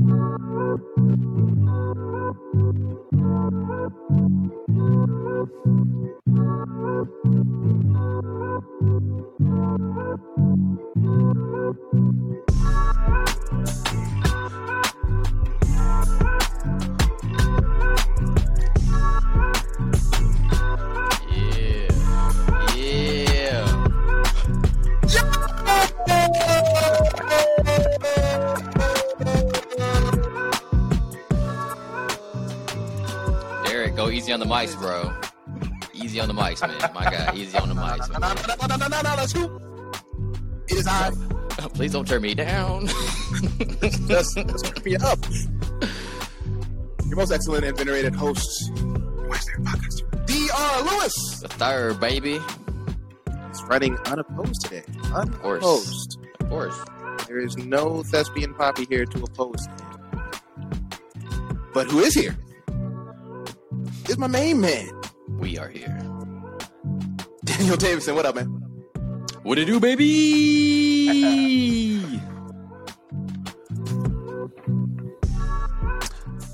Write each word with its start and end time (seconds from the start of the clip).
Yeah. 0.00 0.38
Easy 34.10 34.32
on 34.32 34.40
the 34.40 34.46
mics, 34.46 34.78
bro. 34.78 35.12
Easy 35.92 36.20
on 36.20 36.28
the 36.28 36.34
mics, 36.34 36.60
man. 36.60 36.90
My 36.94 37.10
God, 37.10 37.36
easy 37.36 37.56
on 37.58 37.68
the 37.68 37.74
mics, 37.74 38.10
No, 38.12 38.18
no, 38.18 38.66
no, 38.66 38.76
no, 38.76 38.88
no, 38.88 39.00
no, 39.02 39.14
let's 39.16 39.32
go. 39.32 39.60
It 40.68 40.78
is 40.78 40.86
I. 40.86 41.10
Please 41.74 41.92
don't 41.92 42.06
turn 42.06 42.22
me 42.22 42.34
down. 42.34 42.86
Just, 44.06 44.36
just 44.36 44.64
turn 44.64 44.84
me 44.84 44.96
up. 44.96 45.18
Your 47.06 47.16
most 47.16 47.32
excellent 47.32 47.64
and 47.64 47.76
venerated 47.76 48.14
host. 48.14 48.70
Dr. 48.74 50.84
Lewis 50.84 51.40
the 51.40 51.48
third, 51.48 52.00
baby. 52.00 52.40
is 53.50 53.62
running 53.64 53.96
unopposed 54.06 54.62
today. 54.64 54.82
course. 55.02 55.12
Unopposed. 55.12 56.18
Of 56.40 56.48
course. 56.48 56.78
There 57.26 57.38
is 57.38 57.56
no 57.56 58.02
thespian 58.04 58.54
poppy 58.54 58.86
here 58.88 59.04
to 59.04 59.24
oppose 59.24 59.66
him. 59.66 59.76
But 61.74 61.88
who 61.88 62.00
is 62.00 62.14
here? 62.14 62.36
My 64.18 64.26
main 64.26 64.60
man, 64.60 64.90
We 65.38 65.56
are 65.58 65.68
here. 65.68 65.96
Daniel 67.44 67.76
Davidson. 67.76 68.14
What 68.16 68.26
up, 68.26 68.34
man? 68.34 68.46
What 69.44 69.58
it 69.58 69.66
do, 69.66 69.78
baby? 69.80 71.08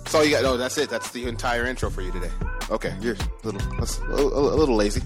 That's 0.04 0.14
all 0.14 0.24
you 0.24 0.30
got. 0.30 0.42
No, 0.42 0.56
that's 0.56 0.78
it. 0.78 0.90
That's 0.90 1.10
the 1.10 1.26
entire 1.26 1.66
intro 1.66 1.90
for 1.90 2.02
you 2.02 2.12
today. 2.12 2.30
Okay, 2.70 2.94
you're 3.00 3.14
a 3.14 3.46
little, 3.46 3.60
that's 3.78 3.98
a, 3.98 4.04
a 4.04 4.56
little 4.56 4.76
lazy. 4.76 5.02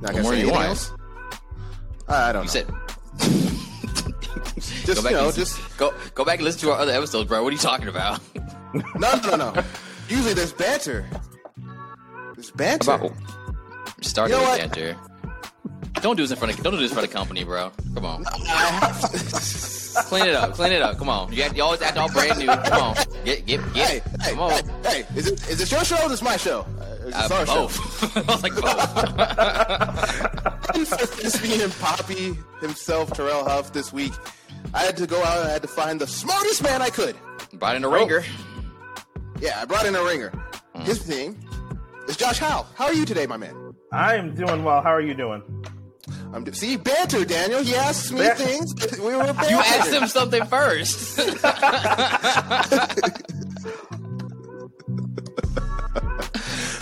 Not 0.00 0.12
gonna 0.12 0.22
more 0.22 0.32
say 0.32 0.40
you 0.40 0.50
anything 0.50 0.54
want? 0.54 0.68
else? 0.68 0.92
I 2.08 2.32
don't 2.32 2.54
You 2.54 2.64
know. 2.64 2.78
just 4.56 4.96
go 4.96 5.02
back 5.02 5.10
you 5.12 5.16
know, 5.16 5.26
and- 5.26 5.34
just 5.34 5.76
go 5.78 5.94
go 6.14 6.24
back 6.24 6.36
and 6.38 6.44
listen 6.44 6.60
to 6.62 6.70
our 6.72 6.78
other 6.78 6.92
episodes, 6.92 7.28
bro. 7.28 7.42
What 7.42 7.48
are 7.50 7.52
you 7.52 7.58
talking 7.58 7.88
about? 7.88 8.20
no, 8.74 8.82
no, 8.98 9.36
no, 9.36 9.52
no. 9.52 9.62
Usually 10.08 10.34
there's 10.34 10.52
banter. 10.52 11.06
There's 12.52 12.78
banter. 12.78 12.92
About 12.92 13.12
starting 14.02 14.36
You 14.36 14.42
know 14.42 14.56
banter. 14.56 14.96
Don't 16.02 16.16
do 16.16 16.22
this 16.22 16.30
in 16.32 16.36
front 16.36 16.52
of 16.52 16.62
don't 16.62 16.72
do 16.74 16.78
this 16.80 16.90
in 16.90 16.94
front 16.94 17.08
of 17.08 17.14
company, 17.14 17.44
bro. 17.44 17.70
Come 17.94 18.04
on, 18.04 18.24
clean 20.08 20.26
it 20.26 20.34
up, 20.34 20.52
clean 20.52 20.72
it 20.72 20.82
up. 20.82 20.98
Come 20.98 21.08
on, 21.08 21.32
you, 21.32 21.38
got, 21.38 21.56
you 21.56 21.62
always 21.62 21.80
act 21.80 21.96
all 21.96 22.10
brand 22.10 22.38
new. 22.38 22.46
Come 22.46 22.82
on, 22.82 22.94
get 23.24 23.46
get 23.46 23.60
get. 23.72 23.88
hey, 23.88 24.02
hey, 24.20 24.30
Come 24.32 24.40
on. 24.40 24.50
hey, 24.50 24.62
hey, 24.84 25.06
is 25.16 25.28
it 25.28 25.48
is 25.48 25.60
it 25.62 25.70
your 25.70 25.82
show 25.84 25.96
or 25.96 26.04
is 26.04 26.10
this 26.10 26.20
my 26.22 26.36
show? 26.36 26.66
Uh, 26.78 26.96
it's 27.06 27.30
Uh, 27.30 27.34
our 27.34 27.46
show. 27.46 27.54
both. 27.54 28.16
I 28.28 28.32
was 28.32 28.42
like 28.42 28.54
both. 28.54 28.74
Thespian 31.20 31.60
and 31.62 31.72
Poppy 31.74 32.36
himself, 32.60 33.12
Terrell 33.14 33.44
Huff, 33.44 33.72
this 33.72 33.92
week. 33.92 34.12
I 34.74 34.80
had 34.82 34.96
to 34.98 35.06
go 35.06 35.22
out 35.22 35.38
and 35.40 35.48
I 35.48 35.52
had 35.52 35.62
to 35.62 35.68
find 35.68 35.98
the 36.00 36.06
smartest 36.06 36.62
man 36.62 36.82
I 36.82 36.90
could. 36.90 37.16
Brought 37.54 37.76
in 37.76 37.84
a 37.84 37.88
ringer. 37.88 38.24
Yeah, 39.40 39.60
I 39.60 39.64
brought 39.64 39.86
in 39.86 39.94
a 39.94 40.02
ringer. 40.04 40.32
Mm. 40.74 40.82
His 40.84 41.08
name 41.08 41.38
is 42.08 42.16
Josh 42.16 42.38
Howe. 42.38 42.66
How 42.74 42.86
are 42.86 42.94
you 42.94 43.04
today, 43.04 43.26
my 43.26 43.36
man? 43.36 43.74
I 43.92 44.16
am 44.16 44.34
doing 44.34 44.64
well. 44.64 44.80
How 44.82 44.90
are 44.90 45.00
you 45.00 45.14
doing? 45.14 45.42
I'm 46.32 46.52
see 46.52 46.76
banter, 46.76 47.24
Daniel. 47.24 47.62
He 47.62 47.74
asks 47.74 48.10
me 48.10 48.18
Ban- 48.18 48.36
things. 48.36 48.74
We 48.98 49.14
were 49.16 49.32
banter. 49.32 49.44
You 49.50 49.56
asked 49.58 49.92
him 49.92 50.06
something 50.08 50.44
first. 50.46 51.20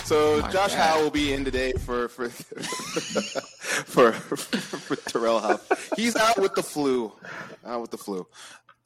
So 0.05 0.41
my 0.41 0.51
Josh 0.51 0.75
God. 0.75 0.79
Howe 0.79 1.01
will 1.01 1.09
be 1.11 1.33
in 1.33 1.45
today 1.45 1.71
for 1.73 2.07
for 2.09 2.29
for, 2.29 4.11
for 4.11 4.95
Terrell 5.09 5.39
Huff. 5.39 5.89
He's 5.95 6.15
out 6.15 6.37
with 6.39 6.53
the 6.55 6.61
flu. 6.61 7.11
Out 7.65 7.81
with 7.81 7.91
the 7.91 7.97
flu. 7.97 8.27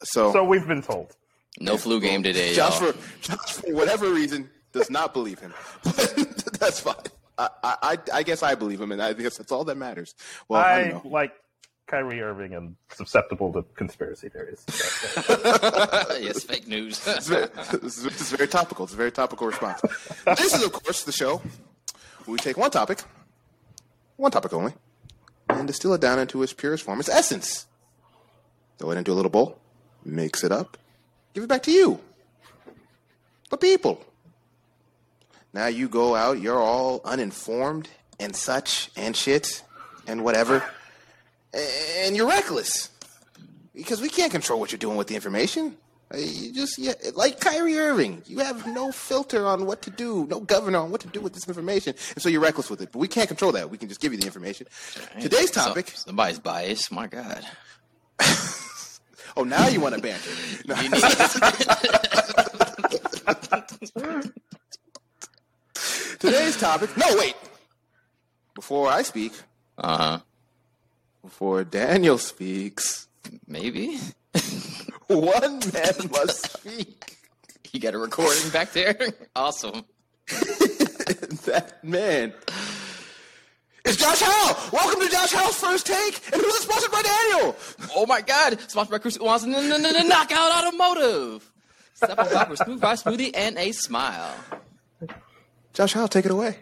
So, 0.04 0.32
So 0.32 0.44
we've 0.44 0.66
been 0.66 0.80
told. 0.80 1.14
No 1.60 1.76
flu 1.76 2.00
game 2.00 2.22
today, 2.22 2.54
y'all. 2.54 2.70
Josh, 2.70 2.78
for, 2.78 2.94
Josh, 3.20 3.52
for 3.54 3.74
whatever 3.74 4.10
reason, 4.10 4.48
does 4.78 4.90
not 4.90 5.12
believe 5.12 5.38
him. 5.38 5.52
that's 5.82 6.80
fine. 6.80 6.96
I, 7.38 7.48
I 7.62 7.98
I 8.12 8.22
guess 8.22 8.42
I 8.42 8.54
believe 8.54 8.80
him, 8.80 8.90
and 8.92 9.00
I 9.00 9.12
guess 9.12 9.36
that's 9.36 9.52
all 9.52 9.64
that 9.64 9.76
matters. 9.76 10.14
Well, 10.48 10.60
I, 10.60 10.72
I 10.72 10.88
don't 10.88 11.04
know. 11.04 11.10
like 11.10 11.32
Kyrie 11.86 12.20
Irving 12.20 12.54
and 12.54 12.76
susceptible 12.90 13.52
to 13.54 13.62
conspiracy 13.74 14.28
theories. 14.28 14.64
yes, 16.20 16.44
fake 16.44 16.68
news. 16.68 17.04
It's 17.06 17.28
very, 17.28 17.46
it's 17.82 18.04
it's 18.04 18.30
very 18.30 18.48
topical. 18.48 18.84
It's 18.84 18.94
a 18.94 18.96
very 18.96 19.12
topical 19.12 19.46
response. 19.46 19.80
this 20.26 20.54
is, 20.54 20.62
of 20.62 20.72
course, 20.72 21.04
the 21.04 21.12
show 21.12 21.38
where 21.38 22.32
we 22.32 22.38
take 22.38 22.56
one 22.56 22.70
topic, 22.70 23.02
one 24.16 24.30
topic 24.30 24.52
only, 24.52 24.72
and 25.48 25.66
distill 25.66 25.94
it 25.94 26.00
down 26.00 26.18
into 26.18 26.42
its 26.42 26.52
purest 26.52 26.84
form, 26.84 27.00
its 27.00 27.08
essence. 27.08 27.66
Throw 28.78 28.90
it 28.90 28.98
into 28.98 29.12
a 29.12 29.14
little 29.14 29.30
bowl, 29.30 29.58
mix 30.04 30.44
it 30.44 30.52
up, 30.52 30.76
give 31.34 31.42
it 31.42 31.48
back 31.48 31.62
to 31.64 31.72
you, 31.72 32.00
the 33.50 33.56
people. 33.56 34.04
Now 35.52 35.66
you 35.66 35.88
go 35.88 36.14
out, 36.14 36.40
you're 36.40 36.60
all 36.60 37.00
uninformed 37.04 37.88
and 38.20 38.34
such 38.34 38.90
and 38.96 39.16
shit 39.16 39.62
and 40.06 40.22
whatever, 40.24 40.62
and 41.54 42.16
you're 42.16 42.28
reckless 42.28 42.90
because 43.74 44.00
we 44.00 44.08
can't 44.08 44.30
control 44.32 44.60
what 44.60 44.72
you're 44.72 44.78
doing 44.78 44.96
with 44.96 45.06
the 45.08 45.14
information. 45.14 45.76
Uh, 46.12 46.18
You 46.18 46.52
just 46.52 46.78
yeah, 46.78 46.94
like 47.14 47.38
Kyrie 47.40 47.78
Irving, 47.78 48.22
you 48.26 48.38
have 48.38 48.66
no 48.66 48.90
filter 48.92 49.46
on 49.46 49.66
what 49.66 49.82
to 49.82 49.90
do, 49.90 50.26
no 50.30 50.40
governor 50.40 50.78
on 50.78 50.90
what 50.90 51.00
to 51.02 51.08
do 51.08 51.20
with 51.20 51.34
this 51.34 51.46
information, 51.46 51.94
and 52.14 52.22
so 52.22 52.28
you're 52.28 52.40
reckless 52.40 52.70
with 52.70 52.80
it. 52.80 52.90
But 52.92 52.98
we 52.98 53.08
can't 53.08 53.28
control 53.28 53.52
that. 53.52 53.68
We 53.70 53.76
can 53.78 53.88
just 53.88 54.00
give 54.00 54.12
you 54.12 54.18
the 54.18 54.26
information. 54.26 54.66
Today's 55.20 55.50
topic. 55.50 55.92
somebody's 55.94 56.38
biased. 56.38 56.90
My 56.92 57.06
God. 57.06 57.44
Oh, 59.36 59.44
now 59.44 59.68
you 59.68 59.80
want 59.80 59.94
to 59.94 60.00
banter? 60.00 60.30
No. 60.66 60.74
Today's 66.18 66.56
topic. 66.56 66.96
No, 66.96 67.06
wait. 67.16 67.36
Before 68.54 68.88
I 68.88 69.02
speak, 69.02 69.32
uh-huh. 69.76 70.18
before 71.22 71.64
Daniel 71.64 72.18
speaks, 72.18 73.08
Maybe. 73.46 73.98
one 75.06 75.60
man 75.72 76.10
must 76.10 76.58
speak. 76.58 77.14
You 77.70 77.80
got 77.80 77.92
a 77.92 77.98
recording 77.98 78.48
back 78.48 78.72
there? 78.72 78.96
Awesome. 79.36 79.84
that 81.44 81.78
man 81.82 82.32
is 83.84 83.96
Josh 83.98 84.20
Howe. 84.20 84.70
Welcome 84.72 85.00
to 85.02 85.08
Josh 85.10 85.32
Howe's 85.32 85.60
first 85.60 85.86
take, 85.86 86.14
and 86.32 86.40
who's 86.40 86.54
it 86.54 86.62
sponsored 86.62 86.90
by 86.90 87.02
Daniel? 87.02 87.54
Oh 87.94 88.06
my 88.06 88.22
God! 88.22 88.58
Sponsored 88.68 88.92
by 88.92 88.98
Cruise 88.98 89.18
Wants 89.20 89.44
Knockout 89.44 90.64
Automotive. 90.64 91.52
Step 91.92 92.18
on 92.18 92.56
smooth 92.56 92.80
fry 92.80 92.94
smoothie 92.94 93.32
and 93.34 93.58
a 93.58 93.72
smile. 93.72 94.34
Josh 95.78 95.92
Howe, 95.92 96.08
take 96.08 96.24
it 96.24 96.32
away. 96.32 96.56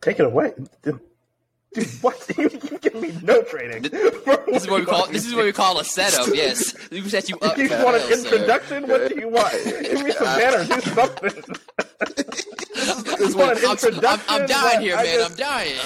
Take 0.00 0.18
it 0.18 0.24
away. 0.24 0.54
Dude, 0.82 1.00
dude, 1.74 1.86
what? 2.00 2.16
You, 2.38 2.44
you 2.70 2.78
give 2.78 2.94
me 2.94 3.12
no 3.22 3.42
training. 3.42 3.82
This 3.82 4.62
is 4.62 4.68
what 4.70 4.80
we 4.80 4.86
call 4.86 5.06
this 5.08 5.26
is 5.26 5.34
what 5.34 5.44
we 5.44 5.52
call 5.52 5.78
a 5.78 5.84
setup. 5.84 6.28
Yes, 6.34 6.74
we 6.90 7.02
set 7.02 7.28
you 7.28 7.36
up. 7.40 7.58
You 7.58 7.68
for 7.68 7.84
want 7.84 7.96
an 7.98 8.02
fail, 8.08 8.16
sir. 8.16 8.32
introduction? 8.36 8.88
What 8.88 9.06
do 9.10 9.20
you 9.20 9.28
want? 9.28 9.52
Give 9.52 10.02
me 10.02 10.12
some 10.12 10.24
banner. 10.24 10.64
Do 10.64 10.80
something. 10.80 11.42
This 13.18 13.34
want 13.34 13.48
one- 13.48 13.50
an 13.50 13.56
I'm, 13.58 13.64
I'm, 13.66 13.72
introduction? 13.72 14.24
I'm 14.30 14.46
dying 14.46 14.80
here, 14.80 14.96
I 14.96 15.02
man. 15.02 15.18
just- 15.18 15.30
I'm 15.32 15.36
dying. 15.36 15.76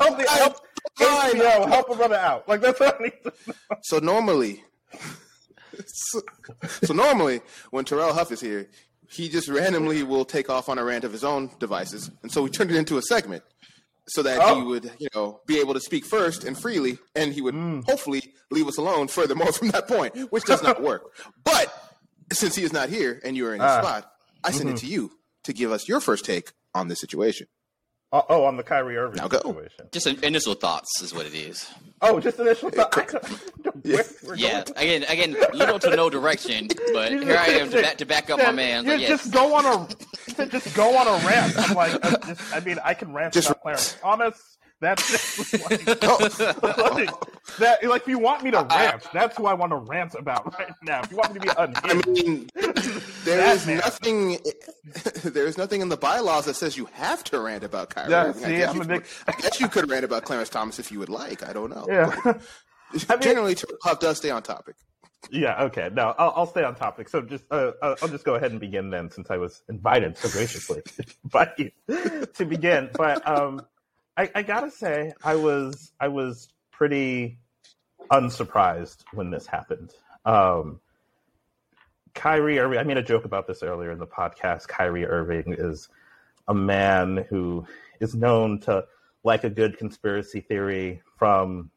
help 0.00 0.18
the 0.18 0.26
help. 0.28 0.56
Fine. 0.98 1.34
HBO, 1.34 1.68
help 1.68 1.90
a 1.90 1.94
brother 1.94 2.16
out. 2.16 2.48
Like 2.48 2.60
that's 2.60 2.80
what 2.80 2.96
I 3.00 3.04
need 3.04 3.12
to 3.22 3.32
know. 3.46 3.76
So 3.82 3.98
normally, 4.00 4.64
so, 5.86 6.22
so 6.82 6.92
normally 6.92 7.40
when 7.70 7.84
Terrell 7.84 8.12
Huff 8.12 8.32
is 8.32 8.40
here, 8.40 8.68
he 9.08 9.28
just 9.28 9.48
randomly 9.48 10.02
will 10.02 10.24
take 10.24 10.48
off 10.50 10.68
on 10.68 10.78
a 10.78 10.84
rant 10.84 11.04
of 11.04 11.12
his 11.12 11.24
own 11.24 11.50
devices, 11.58 12.10
and 12.22 12.30
so 12.30 12.42
we 12.42 12.50
turned 12.50 12.70
it 12.70 12.76
into 12.76 12.98
a 12.98 13.02
segment 13.02 13.42
so 14.08 14.22
that 14.22 14.34
he 14.40 14.40
Oh. 14.62 14.64
would, 14.64 14.90
you 14.98 15.08
know, 15.14 15.40
be 15.46 15.58
able 15.60 15.74
to 15.74 15.80
speak 15.80 16.04
first 16.04 16.44
and 16.44 16.58
freely, 16.58 16.98
and 17.14 17.32
he 17.32 17.40
would 17.42 17.54
Hmm. 17.54 17.80
hopefully 17.86 18.32
leave 18.50 18.66
us 18.68 18.78
alone 18.78 19.08
furthermore 19.08 19.52
from 19.52 19.68
that 19.70 19.86
point, 19.88 20.16
which 20.32 20.44
does 20.44 20.62
not 20.62 20.82
work. 20.82 21.14
But 21.44 21.72
since 22.32 22.54
he 22.54 22.62
is 22.64 22.72
not 22.72 22.88
here 22.88 23.20
and 23.24 23.36
you 23.36 23.46
are 23.46 23.54
in 23.54 23.60
his 23.60 23.70
Ah. 23.70 23.80
spot, 23.82 24.12
I 24.44 24.50
send 24.52 24.68
it 24.70 24.76
Mm-hmm. 24.76 24.86
to 24.86 24.92
you 24.92 25.10
to 25.44 25.52
give 25.52 25.72
us 25.72 25.88
your 25.88 26.00
first 26.00 26.24
take 26.24 26.52
on 26.74 26.88
this 26.88 27.00
situation. 27.00 27.48
Uh, 28.10 28.22
oh, 28.30 28.44
on 28.44 28.56
the 28.56 28.62
Kyrie 28.62 28.96
Irving 28.96 29.16
Now 29.18 29.28
go. 29.28 29.36
situation. 29.38 29.86
Just 29.92 30.06
in- 30.06 30.24
initial 30.24 30.54
thoughts 30.54 31.02
is 31.02 31.12
what 31.12 31.26
it 31.26 31.34
is. 31.34 31.68
Oh, 32.00 32.18
just 32.20 32.38
initial 32.38 32.70
thought. 32.70 32.94
Yeah. 33.84 34.02
Yeah, 34.34 34.64
going- 34.64 34.76
again, 34.76 35.02
again, 35.08 35.36
little 35.52 35.78
to 35.80 35.94
no 35.94 36.08
direction, 36.10 36.68
but 36.92 37.12
You 37.12 37.20
here 37.20 37.36
I 37.36 37.46
am 37.48 37.70
to 37.70 37.82
back, 37.82 37.96
to 37.98 38.06
back 38.06 38.30
up 38.30 38.38
my 38.38 38.50
man. 38.50 38.84
you 38.84 38.92
Like, 38.92 39.00
yes. 39.00 39.08
Just 39.10 39.32
go 39.32 39.54
on 39.54 39.66
a 39.66 40.46
just 40.48 40.74
go 40.74 40.96
on 40.96 41.06
a 41.06 41.26
rant. 41.26 41.54
I'm 41.58 41.74
like, 41.76 41.94
uh, 42.04 42.16
just, 42.26 42.54
I 42.54 42.60
mean, 42.60 42.78
I 42.84 42.94
can 42.94 43.12
rant 43.12 43.34
Just 43.34 43.50
about 43.50 43.62
Clarence 43.62 43.96
Thomas. 44.00 44.57
That's 44.80 45.52
like, 45.52 45.86
like, 46.02 47.10
that. 47.58 47.82
Like, 47.82 48.02
if 48.02 48.08
you 48.08 48.18
want 48.18 48.44
me 48.44 48.50
to 48.52 48.66
rant, 48.70 49.02
that's 49.12 49.36
who 49.36 49.46
I 49.46 49.54
want 49.54 49.72
to 49.72 49.76
rant 49.76 50.14
about 50.14 50.56
right 50.58 50.72
now. 50.82 51.00
If 51.02 51.10
you 51.10 51.16
want 51.16 51.32
me 51.34 51.40
to 51.40 51.46
be 51.46 51.50
I 51.50 51.64
unhinged, 51.64 52.06
mean, 52.06 52.50
there 53.24 53.54
is 53.54 53.66
man. 53.66 53.78
nothing. 53.78 54.38
There 55.24 55.46
is 55.46 55.58
nothing 55.58 55.80
in 55.82 55.88
the 55.90 55.96
bylaws 55.96 56.46
that 56.46 56.54
says 56.54 56.76
you 56.76 56.86
have 56.92 57.22
to 57.24 57.40
rant 57.40 57.62
about 57.64 57.90
Kyrie. 57.90 58.10
Yeah, 58.10 58.24
Irving. 58.26 58.44
I 58.44 58.46
see, 58.48 58.56
guess 58.56 58.70
I'm 58.70 58.76
you 58.76 58.84
big- 58.84 59.02
could- 59.04 59.34
I 59.34 59.40
guess 59.40 59.60
you 59.60 59.68
could 59.68 59.90
rant 59.90 60.04
about 60.04 60.24
Clarence 60.24 60.48
Thomas 60.48 60.78
if 60.78 60.90
you 60.92 60.98
would 60.98 61.08
like. 61.10 61.46
I 61.48 61.52
don't 61.52 61.70
know. 61.70 61.86
yeah. 61.88 62.14
But 63.06 63.20
Generally, 63.20 63.56
Puff 63.82 64.00
does 64.00 64.16
stay 64.16 64.30
on 64.30 64.42
topic. 64.42 64.76
Yeah. 65.30 65.64
Okay. 65.64 65.90
No, 65.92 66.14
I'll, 66.18 66.32
I'll 66.36 66.46
stay 66.46 66.62
on 66.64 66.74
topic. 66.74 67.08
So 67.10 67.20
just 67.20 67.44
uh, 67.50 67.72
uh, 67.82 67.96
I'll 68.00 68.08
just 68.08 68.24
go 68.24 68.36
ahead 68.36 68.50
and 68.52 68.60
begin 68.60 68.88
then, 68.90 69.10
since 69.10 69.30
I 69.30 69.36
was 69.36 69.62
invited 69.68 70.16
so 70.16 70.28
graciously 70.30 70.80
by 71.24 71.50
you 71.58 71.70
to 72.34 72.44
begin. 72.46 72.88
But 72.94 73.26
um, 73.28 73.60
I, 74.18 74.28
I 74.34 74.42
gotta 74.42 74.70
say, 74.70 75.12
I 75.22 75.36
was 75.36 75.92
I 76.00 76.08
was 76.08 76.48
pretty 76.72 77.38
unsurprised 78.10 79.04
when 79.14 79.30
this 79.30 79.46
happened. 79.46 79.92
Um, 80.24 80.80
Kyrie 82.14 82.58
Irving. 82.58 82.80
I 82.80 82.82
made 82.82 82.96
a 82.96 83.02
joke 83.02 83.24
about 83.24 83.46
this 83.46 83.62
earlier 83.62 83.92
in 83.92 84.00
the 84.00 84.08
podcast. 84.08 84.66
Kyrie 84.66 85.06
Irving 85.06 85.54
is 85.56 85.88
a 86.48 86.54
man 86.54 87.26
who 87.28 87.64
is 88.00 88.16
known 88.16 88.58
to 88.62 88.86
like 89.22 89.44
a 89.44 89.50
good 89.50 89.78
conspiracy 89.78 90.40
theory 90.40 91.00
from 91.16 91.70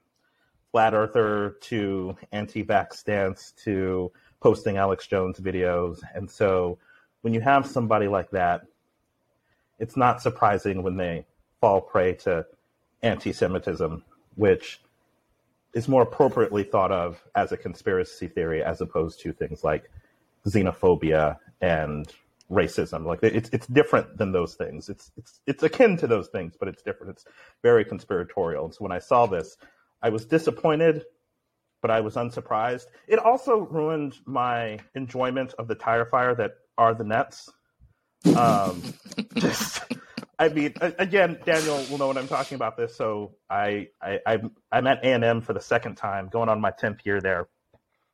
flat 0.71 0.95
earther 0.95 1.57
to 1.61 2.15
anti-vax 2.31 2.93
stance 2.93 3.53
to 3.65 4.11
posting 4.39 4.77
Alex 4.77 5.05
Jones 5.05 5.39
videos. 5.39 5.99
And 6.15 6.31
so 6.31 6.79
when 7.21 7.35
you 7.35 7.41
have 7.41 7.67
somebody 7.67 8.07
like 8.07 8.31
that, 8.31 8.61
it's 9.77 9.95
not 9.95 10.23
surprising 10.23 10.81
when 10.81 10.97
they 10.97 11.25
fall 11.61 11.79
prey 11.81 12.13
to 12.13 12.45
anti-Semitism, 13.03 14.03
which 14.35 14.81
is 15.73 15.87
more 15.87 16.01
appropriately 16.01 16.63
thought 16.63 16.91
of 16.91 17.23
as 17.35 17.51
a 17.51 17.57
conspiracy 17.57 18.27
theory 18.27 18.63
as 18.63 18.81
opposed 18.81 19.21
to 19.21 19.31
things 19.31 19.63
like 19.63 19.89
xenophobia 20.45 21.37
and 21.61 22.11
racism. 22.51 23.05
Like 23.05 23.19
it's 23.23 23.49
it's 23.53 23.67
different 23.67 24.17
than 24.17 24.31
those 24.31 24.55
things. 24.55 24.89
It's 24.89 25.11
it's 25.17 25.39
it's 25.47 25.63
akin 25.63 25.97
to 25.97 26.07
those 26.07 26.27
things, 26.27 26.55
but 26.59 26.67
it's 26.67 26.83
different. 26.83 27.11
It's 27.11 27.25
very 27.63 27.85
conspiratorial. 27.85 28.65
And 28.65 28.73
so 28.73 28.79
when 28.79 28.91
I 28.91 28.99
saw 28.99 29.25
this, 29.25 29.55
I 30.01 30.09
was 30.09 30.25
disappointed, 30.25 31.05
but 31.81 31.91
I 31.91 32.01
was 32.01 32.15
unsurprised. 32.15 32.87
It 33.07 33.19
also 33.19 33.59
ruined 33.59 34.15
my 34.25 34.79
enjoyment 34.95 35.53
of 35.57 35.67
the 35.67 35.75
tire 35.75 36.05
fire 36.05 36.35
that 36.35 36.57
are 36.77 36.93
the 36.93 37.03
Nets. 37.03 37.49
Um, 38.35 38.81
just, 39.35 39.83
I 40.41 40.49
mean, 40.49 40.73
again, 40.81 41.37
Daniel 41.45 41.85
will 41.91 41.99
know 41.99 42.07
what 42.07 42.17
I'm 42.17 42.27
talking 42.27 42.55
about 42.55 42.75
this. 42.75 42.95
So 42.95 43.35
I, 43.47 43.89
I, 44.01 44.19
I'm, 44.25 44.51
I'm 44.71 44.87
at 44.87 45.05
A&M 45.05 45.41
for 45.41 45.53
the 45.53 45.61
second 45.61 45.97
time, 45.97 46.29
going 46.29 46.49
on 46.49 46.59
my 46.59 46.71
10th 46.71 47.05
year 47.05 47.21
there. 47.21 47.47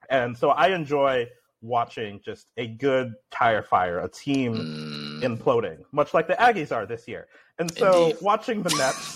And 0.09 0.37
so 0.37 0.49
I 0.49 0.75
enjoy 0.75 1.27
watching 1.61 2.19
just 2.25 2.47
a 2.57 2.67
good 2.67 3.13
tire 3.31 3.63
fire, 3.63 3.99
a 3.99 4.09
team 4.09 4.55
Mm, 4.55 5.21
imploding, 5.21 5.77
much 5.93 6.13
like 6.13 6.27
the 6.27 6.33
Aggies 6.33 6.75
are 6.75 6.85
this 6.85 7.07
year. 7.07 7.27
And 7.59 7.71
so 7.73 8.07
Indeed. 8.07 8.17
watching 8.21 8.61
the 8.61 8.71
Nets 8.71 9.15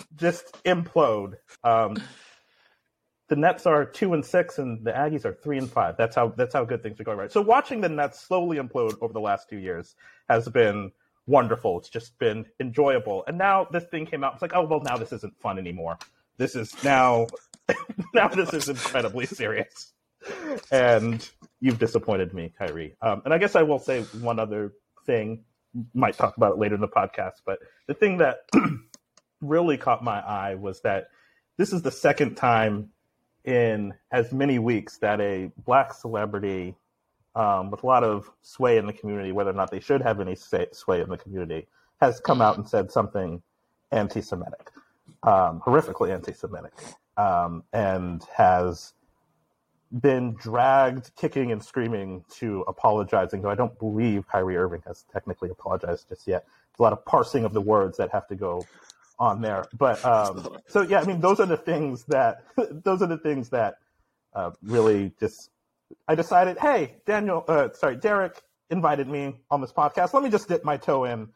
just 0.16 0.54
implode. 0.64 1.34
Um, 1.64 2.02
the 3.28 3.36
Nets 3.36 3.66
are 3.66 3.84
two 3.84 4.14
and 4.14 4.24
six, 4.24 4.58
and 4.58 4.84
the 4.86 4.92
Aggies 4.92 5.26
are 5.26 5.34
three 5.34 5.58
and 5.58 5.70
five. 5.70 5.96
That's 5.98 6.16
how 6.16 6.28
that's 6.28 6.54
how 6.54 6.64
good 6.64 6.82
things 6.82 6.98
are 6.98 7.04
going 7.04 7.18
right. 7.18 7.30
So 7.30 7.42
watching 7.42 7.82
the 7.82 7.88
Nets 7.90 8.20
slowly 8.20 8.56
implode 8.56 8.96
over 9.02 9.12
the 9.12 9.20
last 9.20 9.50
two 9.50 9.58
years 9.58 9.94
has 10.28 10.48
been 10.48 10.92
wonderful. 11.26 11.78
It's 11.78 11.88
just 11.88 12.18
been 12.18 12.46
enjoyable. 12.60 13.24
And 13.26 13.38
now 13.38 13.66
this 13.70 13.84
thing 13.84 14.06
came 14.06 14.24
out. 14.24 14.34
It's 14.34 14.42
like, 14.42 14.54
oh 14.54 14.64
well, 14.64 14.80
now 14.80 14.96
this 14.96 15.12
isn't 15.12 15.38
fun 15.40 15.58
anymore. 15.58 15.98
This 16.38 16.54
is 16.54 16.72
now 16.84 17.26
now 18.14 18.28
this 18.28 18.52
is 18.52 18.68
incredibly 18.68 19.26
serious. 19.26 19.92
And 20.70 21.28
you've 21.60 21.78
disappointed 21.78 22.34
me, 22.34 22.52
Kyrie. 22.58 22.96
Um, 23.00 23.22
and 23.24 23.32
I 23.32 23.38
guess 23.38 23.54
I 23.56 23.62
will 23.62 23.78
say 23.78 24.02
one 24.02 24.38
other 24.38 24.72
thing. 25.04 25.44
Might 25.94 26.16
talk 26.16 26.36
about 26.36 26.52
it 26.52 26.58
later 26.58 26.74
in 26.74 26.80
the 26.80 26.88
podcast, 26.88 27.42
but 27.44 27.58
the 27.86 27.94
thing 27.94 28.18
that 28.18 28.48
really 29.42 29.76
caught 29.76 30.02
my 30.02 30.20
eye 30.20 30.54
was 30.54 30.80
that 30.82 31.08
this 31.58 31.72
is 31.72 31.82
the 31.82 31.90
second 31.90 32.36
time 32.36 32.90
in 33.44 33.94
as 34.10 34.32
many 34.32 34.58
weeks 34.58 34.98
that 34.98 35.20
a 35.20 35.50
black 35.64 35.92
celebrity 35.92 36.74
um, 37.36 37.70
with 37.70 37.82
a 37.82 37.86
lot 37.86 38.02
of 38.02 38.30
sway 38.42 38.78
in 38.78 38.86
the 38.86 38.92
community, 38.92 39.30
whether 39.30 39.50
or 39.50 39.54
not 39.54 39.70
they 39.70 39.80
should 39.80 40.02
have 40.02 40.20
any 40.20 40.34
say, 40.34 40.66
sway 40.72 41.00
in 41.00 41.08
the 41.08 41.18
community, 41.18 41.68
has 42.00 42.18
come 42.18 42.40
out 42.40 42.56
and 42.56 42.66
said 42.66 42.90
something 42.90 43.42
anti-Semitic, 43.92 44.70
um, 45.22 45.60
horrifically 45.60 46.12
anti-Semitic, 46.12 46.72
um, 47.16 47.62
and 47.72 48.24
has 48.36 48.94
been 50.00 50.34
dragged 50.34 51.10
kicking 51.16 51.52
and 51.52 51.62
screaming 51.62 52.24
to 52.30 52.64
apologizing. 52.66 53.42
Though 53.42 53.50
I 53.50 53.54
don't 53.54 53.78
believe 53.78 54.26
Kyrie 54.26 54.56
Irving 54.56 54.82
has 54.86 55.04
technically 55.12 55.50
apologized 55.50 56.08
just 56.08 56.26
yet. 56.26 56.44
There's 56.44 56.80
a 56.80 56.82
lot 56.82 56.92
of 56.92 57.04
parsing 57.04 57.44
of 57.44 57.52
the 57.52 57.60
words 57.60 57.98
that 57.98 58.10
have 58.12 58.26
to 58.28 58.34
go 58.34 58.66
on 59.18 59.40
there. 59.40 59.66
But 59.78 60.04
um, 60.04 60.58
so 60.66 60.82
yeah, 60.82 61.00
I 61.00 61.04
mean, 61.04 61.20
those 61.20 61.40
are 61.40 61.46
the 61.46 61.56
things 61.56 62.04
that 62.04 62.44
those 62.56 63.02
are 63.02 63.06
the 63.06 63.18
things 63.18 63.50
that 63.50 63.76
uh, 64.34 64.50
really 64.62 65.12
just. 65.20 65.50
I 66.08 66.14
decided, 66.14 66.58
hey, 66.58 66.96
Daniel, 67.06 67.44
uh, 67.48 67.68
sorry, 67.72 67.96
Derek 67.96 68.40
invited 68.70 69.08
me 69.08 69.34
on 69.50 69.60
this 69.60 69.72
podcast. 69.72 70.14
Let 70.14 70.22
me 70.22 70.30
just 70.30 70.48
dip 70.48 70.64
my 70.64 70.76
toe 70.76 71.04
in 71.04 71.28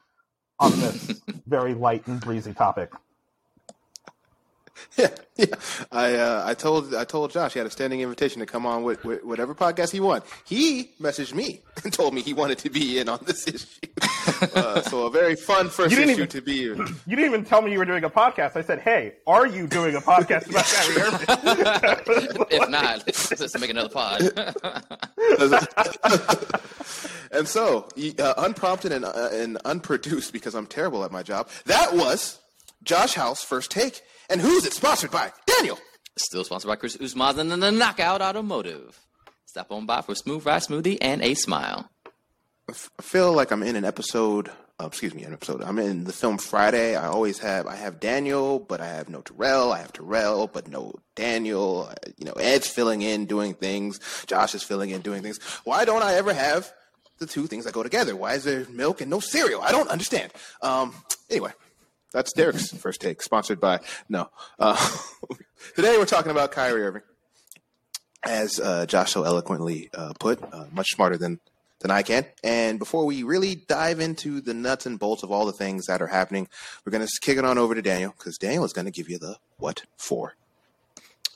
on 0.59 0.71
this 0.81 1.23
very 1.47 1.75
light 1.75 2.07
and 2.07 2.21
breezy 2.21 2.53
topic. 2.53 2.91
Yeah, 4.97 5.09
yeah. 5.37 5.47
I 5.93 6.15
uh, 6.17 6.43
I 6.47 6.55
told 6.55 6.95
I 6.95 7.05
told 7.05 7.31
Josh 7.31 7.53
he 7.55 7.59
had 7.61 7.67
a 7.67 7.71
standing 7.71 8.01
invitation 8.01 8.41
to 8.41 8.47
come 8.47 8.67
on 8.67 8.83
with, 8.83 9.05
with 9.05 9.25
whatever 9.25 9.55
podcast 9.55 9.93
he 9.93 10.01
wanted. 10.01 10.25
He 10.45 10.91
messaged 11.01 11.33
me 11.35 11.63
and 11.85 11.93
told 11.93 12.13
me 12.13 12.21
he 12.23 12.35
wanted 12.35 12.59
to 12.59 12.71
be 12.71 12.99
in 12.99 13.09
on 13.09 13.21
this 13.25 13.47
issue. 13.55 14.49
uh, 14.55 14.83
so 14.83 15.07
a 15.07 15.11
very 15.11 15.37
fun 15.37 15.69
first 15.69 15.95
issue 15.97 16.11
even- 16.11 16.29
to 16.29 16.43
be. 16.43 16.71
in. 16.71 16.77
You 17.07 17.17
didn't 17.17 17.33
even 17.33 17.45
tell 17.45 17.63
me 17.63 17.73
you 17.73 17.79
were 17.79 17.85
doing 17.85 18.05
a 18.05 18.11
podcast. 18.11 18.57
I 18.57 18.63
said, 18.63 18.81
hey, 18.81 19.15
are 19.27 19.47
you 19.47 19.67
doing 19.67 19.95
a 19.97 20.01
podcast 20.01 20.49
about 20.51 20.65
Kyrie 20.65 21.03
Irving? 21.03 22.47
if 22.51 22.69
not, 22.69 23.03
let's, 23.07 23.41
let's 23.41 23.59
make 23.59 23.71
another 23.71 23.89
pod. 23.89 24.23
and 27.33 27.47
so, 27.49 27.89
uh, 28.19 28.35
unprompted 28.39 28.93
and, 28.93 29.05
uh, 29.05 29.29
and 29.33 29.59
unproduced 29.65 30.33
because 30.33 30.55
I'm 30.55 30.67
terrible 30.67 31.05
at 31.05 31.13
my 31.13 31.23
job. 31.23 31.49
That 31.67 31.95
was 31.95 32.39
Josh 32.83 33.15
Howe's 33.15 33.43
first 33.43 33.71
take. 33.71 34.01
And 34.29 34.41
who's 34.41 34.65
it 34.65 34.73
sponsored 34.73 35.11
by? 35.11 35.33
Daniel. 35.47 35.79
Still 36.17 36.45
sponsored 36.45 36.69
by 36.69 36.77
Chris 36.77 36.97
Usmaz 36.97 37.39
and 37.39 37.51
the 37.51 37.71
Knockout 37.71 38.23
Automotive. 38.23 38.99
Stop 39.45 39.73
on 39.73 39.87
by 39.87 40.01
for 40.03 40.13
a 40.13 40.17
smooth 40.17 40.47
ride 40.47 40.63
smoothie 40.63 40.99
and 41.01 41.23
a 41.23 41.35
smile. 41.35 41.91
I 42.69 43.03
feel 43.03 43.33
like 43.33 43.51
I'm 43.51 43.63
in 43.63 43.75
an 43.75 43.85
episode. 43.85 44.51
Uh, 44.81 44.87
excuse 44.87 45.13
me, 45.13 45.25
an 45.25 45.33
episode. 45.33 45.63
I'm 45.63 45.79
in 45.79 46.05
the 46.05 46.13
film 46.13 46.39
Friday. 46.39 46.95
I 46.95 47.07
always 47.09 47.39
have. 47.41 47.67
I 47.67 47.75
have 47.75 48.01
Daniel, 48.01 48.61
but 48.61 48.81
I 48.81 48.87
have 48.87 49.09
no 49.09 49.21
Terrell. 49.21 49.73
I 49.73 49.79
have 49.79 49.93
Terrell, 49.93 50.47
but 50.47 50.69
no 50.69 50.95
Daniel. 51.17 51.93
You 52.17 52.27
know, 52.27 52.33
Ed's 52.33 52.69
filling 52.69 53.03
in, 53.03 53.27
doing 53.27 53.55
things. 53.55 53.99
Josh 54.27 54.55
is 54.55 54.63
filling 54.63 54.91
in, 54.91 55.01
doing 55.01 55.23
things. 55.23 55.39
Why 55.65 55.85
don't 55.85 56.03
I 56.03 56.15
ever 56.15 56.33
have 56.33 56.73
the 57.19 57.27
two 57.27 57.47
things 57.47 57.65
that 57.65 57.75
go 57.75 57.83
together? 57.83 58.15
Why 58.15 58.35
is 58.35 58.45
there 58.45 58.65
milk 58.71 59.01
and 59.01 59.11
no 59.11 59.21
cereal? 59.21 59.61
I 59.63 59.73
don't 59.73 59.89
understand. 59.89 60.33
Um. 60.63 60.95
Anyway, 61.29 61.53
that's 62.13 62.33
Derek's 62.33 62.73
first 62.79 63.01
take, 63.01 63.23
sponsored 63.23 63.61
by 63.61 63.81
no. 64.09 64.31
Uh, 64.59 64.77
today 65.77 65.97
we're 65.99 66.07
talking 66.07 66.31
about 66.31 66.53
Kyrie 66.53 66.83
Irving, 66.83 67.03
as 68.25 68.59
uh, 68.61 68.87
Josh 68.87 69.13
so 69.13 69.25
eloquently 69.25 69.91
uh, 69.95 70.13
put, 70.19 70.43
uh, 70.53 70.67
much 70.73 70.89
smarter 70.91 71.17
than 71.17 71.41
than 71.81 71.91
I 71.91 72.03
can. 72.03 72.27
And 72.45 72.79
before 72.79 73.07
we 73.07 73.23
really 73.23 73.55
dive 73.55 74.01
into 74.01 74.43
the 74.43 74.53
nuts 74.53 74.85
and 74.85 74.99
bolts 74.99 75.23
of 75.23 75.31
all 75.31 75.47
the 75.47 75.53
things 75.53 75.87
that 75.87 76.03
are 76.03 76.07
happening, 76.07 76.47
we're 76.85 76.93
going 76.93 77.07
to 77.07 77.21
kick 77.23 77.39
it 77.39 77.45
on 77.45 77.57
over 77.57 77.75
to 77.75 77.81
Daniel 77.81 78.13
because 78.17 78.37
Daniel 78.37 78.65
is 78.65 78.75
going 78.75 78.85
to 78.85 78.91
give 78.91 79.09
you 79.09 79.19
the 79.19 79.37
what 79.57 79.85
for. 79.97 80.35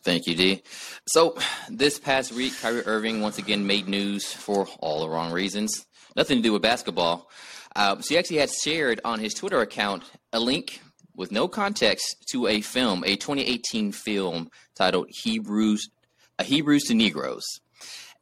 Thank 0.03 0.27
you, 0.27 0.35
D. 0.35 0.63
So, 1.07 1.39
this 1.71 1.99
past 1.99 2.31
week, 2.31 2.53
Kyrie 2.61 2.83
Irving 2.85 3.23
once 3.23 3.39
again 3.39 3.67
made 3.67 3.89
news 3.89 4.31
for 4.31 4.67
all 4.81 5.01
the 5.01 5.09
wrong 5.09 5.33
reasons. 5.33 5.87
Nothing 6.15 6.39
to 6.39 6.43
do 6.43 6.53
with 6.53 6.61
basketball. 6.61 7.31
Uh, 7.77 8.01
so, 8.01 8.15
he 8.15 8.19
actually 8.19 8.39
had 8.39 8.51
shared 8.51 9.01
on 9.05 9.19
his 9.19 9.35
Twitter 9.35 9.61
account 9.61 10.05
a 10.33 10.41
link 10.41 10.81
with 11.17 11.33
no 11.33 11.49
context 11.49 12.25
to 12.31 12.47
a 12.47 12.61
film, 12.61 13.05
a 13.05 13.17
2018 13.17 13.93
film 13.93 14.51
titled 14.75 15.07
Hebrews, 15.11 15.89
uh, 16.39 16.45
Hebrews 16.45 16.85
to 16.85 16.95
Negroes. 16.95 17.45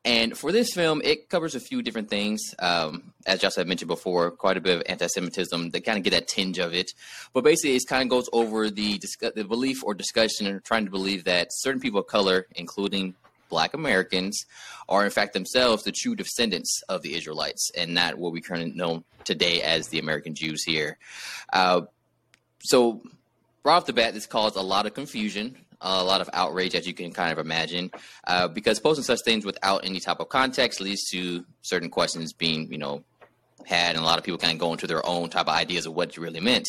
And 0.05 0.37
for 0.37 0.51
this 0.51 0.73
film, 0.73 1.01
it 1.05 1.29
covers 1.29 1.55
a 1.55 1.61
few 1.61 1.81
different 1.81 2.11
things. 2.11 2.41
Um, 2.59 3.13
as 3.25 3.41
Josh 3.41 3.55
had 3.55 3.69
mentioned 3.69 3.89
before, 3.89 4.33
quite 4.33 4.57
a 4.57 4.61
bit 4.61 4.77
of 4.77 4.83
anti-Semitism. 4.87 5.71
They 5.71 5.81
kind 5.81 5.97
of 5.97 6.03
get 6.03 6.11
that 6.11 6.27
tinge 6.27 6.59
of 6.59 6.75
it, 6.75 6.91
but 7.33 7.45
basically, 7.45 7.77
it 7.77 7.85
kind 7.89 8.03
of 8.03 8.09
goes 8.09 8.29
over 8.33 8.69
the 8.69 9.01
the 9.37 9.45
belief 9.45 9.85
or 9.85 9.95
discussion 9.95 10.47
and 10.47 10.65
trying 10.65 10.87
to 10.87 10.91
believe 10.91 11.25
that 11.25 11.49
certain 11.51 11.81
people 11.81 12.01
of 12.01 12.09
color, 12.09 12.47
including 12.57 13.15
Black 13.53 13.75
Americans, 13.75 14.45
are 14.89 15.05
in 15.05 15.11
fact 15.11 15.33
themselves 15.35 15.85
the 15.85 15.93
true 15.93 16.17
descendants 16.17 16.83
of 16.89 17.03
the 17.03 17.15
Israelites, 17.15 17.71
and 17.77 17.95
not 17.95 18.17
what 18.17 18.33
we 18.33 18.41
currently 18.41 18.73
know 18.73 19.05
today 19.25 19.63
as 19.63 19.89
the 19.89 19.99
American 19.99 20.35
Jews 20.35 20.65
here. 20.65 20.99
Uh, 21.53 21.83
so, 22.61 23.03
right 23.65 23.77
off 23.77 23.87
the 23.87 23.93
bat, 23.93 24.15
this 24.15 24.27
caused 24.27 24.57
a 24.57 24.63
lot 24.63 24.87
of 24.87 24.95
confusion 24.95 25.57
a 25.83 26.05
lot 26.05 26.21
of 26.21 26.31
outrage, 26.33 26.75
as 26.75 26.87
you 26.87 26.95
can 26.95 27.13
kind 27.13 27.33
of 27.33 27.39
imagine, 27.39 27.91
uh, 28.27 28.49
because 28.49 28.79
posting 28.79 29.05
such 29.05 29.21
things 29.25 29.45
without 29.45 29.85
any 29.85 29.99
type 29.99 30.21
of 30.21 30.29
context 30.29 30.81
leads 30.81 31.11
to 31.11 31.45
certain 31.63 31.91
questions 31.91 32.33
being, 32.33 32.71
you 32.71 32.79
know, 32.79 33.03
had, 33.67 33.97
and 33.97 34.05
a 34.05 34.07
lot 34.07 34.19
of 34.19 34.25
people 34.25 34.39
kind 34.39 34.53
of 34.53 34.59
go 34.59 34.73
into 34.73 34.87
their 34.87 35.05
own 35.07 35.29
type 35.29 35.49
of 35.49 35.55
ideas 35.55 35.87
of 35.87 35.95
what 35.95 36.11
it 36.11 36.19
really 36.19 36.41
meant. 36.41 36.69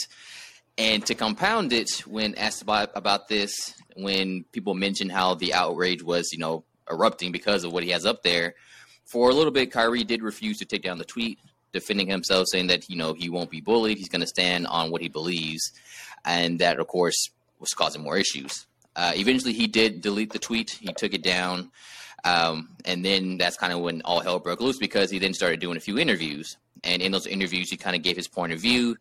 And 0.77 1.05
to 1.05 1.13
compound 1.13 1.71
it, 1.71 1.89
when 2.07 2.35
asked 2.35 2.63
about 2.63 2.89
about 2.95 3.27
this, 3.27 3.73
when 3.95 4.43
people 4.51 4.73
mentioned 4.73 5.11
how 5.11 5.35
the 5.35 5.53
outrage 5.53 6.01
was, 6.01 6.31
you 6.31 6.39
know, 6.39 6.63
erupting 6.89 7.31
because 7.31 7.63
of 7.63 7.71
what 7.71 7.83
he 7.83 7.89
has 7.89 8.05
up 8.05 8.23
there, 8.23 8.55
for 9.05 9.29
a 9.29 9.33
little 9.33 9.51
bit, 9.51 9.71
Kyrie 9.71 10.03
did 10.03 10.21
refuse 10.21 10.57
to 10.59 10.65
take 10.65 10.81
down 10.81 10.97
the 10.97 11.05
tweet, 11.05 11.39
defending 11.71 12.07
himself, 12.07 12.47
saying 12.47 12.67
that 12.67 12.89
you 12.89 12.95
know 12.95 13.13
he 13.13 13.29
won't 13.29 13.49
be 13.49 13.61
bullied, 13.61 13.97
he's 13.97 14.09
going 14.09 14.21
to 14.21 14.27
stand 14.27 14.67
on 14.67 14.91
what 14.91 15.01
he 15.01 15.09
believes, 15.09 15.71
and 16.25 16.59
that 16.59 16.79
of 16.79 16.87
course 16.87 17.29
was 17.59 17.69
causing 17.73 18.01
more 18.01 18.17
issues. 18.17 18.65
Uh, 18.95 19.11
eventually, 19.15 19.53
he 19.53 19.67
did 19.67 20.01
delete 20.01 20.31
the 20.31 20.39
tweet. 20.39 20.71
He 20.71 20.93
took 20.93 21.13
it 21.13 21.23
down, 21.23 21.71
um, 22.23 22.69
and 22.85 23.03
then 23.03 23.37
that's 23.37 23.57
kind 23.57 23.73
of 23.73 23.79
when 23.79 24.01
all 24.03 24.19
hell 24.19 24.39
broke 24.39 24.61
loose 24.61 24.77
because 24.77 25.09
he 25.09 25.19
then 25.19 25.33
started 25.33 25.59
doing 25.59 25.77
a 25.77 25.81
few 25.81 25.97
interviews. 25.97 26.57
And 26.83 27.01
in 27.01 27.11
those 27.11 27.27
interviews, 27.27 27.69
he 27.69 27.77
kind 27.77 27.95
of 27.95 28.01
gave 28.01 28.17
his 28.17 28.27
point 28.27 28.51
of 28.51 28.59
view, 28.59 28.97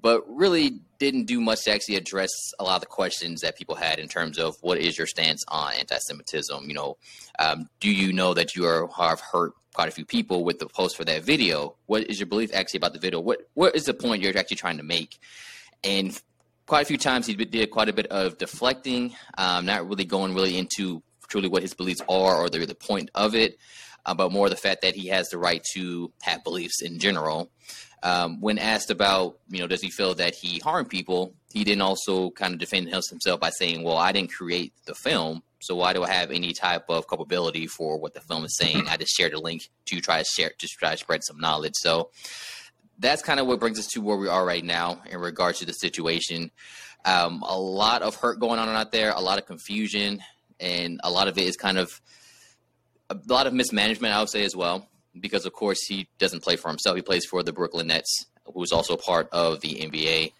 but 0.00 0.22
really 0.28 0.80
didn't 0.98 1.24
do 1.24 1.40
much 1.40 1.64
to 1.64 1.72
actually 1.72 1.96
address 1.96 2.30
a 2.58 2.64
lot 2.64 2.76
of 2.76 2.80
the 2.80 2.86
questions 2.86 3.40
that 3.40 3.56
people 3.56 3.74
had 3.74 3.98
in 3.98 4.08
terms 4.08 4.38
of 4.38 4.56
what 4.60 4.78
is 4.78 4.96
your 4.96 5.06
stance 5.06 5.44
on 5.48 5.74
anti-Semitism. 5.74 6.64
You 6.68 6.74
know, 6.74 6.96
um, 7.38 7.68
do 7.80 7.90
you 7.90 8.12
know 8.12 8.34
that 8.34 8.54
you 8.54 8.66
are 8.66 8.88
have 8.96 9.20
hurt 9.20 9.52
quite 9.74 9.88
a 9.88 9.92
few 9.92 10.06
people 10.06 10.44
with 10.44 10.58
the 10.58 10.66
post 10.66 10.96
for 10.96 11.04
that 11.04 11.22
video? 11.22 11.76
What 11.86 12.04
is 12.04 12.18
your 12.18 12.26
belief 12.26 12.50
actually 12.54 12.78
about 12.78 12.94
the 12.94 12.98
video? 12.98 13.20
What 13.20 13.40
what 13.54 13.76
is 13.76 13.84
the 13.84 13.94
point 13.94 14.22
you're 14.22 14.36
actually 14.36 14.56
trying 14.56 14.78
to 14.78 14.82
make? 14.82 15.18
And 15.84 16.18
quite 16.66 16.82
a 16.82 16.86
few 16.86 16.98
times 16.98 17.26
he 17.26 17.34
did 17.34 17.70
quite 17.70 17.88
a 17.88 17.92
bit 17.92 18.06
of 18.06 18.38
deflecting, 18.38 19.14
um, 19.38 19.66
not 19.66 19.88
really 19.88 20.04
going 20.04 20.34
really 20.34 20.58
into 20.58 21.02
truly 21.28 21.48
what 21.48 21.62
his 21.62 21.74
beliefs 21.74 22.00
are 22.08 22.36
or 22.36 22.48
the, 22.48 22.64
the 22.66 22.74
point 22.74 23.10
of 23.14 23.34
it, 23.34 23.58
uh, 24.04 24.14
but 24.14 24.32
more 24.32 24.48
the 24.48 24.56
fact 24.56 24.82
that 24.82 24.94
he 24.94 25.08
has 25.08 25.28
the 25.28 25.38
right 25.38 25.62
to 25.74 26.12
have 26.22 26.42
beliefs 26.44 26.82
in 26.82 26.98
general. 26.98 27.50
Um, 28.06 28.40
when 28.40 28.58
asked 28.58 28.90
about, 28.92 29.38
you 29.48 29.58
know, 29.58 29.66
does 29.66 29.82
he 29.82 29.90
feel 29.90 30.14
that 30.14 30.34
he 30.34 30.60
harmed 30.60 30.88
people, 30.88 31.34
he 31.52 31.64
didn't 31.64 31.82
also 31.82 32.30
kind 32.30 32.54
of 32.54 32.60
defend 32.60 32.88
himself 32.88 33.40
by 33.40 33.50
saying, 33.50 33.82
well, 33.82 33.96
I 33.96 34.12
didn't 34.12 34.30
create 34.30 34.72
the 34.84 34.94
film, 34.94 35.42
so 35.58 35.74
why 35.74 35.92
do 35.92 36.04
I 36.04 36.12
have 36.12 36.30
any 36.30 36.52
type 36.52 36.84
of 36.88 37.08
culpability 37.08 37.66
for 37.66 37.98
what 37.98 38.14
the 38.14 38.20
film 38.20 38.44
is 38.44 38.56
saying? 38.56 38.84
I 38.88 38.96
just 38.96 39.16
shared 39.16 39.34
a 39.34 39.40
link 39.40 39.62
to 39.86 40.00
try 40.00 40.18
to 40.22 40.24
share, 40.24 40.52
to 40.56 40.68
try 40.68 40.92
to 40.92 40.96
spread 40.96 41.24
some 41.24 41.40
knowledge. 41.40 41.72
So 41.74 42.10
that's 42.96 43.22
kind 43.22 43.40
of 43.40 43.48
what 43.48 43.58
brings 43.58 43.78
us 43.78 43.88
to 43.88 44.00
where 44.00 44.16
we 44.16 44.28
are 44.28 44.44
right 44.46 44.64
now 44.64 45.02
in 45.10 45.18
regards 45.18 45.58
to 45.58 45.66
the 45.66 45.72
situation. 45.72 46.52
Um, 47.04 47.42
a 47.44 47.58
lot 47.58 48.02
of 48.02 48.14
hurt 48.14 48.38
going 48.38 48.60
on 48.60 48.68
out 48.68 48.92
there, 48.92 49.10
a 49.10 49.20
lot 49.20 49.38
of 49.38 49.46
confusion, 49.46 50.22
and 50.60 51.00
a 51.02 51.10
lot 51.10 51.26
of 51.26 51.36
it 51.38 51.44
is 51.44 51.56
kind 51.56 51.76
of 51.76 52.00
a 53.10 53.18
lot 53.26 53.48
of 53.48 53.52
mismanagement, 53.52 54.14
I 54.14 54.20
would 54.20 54.30
say 54.30 54.44
as 54.44 54.54
well, 54.54 54.88
because 55.20 55.46
of 55.46 55.52
course 55.52 55.82
he 55.86 56.08
doesn't 56.18 56.42
play 56.42 56.56
for 56.56 56.68
himself. 56.68 56.96
He 56.96 57.02
plays 57.02 57.24
for 57.24 57.42
the 57.42 57.52
Brooklyn 57.52 57.88
Nets, 57.88 58.26
who's 58.54 58.72
also 58.72 58.96
part 58.96 59.28
of 59.32 59.60
the 59.60 59.74
NBA. 59.74 60.32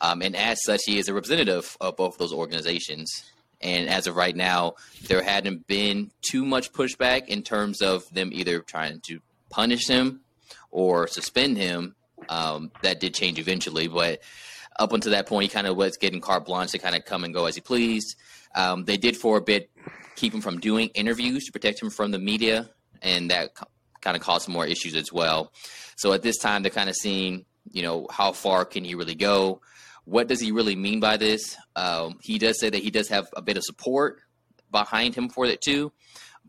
Um, 0.00 0.22
and 0.22 0.34
as 0.34 0.62
such, 0.64 0.82
he 0.86 0.98
is 0.98 1.08
a 1.08 1.14
representative 1.14 1.76
of 1.80 1.96
both 1.96 2.18
those 2.18 2.32
organizations. 2.32 3.24
And 3.60 3.88
as 3.88 4.06
of 4.06 4.16
right 4.16 4.34
now, 4.34 4.74
there 5.06 5.22
hadn't 5.22 5.66
been 5.66 6.10
too 6.22 6.44
much 6.44 6.72
pushback 6.72 7.28
in 7.28 7.42
terms 7.42 7.82
of 7.82 8.08
them 8.12 8.30
either 8.32 8.60
trying 8.60 9.00
to 9.00 9.20
punish 9.50 9.86
him 9.86 10.20
or 10.70 11.06
suspend 11.06 11.58
him 11.58 11.94
um, 12.28 12.70
that 12.82 13.00
did 13.00 13.14
change 13.14 13.38
eventually, 13.38 13.88
but 13.88 14.20
up 14.78 14.92
until 14.92 15.12
that 15.12 15.26
point, 15.26 15.44
he 15.44 15.48
kind 15.48 15.66
of 15.66 15.76
was 15.76 15.96
getting 15.96 16.20
carte 16.20 16.46
blanche 16.46 16.70
to 16.72 16.78
kind 16.78 16.96
of 16.96 17.04
come 17.04 17.24
and 17.24 17.34
go 17.34 17.46
as 17.46 17.54
he 17.54 17.60
pleased. 17.60 18.16
Um, 18.54 18.84
they 18.84 18.96
did 18.96 19.16
for 19.16 19.36
a 19.36 19.40
bit 19.40 19.70
keep 20.16 20.34
him 20.34 20.40
from 20.40 20.58
doing 20.58 20.88
interviews 20.94 21.44
to 21.46 21.52
protect 21.52 21.82
him 21.82 21.90
from 21.90 22.10
the 22.10 22.18
media, 22.18 22.70
and 23.02 23.30
that 23.30 23.50
kind 24.00 24.16
of 24.16 24.22
caused 24.22 24.48
more 24.48 24.66
issues 24.66 24.94
as 24.94 25.12
well. 25.12 25.52
So 25.96 26.12
at 26.12 26.22
this 26.22 26.38
time, 26.38 26.62
they're 26.62 26.70
kind 26.70 26.88
of 26.88 26.96
seeing, 26.96 27.44
you 27.70 27.82
know, 27.82 28.06
how 28.10 28.32
far 28.32 28.64
can 28.64 28.84
he 28.84 28.94
really 28.94 29.14
go? 29.14 29.60
What 30.04 30.28
does 30.28 30.40
he 30.40 30.50
really 30.50 30.76
mean 30.76 31.00
by 31.00 31.16
this? 31.16 31.56
Um, 31.76 32.18
he 32.22 32.38
does 32.38 32.58
say 32.58 32.70
that 32.70 32.82
he 32.82 32.90
does 32.90 33.08
have 33.08 33.28
a 33.36 33.42
bit 33.42 33.56
of 33.56 33.62
support 33.62 34.20
behind 34.70 35.14
him 35.14 35.28
for 35.28 35.44
it 35.44 35.60
too, 35.60 35.92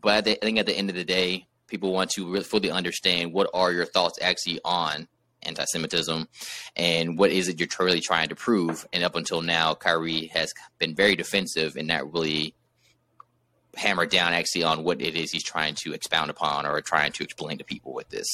but 0.00 0.26
I 0.26 0.34
think 0.34 0.58
at 0.58 0.66
the 0.66 0.76
end 0.76 0.90
of 0.90 0.96
the 0.96 1.04
day, 1.04 1.46
people 1.68 1.92
want 1.92 2.10
to 2.10 2.30
really 2.30 2.44
fully 2.44 2.70
understand 2.70 3.32
what 3.32 3.50
are 3.54 3.72
your 3.72 3.86
thoughts 3.86 4.18
actually 4.20 4.60
on 4.64 5.08
anti-Semitism, 5.44 6.28
and 6.76 7.18
what 7.18 7.30
is 7.30 7.48
it 7.48 7.58
you're 7.58 7.68
really 7.80 8.00
trying 8.00 8.28
to 8.28 8.34
prove? 8.36 8.86
And 8.92 9.02
up 9.02 9.16
until 9.16 9.42
now, 9.42 9.74
Kyrie 9.74 10.28
has 10.28 10.52
been 10.78 10.94
very 10.94 11.16
defensive 11.16 11.76
and 11.76 11.88
not 11.88 12.12
really 12.12 12.54
hammered 13.76 14.10
down 14.10 14.32
actually 14.32 14.64
on 14.64 14.84
what 14.84 15.00
it 15.00 15.16
is 15.16 15.30
he's 15.30 15.44
trying 15.44 15.74
to 15.74 15.92
expound 15.92 16.30
upon 16.30 16.66
or 16.66 16.80
trying 16.80 17.12
to 17.12 17.24
explain 17.24 17.58
to 17.58 17.64
people 17.64 17.92
with 17.92 18.08
this. 18.10 18.26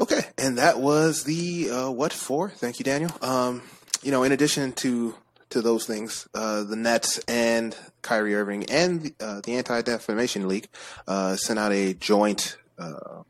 Okay, 0.00 0.22
and 0.36 0.58
that 0.58 0.80
was 0.80 1.24
the 1.24 1.70
uh, 1.70 1.90
what 1.90 2.12
for? 2.12 2.50
Thank 2.50 2.78
you, 2.78 2.84
Daniel. 2.84 3.12
Um, 3.22 3.62
you 4.02 4.10
know, 4.10 4.22
in 4.24 4.32
addition 4.32 4.72
to 4.72 5.14
to 5.50 5.62
those 5.62 5.86
things, 5.86 6.26
uh, 6.34 6.64
the 6.64 6.76
Nets 6.76 7.18
and 7.28 7.76
Kyrie 8.00 8.34
Irving 8.34 8.64
and 8.70 9.02
the, 9.02 9.14
uh, 9.20 9.40
the 9.42 9.54
Anti 9.54 9.82
Defamation 9.82 10.48
League 10.48 10.68
uh, 11.06 11.36
sent 11.36 11.58
out 11.58 11.72
a 11.72 11.94
joint 11.94 12.56
uh, 12.78 13.22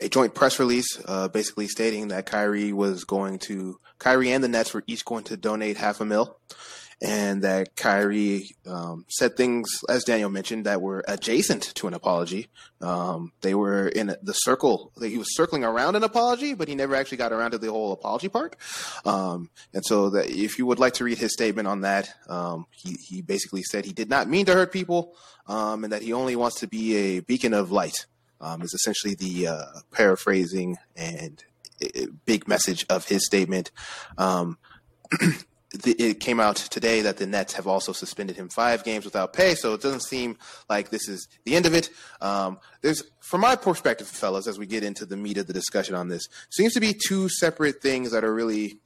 a 0.00 0.08
joint 0.08 0.34
press 0.34 0.58
release, 0.58 1.00
uh, 1.06 1.28
basically 1.28 1.66
stating 1.66 2.08
that 2.08 2.26
Kyrie 2.26 2.72
was 2.72 3.04
going 3.04 3.38
to 3.40 3.80
Kyrie 3.98 4.32
and 4.32 4.44
the 4.44 4.48
Nets 4.48 4.74
were 4.74 4.84
each 4.86 5.04
going 5.04 5.24
to 5.24 5.36
donate 5.36 5.76
half 5.76 6.00
a 6.00 6.04
mil, 6.04 6.36
and 7.02 7.42
that 7.42 7.76
Kyrie 7.76 8.54
um, 8.66 9.04
said 9.08 9.36
things, 9.36 9.84
as 9.88 10.04
Daniel 10.04 10.30
mentioned, 10.30 10.66
that 10.66 10.80
were 10.80 11.04
adjacent 11.08 11.74
to 11.76 11.86
an 11.86 11.94
apology. 11.94 12.48
Um, 12.80 13.32
they 13.40 13.54
were 13.54 13.88
in 13.88 14.14
the 14.22 14.32
circle. 14.32 14.92
He 15.00 15.18
was 15.18 15.34
circling 15.34 15.64
around 15.64 15.96
an 15.96 16.04
apology, 16.04 16.54
but 16.54 16.68
he 16.68 16.74
never 16.74 16.94
actually 16.94 17.18
got 17.18 17.32
around 17.32 17.52
to 17.52 17.58
the 17.58 17.70
whole 17.70 17.92
apology 17.92 18.28
part. 18.28 18.56
Um, 19.04 19.50
and 19.72 19.84
so, 19.84 20.10
that 20.10 20.30
if 20.30 20.58
you 20.58 20.66
would 20.66 20.78
like 20.78 20.94
to 20.94 21.04
read 21.04 21.18
his 21.18 21.32
statement 21.32 21.68
on 21.68 21.82
that, 21.82 22.10
um, 22.28 22.66
he 22.70 22.96
he 23.08 23.22
basically 23.22 23.62
said 23.62 23.84
he 23.84 23.92
did 23.92 24.08
not 24.08 24.28
mean 24.28 24.46
to 24.46 24.54
hurt 24.54 24.72
people, 24.72 25.14
um, 25.46 25.84
and 25.84 25.92
that 25.92 26.02
he 26.02 26.12
only 26.12 26.36
wants 26.36 26.60
to 26.60 26.66
be 26.66 26.96
a 26.96 27.20
beacon 27.20 27.54
of 27.54 27.70
light 27.70 28.06
um, 28.40 28.62
is 28.62 28.74
essentially 28.74 29.14
the 29.14 29.48
uh, 29.48 29.64
paraphrasing 29.90 30.76
and 30.96 31.44
uh, 31.82 32.06
big 32.24 32.46
message 32.48 32.84
of 32.88 33.06
his 33.08 33.24
statement. 33.26 33.70
Um, 35.74 35.80
it 35.84 36.20
came 36.20 36.40
out 36.40 36.56
today 36.56 37.00
that 37.02 37.16
the 37.16 37.26
Nets 37.26 37.54
have 37.54 37.66
also 37.66 37.92
suspended 37.92 38.36
him 38.36 38.48
five 38.48 38.84
games 38.84 39.04
without 39.04 39.32
pay, 39.32 39.54
so 39.54 39.74
it 39.74 39.82
doesn't 39.82 40.02
seem 40.02 40.36
like 40.68 40.90
this 40.90 41.08
is 41.08 41.28
the 41.44 41.56
end 41.56 41.66
of 41.66 41.74
it. 41.74 41.90
Um, 42.20 42.58
there's, 42.80 43.02
from 43.20 43.40
my 43.40 43.56
perspective, 43.56 44.06
fellas, 44.06 44.46
as 44.46 44.58
we 44.58 44.66
get 44.66 44.84
into 44.84 45.06
the 45.06 45.16
meat 45.16 45.38
of 45.38 45.46
the 45.46 45.52
discussion 45.52 45.94
on 45.94 46.08
this, 46.08 46.28
seems 46.50 46.74
to 46.74 46.80
be 46.80 46.94
two 46.94 47.28
separate 47.28 47.80
things 47.82 48.12
that 48.12 48.24
are 48.24 48.34
really 48.34 48.78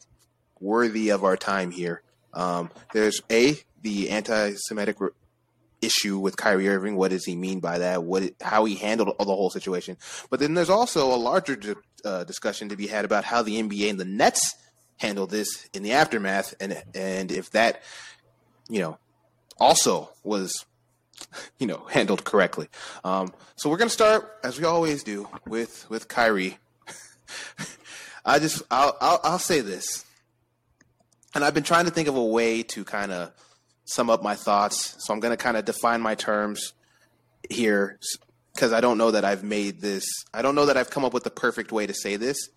worthy 0.60 1.10
of 1.10 1.24
our 1.24 1.36
time 1.36 1.70
here. 1.70 2.02
Um, 2.32 2.70
there's 2.92 3.20
a 3.30 3.56
the 3.82 4.10
anti-Semitic 4.10 4.96
issue 5.80 6.18
with 6.18 6.36
Kyrie 6.36 6.68
Irving. 6.68 6.96
What 6.96 7.10
does 7.10 7.24
he 7.24 7.36
mean 7.36 7.60
by 7.60 7.78
that? 7.78 8.02
What 8.02 8.34
how 8.40 8.64
he 8.64 8.74
handled 8.74 9.14
the 9.18 9.24
whole 9.24 9.50
situation. 9.50 9.96
But 10.30 10.40
then 10.40 10.54
there's 10.54 10.70
also 10.70 11.14
a 11.14 11.16
larger 11.16 11.76
uh, 12.04 12.24
discussion 12.24 12.68
to 12.70 12.76
be 12.76 12.86
had 12.86 13.04
about 13.04 13.24
how 13.24 13.42
the 13.42 13.60
NBA 13.62 13.90
and 13.90 14.00
the 14.00 14.04
Nets 14.04 14.54
handle 14.98 15.26
this 15.26 15.68
in 15.72 15.82
the 15.82 15.92
aftermath, 15.92 16.54
and 16.60 16.82
and 16.94 17.32
if 17.32 17.50
that 17.50 17.82
you 18.68 18.80
know 18.80 18.98
also 19.58 20.10
was 20.22 20.66
you 21.58 21.66
know 21.66 21.86
handled 21.90 22.24
correctly. 22.24 22.68
Um, 23.04 23.32
so 23.56 23.70
we're 23.70 23.78
gonna 23.78 23.90
start 23.90 24.38
as 24.44 24.58
we 24.58 24.64
always 24.64 25.02
do 25.02 25.28
with 25.46 25.88
with 25.90 26.08
Kyrie. 26.08 26.58
I 28.24 28.38
just 28.38 28.62
I'll, 28.70 28.96
I'll 29.00 29.20
I'll 29.24 29.38
say 29.38 29.60
this, 29.60 30.04
and 31.34 31.44
I've 31.44 31.54
been 31.54 31.64
trying 31.64 31.86
to 31.86 31.90
think 31.90 32.08
of 32.08 32.16
a 32.16 32.24
way 32.24 32.62
to 32.64 32.84
kind 32.84 33.12
of 33.12 33.32
sum 33.88 34.10
up 34.10 34.22
my 34.22 34.34
thoughts. 34.34 34.94
So 34.98 35.12
I'm 35.12 35.20
going 35.20 35.32
to 35.32 35.42
kind 35.42 35.56
of 35.56 35.64
define 35.64 36.00
my 36.02 36.14
terms 36.14 36.74
here 37.48 37.98
because 38.54 38.72
I 38.72 38.80
don't 38.80 38.98
know 38.98 39.10
that 39.10 39.24
I've 39.24 39.42
made 39.42 39.80
this. 39.80 40.06
I 40.32 40.42
don't 40.42 40.54
know 40.54 40.66
that 40.66 40.76
I've 40.76 40.90
come 40.90 41.04
up 41.04 41.14
with 41.14 41.24
the 41.24 41.30
perfect 41.30 41.72
way 41.72 41.86
to 41.86 41.94
say 41.94 42.16
this, 42.16 42.50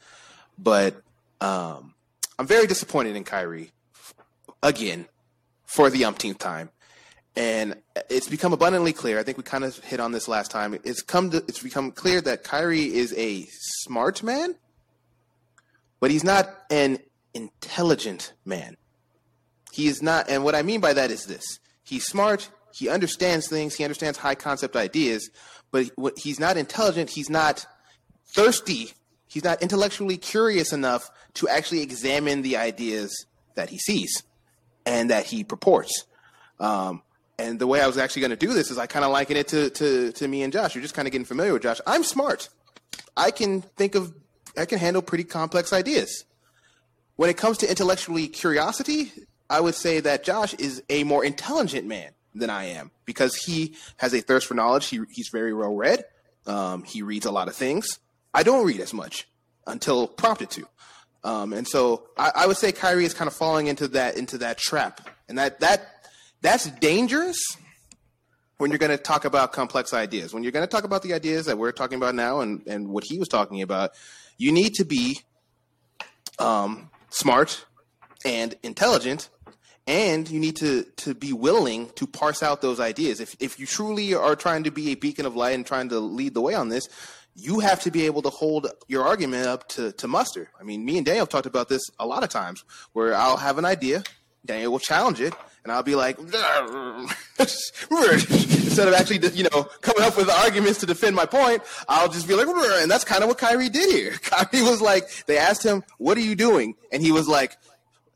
but 0.57 1.01
um, 1.39 1.93
I'm 2.41 2.47
very 2.47 2.65
disappointed 2.65 3.15
in 3.15 3.23
Kyrie 3.23 3.69
again 4.63 5.05
for 5.67 5.91
the 5.91 6.05
umpteenth 6.05 6.39
time. 6.39 6.71
and 7.35 7.75
it's 8.09 8.27
become 8.27 8.53
abundantly 8.53 8.93
clear. 8.93 9.19
I 9.19 9.23
think 9.23 9.37
we 9.37 9.43
kind 9.43 9.63
of 9.63 9.77
hit 9.79 9.99
on 9.99 10.11
this 10.11 10.27
last 10.27 10.51
time. 10.51 10.77
It's 10.83 11.01
come 11.01 11.31
to, 11.31 11.37
it's 11.37 11.61
become 11.61 11.91
clear 11.91 12.21
that 12.21 12.43
Kyrie 12.43 12.93
is 12.93 13.13
a 13.17 13.47
smart 13.49 14.21
man, 14.21 14.55
but 15.99 16.11
he's 16.11 16.23
not 16.23 16.49
an 16.69 16.99
intelligent 17.33 18.33
man. 18.43 18.75
He 19.71 19.87
is 19.87 20.01
not, 20.01 20.29
and 20.29 20.43
what 20.43 20.55
I 20.55 20.63
mean 20.63 20.81
by 20.81 20.93
that 20.93 21.11
is 21.11 21.25
this: 21.25 21.59
he's 21.83 22.05
smart, 22.05 22.49
he 22.73 22.89
understands 22.89 23.47
things, 23.47 23.75
he 23.75 23.85
understands 23.85 24.17
high 24.17 24.35
concept 24.35 24.75
ideas, 24.75 25.29
but 25.71 25.89
he's 26.17 26.39
not 26.39 26.57
intelligent. 26.57 27.11
He's 27.11 27.29
not 27.29 27.65
thirsty. 28.35 28.91
He's 29.31 29.45
not 29.45 29.61
intellectually 29.61 30.17
curious 30.17 30.73
enough 30.73 31.09
to 31.35 31.47
actually 31.47 31.83
examine 31.83 32.41
the 32.41 32.57
ideas 32.57 33.27
that 33.55 33.69
he 33.69 33.77
sees 33.77 34.23
and 34.85 35.09
that 35.09 35.25
he 35.25 35.45
purports. 35.45 36.03
Um, 36.59 37.01
and 37.39 37.57
the 37.57 37.65
way 37.65 37.79
I 37.79 37.87
was 37.87 37.97
actually 37.97 38.23
going 38.23 38.31
to 38.31 38.35
do 38.35 38.53
this 38.53 38.71
is 38.71 38.77
I 38.77 38.87
kind 38.87 39.05
of 39.05 39.11
liken 39.11 39.37
it 39.37 39.47
to, 39.47 39.69
to, 39.69 40.11
to 40.11 40.27
me 40.27 40.43
and 40.43 40.51
Josh. 40.51 40.75
You're 40.75 40.81
just 40.81 40.93
kind 40.93 41.07
of 41.07 41.13
getting 41.13 41.23
familiar 41.23 41.53
with 41.53 41.61
Josh. 41.61 41.79
I'm 41.87 42.03
smart. 42.03 42.49
I 43.15 43.31
can 43.31 43.61
think 43.61 43.95
of, 43.95 44.13
I 44.57 44.65
can 44.65 44.79
handle 44.79 45.01
pretty 45.01 45.23
complex 45.23 45.71
ideas. 45.71 46.25
When 47.15 47.29
it 47.29 47.37
comes 47.37 47.59
to 47.59 47.69
intellectually 47.69 48.27
curiosity, 48.27 49.13
I 49.49 49.61
would 49.61 49.75
say 49.75 50.01
that 50.01 50.25
Josh 50.25 50.55
is 50.55 50.83
a 50.89 51.05
more 51.05 51.23
intelligent 51.23 51.87
man 51.87 52.11
than 52.35 52.49
I 52.49 52.65
am 52.65 52.91
because 53.05 53.37
he 53.37 53.75
has 53.95 54.13
a 54.13 54.19
thirst 54.19 54.45
for 54.47 54.55
knowledge. 54.55 54.89
He, 54.89 54.99
he's 55.09 55.29
very 55.29 55.53
well 55.53 55.73
read. 55.73 56.03
Um, 56.45 56.83
he 56.83 57.01
reads 57.01 57.25
a 57.25 57.31
lot 57.31 57.47
of 57.47 57.55
things. 57.55 57.97
I 58.33 58.43
don't 58.43 58.65
read 58.65 58.79
as 58.79 58.93
much 58.93 59.27
until 59.67 60.07
prompted 60.07 60.49
to. 60.51 60.67
Um, 61.23 61.53
and 61.53 61.67
so 61.67 62.07
I, 62.17 62.31
I, 62.35 62.47
would 62.47 62.57
say 62.57 62.71
Kyrie 62.71 63.05
is 63.05 63.13
kind 63.13 63.27
of 63.27 63.35
falling 63.35 63.67
into 63.67 63.87
that 63.89 64.17
into 64.17 64.39
that 64.39 64.57
trap, 64.57 65.07
and 65.29 65.37
that 65.37 65.59
that 65.59 66.07
that's 66.41 66.65
dangerous 66.71 67.39
when 68.57 68.71
you're 68.71 68.79
going 68.79 68.95
to 68.95 68.97
talk 68.97 69.25
about 69.25 69.51
complex 69.51 69.93
ideas. 69.93 70.33
When 70.33 70.41
you're 70.41 70.51
going 70.51 70.65
to 70.65 70.71
talk 70.71 70.83
about 70.83 71.03
the 71.03 71.13
ideas 71.13 71.45
that 71.45 71.59
we're 71.59 71.73
talking 71.73 71.97
about 71.97 72.15
now, 72.15 72.39
and 72.39 72.65
and 72.65 72.87
what 72.89 73.03
he 73.03 73.19
was 73.19 73.27
talking 73.27 73.61
about, 73.61 73.91
you 74.39 74.51
need 74.51 74.73
to 74.75 74.83
be 74.83 75.19
um, 76.39 76.89
smart 77.11 77.65
and 78.25 78.55
intelligent 78.63 79.29
and 79.87 80.29
you 80.29 80.39
need 80.39 80.55
to 80.55 80.83
to 80.95 81.13
be 81.13 81.33
willing 81.33 81.89
to 81.95 82.05
parse 82.05 82.43
out 82.43 82.61
those 82.61 82.79
ideas 82.79 83.19
if 83.19 83.35
if 83.39 83.59
you 83.59 83.65
truly 83.65 84.13
are 84.13 84.35
trying 84.35 84.63
to 84.63 84.71
be 84.71 84.91
a 84.91 84.95
beacon 84.95 85.25
of 85.25 85.35
light 85.35 85.55
and 85.55 85.65
trying 85.65 85.89
to 85.89 85.99
lead 85.99 86.33
the 86.33 86.41
way 86.41 86.53
on 86.53 86.69
this 86.69 86.87
you 87.35 87.59
have 87.59 87.81
to 87.81 87.91
be 87.91 88.05
able 88.05 88.21
to 88.21 88.29
hold 88.29 88.67
your 88.87 89.03
argument 89.03 89.47
up 89.47 89.67
to, 89.69 89.91
to 89.93 90.07
muster. 90.07 90.49
I 90.59 90.63
mean, 90.63 90.83
me 90.85 90.97
and 90.97 91.05
Daniel 91.05 91.23
have 91.23 91.29
talked 91.29 91.45
about 91.45 91.69
this 91.69 91.81
a 91.99 92.05
lot 92.05 92.23
of 92.23 92.29
times 92.29 92.63
where 92.93 93.15
I'll 93.15 93.37
have 93.37 93.57
an 93.57 93.65
idea, 93.65 94.03
Daniel 94.45 94.71
will 94.71 94.79
challenge 94.79 95.21
it, 95.21 95.33
and 95.63 95.71
I'll 95.71 95.83
be 95.83 95.95
like, 95.95 96.17
instead 97.39 98.87
of 98.87 98.93
actually, 98.93 99.27
you 99.29 99.43
know, 99.43 99.63
coming 99.81 100.03
up 100.03 100.17
with 100.17 100.29
arguments 100.29 100.79
to 100.79 100.85
defend 100.85 101.15
my 101.15 101.25
point, 101.25 101.61
I'll 101.87 102.09
just 102.09 102.27
be 102.27 102.33
like, 102.33 102.47
and 102.47 102.89
that's 102.89 103.03
kind 103.03 103.21
of 103.21 103.29
what 103.29 103.37
Kyrie 103.37 103.69
did 103.69 103.89
here. 103.91 104.11
Kyrie 104.21 104.63
was 104.63 104.81
like, 104.81 105.25
they 105.25 105.37
asked 105.37 105.63
him, 105.63 105.83
what 105.99 106.17
are 106.17 106.21
you 106.21 106.35
doing? 106.35 106.75
And 106.91 107.03
he 107.03 107.11
was 107.11 107.27
like, 107.27 107.57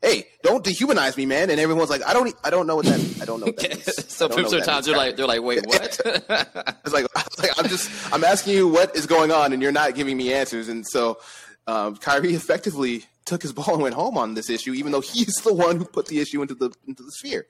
hey, 0.02 0.26
don't 0.42 0.64
dehumanize 0.64 1.16
me, 1.16 1.26
man. 1.26 1.50
And 1.50 1.58
everyone's 1.58 1.90
like, 1.90 2.02
I 2.04 2.12
don't, 2.12 2.34
I 2.44 2.50
don't 2.50 2.66
know 2.66 2.76
what 2.76 2.86
that, 2.86 3.18
I 3.20 3.24
don't 3.24 3.40
know 3.40 3.46
what 3.46 3.56
that 3.56 3.70
means. 3.86 4.12
so 4.12 4.28
sometimes 4.28 4.86
they're 4.86 4.96
like, 4.96 5.16
they're 5.16 5.26
like, 5.26 5.42
wait, 5.42 5.66
what? 5.66 6.00
it's 6.04 6.92
like, 6.92 7.06
like, 7.38 7.58
I'm 7.58 7.68
just, 7.68 8.12
I'm 8.12 8.24
asking 8.24 8.54
you 8.54 8.68
what 8.68 8.94
is 8.94 9.06
going 9.06 9.30
on, 9.32 9.52
and 9.52 9.62
you're 9.62 9.72
not 9.72 9.94
giving 9.94 10.16
me 10.16 10.32
answers. 10.32 10.68
And 10.68 10.86
so, 10.86 11.18
um, 11.66 11.96
Kyrie 11.96 12.34
effectively 12.34 13.04
took 13.24 13.42
his 13.42 13.52
ball 13.52 13.74
and 13.74 13.82
went 13.82 13.94
home 13.94 14.16
on 14.16 14.34
this 14.34 14.48
issue, 14.48 14.72
even 14.72 14.92
though 14.92 15.00
he's 15.00 15.34
the 15.44 15.52
one 15.52 15.76
who 15.76 15.84
put 15.84 16.06
the 16.06 16.20
issue 16.20 16.42
into 16.42 16.54
the 16.54 16.70
into 16.86 17.02
the 17.02 17.12
sphere. 17.12 17.46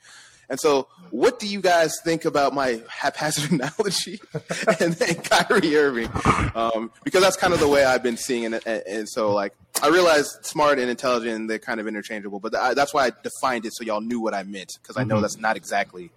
And 0.48 0.60
so, 0.60 0.88
what 1.10 1.38
do 1.38 1.48
you 1.48 1.60
guys 1.60 2.00
think 2.04 2.24
about 2.24 2.54
my 2.54 2.82
haphazard 2.88 3.50
analogy 3.52 4.20
and 4.80 4.92
then 4.94 5.14
Kyrie 5.16 5.76
Irving? 5.76 6.10
Um, 6.54 6.90
because 7.04 7.22
that's 7.22 7.36
kind 7.36 7.52
of 7.52 7.60
the 7.60 7.68
way 7.68 7.84
I've 7.84 8.02
been 8.02 8.16
seeing 8.16 8.52
it. 8.52 8.66
And, 8.66 8.82
and, 8.86 9.08
so, 9.08 9.32
like, 9.32 9.54
I 9.82 9.88
realize 9.88 10.38
smart 10.42 10.78
and 10.78 10.88
intelligent, 10.88 11.48
they're 11.48 11.58
kind 11.58 11.80
of 11.80 11.86
interchangeable, 11.86 12.40
but 12.40 12.52
that's 12.52 12.94
why 12.94 13.06
I 13.06 13.12
defined 13.22 13.66
it 13.66 13.74
so 13.74 13.84
y'all 13.84 14.00
knew 14.00 14.20
what 14.20 14.34
I 14.34 14.42
meant, 14.42 14.78
because 14.80 14.96
I 14.96 15.04
know 15.04 15.16
mm-hmm. 15.16 15.22
that's 15.22 15.38
not 15.38 15.56
exactly, 15.56 16.10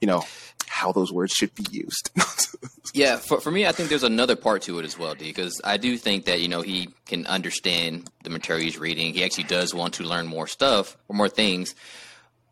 you 0.00 0.06
know, 0.06 0.24
how 0.66 0.92
those 0.92 1.12
words 1.12 1.32
should 1.32 1.54
be 1.54 1.64
used. 1.70 2.10
yeah, 2.94 3.16
for, 3.16 3.40
for 3.40 3.50
me, 3.50 3.66
I 3.66 3.72
think 3.72 3.88
there's 3.88 4.02
another 4.02 4.36
part 4.36 4.62
to 4.62 4.78
it 4.78 4.84
as 4.84 4.98
well, 4.98 5.14
D, 5.14 5.24
because 5.24 5.60
I 5.64 5.76
do 5.76 5.96
think 5.96 6.26
that, 6.26 6.40
you 6.40 6.48
know, 6.48 6.60
he 6.62 6.90
can 7.06 7.26
understand 7.26 8.10
the 8.24 8.30
material 8.30 8.64
he's 8.64 8.78
reading. 8.78 9.14
He 9.14 9.24
actually 9.24 9.44
does 9.44 9.74
want 9.74 9.94
to 9.94 10.04
learn 10.04 10.26
more 10.26 10.46
stuff 10.46 10.96
or 11.08 11.16
more 11.16 11.28
things 11.28 11.74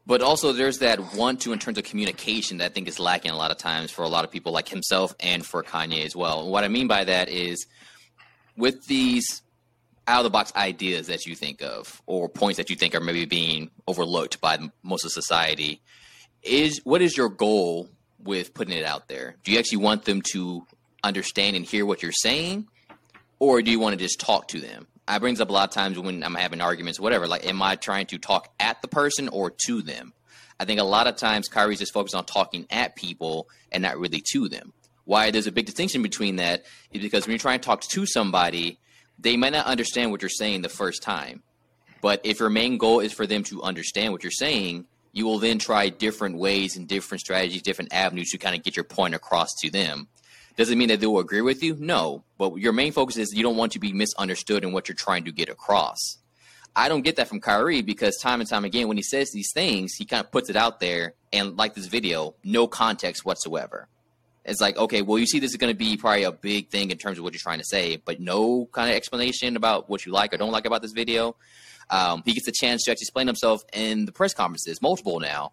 but 0.07 0.23
also 0.23 0.53
there's 0.53 0.79
that 0.79 1.15
want 1.15 1.41
to 1.41 1.53
in 1.53 1.59
terms 1.59 1.79
of 1.79 1.85
communication 1.85 2.59
that 2.59 2.67
I 2.67 2.69
think 2.69 2.87
is 2.87 2.99
lacking 3.01 3.33
a 3.33 3.37
lot 3.37 3.51
of 3.51 3.59
times 3.59 3.91
for 3.91 4.03
a 4.03 4.09
lot 4.09 4.25
of 4.25 4.31
people 4.31 4.53
like 4.53 4.69
himself 4.69 5.15
and 5.21 5.45
for 5.45 5.63
Kanye 5.63 6.05
as 6.05 6.15
well. 6.15 6.49
What 6.49 6.63
I 6.63 6.69
mean 6.69 6.87
by 6.87 7.05
that 7.05 7.29
is 7.29 7.67
with 8.57 8.87
these 8.87 9.43
out 10.07 10.19
of 10.19 10.25
the 10.25 10.31
box 10.31 10.53
ideas 10.55 11.09
that 11.09 11.27
you 11.27 11.35
think 11.35 11.61
of 11.63 12.01
or 12.07 12.29
points 12.29 12.57
that 12.59 12.71
you 12.71 12.77
think 12.77 12.95
are 12.95 13.01
maybe 13.01 13.25
being 13.25 13.71
overlooked 13.89 14.41
by 14.41 14.59
most 14.85 15.05
of 15.05 15.11
society 15.11 15.81
is 16.43 16.81
what 16.85 17.03
is 17.03 17.17
your 17.17 17.29
goal 17.29 17.89
with 18.23 18.55
putting 18.55 18.77
it 18.77 18.85
out 18.85 19.09
there? 19.09 19.35
Do 19.43 19.51
you 19.51 19.59
actually 19.59 19.79
want 19.79 20.05
them 20.05 20.23
to 20.33 20.65
understand 21.03 21.57
and 21.57 21.65
hear 21.65 21.85
what 21.85 22.03
you're 22.03 22.13
saying 22.13 22.69
or 23.41 23.61
do 23.63 23.71
you 23.71 23.81
want 23.81 23.99
to 23.99 24.05
just 24.05 24.21
talk 24.21 24.47
to 24.49 24.61
them? 24.61 24.87
I 25.09 25.19
brings 25.19 25.41
up 25.41 25.51
a 25.51 25.53
lot 25.53 25.69
of 25.69 25.75
times 25.75 25.99
when 25.99 26.25
I'm 26.25 26.35
having 26.35 26.61
arguments, 26.61 26.99
whatever. 26.99 27.29
Like, 27.29 27.47
am 27.47 27.63
I 27.63 27.77
trying 27.77 28.07
to 28.07 28.19
talk 28.19 28.53
at 28.59 28.83
the 28.83 28.89
person 28.89 29.29
or 29.29 29.53
to 29.67 29.83
them? 29.83 30.13
I 30.59 30.65
think 30.65 30.81
a 30.81 30.85
lot 30.85 31.07
of 31.07 31.17
times 31.17 31.49
Kyrie's 31.49 31.79
just 31.79 31.93
focused 31.93 32.15
on 32.15 32.25
talking 32.25 32.67
at 32.71 32.97
people 32.97 33.49
and 33.71 33.83
not 33.83 33.99
really 33.99 34.23
to 34.33 34.49
them. 34.49 34.73
Why 35.05 35.31
there's 35.31 35.47
a 35.47 35.53
big 35.53 35.67
distinction 35.67 36.03
between 36.03 36.37
that 36.37 36.65
is 36.91 37.03
because 37.03 37.27
when 37.27 37.33
you're 37.33 37.39
trying 37.39 37.61
to 37.61 37.67
talk 37.67 37.83
to 37.83 38.07
somebody, 38.07 38.81
they 39.19 39.37
might 39.37 39.53
not 39.53 39.67
understand 39.67 40.11
what 40.11 40.23
you're 40.23 40.29
saying 40.29 40.63
the 40.63 40.69
first 40.69 41.03
time. 41.03 41.43
But 42.01 42.21
if 42.25 42.41
your 42.41 42.51
main 42.51 42.79
goal 42.79 43.01
is 43.01 43.13
for 43.13 43.27
them 43.27 43.45
to 43.45 43.63
understand 43.63 44.13
what 44.13 44.23
you're 44.23 44.33
saying, 44.33 44.87
you 45.13 45.25
will 45.25 45.39
then 45.39 45.59
try 45.59 45.89
different 45.89 46.37
ways 46.37 46.77
and 46.77 46.89
different 46.89 47.21
strategies, 47.21 47.63
different 47.63 47.93
avenues 47.93 48.31
to 48.31 48.39
kind 48.39 48.57
of 48.57 48.63
get 48.63 48.77
your 48.77 48.85
point 48.85 49.15
across 49.15 49.49
to 49.61 49.71
them. 49.71 50.09
Does 50.57 50.71
it 50.71 50.79
mean 50.79 50.89
that 50.89 51.01
they 51.01 51.07
will 51.07 51.21
agree 51.21 51.43
with 51.43 51.63
you? 51.63 51.77
No. 51.79 52.25
But 52.39 52.57
your 52.57 52.73
main 52.73 52.93
focus 52.93 53.17
is 53.19 53.35
you 53.35 53.43
don't 53.43 53.57
want 53.57 53.73
to 53.73 53.79
be 53.79 53.93
misunderstood 53.93 54.65
in 54.65 54.73
what 54.73 54.89
you're 54.89 54.97
trying 54.97 55.25
to 55.27 55.33
get 55.33 55.49
across. 55.49 56.19
I 56.75 56.89
don't 56.89 57.03
get 57.03 57.17
that 57.17 57.29
from 57.29 57.41
Kyrie 57.41 57.83
because 57.83 58.17
time 58.17 58.41
and 58.41 58.49
time 58.49 58.65
again, 58.65 58.89
when 58.89 58.97
he 58.97 59.03
says 59.03 59.31
these 59.33 59.51
things, 59.53 59.95
he 59.95 60.05
kind 60.05 60.25
of 60.25 60.31
puts 60.31 60.51
it 60.51 60.57
out 60.57 60.81
there 60.81 61.15
and, 61.33 61.57
like 61.57 61.75
this 61.75 61.87
video, 61.87 62.35
no 62.45 62.67
context 62.67 63.25
whatsoever. 63.25 63.89
It's 64.45 64.61
like, 64.61 64.77
okay, 64.77 65.03
well, 65.03 65.19
you 65.19 65.27
see, 65.27 65.41
this 65.41 65.51
is 65.51 65.57
going 65.57 65.73
to 65.73 65.77
be 65.77 65.97
probably 65.97 66.23
a 66.23 66.33
big 66.33 66.69
thing 66.69 66.91
in 66.91 66.99
terms 66.99 67.19
of 67.19 67.25
what 67.25 67.33
you're 67.33 67.41
trying 67.41 67.59
to 67.59 67.65
say, 67.65 67.97
but 67.97 68.21
no 68.21 68.67
kind 68.73 68.91
of 68.91 68.97
explanation 68.97 69.57
about 69.57 69.91
what 69.91 70.07
you 70.07 70.13
like 70.13 70.33
or 70.33 70.37
don't 70.37 70.53
like 70.53 70.67
about 70.67 70.83
this 70.83 70.93
video. 70.93 71.37
Um, 71.91 72.23
he 72.25 72.33
gets 72.33 72.47
a 72.47 72.53
chance 72.53 72.85
to 72.85 72.91
actually 72.91 73.05
explain 73.05 73.27
himself 73.27 73.63
in 73.73 74.05
the 74.05 74.13
press 74.13 74.35
conferences, 74.35 74.81
multiple 74.81 75.19
now, 75.19 75.53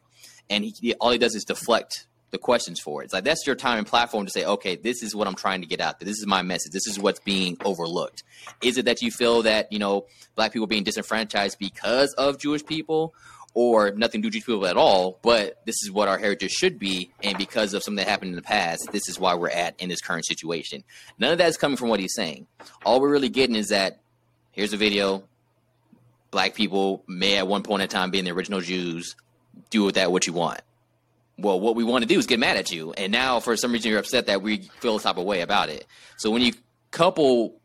and 0.49 0.63
he, 0.63 0.93
all 0.95 1.11
he 1.11 1.17
does 1.17 1.35
is 1.35 1.43
deflect 1.43 2.05
the 2.33 2.39
questions 2.39 2.79
for 2.79 3.01
it. 3.01 3.05
It's 3.05 3.13
like 3.13 3.23
that's 3.23 3.45
your 3.45 3.55
time 3.55 3.77
and 3.77 3.87
platform 3.87 4.25
to 4.25 4.31
say, 4.31 4.43
okay, 4.43 4.75
this 4.75 5.03
is 5.03 5.15
what 5.15 5.27
I'm 5.27 5.35
trying 5.35 5.61
to 5.61 5.67
get 5.67 5.79
out 5.79 5.99
there. 5.99 6.05
This 6.05 6.17
is 6.17 6.25
my 6.25 6.41
message. 6.41 6.71
This 6.71 6.87
is 6.87 6.99
what's 6.99 7.19
being 7.19 7.57
overlooked. 7.63 8.23
Is 8.61 8.77
it 8.77 8.85
that 8.85 9.01
you 9.03 9.11
feel 9.11 9.43
that 9.43 9.71
you 9.71 9.79
know 9.79 10.07
black 10.35 10.51
people 10.51 10.67
being 10.67 10.83
disenfranchised 10.83 11.59
because 11.59 12.11
of 12.15 12.39
Jewish 12.39 12.65
people, 12.65 13.13
or 13.53 13.91
nothing 13.91 14.23
to 14.23 14.29
do 14.29 14.31
Jewish 14.31 14.47
people 14.47 14.65
at 14.65 14.77
all? 14.77 15.19
But 15.21 15.63
this 15.65 15.75
is 15.83 15.91
what 15.91 16.09
our 16.09 16.17
heritage 16.17 16.51
should 16.51 16.79
be, 16.79 17.11
and 17.21 17.37
because 17.37 17.75
of 17.75 17.83
something 17.83 18.03
that 18.03 18.09
happened 18.09 18.31
in 18.31 18.35
the 18.35 18.41
past, 18.41 18.91
this 18.91 19.07
is 19.07 19.19
why 19.19 19.35
we're 19.35 19.49
at 19.49 19.79
in 19.79 19.89
this 19.89 20.01
current 20.01 20.25
situation. 20.25 20.83
None 21.19 21.31
of 21.31 21.37
that 21.37 21.49
is 21.49 21.57
coming 21.57 21.77
from 21.77 21.89
what 21.89 21.99
he's 21.99 22.15
saying. 22.15 22.47
All 22.83 22.99
we're 22.99 23.11
really 23.11 23.29
getting 23.29 23.55
is 23.55 23.69
that 23.69 23.99
here's 24.51 24.73
a 24.73 24.77
video. 24.77 25.23
Black 26.31 26.55
people 26.55 27.03
may 27.07 27.37
at 27.37 27.47
one 27.47 27.61
point 27.61 27.83
in 27.83 27.89
time 27.89 28.09
be 28.09 28.19
the 28.19 28.31
original 28.31 28.59
Jews. 28.59 29.15
Do 29.69 29.83
with 29.83 29.95
that 29.95 30.11
what 30.11 30.25
you 30.25 30.33
want 30.33 30.61
well, 31.37 31.59
what 31.59 31.75
we 31.75 31.83
want 31.83 32.03
to 32.03 32.07
do 32.07 32.19
is 32.19 32.27
get 32.27 32.39
mad 32.39 32.57
at 32.57 32.71
you. 32.71 32.93
And 32.93 33.11
now, 33.11 33.39
for 33.39 33.57
some 33.57 33.71
reason, 33.71 33.91
you're 33.91 33.99
upset 33.99 34.27
that 34.27 34.41
we 34.41 34.69
feel 34.79 34.97
a 34.97 35.01
type 35.01 35.17
of 35.17 35.25
way 35.25 35.41
about 35.41 35.69
it. 35.69 35.85
So 36.17 36.29
when 36.29 36.41
you 36.41 36.53
couple 36.91 37.59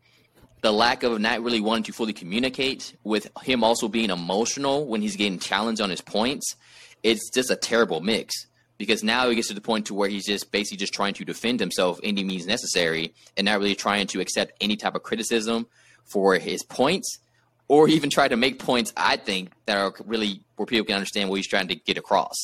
the 0.63 0.73
lack 0.73 1.03
of 1.03 1.21
not 1.21 1.43
really 1.43 1.61
wanting 1.61 1.85
to 1.85 1.93
fully 1.93 2.13
communicate 2.13 2.97
with 3.05 3.29
him 3.43 3.63
also 3.63 3.89
being 3.89 4.11
emotional 4.11 4.87
when 4.87 5.03
he's 5.03 5.17
getting 5.17 5.39
challenged 5.39 5.81
on 5.81 5.91
his 5.91 6.01
points, 6.01 6.57
it's 7.03 7.31
just 7.31 7.51
a 7.51 7.57
terrible 7.57 8.01
mix. 8.01 8.47
Because 8.77 9.03
now 9.03 9.29
he 9.29 9.35
gets 9.35 9.49
to 9.49 9.55
the 9.55 9.61
point 9.61 9.87
to 9.87 9.95
where 9.95 10.09
he's 10.09 10.25
just 10.25 10.53
basically 10.53 10.79
just 10.79 10.95
trying 10.95 11.15
to 11.15 11.25
defend 11.25 11.59
himself 11.59 11.99
any 12.03 12.23
means 12.23 12.47
necessary 12.47 13.13
and 13.37 13.45
not 13.45 13.59
really 13.59 13.75
trying 13.75 14.07
to 14.09 14.21
accept 14.21 14.53
any 14.61 14.77
type 14.77 14.95
of 14.95 15.03
criticism 15.03 15.67
for 16.05 16.37
his 16.37 16.63
points 16.63 17.19
or 17.67 17.89
even 17.89 18.09
try 18.09 18.29
to 18.29 18.37
make 18.37 18.59
points 18.59 18.93
I 18.97 19.17
think 19.17 19.53
that 19.67 19.77
are 19.77 19.93
really 20.05 20.43
where 20.57 20.67
people 20.67 20.87
can 20.87 20.95
understand 20.95 21.29
what 21.29 21.37
he's 21.37 21.49
trying 21.49 21.69
to 21.69 21.75
get 21.75 21.99
across. 21.99 22.35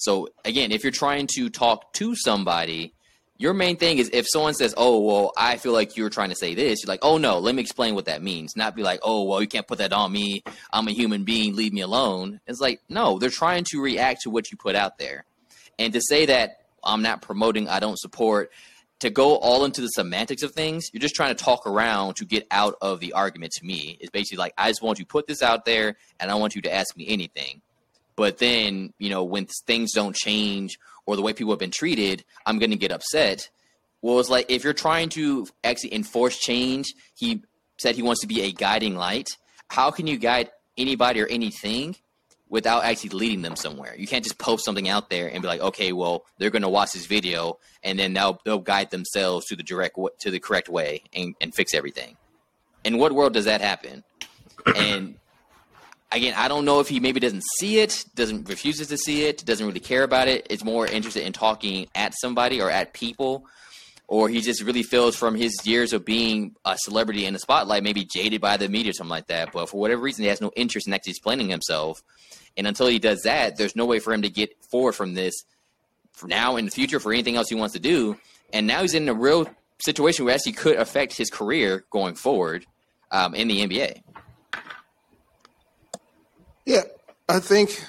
So 0.00 0.28
again, 0.46 0.72
if 0.72 0.82
you're 0.82 0.92
trying 0.92 1.28
to 1.34 1.50
talk 1.50 1.92
to 1.94 2.16
somebody, 2.16 2.94
your 3.36 3.52
main 3.52 3.76
thing 3.76 3.98
is 3.98 4.08
if 4.14 4.26
someone 4.26 4.54
says, 4.54 4.72
"Oh, 4.76 4.98
well, 5.00 5.32
I 5.36 5.58
feel 5.58 5.72
like 5.72 5.94
you're 5.94 6.08
trying 6.08 6.30
to 6.30 6.34
say 6.34 6.54
this," 6.54 6.82
you're 6.82 6.88
like, 6.88 7.00
"Oh 7.02 7.18
no, 7.18 7.38
let 7.38 7.54
me 7.54 7.60
explain 7.60 7.94
what 7.94 8.06
that 8.06 8.22
means." 8.22 8.56
Not 8.56 8.74
be 8.74 8.82
like, 8.82 9.00
"Oh, 9.02 9.24
well, 9.24 9.42
you 9.42 9.46
can't 9.46 9.66
put 9.66 9.76
that 9.78 9.92
on 9.92 10.10
me. 10.10 10.42
I'm 10.72 10.88
a 10.88 10.92
human 10.92 11.24
being. 11.24 11.54
Leave 11.54 11.74
me 11.74 11.82
alone." 11.82 12.40
It's 12.46 12.60
like, 12.60 12.80
no, 12.88 13.18
they're 13.18 13.28
trying 13.28 13.64
to 13.72 13.80
react 13.82 14.22
to 14.22 14.30
what 14.30 14.50
you 14.50 14.56
put 14.56 14.74
out 14.74 14.98
there. 14.98 15.26
And 15.78 15.92
to 15.92 16.00
say 16.00 16.26
that 16.26 16.62
I'm 16.82 17.02
not 17.02 17.20
promoting, 17.20 17.68
I 17.68 17.78
don't 17.78 17.98
support, 17.98 18.50
to 19.00 19.10
go 19.10 19.36
all 19.36 19.66
into 19.66 19.82
the 19.82 19.88
semantics 19.88 20.42
of 20.42 20.52
things, 20.52 20.88
you're 20.92 21.00
just 21.00 21.14
trying 21.14 21.34
to 21.34 21.44
talk 21.44 21.66
around 21.66 22.16
to 22.16 22.24
get 22.24 22.46
out 22.50 22.76
of 22.80 23.00
the 23.00 23.12
argument 23.12 23.52
to 23.52 23.66
me. 23.66 23.98
It's 24.00 24.10
basically 24.10 24.38
like, 24.38 24.54
I 24.56 24.70
just 24.70 24.82
want 24.82 24.98
you 24.98 25.04
to 25.04 25.08
put 25.08 25.26
this 25.26 25.42
out 25.42 25.66
there 25.66 25.96
and 26.18 26.30
I 26.30 26.34
want 26.36 26.54
you 26.54 26.62
to 26.62 26.74
ask 26.74 26.96
me 26.96 27.06
anything. 27.08 27.60
But 28.16 28.38
then, 28.38 28.92
you 28.98 29.10
know, 29.10 29.24
when 29.24 29.46
things 29.66 29.92
don't 29.92 30.14
change 30.14 30.78
or 31.06 31.16
the 31.16 31.22
way 31.22 31.32
people 31.32 31.52
have 31.52 31.60
been 31.60 31.70
treated, 31.70 32.24
I'm 32.46 32.58
going 32.58 32.70
to 32.70 32.76
get 32.76 32.92
upset. 32.92 33.48
Well, 34.02 34.20
it's 34.20 34.30
like 34.30 34.46
if 34.50 34.64
you're 34.64 34.72
trying 34.72 35.08
to 35.10 35.46
actually 35.64 35.94
enforce 35.94 36.38
change, 36.38 36.92
he 37.14 37.42
said 37.78 37.94
he 37.94 38.02
wants 38.02 38.20
to 38.22 38.26
be 38.26 38.42
a 38.42 38.52
guiding 38.52 38.96
light. 38.96 39.28
How 39.68 39.90
can 39.90 40.06
you 40.06 40.18
guide 40.18 40.50
anybody 40.76 41.20
or 41.20 41.26
anything 41.26 41.96
without 42.50 42.84
actually 42.84 43.10
leading 43.10 43.42
them 43.42 43.54
somewhere. 43.54 43.94
You 43.96 44.08
can't 44.08 44.24
just 44.24 44.36
post 44.36 44.64
something 44.64 44.88
out 44.88 45.08
there 45.08 45.28
and 45.28 45.40
be 45.40 45.46
like, 45.46 45.60
okay, 45.60 45.92
well, 45.92 46.24
they're 46.38 46.50
going 46.50 46.62
to 46.62 46.68
watch 46.68 46.92
this 46.92 47.06
video 47.06 47.58
and 47.82 47.98
then 47.98 48.12
they'll, 48.12 48.40
they'll 48.44 48.58
guide 48.58 48.90
themselves 48.90 49.46
to 49.46 49.56
the 49.56 49.62
direct 49.62 49.96
to 50.20 50.30
the 50.30 50.40
correct 50.40 50.68
way 50.68 51.04
and, 51.14 51.34
and 51.40 51.54
fix 51.54 51.72
everything. 51.72 52.16
In 52.84 52.98
what 52.98 53.12
world 53.12 53.32
does 53.32 53.44
that 53.44 53.60
happen? 53.60 54.02
And 54.76 55.16
again, 56.12 56.34
I 56.36 56.48
don't 56.48 56.64
know 56.64 56.80
if 56.80 56.88
he 56.88 57.00
maybe 57.00 57.20
doesn't 57.20 57.44
see 57.58 57.78
it, 57.78 58.04
doesn't 58.14 58.48
refuses 58.48 58.88
to 58.88 58.98
see 58.98 59.24
it, 59.24 59.44
doesn't 59.44 59.66
really 59.66 59.80
care 59.80 60.02
about 60.02 60.28
it. 60.28 60.46
It's 60.50 60.64
more 60.64 60.86
interested 60.86 61.24
in 61.24 61.32
talking 61.32 61.88
at 61.94 62.14
somebody 62.20 62.60
or 62.60 62.70
at 62.70 62.92
people 62.92 63.46
or 64.10 64.28
he 64.28 64.40
just 64.40 64.60
really 64.64 64.82
feels 64.82 65.14
from 65.14 65.36
his 65.36 65.64
years 65.64 65.92
of 65.92 66.04
being 66.04 66.56
a 66.64 66.76
celebrity 66.76 67.26
in 67.26 67.32
the 67.32 67.38
spotlight, 67.38 67.84
maybe 67.84 68.04
jaded 68.04 68.40
by 68.40 68.56
the 68.56 68.68
media 68.68 68.90
or 68.90 68.92
something 68.92 69.08
like 69.08 69.28
that. 69.28 69.52
But 69.52 69.68
for 69.68 69.80
whatever 69.80 70.02
reason, 70.02 70.24
he 70.24 70.28
has 70.28 70.40
no 70.40 70.50
interest 70.56 70.88
in 70.88 70.92
actually 70.92 71.12
explaining 71.12 71.48
himself. 71.48 72.02
And 72.56 72.66
until 72.66 72.88
he 72.88 72.98
does 72.98 73.22
that, 73.22 73.56
there's 73.56 73.76
no 73.76 73.86
way 73.86 74.00
for 74.00 74.12
him 74.12 74.22
to 74.22 74.28
get 74.28 74.50
forward 74.64 74.94
from 74.94 75.14
this 75.14 75.44
for 76.10 76.26
now 76.26 76.56
in 76.56 76.64
the 76.64 76.72
future 76.72 76.98
for 76.98 77.12
anything 77.12 77.36
else 77.36 77.48
he 77.48 77.54
wants 77.54 77.74
to 77.74 77.80
do. 77.80 78.18
And 78.52 78.66
now 78.66 78.82
he's 78.82 78.94
in 78.94 79.08
a 79.08 79.14
real 79.14 79.48
situation 79.78 80.24
where 80.24 80.34
actually 80.34 80.52
could 80.54 80.76
affect 80.76 81.16
his 81.16 81.30
career 81.30 81.84
going 81.90 82.16
forward 82.16 82.66
um, 83.12 83.36
in 83.36 83.46
the 83.46 83.64
NBA. 83.64 84.02
Yeah, 86.64 86.82
I 87.28 87.40
think 87.40 87.82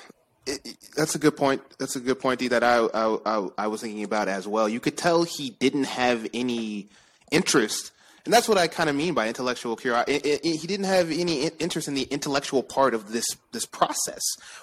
it, 0.46 0.78
that's 0.96 1.16
a 1.16 1.20
good 1.20 1.36
point. 1.36 1.62
That's 1.78 1.96
a 1.96 2.00
good 2.00 2.20
point, 2.20 2.40
D, 2.40 2.48
that 2.50 2.64
I, 2.64 2.78
I, 2.78 3.18
I 3.26 3.48
I 3.58 3.68
was 3.68 3.82
thinking 3.82 4.04
about 4.04 4.28
as 4.28 4.48
well. 4.48 4.68
You 4.68 4.80
could 4.80 4.98
tell 4.98 5.24
he 5.24 5.52
didn't 5.52 5.86
have 5.86 6.28
any 6.34 6.88
interest, 7.32 7.92
and 8.26 8.34
that's 8.34 8.48
what 8.48 8.58
I 8.58 8.68
kind 8.68 8.90
of 8.90 8.96
mean 8.96 9.14
by 9.14 9.28
intellectual 9.28 9.76
curiosity. 9.76 10.40
He 10.44 10.68
didn't 10.68 10.86
have 10.86 11.12
any 11.12 11.48
interest 11.48 11.88
in 11.88 11.94
the 11.94 12.04
intellectual 12.04 12.64
part 12.64 12.94
of 12.94 13.12
this 13.12 13.26
this 13.52 13.66
process, 13.66 14.22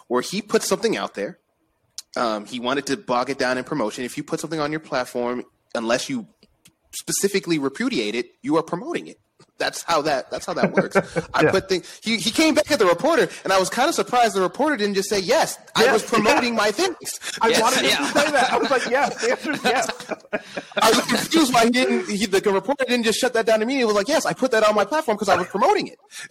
where 0.09 0.23
he 0.23 0.43
put 0.43 0.63
something 0.63 0.97
out 0.97 1.15
there. 1.15 1.39
Um, 2.17 2.47
he 2.47 2.59
wanted 2.59 2.87
to 2.87 2.97
bog 2.97 3.31
it 3.31 3.39
down 3.39 3.59
in 3.59 3.65
promotion. 3.65 4.05
If 4.05 4.17
you 4.17 4.25
put 4.25 4.41
something 4.41 4.61
on 4.61 4.73
your 4.73 4.81
platform, 4.81 5.45
unless 5.75 6.09
you 6.09 6.27
specifically 6.93 7.59
repudiate 7.59 8.15
it, 8.15 8.33
you 8.43 8.57
are 8.57 8.63
promoting 8.63 9.07
it 9.07 9.21
that's 9.59 9.83
how 9.83 10.03
that 10.03 10.31
that's 10.31 10.47
how 10.47 10.55
that 10.55 10.73
works. 10.73 10.97
I 11.35 11.43
yeah. 11.43 11.51
put 11.51 11.69
things. 11.69 12.01
He 12.03 12.17
he 12.17 12.31
came 12.31 12.55
back 12.55 12.71
at 12.71 12.79
the 12.79 12.87
reporter, 12.87 13.29
and 13.45 13.53
I 13.53 13.59
was 13.59 13.69
kind 13.69 13.89
of 13.89 13.95
surprised 13.95 14.35
the 14.35 14.41
reporter 14.41 14.77
didn't 14.77 14.95
just 14.95 15.11
say 15.11 15.19
yes. 15.19 15.59
I 15.75 15.93
was 15.93 16.05
promoting 16.05 16.55
yeah. 16.55 16.59
my 16.59 16.71
things. 16.71 17.21
I 17.41 17.49
yes, 17.49 17.61
wanted 17.61 17.85
yeah. 17.85 17.97
to 17.99 18.05
say 18.07 18.31
that. 18.31 18.53
I 18.53 18.59
was 18.59 18.71
like, 18.71 18.89
yes. 18.89 19.21
The 19.21 19.31
answer 19.33 19.53
is 19.53 19.65
yes. 19.65 20.13
I 20.81 20.91
was 20.91 21.05
confused 21.07 21.53
why 21.53 21.65
he 21.65 21.71
didn't. 21.71 22.09
He, 22.09 22.27
the 22.27 22.41
reporter 22.53 22.85
didn't 22.87 23.05
just 23.05 23.19
shut 23.19 23.35
that 23.35 23.47
down 23.47 23.63
immediately. 23.63 23.81
He 23.81 23.85
was 23.85 23.97
like, 23.97 24.09
yes, 24.09 24.27
I 24.27 24.33
put 24.33 24.53
that 24.53 24.63
on 24.63 24.75
my 24.75 24.85
platform 24.85 25.17
because 25.17 25.29
I 25.29 25.37
was 25.37 25.49
promoting 25.49 25.89
it. 25.89 25.99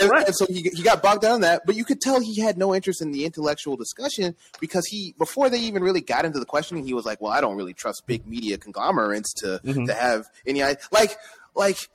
and, 0.00 0.10
right. 0.10 0.26
and 0.26 0.34
so 0.34 0.46
he 0.46 0.70
he 0.74 0.82
got 0.82 1.02
bogged 1.02 1.22
down 1.22 1.36
in 1.36 1.40
that. 1.42 1.62
But 1.66 1.76
you 1.76 1.84
could 1.84 2.00
tell 2.00 2.20
he 2.20 2.40
had 2.40 2.56
no 2.56 2.74
interest 2.74 3.02
in 3.02 3.12
the 3.12 3.24
intellectual 3.24 3.76
discussion 3.76 4.34
because 4.60 4.86
he 4.86 5.14
before 5.18 5.50
they 5.50 5.58
even 5.58 5.82
really 5.82 6.00
got 6.00 6.24
into 6.24 6.38
the 6.38 6.46
questioning, 6.46 6.86
he 6.86 6.94
was 6.94 7.04
like, 7.04 7.20
well, 7.20 7.32
I 7.32 7.40
don't 7.40 7.56
really 7.56 7.74
trust 7.74 8.06
big 8.06 8.26
media 8.26 8.56
conglomerates 8.56 9.32
to 9.34 9.60
mm-hmm. 9.62 9.84
to 9.84 9.94
have 9.94 10.26
any 10.46 10.62
like 10.62 11.12
like 11.54 11.88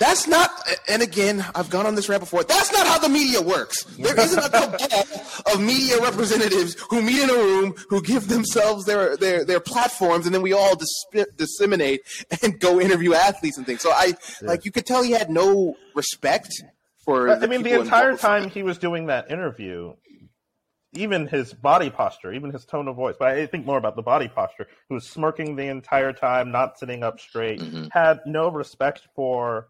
that's 0.00 0.26
not, 0.26 0.50
and 0.88 1.02
again, 1.02 1.44
I've 1.54 1.68
gone 1.68 1.84
on 1.84 1.94
this 1.94 2.08
rant 2.08 2.20
before. 2.20 2.42
That's 2.42 2.72
not 2.72 2.86
how 2.86 2.98
the 2.98 3.10
media 3.10 3.42
works. 3.42 3.84
There 3.84 4.18
isn't 4.18 4.38
a 4.42 4.48
cabal 4.48 5.04
of 5.52 5.60
media 5.60 6.00
representatives 6.00 6.74
who 6.88 7.02
meet 7.02 7.22
in 7.22 7.28
a 7.28 7.34
room, 7.34 7.74
who 7.90 8.00
give 8.00 8.28
themselves 8.28 8.86
their 8.86 9.18
their, 9.18 9.44
their 9.44 9.60
platforms, 9.60 10.24
and 10.24 10.34
then 10.34 10.40
we 10.40 10.54
all 10.54 10.74
dis- 10.74 11.26
disseminate 11.36 12.00
and 12.42 12.58
go 12.58 12.80
interview 12.80 13.12
athletes 13.12 13.58
and 13.58 13.66
things. 13.66 13.82
So 13.82 13.90
I 13.90 14.14
yeah. 14.40 14.48
like 14.48 14.64
you 14.64 14.72
could 14.72 14.86
tell 14.86 15.02
he 15.02 15.12
had 15.12 15.28
no 15.28 15.76
respect 15.94 16.50
for. 17.04 17.28
I 17.28 17.46
mean, 17.46 17.62
the 17.62 17.78
entire 17.78 18.16
time 18.16 18.48
he 18.48 18.62
was 18.62 18.78
doing 18.78 19.06
that 19.08 19.30
interview, 19.30 19.92
even 20.94 21.26
his 21.26 21.52
body 21.52 21.90
posture, 21.90 22.32
even 22.32 22.50
his 22.50 22.64
tone 22.64 22.88
of 22.88 22.96
voice, 22.96 23.16
but 23.18 23.28
I 23.28 23.44
think 23.44 23.66
more 23.66 23.76
about 23.76 23.96
the 23.96 24.02
body 24.02 24.28
posture. 24.28 24.66
He 24.88 24.94
was 24.94 25.06
smirking 25.06 25.56
the 25.56 25.66
entire 25.66 26.14
time, 26.14 26.50
not 26.50 26.78
sitting 26.78 27.02
up 27.02 27.20
straight, 27.20 27.60
mm-hmm. 27.60 27.88
had 27.92 28.20
no 28.24 28.50
respect 28.50 29.06
for 29.14 29.68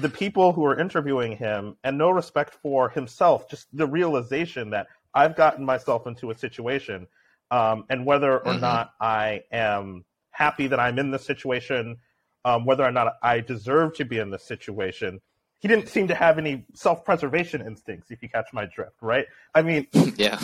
the 0.00 0.08
people 0.08 0.52
who 0.52 0.64
are 0.64 0.78
interviewing 0.78 1.36
him 1.36 1.76
and 1.84 1.98
no 1.98 2.10
respect 2.10 2.54
for 2.62 2.88
himself, 2.88 3.48
just 3.48 3.66
the 3.76 3.86
realization 3.86 4.70
that 4.70 4.86
I've 5.14 5.36
gotten 5.36 5.64
myself 5.64 6.06
into 6.06 6.30
a 6.30 6.34
situation, 6.34 7.06
um, 7.50 7.84
and 7.90 8.06
whether 8.06 8.38
or 8.38 8.52
mm-hmm. 8.52 8.60
not 8.60 8.92
I 9.00 9.42
am 9.52 10.04
happy 10.30 10.68
that 10.68 10.80
I'm 10.80 10.98
in 10.98 11.10
this 11.10 11.24
situation, 11.24 11.98
um, 12.44 12.64
whether 12.64 12.84
or 12.84 12.92
not 12.92 13.14
I 13.22 13.40
deserve 13.40 13.94
to 13.96 14.04
be 14.04 14.18
in 14.18 14.30
this 14.30 14.44
situation. 14.44 15.20
He 15.58 15.68
didn't 15.68 15.88
seem 15.88 16.08
to 16.08 16.14
have 16.14 16.38
any 16.38 16.64
self-preservation 16.74 17.60
instincts, 17.60 18.10
if 18.10 18.22
you 18.22 18.28
catch 18.28 18.46
my 18.52 18.64
drift, 18.64 18.96
right? 19.02 19.26
I 19.54 19.62
mean, 19.62 19.86
yeah. 20.16 20.40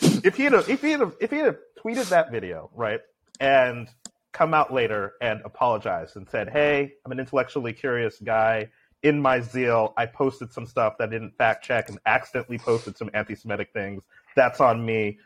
if 0.00 0.36
he 0.36 0.44
had 0.44 0.54
if 0.54 0.82
he 0.82 0.92
had 0.92 1.12
if 1.20 1.30
he 1.30 1.36
had 1.36 1.58
tweeted 1.78 2.08
that 2.08 2.32
video, 2.32 2.70
right, 2.74 3.00
and 3.38 3.88
come 4.32 4.54
out 4.54 4.72
later 4.72 5.12
and 5.20 5.40
apologized 5.44 6.16
and 6.16 6.28
said, 6.28 6.48
"Hey, 6.48 6.94
I'm 7.04 7.12
an 7.12 7.20
intellectually 7.20 7.72
curious 7.72 8.18
guy 8.18 8.70
in 9.02 9.20
my 9.20 9.40
zeal, 9.40 9.94
I 9.96 10.06
posted 10.06 10.52
some 10.52 10.66
stuff 10.66 10.98
that 10.98 11.08
I 11.08 11.10
didn't 11.12 11.36
fact 11.36 11.64
check 11.64 11.88
and 11.88 11.98
accidentally 12.06 12.58
posted 12.58 12.96
some 12.96 13.10
anti-Semitic 13.14 13.70
things. 13.72 14.02
That's 14.34 14.60
on 14.60 14.84
me. 14.84 15.18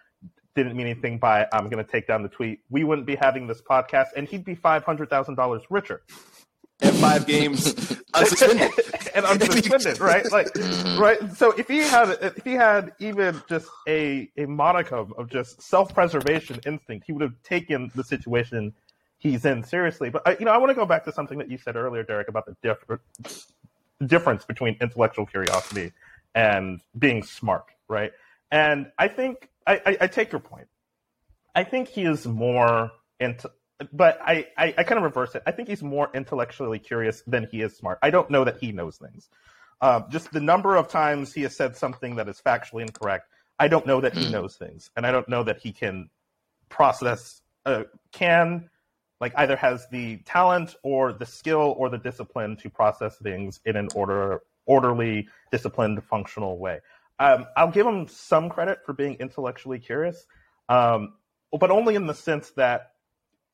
Didn't 0.54 0.76
mean 0.76 0.86
anything 0.86 1.18
by 1.18 1.42
it. 1.42 1.48
I'm 1.52 1.70
going 1.70 1.82
to 1.82 1.90
take 1.90 2.06
down 2.06 2.22
the 2.22 2.28
tweet. 2.28 2.60
We 2.68 2.84
wouldn't 2.84 3.06
be 3.06 3.16
having 3.16 3.46
this 3.46 3.62
podcast, 3.62 4.08
and 4.16 4.28
he'd 4.28 4.44
be 4.44 4.54
five 4.54 4.84
hundred 4.84 5.08
thousand 5.08 5.36
dollars 5.36 5.62
richer. 5.70 6.02
And 6.82 6.94
five 6.96 7.26
games 7.26 7.72
unsuspended 8.12 9.10
and 9.14 9.24
unsuspended, 9.24 10.00
right? 10.00 10.30
Like, 10.30 10.48
mm-hmm. 10.48 11.00
right. 11.00 11.32
So 11.32 11.52
if 11.52 11.68
he 11.68 11.78
had, 11.78 12.10
if 12.20 12.44
he 12.44 12.52
had 12.52 12.92
even 12.98 13.40
just 13.48 13.68
a 13.88 14.30
a 14.36 14.44
modicum 14.46 15.14
of 15.16 15.30
just 15.30 15.62
self 15.62 15.94
preservation 15.94 16.60
instinct, 16.66 17.06
he 17.06 17.12
would 17.12 17.22
have 17.22 17.42
taken 17.44 17.90
the 17.94 18.04
situation 18.04 18.74
he's 19.22 19.44
in 19.44 19.62
seriously. 19.62 20.10
But 20.10 20.22
I, 20.26 20.36
you 20.38 20.44
know, 20.44 20.50
I 20.50 20.58
want 20.58 20.70
to 20.70 20.74
go 20.74 20.84
back 20.84 21.04
to 21.04 21.12
something 21.12 21.38
that 21.38 21.50
you 21.50 21.56
said 21.56 21.76
earlier, 21.76 22.02
Derek, 22.02 22.28
about 22.28 22.44
the 22.46 22.56
diff- 22.62 23.44
difference 24.06 24.44
between 24.44 24.76
intellectual 24.80 25.26
curiosity 25.26 25.92
and 26.34 26.80
being 26.98 27.22
smart, 27.22 27.64
right? 27.88 28.12
And 28.50 28.90
I 28.98 29.08
think 29.08 29.48
I, 29.66 29.80
I, 29.86 29.96
I 30.02 30.06
take 30.06 30.32
your 30.32 30.40
point. 30.40 30.68
I 31.54 31.64
think 31.64 31.88
he 31.88 32.02
is 32.02 32.26
more 32.26 32.90
into, 33.20 33.50
but 33.92 34.18
I, 34.22 34.46
I, 34.56 34.74
I, 34.78 34.84
kind 34.84 34.98
of 34.98 35.04
reverse 35.04 35.34
it. 35.34 35.42
I 35.46 35.52
think 35.52 35.68
he's 35.68 35.82
more 35.82 36.10
intellectually 36.14 36.78
curious 36.78 37.22
than 37.26 37.46
he 37.50 37.60
is 37.60 37.76
smart. 37.76 37.98
I 38.02 38.10
don't 38.10 38.30
know 38.30 38.44
that 38.44 38.58
he 38.58 38.72
knows 38.72 38.96
things. 38.96 39.28
Um, 39.80 40.06
just 40.10 40.32
the 40.32 40.40
number 40.40 40.76
of 40.76 40.88
times 40.88 41.32
he 41.32 41.42
has 41.42 41.56
said 41.56 41.76
something 41.76 42.16
that 42.16 42.28
is 42.28 42.40
factually 42.44 42.82
incorrect, 42.82 43.28
I 43.58 43.68
don't 43.68 43.86
know 43.86 44.00
that 44.00 44.16
he 44.16 44.26
hmm. 44.26 44.32
knows 44.32 44.56
things, 44.56 44.90
and 44.96 45.06
I 45.06 45.12
don't 45.12 45.28
know 45.28 45.42
that 45.42 45.58
he 45.58 45.72
can 45.72 46.08
process, 46.68 47.42
uh, 47.66 47.84
can 48.12 48.70
like 49.22 49.32
either 49.36 49.54
has 49.54 49.86
the 49.90 50.16
talent 50.18 50.74
or 50.82 51.12
the 51.12 51.24
skill 51.24 51.76
or 51.78 51.88
the 51.88 51.96
discipline 51.96 52.56
to 52.56 52.68
process 52.68 53.16
things 53.18 53.60
in 53.64 53.76
an 53.76 53.88
order 53.94 54.42
orderly, 54.66 55.28
disciplined, 55.50 56.02
functional 56.04 56.58
way. 56.58 56.80
Um, 57.18 57.46
I'll 57.56 57.70
give 57.70 57.86
him 57.86 58.08
some 58.08 58.50
credit 58.50 58.80
for 58.84 58.92
being 58.92 59.14
intellectually 59.20 59.78
curious, 59.78 60.26
um, 60.68 61.14
but 61.58 61.70
only 61.70 61.94
in 61.94 62.06
the 62.06 62.14
sense 62.14 62.50
that 62.56 62.92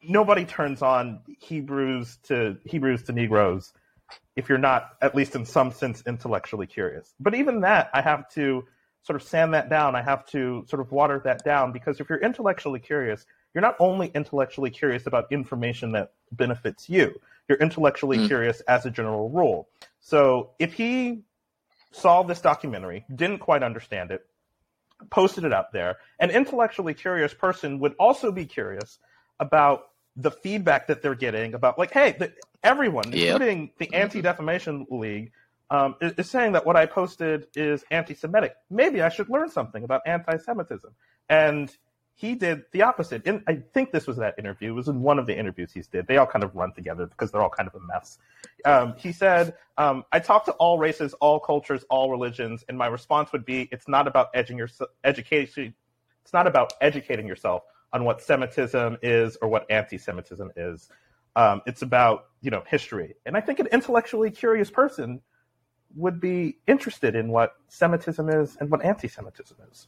nobody 0.02 0.46
turns 0.46 0.81
on 0.81 1.20
Hebrews 1.38 2.18
to 2.24 2.57
Hebrews 2.64 3.02
to 3.04 3.12
Negroes 3.12 3.72
if 4.37 4.48
you're 4.48 4.57
not 4.57 4.92
at 5.02 5.14
least 5.14 5.35
in 5.35 5.44
some 5.44 5.70
sense 5.70 6.02
intellectually 6.07 6.66
curious. 6.66 7.14
But 7.20 7.35
even 7.35 7.61
that, 7.61 7.90
I 7.92 8.00
have 8.00 8.26
to 8.31 8.64
sort 9.02 9.20
of 9.20 9.28
sand 9.28 9.52
that 9.52 9.68
down. 9.68 9.94
I 9.96 10.02
have 10.02 10.24
to 10.26 10.64
sort 10.66 10.81
of 10.81 10.92
water 10.92 11.20
that 11.24 11.44
down 11.44 11.72
because 11.72 12.00
if 12.00 12.09
you're 12.09 12.20
intellectually 12.20 12.81
curious, 12.81 13.26
you're 13.58 13.62
not 13.62 13.74
only 13.80 14.12
intellectually 14.14 14.70
curious 14.70 15.08
about 15.08 15.32
information 15.32 15.90
that 15.90 16.12
benefits 16.30 16.88
you, 16.88 17.20
you're 17.48 17.58
intellectually 17.58 18.18
mm. 18.18 18.28
curious 18.28 18.60
as 18.68 18.86
a 18.86 18.90
general 18.90 19.30
rule. 19.30 19.68
So 19.98 20.50
if 20.60 20.74
he 20.74 21.24
saw 21.90 22.22
this 22.22 22.40
documentary, 22.40 23.04
didn't 23.12 23.40
quite 23.40 23.64
understand 23.64 24.12
it, 24.12 24.24
posted 25.10 25.42
it 25.42 25.52
up 25.52 25.72
there, 25.72 25.96
an 26.20 26.30
intellectually 26.30 26.94
curious 26.94 27.34
person 27.34 27.80
would 27.80 27.96
also 27.98 28.30
be 28.30 28.46
curious 28.46 29.00
about 29.40 29.88
the 30.14 30.30
feedback 30.30 30.86
that 30.86 31.02
they're 31.02 31.16
getting 31.16 31.54
about, 31.54 31.80
like, 31.80 31.90
hey, 31.90 32.14
the, 32.16 32.32
everyone, 32.62 33.10
yep. 33.10 33.32
including 33.32 33.72
the 33.78 33.92
Anti 33.92 34.22
Defamation 34.22 34.86
League, 34.88 35.32
um, 35.70 35.96
is, 36.00 36.12
is, 36.16 36.30
saying 36.30 36.52
that 36.52 36.64
what 36.64 36.76
I 36.76 36.86
posted 36.86 37.48
is 37.56 37.84
anti 37.90 38.14
Semitic. 38.14 38.54
Maybe 38.70 39.02
I 39.02 39.08
should 39.08 39.28
learn 39.28 39.50
something 39.50 39.82
about 39.82 40.02
anti 40.06 40.36
Semitism. 40.36 40.94
And 41.28 41.76
he 42.18 42.35
did 42.35 42.64
the 42.72 42.83
opposite. 42.83 43.22
And 43.26 43.44
I 43.46 43.62
think 43.72 43.92
this 43.92 44.09
was 44.09 44.16
that 44.16 44.35
interview. 44.40 44.72
It 44.72 44.74
was 44.74 44.88
in 44.88 45.02
one 45.02 45.20
of 45.20 45.26
the 45.26 45.38
interviews 45.38 45.70
he's 45.72 45.87
did. 45.87 46.09
They 46.09 46.16
all 46.16 46.26
kind 46.26 46.42
of 46.42 46.52
run 46.57 46.72
together 46.72 47.07
because 47.07 47.31
they're 47.31 47.40
all 47.40 47.48
kind 47.48 47.68
of 47.68 47.76
a 47.76 47.87
mess. 47.87 48.18
Um, 48.64 48.94
he 48.98 49.12
said, 49.12 49.54
um, 49.76 50.04
"I 50.11 50.18
talk 50.18 50.44
to 50.46 50.52
all 50.54 50.81
races, 50.81 51.14
all 51.20 51.38
cultures, 51.38 51.85
all 51.88 52.11
religions, 52.11 52.64
and 52.68 52.76
my 52.76 52.88
response 52.88 53.31
would 53.31 53.44
be, 53.44 53.68
it's 53.70 53.87
not 53.87 54.09
about 54.09 54.31
edging 54.35 54.59
your 54.59 54.68
education. 55.04 55.72
It's 56.22 56.33
not 56.33 56.48
about 56.48 56.72
educating 56.81 57.28
yourself 57.28 57.62
on 57.92 58.02
what 58.02 58.20
Semitism 58.20 58.98
is 59.00 59.38
or 59.40 59.48
what 59.48 59.70
anti-Semitism 59.70 60.50
is. 60.57 60.90
Um, 61.37 61.62
it's 61.66 61.83
about 61.83 62.31
you 62.40 62.50
know 62.50 62.64
history. 62.66 63.14
And 63.26 63.37
I 63.37 63.40
think 63.40 63.61
an 63.61 63.68
intellectually 63.68 64.33
curious 64.33 64.72
person 64.72 65.20
would 65.94 66.20
be 66.20 66.59
interested 66.66 67.14
in 67.14 67.28
what 67.28 67.52
Semitism 67.68 68.28
is 68.28 68.57
and 68.59 68.72
what 68.72 68.85
anti-Semitism 68.85 69.57
is." 69.70 69.87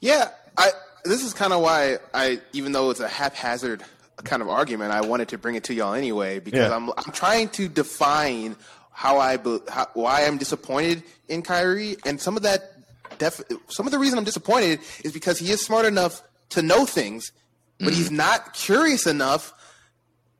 Yeah, 0.00 0.28
I. 0.56 0.70
This 1.04 1.22
is 1.24 1.32
kind 1.32 1.52
of 1.52 1.62
why 1.62 1.98
I, 2.12 2.40
even 2.52 2.72
though 2.72 2.90
it's 2.90 3.00
a 3.00 3.08
haphazard 3.08 3.82
kind 4.24 4.42
of 4.42 4.48
argument, 4.48 4.92
I 4.92 5.00
wanted 5.00 5.28
to 5.28 5.38
bring 5.38 5.54
it 5.54 5.64
to 5.64 5.74
y'all 5.74 5.94
anyway 5.94 6.38
because 6.40 6.68
Yeah. 6.68 6.76
I'm 6.76 6.90
I'm 6.90 7.12
trying 7.12 7.48
to 7.50 7.68
define 7.68 8.56
how 8.90 9.18
I 9.18 9.38
how, 9.68 9.86
why 9.94 10.24
I'm 10.24 10.38
disappointed 10.38 11.04
in 11.28 11.42
Kyrie, 11.42 11.96
and 12.04 12.20
some 12.20 12.36
of 12.36 12.42
that 12.42 12.72
def, 13.18 13.40
some 13.68 13.86
of 13.86 13.92
the 13.92 13.98
reason 13.98 14.18
I'm 14.18 14.24
disappointed 14.24 14.80
is 15.04 15.12
because 15.12 15.38
he 15.38 15.50
is 15.50 15.64
smart 15.64 15.86
enough 15.86 16.22
to 16.50 16.62
know 16.62 16.84
things, 16.84 17.30
but 17.78 17.92
he's 17.92 18.10
mm. 18.10 18.16
not 18.16 18.54
curious 18.54 19.06
enough 19.06 19.52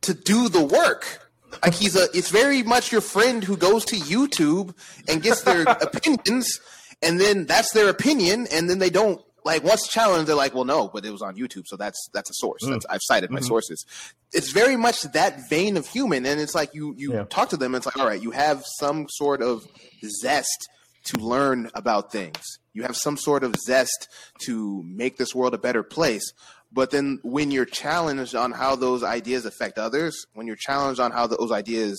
to 0.03 0.14
do 0.14 0.49
the 0.49 0.62
work. 0.62 1.31
Like 1.62 1.75
he's 1.75 1.97
a, 1.97 2.09
it's 2.14 2.31
very 2.31 2.62
much 2.62 2.92
your 2.92 3.01
friend 3.01 3.42
who 3.42 3.57
goes 3.57 3.85
to 3.87 3.97
YouTube 3.97 4.75
and 5.09 5.23
gets 5.23 5.42
their 5.42 5.62
opinions, 5.81 6.61
and 7.03 7.21
then 7.21 7.47
that's 7.47 7.73
their 7.73 7.88
opinion, 7.88 8.47
and 8.53 8.68
then 8.68 8.79
they 8.79 8.90
don't 8.90 9.23
like 9.51 9.65
once 9.65 9.89
challenged, 9.89 10.27
they're 10.29 10.37
like, 10.45 10.55
well, 10.55 10.65
no, 10.77 10.81
but 10.93 11.05
it 11.05 11.11
was 11.11 11.23
on 11.29 11.35
YouTube, 11.43 11.65
so 11.67 11.77
that's 11.77 11.99
that's 12.15 12.31
a 12.31 12.35
source. 12.35 12.61
That's, 12.71 12.87
I've 12.93 13.01
cited 13.03 13.31
my 13.31 13.41
sources. 13.41 13.79
It's 14.33 14.51
very 14.53 14.77
much 14.77 14.99
that 15.19 15.49
vein 15.49 15.77
of 15.77 15.85
human, 15.87 16.27
and 16.27 16.39
it's 16.41 16.55
like 16.55 16.71
you 16.75 16.95
you 16.97 17.09
Yeah. 17.15 17.25
talk 17.37 17.49
to 17.51 17.57
them, 17.57 17.75
it's 17.75 17.87
like, 17.87 17.99
all 17.99 18.07
right, 18.07 18.23
you 18.27 18.33
have 18.33 18.59
some 18.79 19.07
sort 19.09 19.41
of 19.43 19.67
zest 20.23 20.61
to 21.05 21.15
learn 21.19 21.71
about 21.75 22.13
things. 22.13 22.43
You 22.75 22.83
have 22.83 22.97
some 22.97 23.17
sort 23.17 23.43
of 23.43 23.55
zest 23.57 24.01
to 24.47 24.83
make 25.03 25.17
this 25.17 25.35
world 25.35 25.55
a 25.55 25.59
better 25.59 25.83
place. 25.83 26.27
But 26.71 26.91
then 26.91 27.19
when 27.23 27.51
you're 27.51 27.65
challenged 27.85 28.35
on 28.35 28.53
how 28.53 28.77
those 28.77 29.03
ideas 29.03 29.47
affect 29.47 29.79
others, 29.79 30.15
when 30.35 30.47
you're 30.47 30.63
challenged 30.71 31.01
on 31.01 31.11
how 31.13 31.27
those 31.27 31.51
ideas 31.51 31.95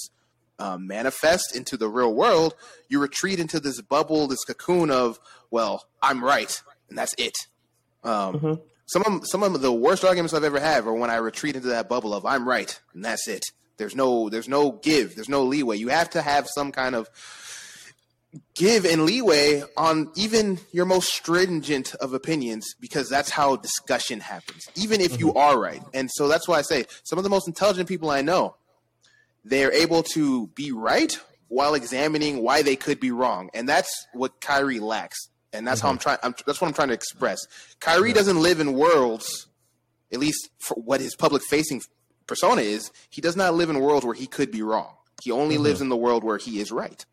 um, 0.59 0.85
manifest 0.87 1.55
into 1.55 1.75
the 1.77 1.89
real 1.89 2.13
world, 2.13 2.53
you 2.89 2.99
retreat 2.99 3.39
into 3.39 3.59
this 3.59 3.81
bubble, 3.81 4.27
this 4.27 4.43
cocoon 4.45 4.91
of, 4.91 5.17
well, 5.49 5.75
I'm 6.03 6.23
right, 6.23 6.61
and 6.89 6.97
that's 6.97 7.13
it. 7.17 7.35
Um, 8.03 8.39
Some 8.87 9.03
of 9.05 9.27
some 9.27 9.43
of 9.43 9.61
the 9.61 9.71
worst 9.71 10.03
arguments 10.03 10.33
I've 10.33 10.43
ever 10.43 10.59
had 10.59 10.85
are 10.85 10.93
when 10.93 11.09
I 11.09 11.17
retreat 11.17 11.55
into 11.55 11.69
that 11.69 11.87
bubble 11.89 12.13
of 12.13 12.25
I'm 12.25 12.47
right, 12.47 12.79
and 12.93 13.05
that's 13.05 13.27
it. 13.27 13.43
There's 13.77 13.95
no 13.95 14.29
there's 14.29 14.49
no 14.49 14.71
give, 14.71 15.15
there's 15.15 15.29
no 15.29 15.43
leeway. 15.43 15.77
You 15.77 15.89
have 15.89 16.09
to 16.11 16.21
have 16.21 16.47
some 16.47 16.71
kind 16.71 16.95
of 16.95 17.09
give 18.55 18.85
and 18.85 19.05
leeway 19.05 19.63
on 19.77 20.11
even 20.15 20.59
your 20.71 20.85
most 20.85 21.13
stringent 21.13 21.95
of 21.95 22.13
opinions 22.13 22.75
because 22.79 23.09
that's 23.09 23.29
how 23.31 23.55
discussion 23.55 24.19
happens 24.19 24.69
even 24.75 25.01
if 25.01 25.19
you 25.19 25.33
are 25.33 25.59
right 25.59 25.81
and 25.95 26.11
so 26.11 26.27
that's 26.27 26.47
why 26.47 26.59
i 26.59 26.61
say 26.61 26.85
some 27.03 27.17
of 27.17 27.23
the 27.23 27.29
most 27.29 27.47
intelligent 27.47 27.89
people 27.89 28.11
i 28.11 28.21
know 28.21 28.55
they're 29.45 29.71
able 29.71 30.03
to 30.03 30.45
be 30.49 30.71
right 30.71 31.19
while 31.47 31.73
examining 31.73 32.43
why 32.43 32.61
they 32.61 32.75
could 32.75 32.99
be 32.99 33.09
wrong 33.09 33.49
and 33.55 33.67
that's 33.67 34.07
what 34.13 34.39
Kyrie 34.41 34.79
lacks 34.79 35.29
and 35.53 35.67
that's 35.67 35.81
how 35.81 35.89
I'm 35.89 35.97
trying 35.97 36.17
I'm, 36.23 36.33
that's 36.45 36.61
what 36.61 36.67
I'm 36.67 36.73
trying 36.73 36.89
to 36.89 36.93
express 36.93 37.39
Kyrie 37.79 38.13
doesn't 38.13 38.41
live 38.41 38.59
in 38.59 38.73
worlds 38.73 39.47
at 40.11 40.19
least 40.19 40.49
for 40.59 40.75
what 40.75 41.01
his 41.01 41.15
public 41.15 41.41
facing 41.43 41.81
persona 42.27 42.61
is 42.61 42.91
he 43.09 43.21
does 43.21 43.35
not 43.35 43.53
live 43.53 43.69
in 43.69 43.79
worlds 43.79 44.05
where 44.05 44.15
he 44.15 44.27
could 44.27 44.51
be 44.51 44.61
wrong 44.61 44.95
he 45.21 45.31
only 45.31 45.57
lives 45.57 45.81
in 45.81 45.89
the 45.89 45.97
world 45.97 46.23
where 46.23 46.37
he 46.37 46.59
is 46.59 46.71
right 46.71 47.05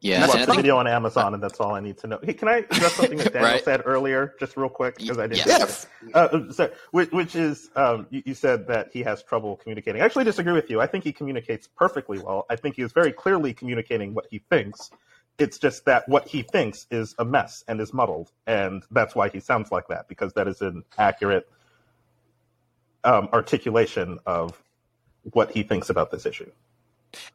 Yeah, 0.00 0.26
Watch 0.26 0.36
and 0.36 0.42
the 0.42 0.46
think 0.46 0.56
video 0.56 0.76
on 0.76 0.86
Amazon, 0.86 1.32
and 1.32 1.42
that's 1.42 1.58
all 1.58 1.74
I 1.74 1.80
need 1.80 1.96
to 1.98 2.06
know. 2.06 2.18
Hey, 2.22 2.34
can 2.34 2.48
I 2.48 2.58
address 2.58 2.92
something 2.94 3.16
that 3.16 3.32
Daniel 3.32 3.52
Right. 3.52 3.64
said 3.64 3.82
earlier, 3.86 4.34
just 4.38 4.58
real 4.58 4.68
quick, 4.68 4.98
because 4.98 5.18
I 5.18 5.26
didn't. 5.26 5.46
Yeah. 5.46 5.66
yeah 6.06 6.14
Uh, 6.14 6.52
so, 6.52 6.70
which, 6.90 7.10
which 7.12 7.34
is, 7.34 7.70
um, 7.74 8.06
you, 8.10 8.22
you 8.26 8.34
said 8.34 8.66
that 8.68 8.90
he 8.92 9.02
has 9.02 9.22
trouble 9.22 9.56
communicating. 9.56 10.02
I 10.02 10.04
actually 10.04 10.24
disagree 10.24 10.52
with 10.52 10.68
you. 10.68 10.82
I 10.82 10.86
think 10.86 11.02
he 11.02 11.12
communicates 11.12 11.66
perfectly 11.66 12.18
well. 12.18 12.44
I 12.50 12.56
think 12.56 12.76
he 12.76 12.82
is 12.82 12.92
very 12.92 13.10
clearly 13.10 13.54
communicating 13.54 14.12
what 14.12 14.26
he 14.30 14.40
thinks. 14.50 14.90
It's 15.38 15.58
just 15.58 15.84
that 15.86 16.08
what 16.08 16.28
he 16.28 16.42
thinks 16.42 16.86
is 16.90 17.14
a 17.18 17.24
mess 17.24 17.64
and 17.66 17.80
is 17.80 17.92
muddled, 17.92 18.30
and 18.46 18.84
that's 18.90 19.14
why 19.14 19.28
he 19.28 19.40
sounds 19.40 19.72
like 19.72 19.88
that 19.88 20.08
because 20.08 20.32
that 20.34 20.46
is 20.46 20.60
an 20.60 20.84
accurate 20.96 21.48
um, 23.02 23.28
articulation 23.32 24.18
of 24.26 24.62
what 25.32 25.50
he 25.50 25.62
thinks 25.62 25.90
about 25.90 26.10
this 26.10 26.26
issue. 26.26 26.50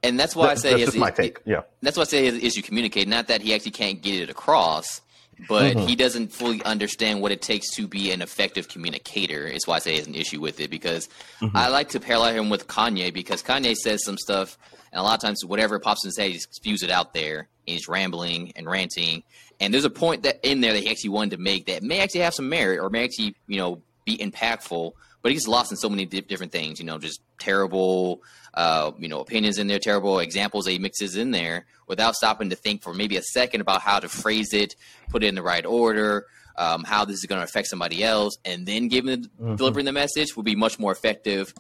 and 0.04 0.20
that's 0.20 0.36
why 0.36 0.50
I 0.50 0.56
say 0.56 0.72
that's 0.72 0.94
his, 0.94 0.96
my 0.96 1.12
take. 1.12 1.42
Yeah. 1.46 1.62
That's 1.82 1.98
why 1.98 2.02
I 2.02 2.06
say 2.06 2.26
his 2.26 2.44
issue 2.44 2.62
communicate. 2.62 3.08
Not 3.08 3.28
that 3.28 3.42
he 3.42 3.54
actually 3.54 3.72
can't 3.72 4.02
get 4.02 4.22
it 4.22 4.30
across, 4.30 5.02
but 5.48 5.76
Mm-hmm. 5.76 5.88
he 5.88 5.96
doesn't 5.96 6.32
fully 6.32 6.64
understand 6.64 7.22
what 7.22 7.32
it 7.32 7.42
takes 7.42 7.74
to 7.76 7.88
be 7.88 8.12
an 8.12 8.22
effective 8.22 8.68
communicator. 8.68 9.46
Is 9.48 9.66
why 9.68 9.76
I 9.78 9.80
say 9.80 9.92
he 9.94 9.98
has 9.98 10.08
an 10.08 10.16
issue 10.16 10.40
with 10.42 10.60
it 10.60 10.70
because 10.70 11.08
Mm-hmm. 11.42 11.56
I 11.56 11.70
like 11.70 11.90
to 11.90 12.00
parallel 12.00 12.34
him 12.34 12.50
with 12.50 12.68
Kanye 12.68 13.14
because 13.14 13.42
Kanye 13.42 13.76
says 13.76 14.04
some 14.04 14.18
stuff, 14.18 14.58
and 14.92 15.00
a 15.00 15.04
lot 15.04 15.16
of 15.16 15.22
times 15.22 15.46
whatever 15.46 15.80
pops 15.80 16.04
in 16.04 16.10
his 16.10 16.18
head, 16.18 16.28
he 16.28 16.34
just 16.34 16.54
spews 16.54 16.84
it 16.84 16.90
out 16.90 17.14
there, 17.14 17.40
and 17.40 17.48
he's 17.76 17.88
rambling 17.88 18.52
and 18.56 18.68
ranting. 18.68 19.24
And 19.62 19.74
there's 19.74 19.86
a 19.86 19.90
point 19.90 20.24
that 20.24 20.40
in 20.44 20.62
there 20.62 20.74
that 20.74 20.80
he 20.84 20.90
actually 20.90 21.10
wanted 21.12 21.32
to 21.32 21.38
make 21.42 21.66
that 21.68 21.84
may 21.84 22.00
actually 22.00 22.22
have 22.22 22.34
some 22.34 22.50
merit 22.50 22.80
or 22.80 22.90
may 22.90 23.04
actually 23.04 23.36
you 23.48 23.58
know 23.58 23.82
be 24.06 24.18
impactful, 24.18 24.94
but 25.22 25.30
he 25.30 25.36
gets 25.36 25.48
lost 25.48 25.72
in 25.72 25.78
so 25.78 25.90
many 25.90 26.06
di- 26.06 26.22
different 26.22 26.52
things. 26.52 26.80
You 26.80 26.86
know, 26.86 26.98
just 26.98 27.22
terrible, 27.40 28.22
uh, 28.54 28.92
you 28.98 29.08
know, 29.08 29.20
opinions 29.20 29.58
in 29.60 29.68
there, 29.68 29.80
terrible 29.80 30.20
examples 30.20 30.66
that 30.66 30.72
he 30.72 30.80
mixes 30.80 31.16
in 31.16 31.32
there 31.32 31.66
without 31.90 32.16
stopping 32.16 32.50
to 32.52 32.56
think 32.56 32.82
for 32.82 32.94
maybe 32.94 33.18
a 33.18 33.22
second 33.22 33.60
about 33.60 33.82
how 33.82 34.00
to 34.00 34.08
phrase 34.08 34.54
it, 34.54 34.76
put 35.10 35.24
it 35.24 35.28
in 35.28 35.36
the 35.36 35.42
right 35.42 35.66
order, 35.66 36.28
um, 36.58 36.86
how 36.86 37.04
this 37.04 37.18
is 37.18 37.26
going 37.26 37.40
to 37.40 37.44
affect 37.44 37.68
somebody 37.68 38.04
else, 38.04 38.38
and 38.46 38.66
then 38.66 38.88
giving 38.88 39.30
delivering 39.56 39.86
the 39.86 39.92
message 39.92 40.38
would 40.38 40.46
be 40.46 40.56
much 40.56 40.80
more 40.80 40.92
effective. 40.92 41.54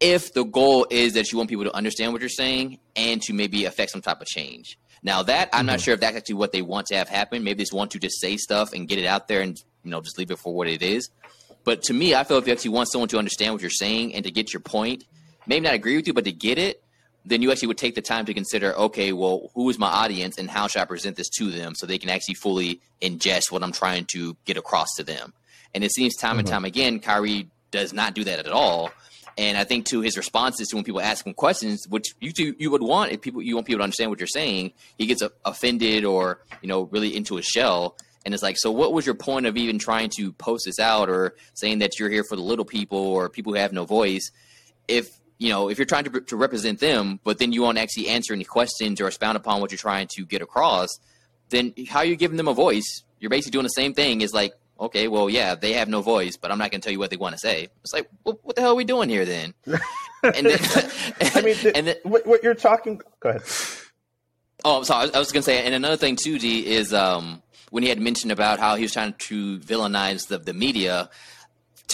If 0.00 0.32
the 0.32 0.44
goal 0.44 0.86
is 0.90 1.12
that 1.14 1.30
you 1.30 1.38
want 1.38 1.50
people 1.50 1.64
to 1.64 1.74
understand 1.74 2.12
what 2.12 2.20
you're 2.20 2.28
saying 2.28 2.78
and 2.96 3.22
to 3.22 3.32
maybe 3.32 3.64
affect 3.66 3.92
some 3.92 4.02
type 4.02 4.20
of 4.20 4.26
change. 4.26 4.78
Now 5.02 5.22
that 5.24 5.50
I'm 5.52 5.66
not 5.66 5.80
sure 5.80 5.92
if 5.92 6.00
that's 6.00 6.16
actually 6.16 6.36
what 6.36 6.52
they 6.52 6.62
want 6.62 6.86
to 6.86 6.96
have 6.96 7.08
happen. 7.08 7.44
Maybe 7.44 7.58
they 7.58 7.62
just 7.64 7.74
want 7.74 7.90
to 7.90 7.98
just 7.98 8.20
say 8.20 8.38
stuff 8.38 8.72
and 8.72 8.88
get 8.88 8.98
it 8.98 9.04
out 9.04 9.28
there 9.28 9.42
and 9.42 9.62
you 9.84 9.90
know 9.90 10.00
just 10.00 10.18
leave 10.18 10.30
it 10.30 10.38
for 10.38 10.54
what 10.54 10.66
it 10.66 10.82
is. 10.82 11.10
But 11.64 11.82
to 11.84 11.94
me, 11.94 12.14
I 12.14 12.24
feel 12.24 12.38
if 12.38 12.46
you 12.46 12.52
actually 12.52 12.70
want 12.70 12.90
someone 12.90 13.08
to 13.08 13.18
understand 13.18 13.54
what 13.54 13.60
you're 13.60 13.70
saying 13.70 14.14
and 14.14 14.24
to 14.24 14.30
get 14.30 14.52
your 14.52 14.60
point, 14.60 15.04
maybe 15.46 15.64
not 15.64 15.74
agree 15.74 15.96
with 15.96 16.06
you, 16.06 16.12
but 16.14 16.24
to 16.24 16.32
get 16.32 16.58
it, 16.58 16.83
then 17.24 17.42
you 17.42 17.50
actually 17.50 17.68
would 17.68 17.78
take 17.78 17.94
the 17.94 18.02
time 18.02 18.26
to 18.26 18.34
consider, 18.34 18.74
okay, 18.74 19.12
well, 19.12 19.50
who 19.54 19.68
is 19.70 19.78
my 19.78 19.88
audience 19.88 20.38
and 20.38 20.50
how 20.50 20.66
should 20.66 20.82
I 20.82 20.84
present 20.84 21.16
this 21.16 21.28
to 21.38 21.50
them 21.50 21.74
so 21.74 21.86
they 21.86 21.98
can 21.98 22.10
actually 22.10 22.34
fully 22.34 22.80
ingest 23.00 23.50
what 23.50 23.62
I'm 23.62 23.72
trying 23.72 24.06
to 24.12 24.36
get 24.44 24.56
across 24.56 24.88
to 24.96 25.04
them. 25.04 25.32
And 25.74 25.82
it 25.82 25.92
seems 25.92 26.14
time 26.16 26.38
and 26.38 26.46
mm-hmm. 26.46 26.54
time 26.54 26.64
again, 26.64 27.00
Kyrie 27.00 27.48
does 27.70 27.92
not 27.92 28.14
do 28.14 28.24
that 28.24 28.38
at 28.38 28.48
all. 28.48 28.92
And 29.36 29.58
I 29.58 29.64
think 29.64 29.86
to 29.86 30.00
his 30.00 30.16
responses 30.16 30.68
to 30.68 30.76
when 30.76 30.84
people 30.84 31.00
ask 31.00 31.26
him 31.26 31.34
questions, 31.34 31.86
which 31.88 32.14
you 32.20 32.32
do, 32.32 32.54
you 32.58 32.70
would 32.70 32.82
want 32.82 33.10
if 33.10 33.20
people 33.20 33.42
you 33.42 33.56
want 33.56 33.66
people 33.66 33.80
to 33.80 33.84
understand 33.84 34.10
what 34.10 34.20
you're 34.20 34.28
saying, 34.28 34.72
he 34.96 35.06
gets 35.06 35.22
offended 35.44 36.04
or 36.04 36.40
you 36.62 36.68
know 36.68 36.82
really 36.84 37.16
into 37.16 37.36
a 37.38 37.42
shell. 37.42 37.96
And 38.24 38.32
it's 38.32 38.42
like, 38.42 38.56
so 38.58 38.70
what 38.70 38.92
was 38.92 39.04
your 39.04 39.16
point 39.16 39.44
of 39.44 39.56
even 39.56 39.78
trying 39.78 40.08
to 40.16 40.32
post 40.32 40.64
this 40.66 40.78
out 40.78 41.10
or 41.10 41.34
saying 41.52 41.80
that 41.80 41.98
you're 41.98 42.08
here 42.08 42.24
for 42.26 42.36
the 42.36 42.42
little 42.42 42.64
people 42.64 42.98
or 42.98 43.28
people 43.28 43.52
who 43.52 43.58
have 43.58 43.72
no 43.72 43.84
voice? 43.84 44.30
If 44.88 45.08
you 45.38 45.48
know, 45.50 45.68
if 45.68 45.78
you're 45.78 45.84
trying 45.86 46.04
to, 46.04 46.20
to 46.20 46.36
represent 46.36 46.80
them, 46.80 47.18
but 47.24 47.38
then 47.38 47.52
you 47.52 47.62
won't 47.62 47.78
actually 47.78 48.08
answer 48.08 48.32
any 48.32 48.44
questions 48.44 49.00
or 49.00 49.06
expound 49.08 49.36
upon 49.36 49.60
what 49.60 49.70
you're 49.70 49.78
trying 49.78 50.08
to 50.16 50.24
get 50.24 50.42
across, 50.42 50.88
then 51.50 51.74
how 51.88 51.98
are 52.00 52.04
you 52.04 52.16
giving 52.16 52.36
them 52.36 52.48
a 52.48 52.54
voice? 52.54 53.02
You're 53.20 53.30
basically 53.30 53.52
doing 53.52 53.64
the 53.64 53.68
same 53.70 53.94
thing. 53.94 54.20
Is 54.20 54.32
like, 54.32 54.54
okay, 54.78 55.08
well, 55.08 55.28
yeah, 55.30 55.54
they 55.54 55.72
have 55.74 55.88
no 55.88 56.02
voice, 56.02 56.36
but 56.36 56.50
I'm 56.50 56.58
not 56.58 56.70
going 56.70 56.80
to 56.80 56.84
tell 56.84 56.92
you 56.92 56.98
what 56.98 57.10
they 57.10 57.16
want 57.16 57.34
to 57.34 57.38
say. 57.38 57.68
It's 57.82 57.92
like, 57.92 58.08
well, 58.24 58.38
what 58.42 58.56
the 58.56 58.62
hell 58.62 58.72
are 58.72 58.76
we 58.76 58.84
doing 58.84 59.08
here 59.08 59.24
then? 59.24 59.54
and 59.66 60.46
then, 60.46 60.58
I 61.34 61.42
mean, 61.42 61.54
th- 61.56 61.74
and 61.76 61.86
then, 61.88 61.96
what, 62.02 62.26
what 62.26 62.42
you're 62.42 62.54
talking. 62.54 63.00
Go 63.20 63.30
ahead. 63.30 63.42
Oh, 64.64 64.78
I'm 64.78 64.84
sorry. 64.84 65.00
I 65.00 65.04
was- 65.06 65.14
I 65.14 65.18
was 65.18 65.32
going 65.32 65.42
to 65.42 65.44
say, 65.44 65.64
and 65.64 65.74
another 65.74 65.96
thing 65.96 66.16
too, 66.16 66.38
D, 66.38 66.66
is 66.66 66.94
um, 66.94 67.42
when 67.70 67.82
he 67.82 67.88
had 67.88 68.00
mentioned 68.00 68.32
about 68.32 68.58
how 68.60 68.76
he 68.76 68.82
was 68.82 68.92
trying 68.92 69.14
to 69.14 69.58
villainize 69.58 70.28
the, 70.28 70.38
the 70.38 70.54
media. 70.54 71.10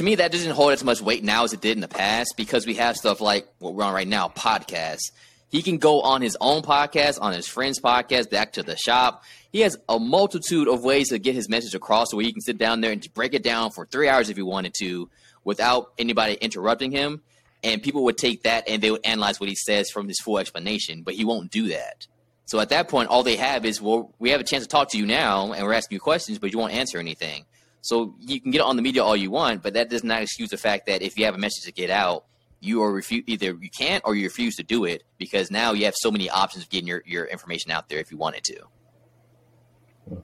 To 0.01 0.05
me, 0.05 0.15
that 0.15 0.33
doesn't 0.33 0.53
hold 0.53 0.73
as 0.73 0.83
much 0.83 1.03
weight 1.03 1.23
now 1.23 1.45
as 1.45 1.53
it 1.53 1.61
did 1.61 1.77
in 1.77 1.83
the 1.83 1.87
past 1.87 2.33
because 2.35 2.67
we 2.67 2.77
have 2.77 2.97
stuff 2.97 3.21
like 3.21 3.47
what 3.59 3.75
we're 3.75 3.85
on 3.85 3.93
right 3.93 4.09
now, 4.09 4.29
podcasts. 4.29 5.13
He 5.51 5.61
can 5.61 5.77
go 5.77 6.01
on 6.01 6.23
his 6.23 6.39
own 6.41 6.63
podcast, 6.63 7.21
on 7.21 7.35
his 7.35 7.47
friend's 7.47 7.79
podcast, 7.79 8.31
back 8.31 8.55
to 8.55 8.63
the 8.63 8.79
shop. 8.79 9.25
He 9.53 9.61
has 9.61 9.77
a 9.91 9.99
multitude 9.99 10.69
of 10.69 10.83
ways 10.83 11.11
to 11.11 11.19
get 11.19 11.35
his 11.35 11.51
message 11.51 11.75
across, 11.75 12.15
where 12.15 12.25
he 12.25 12.33
can 12.33 12.41
sit 12.41 12.57
down 12.57 12.81
there 12.81 12.93
and 12.93 13.13
break 13.13 13.35
it 13.35 13.43
down 13.43 13.73
for 13.73 13.85
three 13.85 14.09
hours 14.09 14.31
if 14.31 14.39
he 14.39 14.43
wanted 14.43 14.73
to, 14.79 15.11
without 15.45 15.93
anybody 15.99 16.33
interrupting 16.33 16.93
him. 16.93 17.21
And 17.63 17.83
people 17.83 18.05
would 18.05 18.17
take 18.17 18.45
that 18.45 18.71
and 18.71 18.81
they 18.81 18.91
would 18.91 19.05
analyze 19.05 19.39
what 19.39 19.51
he 19.51 19.55
says 19.55 19.91
from 19.91 20.09
his 20.09 20.19
full 20.21 20.39
explanation, 20.39 21.03
but 21.03 21.13
he 21.13 21.27
won't 21.27 21.51
do 21.51 21.69
that. 21.69 22.07
So 22.47 22.59
at 22.59 22.71
that 22.71 22.89
point, 22.89 23.11
all 23.11 23.23
they 23.23 23.37
have 23.37 23.67
is, 23.67 23.83
well, 23.83 24.15
we 24.19 24.31
have 24.31 24.41
a 24.41 24.45
chance 24.45 24.65
to 24.65 24.69
talk 24.71 24.93
to 24.93 24.99
you 24.99 25.05
now, 25.05 25.53
and 25.53 25.63
we're 25.63 25.75
asking 25.75 25.97
you 25.97 26.01
questions, 26.01 26.39
but 26.39 26.55
you 26.55 26.59
won't 26.59 26.73
answer 26.73 26.97
anything. 26.97 27.45
So 27.83 28.15
you 28.21 28.41
can 28.41 28.51
get 28.51 28.59
it 28.59 28.65
on 28.65 28.77
the 28.77 28.83
media 28.83 29.03
all 29.03 29.17
you 29.17 29.31
want, 29.31 29.63
but 29.63 29.75
that 29.75 29.89
does 29.89 30.05
not 30.05 30.23
excuse 30.23 30.51
the 30.51 30.57
fact 30.57 30.87
that 30.87 31.03
if 31.03 31.19
you 31.19 31.25
have 31.25 31.35
a 31.35 31.39
message 31.39 31.65
to 31.65 31.73
get 31.73 31.91
out, 31.91 32.25
you 32.61 32.83
are 32.83 32.93
refu- 32.93 33.25
either 33.27 33.57
you 33.61 33.71
can't 33.71 34.03
or 34.05 34.15
you 34.15 34.25
refuse 34.25 34.57
to 34.57 34.63
do 34.63 34.85
it 34.85 35.03
because 35.19 35.51
now 35.51 35.73
you 35.73 35.87
have 35.87 35.95
so 35.97 36.11
many 36.11 36.29
options 36.29 36.65
of 36.65 36.71
getting 36.71 36.87
your, 36.87 37.03
your 37.07 37.25
information 37.25 37.71
out 37.71 37.89
there 37.89 37.99
if 37.99 38.11
you 38.11 38.19
wanted 38.19 38.45
to. 38.45 40.23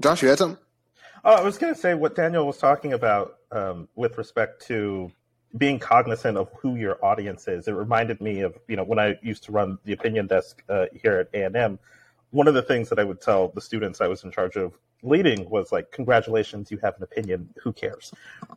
Josh, 0.00 0.22
you 0.22 0.28
had 0.28 0.38
something? 0.38 0.58
Oh, 1.24 1.34
I 1.34 1.42
was 1.42 1.56
going 1.56 1.72
to 1.72 1.78
say 1.78 1.94
what 1.94 2.16
Daniel 2.16 2.44
was 2.44 2.58
talking 2.58 2.94
about 2.94 3.36
um, 3.52 3.88
with 3.94 4.18
respect 4.18 4.66
to 4.66 5.12
being 5.56 5.78
cognizant 5.78 6.36
of 6.36 6.48
who 6.60 6.74
your 6.74 7.02
audience 7.04 7.46
is. 7.46 7.68
It 7.68 7.72
reminded 7.72 8.20
me 8.20 8.40
of 8.40 8.58
you 8.66 8.74
know 8.74 8.84
when 8.84 8.98
I 8.98 9.18
used 9.22 9.44
to 9.44 9.52
run 9.52 9.78
the 9.84 9.92
opinion 9.92 10.26
desk 10.26 10.62
uh, 10.68 10.86
here 10.92 11.18
at 11.18 11.28
A 11.38 11.44
and 11.44 11.56
M. 11.56 11.78
One 12.32 12.48
of 12.48 12.54
the 12.54 12.62
things 12.62 12.90
that 12.90 12.98
I 13.00 13.04
would 13.04 13.22
tell 13.22 13.48
the 13.50 13.62
students 13.62 14.02
I 14.02 14.08
was 14.08 14.24
in 14.24 14.32
charge 14.32 14.56
of 14.56 14.78
leading 15.04 15.48
was 15.50 15.72
like, 15.72 15.92
"Congratulations, 15.92 16.70
you 16.72 16.78
have 16.78 16.96
an 16.98 17.04
opinion. 17.04 17.50
Who 17.62 17.72
cares?" 17.72 18.12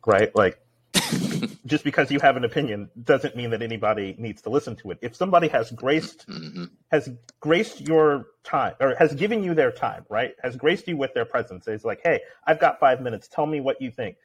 Right? 0.06 0.34
Like 0.36 0.60
just 1.66 1.84
because 1.84 2.10
you 2.10 2.20
have 2.20 2.36
an 2.36 2.44
opinion 2.44 2.90
doesn't 3.04 3.36
mean 3.36 3.50
that 3.50 3.62
anybody 3.62 4.16
needs 4.18 4.42
to 4.42 4.50
listen 4.50 4.76
to 4.76 4.92
it. 4.92 4.98
If 5.02 5.16
somebody 5.16 5.48
has 5.48 5.70
graced 5.72 6.26
Mm-hmm. 6.28 6.64
has 6.90 7.10
graced 7.40 7.80
your 7.82 8.26
time 8.44 8.74
or 8.80 8.94
has 8.96 9.14
given 9.14 9.44
you 9.44 9.54
their 9.54 9.72
time, 9.72 10.06
right? 10.10 10.34
Has 10.42 10.56
graced 10.56 10.88
you 10.88 10.96
with 10.96 11.14
their 11.14 11.26
presence. 11.26 11.68
It's 11.68 11.84
like, 11.84 12.00
hey, 12.04 12.20
I've 12.46 12.60
got 12.60 12.80
five 12.80 13.00
minutes. 13.02 13.28
Tell 13.28 13.46
me 13.46 13.60
what 13.60 13.80
you 13.82 13.90
think. 13.90 14.16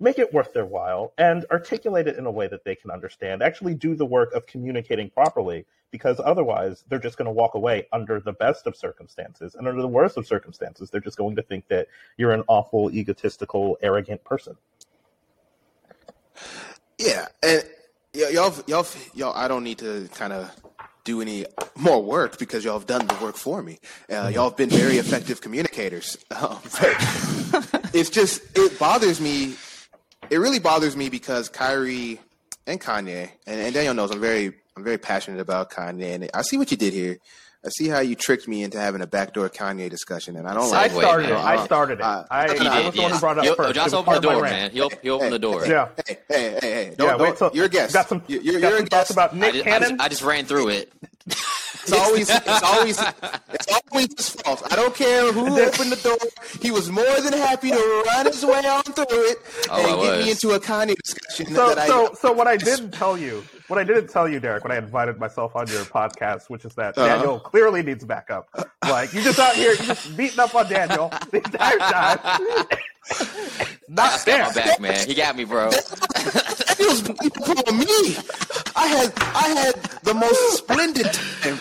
Make 0.00 0.18
it 0.18 0.34
worth 0.34 0.52
their 0.52 0.66
while 0.66 1.14
and 1.18 1.46
articulate 1.52 2.08
it 2.08 2.16
in 2.16 2.26
a 2.26 2.30
way 2.30 2.48
that 2.48 2.64
they 2.64 2.74
can 2.76 2.90
understand. 2.90 3.42
Actually, 3.42 3.74
do 3.74 3.94
the 3.94 4.06
work 4.06 4.32
of 4.34 4.46
communicating 4.46 5.10
properly 5.10 5.66
because 5.92 6.20
otherwise 6.24 6.82
they're 6.88 6.98
just 6.98 7.16
going 7.16 7.26
to 7.26 7.32
walk 7.32 7.54
away 7.54 7.86
under 7.92 8.18
the 8.18 8.32
best 8.32 8.66
of 8.66 8.74
circumstances. 8.74 9.54
And 9.54 9.68
under 9.68 9.80
the 9.80 9.88
worst 9.88 10.16
of 10.16 10.26
circumstances, 10.26 10.90
they're 10.90 11.00
just 11.00 11.18
going 11.18 11.36
to 11.36 11.42
think 11.42 11.68
that 11.68 11.86
you're 12.16 12.32
an 12.32 12.42
awful, 12.48 12.90
egotistical, 12.90 13.78
arrogant 13.82 14.24
person. 14.24 14.56
Yeah, 16.98 17.26
and 17.42 17.62
y'all, 18.14 18.54
y'all, 18.66 18.86
y'all. 19.14 19.34
I 19.36 19.46
don't 19.46 19.62
need 19.62 19.78
to 19.78 20.08
kind 20.14 20.32
of 20.32 20.50
do 21.04 21.20
any 21.20 21.44
more 21.76 22.02
work 22.02 22.38
because 22.38 22.64
y'all 22.64 22.78
have 22.78 22.86
done 22.86 23.06
the 23.06 23.16
work 23.22 23.36
for 23.36 23.62
me. 23.62 23.78
Uh, 24.08 24.30
y'all 24.32 24.48
have 24.48 24.56
been 24.56 24.70
very 24.70 24.96
effective 24.96 25.40
communicators. 25.40 26.16
Um, 26.32 26.58
but 26.80 27.90
it's 27.94 28.08
just 28.08 28.40
it 28.56 28.78
bothers 28.78 29.20
me. 29.20 29.54
It 30.30 30.38
really 30.38 30.58
bothers 30.58 30.96
me 30.96 31.10
because 31.10 31.50
Kyrie 31.50 32.18
and 32.66 32.80
Kanye 32.80 33.30
and, 33.46 33.60
and 33.60 33.74
Daniel 33.74 33.92
knows 33.92 34.10
I'm 34.10 34.20
very 34.20 34.54
I'm 34.76 34.84
very 34.84 34.98
passionate 34.98 35.40
about 35.40 35.70
Kanye 35.70 36.14
and 36.14 36.30
I 36.32 36.42
see 36.42 36.56
what 36.58 36.70
you 36.70 36.76
did 36.76 36.92
here. 36.94 37.18
I 37.64 37.68
see 37.68 37.86
how 37.86 38.00
you 38.00 38.16
tricked 38.16 38.48
me 38.48 38.64
into 38.64 38.80
having 38.80 39.02
a 39.02 39.06
backdoor 39.06 39.48
Kanye 39.48 39.88
discussion, 39.88 40.34
and 40.36 40.48
I 40.48 40.54
don't 40.54 40.64
I 40.64 40.66
like. 40.88 40.90
Segue, 40.90 40.98
started 41.00 41.28
it. 41.30 41.36
I 41.36 41.64
started 41.64 41.98
it. 42.00 42.04
Uh, 42.04 42.24
I, 42.28 42.52
He 42.54 42.58
I 42.66 42.76
did, 42.82 42.86
was 42.86 42.94
the 42.96 43.02
one 43.02 43.12
who 43.12 43.20
brought 43.20 43.38
it 43.38 43.44
He'll- 43.44 43.52
up 43.52 43.56
first. 43.58 43.74
Josh 43.76 43.82
It 43.82 43.84
was 43.86 43.94
opened 43.94 44.06
part 44.06 44.22
the 44.22 44.28
door, 44.30 44.42
man. 44.42 44.70
He'll, 44.72 44.90
he'll 45.00 45.14
open 45.14 45.30
the 45.30 45.38
door. 45.38 45.64
Yeah. 45.64 45.88
Hey, 46.04 46.18
hey, 46.28 46.50
hey, 46.50 46.58
hey! 46.60 46.94
Don't, 46.98 47.06
Yeah, 47.06 47.16
don't, 47.18 47.20
wait 47.20 47.36
till 47.36 47.50
you're 47.54 47.66
a 47.66 47.68
guest. 47.68 47.92
Got 47.94 48.08
some. 48.08 48.20
You're, 48.26 48.42
you're, 48.42 48.60
got 48.60 48.68
you're 48.70 48.78
some 48.78 48.86
a 48.86 48.90
thoughts 48.90 49.08
guest. 49.08 49.10
about 49.12 49.34
I 49.34 49.38
Nick 49.38 49.52
just, 49.54 49.66
I, 49.66 49.70
Cannon. 49.70 49.88
just, 49.90 50.00
I 50.00 50.08
just 50.08 50.22
ran 50.22 50.44
through 50.46 50.68
it. 50.70 50.92
It's 51.84 51.92
always, 51.92 52.30
it's 52.30 52.62
always, 52.62 52.98
it's 53.52 53.66
always 53.90 54.08
his 54.16 54.28
fault. 54.30 54.62
I 54.72 54.76
don't 54.76 54.94
care 54.94 55.32
who 55.32 55.46
opened 55.60 55.90
the 55.92 56.00
door. 56.02 56.16
He 56.60 56.70
was 56.70 56.90
more 56.90 57.20
than 57.20 57.32
happy 57.32 57.70
to 57.70 58.02
run 58.06 58.26
his 58.26 58.44
way 58.44 58.64
on 58.66 58.82
through 58.84 59.04
it 59.30 59.38
Oh, 59.70 59.92
and 59.92 60.02
get 60.02 60.18
me 60.24 60.30
into 60.30 60.50
a 60.50 60.60
Kanye 60.60 60.94
discussion 61.02 61.46
so, 61.54 61.68
that 61.70 61.78
I. 61.78 61.86
so, 61.88 62.14
so 62.14 62.32
what 62.32 62.46
I 62.46 62.56
didn't 62.56 62.92
tell 62.92 63.18
you, 63.18 63.42
what 63.68 63.78
I 63.78 63.84
didn't 63.84 64.08
tell 64.08 64.28
you, 64.28 64.38
Derek, 64.38 64.62
when 64.62 64.70
I 64.72 64.76
invited 64.78 65.18
myself 65.18 65.56
on 65.56 65.66
your 65.68 65.82
podcast, 65.84 66.48
which 66.48 66.64
is 66.64 66.74
that 66.74 66.96
Uh-huh. 66.96 67.08
Daniel 67.08 67.40
clearly 67.40 67.82
needs 67.82 68.04
backup. 68.04 68.48
Like 68.82 69.12
you 69.12 69.22
just 69.22 69.38
out 69.40 69.54
here, 69.54 69.72
you 69.72 69.76
just 69.86 70.16
beating 70.16 70.38
up 70.40 70.54
on 70.54 70.68
Daniel 70.68 71.12
the 71.30 71.38
entire 71.38 71.78
time. 71.78 72.18
Not 73.88 74.10
Got 74.10 74.24
there. 74.24 74.44
my 74.44 74.52
back, 74.52 74.80
man. 74.80 75.06
He 75.08 75.14
got 75.14 75.36
me, 75.36 75.44
bro. 75.44 75.70
He 76.78 76.84
was 76.86 77.02
on 77.08 77.78
me. 77.78 78.16
I 78.74 78.86
had, 78.86 79.12
I 79.18 79.48
had 79.48 79.74
the 80.02 80.14
most 80.14 80.56
splendid 80.58 81.06
time. 81.12 81.58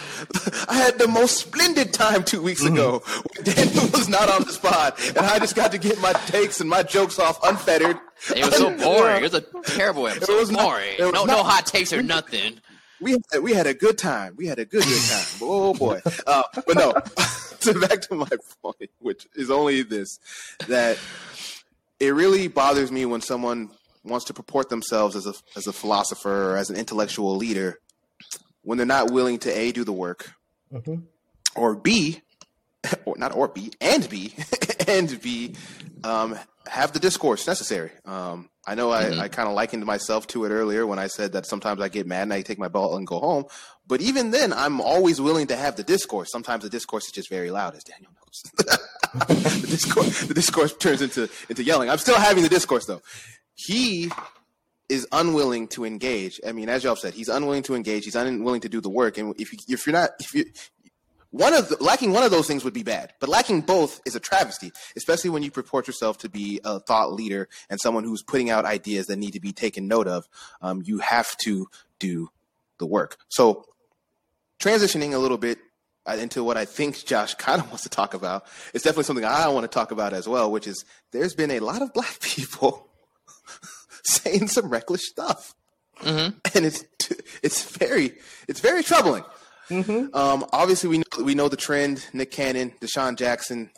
I 0.69 0.75
had 0.75 0.97
the 0.99 1.07
most 1.07 1.37
splendid 1.37 1.93
time 1.93 2.23
two 2.23 2.41
weeks 2.41 2.63
ago 2.63 3.01
when 3.05 3.43
Daniel 3.43 3.87
was 3.91 4.07
not 4.09 4.29
on 4.29 4.43
the 4.43 4.51
spot, 4.53 4.99
and 5.09 5.19
I 5.19 5.39
just 5.39 5.55
got 5.55 5.71
to 5.73 5.77
get 5.77 5.99
my 5.99 6.13
takes 6.13 6.61
and 6.61 6.69
my 6.69 6.83
jokes 6.83 7.19
off 7.19 7.39
unfettered. 7.43 7.97
It 8.35 8.45
was 8.45 8.55
so 8.57 8.75
boring. 8.83 9.23
It 9.23 9.31
was 9.31 9.33
a 9.33 9.41
terrible 9.63 10.07
episode. 10.07 10.33
It 10.33 10.39
was 10.39 10.51
not- 10.51 10.61
boring. 10.63 10.95
it 10.97 11.03
was 11.03 11.13
no, 11.13 11.25
no 11.25 11.43
hot 11.43 11.65
takes 11.65 11.91
or 11.91 12.01
nothing. 12.01 12.59
we 13.01 13.11
had, 13.31 13.41
we 13.41 13.53
had 13.53 13.67
a 13.67 13.73
good 13.73 13.97
time. 13.97 14.35
We 14.37 14.47
had 14.47 14.59
a 14.59 14.65
good 14.65 14.83
good 14.83 15.01
time. 15.09 15.25
Oh 15.41 15.73
boy! 15.73 16.01
Uh, 16.27 16.43
but 16.53 16.75
no, 16.77 16.93
to 17.61 17.79
back 17.79 18.01
to 18.03 18.15
my 18.15 18.29
point, 18.61 18.89
which 18.99 19.27
is 19.35 19.49
only 19.51 19.81
this: 19.81 20.19
that 20.67 20.97
it 21.99 22.13
really 22.13 22.47
bothers 22.47 22.91
me 22.91 23.05
when 23.05 23.21
someone 23.21 23.69
wants 24.03 24.25
to 24.25 24.33
purport 24.33 24.69
themselves 24.69 25.15
as 25.15 25.25
a 25.27 25.33
as 25.55 25.67
a 25.67 25.73
philosopher 25.73 26.51
or 26.51 26.57
as 26.57 26.69
an 26.69 26.75
intellectual 26.75 27.35
leader 27.35 27.79
when 28.63 28.77
they're 28.77 28.85
not 28.87 29.11
willing 29.11 29.39
to 29.39 29.49
a 29.57 29.71
do 29.71 29.83
the 29.83 29.93
work 29.93 30.31
Mhm. 30.73 31.03
or 31.55 31.75
b 31.75 32.21
or 33.05 33.15
not 33.17 33.35
or 33.35 33.47
b 33.47 33.71
and 33.81 34.09
b 34.09 34.33
and 34.87 35.19
b 35.21 35.55
um, 36.03 36.37
have 36.67 36.91
the 36.93 36.99
discourse 36.99 37.45
necessary. 37.47 37.91
Um, 38.05 38.49
I 38.67 38.75
know 38.75 38.91
I, 38.91 39.19
I 39.21 39.27
kind 39.27 39.49
of 39.49 39.55
likened 39.55 39.83
myself 39.85 40.27
to 40.27 40.45
it 40.45 40.49
earlier 40.49 40.85
when 40.85 40.99
I 40.99 41.07
said 41.07 41.33
that 41.33 41.45
sometimes 41.47 41.81
I 41.81 41.89
get 41.89 42.05
mad 42.07 42.23
and 42.23 42.33
I 42.33 42.41
take 42.43 42.59
my 42.59 42.67
ball 42.67 42.95
and 42.95 43.05
go 43.05 43.19
home. 43.19 43.45
But 43.87 44.01
even 44.01 44.29
then, 44.31 44.53
I'm 44.53 44.79
always 44.79 45.19
willing 45.19 45.47
to 45.47 45.55
have 45.55 45.75
the 45.75 45.83
discourse. 45.83 46.29
Sometimes 46.31 46.63
the 46.63 46.69
discourse 46.69 47.05
is 47.05 47.11
just 47.11 47.29
very 47.29 47.49
loud, 47.51 47.75
as 47.75 47.83
Daniel 47.83 48.11
knows. 48.13 48.77
the, 49.27 49.67
discourse, 49.67 50.21
the 50.25 50.33
discourse 50.35 50.73
turns 50.77 51.01
into 51.01 51.29
into 51.49 51.63
yelling. 51.63 51.89
I'm 51.89 51.97
still 51.97 52.17
having 52.19 52.43
the 52.43 52.49
discourse 52.49 52.85
though. 52.85 53.01
He 53.65 54.11
is 54.89 55.07
unwilling 55.11 55.67
to 55.69 55.85
engage. 55.85 56.39
I 56.45 56.51
mean, 56.51 56.67
as 56.67 56.83
y'all 56.83 56.95
said, 56.95 57.13
he's 57.13 57.29
unwilling 57.29 57.63
to 57.63 57.75
engage. 57.75 58.03
He's 58.03 58.15
unwilling 58.15 58.61
to 58.61 58.69
do 58.69 58.81
the 58.81 58.89
work. 58.89 59.17
And 59.17 59.33
if 59.39 59.53
you, 59.53 59.59
if 59.69 59.85
you're 59.85 59.93
not, 59.93 60.11
if 60.19 60.33
you 60.35 60.45
one 61.31 61.53
of 61.53 61.69
the, 61.69 61.81
lacking 61.81 62.11
one 62.11 62.23
of 62.23 62.31
those 62.31 62.45
things 62.45 62.65
would 62.65 62.73
be 62.73 62.83
bad, 62.83 63.13
but 63.19 63.29
lacking 63.29 63.61
both 63.61 64.01
is 64.05 64.15
a 64.15 64.19
travesty, 64.19 64.71
especially 64.97 65.29
when 65.29 65.43
you 65.43 65.49
purport 65.49 65.87
yourself 65.87 66.17
to 66.19 66.29
be 66.29 66.59
a 66.65 66.81
thought 66.81 67.13
leader 67.13 67.47
and 67.69 67.79
someone 67.79 68.03
who's 68.03 68.21
putting 68.21 68.49
out 68.49 68.65
ideas 68.65 69.07
that 69.07 69.15
need 69.15 69.31
to 69.31 69.39
be 69.39 69.53
taken 69.53 69.87
note 69.87 70.07
of. 70.07 70.27
Um, 70.61 70.81
you 70.85 70.99
have 70.99 71.35
to 71.37 71.67
do 71.99 72.29
the 72.79 72.85
work. 72.85 73.17
So, 73.29 73.65
transitioning 74.59 75.13
a 75.13 75.17
little 75.17 75.37
bit 75.37 75.59
uh, 76.05 76.17
into 76.19 76.43
what 76.43 76.57
I 76.57 76.65
think 76.65 77.05
Josh 77.05 77.33
kind 77.35 77.61
of 77.61 77.67
wants 77.67 77.83
to 77.83 77.89
talk 77.89 78.13
about, 78.13 78.45
it's 78.73 78.83
definitely 78.83 79.05
something 79.05 79.25
I 79.25 79.47
want 79.47 79.63
to 79.63 79.73
talk 79.73 79.91
about 79.91 80.11
as 80.11 80.27
well, 80.27 80.51
which 80.51 80.67
is 80.67 80.83
there's 81.11 81.33
been 81.33 81.51
a 81.51 81.61
lot 81.61 81.81
of 81.81 81.93
black 81.93 82.19
people 82.21 82.90
saying 84.05 84.47
some 84.47 84.69
reckless 84.69 85.07
stuff, 85.07 85.53
and 86.03 86.35
it's 86.55 86.83
it's 87.43 87.63
very 87.77 88.13
it's 88.47 88.59
very 88.59 88.83
troubling. 88.83 89.23
Um, 89.69 90.45
obviously, 90.51 90.89
we 90.89 90.97
know, 90.97 91.23
we 91.23 91.33
know 91.35 91.47
the 91.47 91.55
trend: 91.57 92.05
Nick 92.13 92.31
Cannon, 92.31 92.73
DeSean 92.81 93.15
Jackson, 93.17 93.69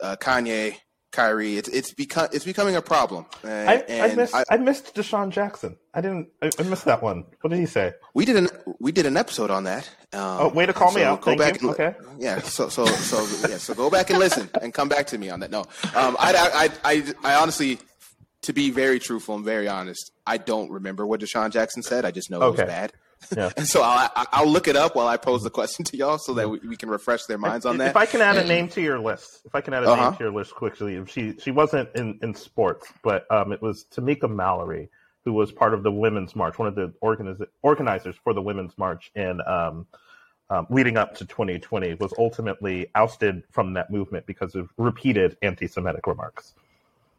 uh, 0.00 0.14
Kanye, 0.20 0.76
Kyrie. 1.10 1.56
It's 1.56 1.68
it's 1.68 1.92
become 1.92 2.28
it's 2.32 2.44
becoming 2.44 2.76
a 2.76 2.82
problem. 2.82 3.26
And, 3.42 3.68
I, 3.68 3.84
I 4.10 4.14
missed. 4.14 4.34
I- 4.34 4.44
I, 4.48 4.56
missed 4.58 4.94
DeSean 4.94 5.30
Jackson. 5.30 5.76
I 5.92 6.00
didn't. 6.02 6.28
I, 6.40 6.50
I 6.56 6.62
missed 6.62 6.84
that 6.84 7.02
one. 7.02 7.24
What 7.40 7.50
did 7.50 7.58
he 7.58 7.66
say? 7.66 7.94
we 8.14 8.24
did 8.24 8.36
an 8.36 8.48
we 8.78 8.92
did 8.92 9.06
an 9.06 9.16
episode 9.16 9.50
on 9.50 9.64
that. 9.64 9.88
Um, 10.12 10.20
Oh, 10.22 10.48
way 10.50 10.66
to 10.66 10.72
call 10.72 10.92
me 10.92 11.02
out. 11.02 11.20
Go 11.20 11.36
Thank 11.36 11.40
back 11.40 11.62
you. 11.62 11.68
and, 11.70 11.80
Okay. 11.80 11.94
Yeah. 12.18 12.38
So 12.42 12.68
so 12.68 12.86
so 12.86 13.48
yeah. 13.48 13.56
So 13.58 13.74
go 13.74 13.90
back 13.90 14.10
and 14.10 14.20
listen 14.20 14.48
and 14.62 14.72
come 14.72 14.88
back 14.88 15.08
to 15.08 15.18
me 15.18 15.30
on 15.30 15.40
that. 15.40 15.50
No. 15.50 15.62
Um. 15.96 16.16
I 16.20 16.70
I 16.84 16.92
I, 16.92 17.14
I 17.24 17.34
honestly. 17.42 17.80
To 18.44 18.52
be 18.54 18.70
very 18.70 18.98
truthful 18.98 19.34
and 19.34 19.44
very 19.44 19.68
honest, 19.68 20.12
I 20.26 20.38
don't 20.38 20.70
remember 20.70 21.06
what 21.06 21.20
DeSean 21.20 21.50
Jackson 21.50 21.82
said. 21.82 22.04
I 22.06 22.10
just 22.10 22.30
know 22.30 22.40
it 22.42 22.50
was 22.52 22.60
bad. 22.60 22.92
Yeah. 23.36 23.50
And 23.58 23.66
so 23.68 23.82
I'll, 23.82 24.10
I'll 24.32 24.48
look 24.48 24.66
it 24.66 24.76
up 24.76 24.96
while 24.96 25.06
I 25.06 25.18
pose 25.18 25.42
the 25.42 25.50
question 25.50 25.84
to 25.84 25.96
y'all 25.98 26.16
so 26.16 26.32
that 26.34 26.48
we, 26.48 26.58
we 26.60 26.76
can 26.76 26.88
refresh 26.88 27.24
their 27.26 27.36
minds 27.36 27.66
on 27.66 27.76
that. 27.76 27.88
If 27.90 27.96
I 27.96 28.06
can 28.06 28.22
add 28.22 28.38
a 28.38 28.46
name 28.46 28.68
to 28.68 28.80
your 28.80 28.98
list, 28.98 29.42
if 29.44 29.54
I 29.54 29.60
can 29.60 29.74
add 29.74 29.84
a 29.84 29.90
Uh-huh. 29.90 30.04
name 30.10 30.16
to 30.16 30.24
your 30.24 30.32
list 30.32 30.54
quickly, 30.54 30.98
she 31.06 31.34
she 31.38 31.50
wasn't 31.50 31.90
in 31.94 32.18
in 32.22 32.34
sports, 32.34 32.90
but 33.02 33.30
um, 33.30 33.52
it 33.52 33.60
was 33.60 33.84
Tamika 33.94 34.28
Mallory 34.30 34.88
who 35.26 35.34
was 35.34 35.52
part 35.52 35.74
of 35.74 35.82
the 35.82 35.92
women's 35.92 36.34
march, 36.34 36.58
one 36.58 36.66
of 36.66 36.74
the 36.74 36.90
organiz- 37.04 37.46
organizers 37.60 38.16
for 38.24 38.32
the 38.32 38.40
women's 38.40 38.72
march 38.78 39.10
in 39.14 39.38
um, 39.46 39.86
um, 40.48 40.66
leading 40.70 40.96
up 40.96 41.14
to 41.16 41.26
2020, 41.26 41.92
was 42.00 42.14
ultimately 42.18 42.86
ousted 42.94 43.42
from 43.50 43.74
that 43.74 43.90
movement 43.90 44.24
because 44.24 44.54
of 44.54 44.70
repeated 44.78 45.36
anti-Semitic 45.42 46.06
remarks 46.06 46.54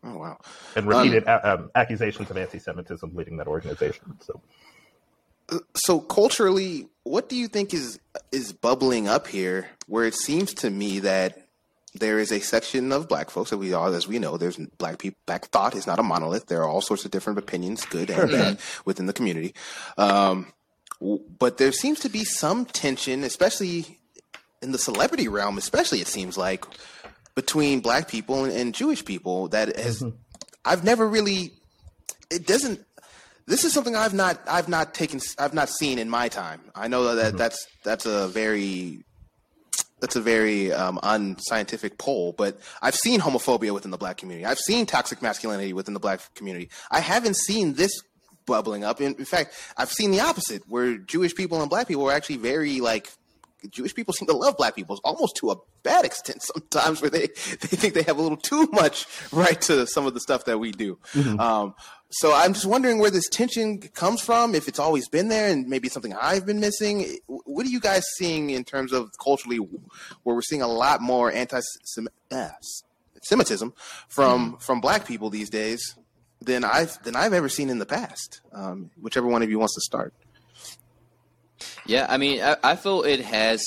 oh, 0.04 0.18
wow. 0.18 0.38
and 0.76 0.88
repeated 0.88 1.24
a- 1.24 1.54
um, 1.54 1.72
accusations 1.76 2.30
of 2.30 2.38
anti-Semitism 2.38 3.16
leading 3.16 3.38
that 3.38 3.48
organization. 3.48 4.18
So. 4.20 4.42
so 5.76 6.00
culturally, 6.00 6.88
what 7.04 7.30
do 7.30 7.36
you 7.36 7.48
think 7.48 7.74
is 7.74 8.00
is 8.32 8.54
bubbling 8.54 9.08
up 9.08 9.28
here? 9.28 9.70
Where 9.88 10.06
it 10.06 10.16
seems 10.16 10.54
to 10.56 10.70
me 10.70 11.00
that 11.00 11.48
there 11.94 12.20
is 12.20 12.32
a 12.32 12.40
section 12.40 12.92
of 12.92 13.10
black 13.10 13.30
folks 13.30 13.50
that 13.50 13.58
we 13.58 13.74
all, 13.74 13.94
as 13.94 14.08
we 14.08 14.18
know, 14.18 14.38
there's 14.38 14.58
black 14.78 14.98
people. 14.98 15.20
Black 15.26 15.46
thought 15.48 15.76
is 15.76 15.86
not 15.86 16.00
a 16.00 16.04
monolith. 16.04 16.48
There 16.48 16.62
are 16.62 16.68
all 16.68 16.82
sorts 16.82 17.04
of 17.06 17.12
different 17.12 17.38
opinions, 17.40 17.86
good 17.86 18.10
and 18.10 18.32
bad, 18.32 18.60
within 18.86 19.08
the 19.08 19.14
community. 19.14 19.54
Um, 19.98 20.54
but 21.38 21.58
there 21.58 21.72
seems 21.72 22.00
to 22.02 22.10
be 22.10 22.24
some 22.24 22.66
tension, 22.66 23.24
especially 23.24 24.00
in 24.62 24.72
the 24.72 24.78
celebrity 24.78 25.28
realm. 25.28 25.58
Especially, 25.58 26.00
it 26.00 26.08
seems 26.08 26.38
like 26.38 26.66
between 27.36 27.80
black 27.80 28.08
people 28.08 28.46
and, 28.46 28.54
and 28.54 28.74
Jewish 28.74 29.04
people 29.04 29.48
that 29.50 29.76
has 29.78 30.02
mm-hmm. 30.02 30.16
I've 30.66 30.84
never 30.84 31.08
really 31.08 31.54
it 32.30 32.46
doesn't 32.48 32.86
this 33.48 33.66
is 33.66 33.74
something 33.74 33.96
I've 33.96 34.14
not 34.14 34.40
I've 34.48 34.70
not 34.70 34.94
taken 34.94 35.20
I've 35.38 35.54
not 35.54 35.70
seen 35.70 36.00
in 36.00 36.10
my 36.10 36.30
time. 36.30 36.62
I 36.76 36.88
know 36.88 37.16
that 37.16 37.30
mm-hmm. 37.30 37.38
that's 37.38 37.68
that's 37.84 38.06
a 38.06 38.28
very 38.28 39.04
that's 40.00 40.16
a 40.16 40.22
very 40.22 40.74
um, 40.74 41.00
unscientific 41.04 41.98
poll, 41.98 42.34
but 42.34 42.60
I've 42.82 42.96
seen 42.96 43.20
homophobia 43.20 43.72
within 43.72 43.92
the 43.92 43.98
black 43.98 44.18
community. 44.18 44.46
I've 44.46 44.58
seen 44.60 44.88
toxic 44.88 45.22
masculinity 45.22 45.74
within 45.74 45.94
the 45.94 46.00
black 46.00 46.22
community. 46.34 46.70
I 46.90 47.00
haven't 47.00 47.36
seen 47.36 47.74
this 47.74 47.92
bubbling 48.48 48.84
up. 48.84 49.00
In, 49.00 49.14
in 49.16 49.26
fact, 49.26 49.54
I've 49.78 49.92
seen 49.92 50.12
the 50.12 50.20
opposite, 50.20 50.64
where 50.68 50.98
Jewish 50.98 51.36
people 51.36 51.62
and 51.62 51.70
black 51.70 51.88
people 51.88 52.10
are 52.10 52.14
actually 52.14 52.38
very 52.38 52.80
like 52.80 53.12
Jewish 53.70 53.94
people 53.94 54.14
seem 54.14 54.28
to 54.28 54.36
love 54.36 54.58
black 54.58 54.76
people 54.76 55.00
almost 55.04 55.36
to 55.38 55.52
a 55.52 55.56
bad 55.84 56.06
extent 56.06 56.42
sometimes, 56.44 57.02
where 57.02 57.10
they, 57.10 57.28
they 57.28 57.78
think 57.78 57.94
they 57.94 58.04
have 58.04 58.18
a 58.18 58.22
little 58.22 58.38
too 58.38 58.68
much 58.72 59.06
right 59.32 59.60
to 59.62 59.88
some 59.88 60.06
of 60.06 60.14
the 60.14 60.20
stuff 60.20 60.46
that 60.46 60.60
we 60.60 60.72
do. 60.72 60.98
Mm-hmm. 61.14 61.40
Um, 61.40 61.76
so 62.10 62.34
I'm 62.34 62.54
just 62.54 62.66
wondering 62.66 63.00
where 63.00 63.10
this 63.10 63.30
tension 63.30 63.80
comes 63.80 64.22
from, 64.22 64.54
if 64.54 64.68
it's 64.68 64.80
always 64.80 65.08
been 65.08 65.30
there, 65.30 65.50
and 65.50 65.68
maybe 65.68 65.88
something 65.88 66.14
I've 66.14 66.46
been 66.46 66.60
missing. 66.60 67.18
What 67.28 67.66
are 67.66 67.70
you 67.70 67.80
guys 67.80 68.04
seeing 68.18 68.50
in 68.50 68.66
terms 68.66 68.92
of 68.92 69.10
culturally, 69.24 69.58
where 69.58 70.36
we're 70.36 70.42
seeing 70.42 70.62
a 70.62 70.68
lot 70.68 71.02
more 71.02 71.32
anti-Semitism 71.32 73.74
from 74.10 74.48
mm-hmm. 74.48 74.58
from 74.58 74.82
black 74.82 75.08
people 75.08 75.30
these 75.30 75.50
days 75.50 75.96
than 76.42 76.66
I've 76.66 77.02
than 77.04 77.16
I've 77.16 77.34
ever 77.34 77.48
seen 77.48 77.70
in 77.70 77.80
the 77.80 77.86
past? 77.86 78.42
Um, 78.52 78.92
whichever 79.00 79.28
one 79.28 79.42
of 79.42 79.50
you 79.50 79.60
wants 79.60 79.76
to 79.76 79.82
start. 79.82 80.14
Yeah, 81.86 82.06
I 82.10 82.18
mean, 82.18 82.42
I, 82.42 82.58
I, 82.64 82.76
feel 82.76 83.04
it 83.04 83.22
has 83.22 83.64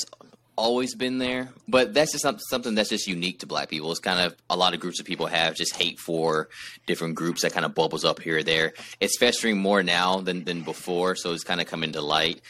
always 0.56 0.94
been 0.94 1.18
there, 1.18 1.48
but 1.68 1.94
that's 1.94 2.12
just 2.12 2.24
something 2.48 2.74
that's 2.74 2.90
just 2.90 3.06
unique 3.06 3.40
to 3.40 3.46
black 3.46 3.68
people. 3.68 3.90
It's 3.90 4.00
kind 4.00 4.20
of 4.20 4.36
a 4.48 4.56
lot 4.56 4.74
of 4.74 4.80
groups 4.80 5.00
of 5.00 5.06
people 5.06 5.26
have 5.26 5.54
just 5.54 5.74
hate 5.74 5.98
for 5.98 6.48
different 6.86 7.14
groups 7.14 7.42
that 7.42 7.52
kind 7.52 7.66
of 7.66 7.74
bubbles 7.74 8.04
up 8.04 8.20
here 8.20 8.38
or 8.38 8.42
there. 8.42 8.74
It's 9.00 9.18
festering 9.18 9.58
more 9.58 9.82
now 9.82 10.20
than, 10.20 10.44
than 10.44 10.62
before, 10.62 11.16
so 11.16 11.32
it's 11.32 11.44
kind 11.44 11.60
of 11.60 11.66
coming 11.66 11.92
to 11.92 12.00
light. 12.00 12.40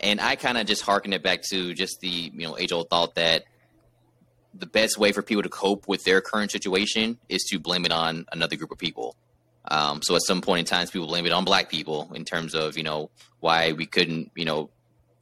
And 0.00 0.20
I 0.20 0.36
kind 0.36 0.58
of 0.58 0.66
just 0.66 0.82
harken 0.82 1.12
it 1.12 1.22
back 1.22 1.42
to 1.50 1.72
just 1.74 2.00
the 2.00 2.08
you 2.08 2.46
know 2.46 2.58
age 2.58 2.72
old 2.72 2.90
thought 2.90 3.14
that 3.14 3.44
the 4.52 4.66
best 4.66 4.98
way 4.98 5.12
for 5.12 5.22
people 5.22 5.42
to 5.42 5.48
cope 5.48 5.88
with 5.88 6.04
their 6.04 6.20
current 6.20 6.50
situation 6.50 7.18
is 7.28 7.42
to 7.44 7.58
blame 7.58 7.84
it 7.84 7.92
on 7.92 8.24
another 8.32 8.56
group 8.56 8.70
of 8.70 8.78
people. 8.78 9.16
Um, 9.66 10.02
so 10.02 10.14
at 10.14 10.22
some 10.22 10.42
point 10.42 10.60
in 10.60 10.64
time, 10.66 10.86
people 10.86 11.08
blame 11.08 11.26
it 11.26 11.32
on 11.32 11.44
black 11.44 11.70
people 11.70 12.10
in 12.14 12.24
terms 12.24 12.54
of 12.54 12.76
you 12.76 12.82
know 12.82 13.10
why 13.40 13.72
we 13.72 13.86
couldn't 13.86 14.30
you 14.34 14.44
know 14.44 14.70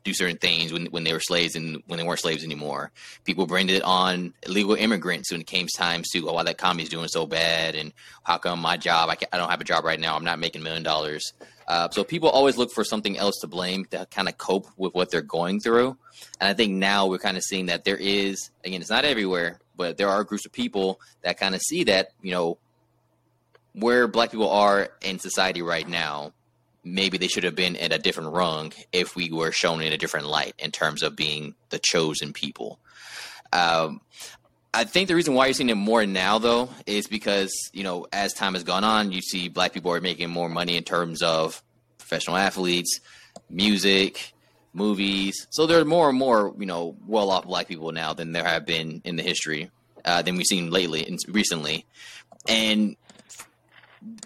do 0.04 0.14
certain 0.14 0.38
things 0.38 0.72
when, 0.72 0.86
when 0.86 1.04
they 1.04 1.12
were 1.12 1.20
slaves 1.20 1.54
and 1.54 1.82
when 1.86 1.98
they 1.98 2.04
weren't 2.04 2.20
slaves 2.20 2.44
anymore. 2.44 2.90
People 3.24 3.46
blamed 3.46 3.70
it 3.70 3.82
on 3.82 4.34
illegal 4.44 4.74
immigrants 4.74 5.30
when 5.30 5.40
it 5.40 5.46
came 5.46 5.66
time 5.76 6.02
to, 6.12 6.28
oh, 6.28 6.34
why 6.34 6.42
that 6.42 6.54
economy 6.54 6.82
is 6.82 6.88
doing 6.88 7.08
so 7.08 7.26
bad 7.26 7.74
and 7.74 7.92
how 8.24 8.38
come 8.38 8.60
my 8.60 8.76
job, 8.76 9.08
I, 9.10 9.16
I 9.32 9.36
don't 9.36 9.50
have 9.50 9.60
a 9.60 9.64
job 9.64 9.84
right 9.84 10.00
now, 10.00 10.16
I'm 10.16 10.24
not 10.24 10.38
making 10.38 10.62
a 10.62 10.64
million 10.64 10.82
dollars. 10.82 11.32
Uh, 11.68 11.88
so 11.90 12.04
people 12.04 12.28
always 12.28 12.58
look 12.58 12.72
for 12.72 12.84
something 12.84 13.16
else 13.16 13.36
to 13.40 13.46
blame 13.46 13.84
to 13.86 14.06
kind 14.10 14.28
of 14.28 14.36
cope 14.36 14.66
with 14.76 14.94
what 14.94 15.10
they're 15.10 15.22
going 15.22 15.60
through. 15.60 15.96
And 16.40 16.48
I 16.48 16.54
think 16.54 16.72
now 16.72 17.06
we're 17.06 17.18
kind 17.18 17.36
of 17.36 17.42
seeing 17.42 17.66
that 17.66 17.84
there 17.84 17.96
is, 17.96 18.50
again, 18.64 18.80
it's 18.80 18.90
not 18.90 19.04
everywhere, 19.04 19.60
but 19.76 19.96
there 19.96 20.08
are 20.08 20.24
groups 20.24 20.44
of 20.44 20.52
people 20.52 21.00
that 21.22 21.38
kind 21.38 21.54
of 21.54 21.60
see 21.62 21.84
that, 21.84 22.08
you 22.20 22.32
know, 22.32 22.58
where 23.74 24.06
black 24.06 24.30
people 24.30 24.50
are 24.50 24.90
in 25.00 25.18
society 25.18 25.62
right 25.62 25.88
now 25.88 26.32
maybe 26.84 27.18
they 27.18 27.28
should 27.28 27.44
have 27.44 27.54
been 27.54 27.76
at 27.76 27.92
a 27.92 27.98
different 27.98 28.32
rung 28.32 28.72
if 28.92 29.14
we 29.14 29.30
were 29.30 29.52
shown 29.52 29.82
in 29.82 29.92
a 29.92 29.98
different 29.98 30.26
light 30.26 30.54
in 30.58 30.70
terms 30.70 31.02
of 31.02 31.16
being 31.16 31.54
the 31.70 31.78
chosen 31.78 32.32
people. 32.32 32.78
Um, 33.52 34.00
I 34.74 34.84
think 34.84 35.08
the 35.08 35.14
reason 35.14 35.34
why 35.34 35.46
you're 35.46 35.54
seeing 35.54 35.68
it 35.68 35.74
more 35.74 36.06
now, 36.06 36.38
though, 36.38 36.70
is 36.86 37.06
because 37.06 37.52
you 37.72 37.84
know 37.84 38.06
as 38.12 38.32
time 38.32 38.54
has 38.54 38.64
gone 38.64 38.84
on, 38.84 39.12
you 39.12 39.20
see 39.20 39.48
black 39.48 39.72
people 39.72 39.92
are 39.92 40.00
making 40.00 40.30
more 40.30 40.48
money 40.48 40.76
in 40.76 40.84
terms 40.84 41.22
of 41.22 41.62
professional 41.98 42.36
athletes, 42.36 43.00
music, 43.50 44.32
movies. 44.72 45.46
So 45.50 45.66
there 45.66 45.78
are 45.78 45.84
more 45.84 46.08
and 46.08 46.18
more 46.18 46.54
you 46.58 46.66
know 46.66 46.96
well-off 47.06 47.44
black 47.44 47.68
people 47.68 47.92
now 47.92 48.14
than 48.14 48.32
there 48.32 48.44
have 48.44 48.64
been 48.64 49.02
in 49.04 49.16
the 49.16 49.22
history 49.22 49.70
uh, 50.04 50.22
than 50.22 50.36
we've 50.36 50.46
seen 50.46 50.70
lately 50.70 51.06
and 51.06 51.18
recently. 51.28 51.84
And 52.48 52.96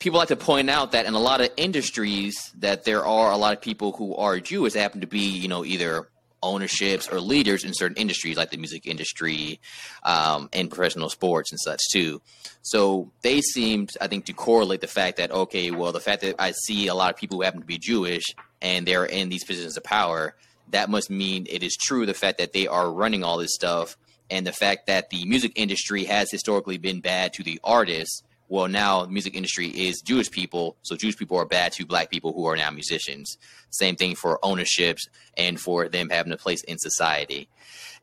people 0.01 0.19
like 0.19 0.29
to 0.29 0.37
point 0.37 0.71
out 0.71 0.93
that 0.93 1.07
in 1.07 1.15
a 1.15 1.19
lot 1.19 1.41
of 1.41 1.51
industries 1.57 2.53
that 2.59 2.85
there 2.85 3.05
are 3.05 3.31
a 3.31 3.37
lot 3.37 3.53
of 3.53 3.61
people 3.61 3.93
who 3.93 4.15
are 4.17 4.41
Jewish 4.41 4.75
happen 4.75 5.01
to 5.01 5.07
be, 5.07 5.29
you 5.29 5.49
know, 5.49 5.65
either 5.65 6.09
ownerships 6.43 7.09
or 7.09 7.21
leaders 7.21 7.65
in 7.65 7.75
certain 7.75 7.97
industries 7.97 8.37
like 8.37 8.51
the 8.51 8.57
music 8.57 8.87
industry 8.87 9.59
um, 10.05 10.49
and 10.53 10.71
professional 10.71 11.09
sports 11.09 11.51
and 11.51 11.59
such 11.61 11.81
too. 11.93 12.21
So 12.63 13.11
they 13.23 13.41
seemed, 13.41 13.91
I 14.01 14.07
think, 14.07 14.27
to 14.27 14.33
correlate 14.33 14.81
the 14.81 14.87
fact 14.87 15.17
that 15.17 15.31
okay, 15.31 15.71
well, 15.71 15.93
the 15.93 16.01
fact 16.01 16.23
that 16.23 16.37
I 16.39 16.53
see 16.53 16.89
a 16.89 16.95
lot 16.95 17.13
of 17.13 17.17
people 17.17 17.39
who 17.39 17.43
happen 17.43 17.61
to 17.61 17.67
be 17.67 17.79
Jewish 17.79 18.25
and 18.63 18.87
they're 18.87 19.07
in 19.07 19.29
these 19.29 19.45
positions 19.45 19.77
of 19.77 19.85
power, 19.85 20.35
that 20.71 20.91
must 20.91 21.11
mean 21.11 21.47
it 21.49 21.63
is 21.63 21.77
true 21.77 22.07
the 22.07 22.15
fact 22.15 22.39
that 22.39 22.53
they 22.53 22.67
are 22.67 22.91
running 22.91 23.25
all 23.25 23.39
this 23.39 23.55
stuff 23.55 23.97
and 24.31 24.47
the 24.47 24.53
fact 24.53 24.89
that 24.89 25.11
the 25.11 25.25
music 25.25 25.53
industry 25.55 26.05
has 26.05 26.31
historically 26.31 26.79
been 26.79 27.01
bad 27.01 27.33
to 27.35 27.43
the 27.43 27.61
artists 27.63 28.23
well, 28.49 28.69
now 28.69 29.05
the 29.05 29.13
music 29.13 29.35
industry 29.35 29.69
is 29.69 30.01
Jewish 30.01 30.31
people, 30.31 30.77
so 30.83 30.97
Jewish 30.97 31.17
people 31.17 31.37
are 31.37 31.45
bad 31.45 31.73
to 31.73 31.87
black 31.87 32.11
people 32.11 32.33
who 32.33 32.47
are 32.47 32.57
now 32.57 32.71
musicians. 32.71 33.39
Same 33.71 33.97
thing 33.97 34.15
for 34.15 34.39
ownerships 34.45 35.07
and 35.37 35.61
for 35.61 35.89
them 35.89 36.11
having 36.11 36.33
a 36.33 36.37
place 36.37 36.63
in 36.65 36.79
society. 36.79 37.49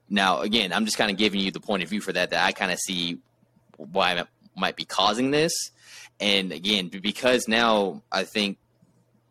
Now, 0.09 0.41
again, 0.41 0.73
I'm 0.73 0.85
just 0.85 0.97
kind 0.97 1.09
of 1.09 1.17
giving 1.17 1.39
you 1.39 1.51
the 1.51 1.61
point 1.61 1.83
of 1.83 1.89
view 1.89 2.01
for 2.01 2.11
that, 2.13 2.31
that 2.31 2.45
I 2.45 2.51
kind 2.51 2.71
of 2.71 2.79
see 2.79 3.19
why 3.77 4.13
it 4.13 4.27
might 4.55 4.75
be 4.75 4.85
causing 4.85 5.31
this. 5.31 5.53
And 6.19 6.51
again, 6.51 6.89
because 6.89 7.47
now 7.47 8.03
I 8.11 8.23
think 8.23 8.57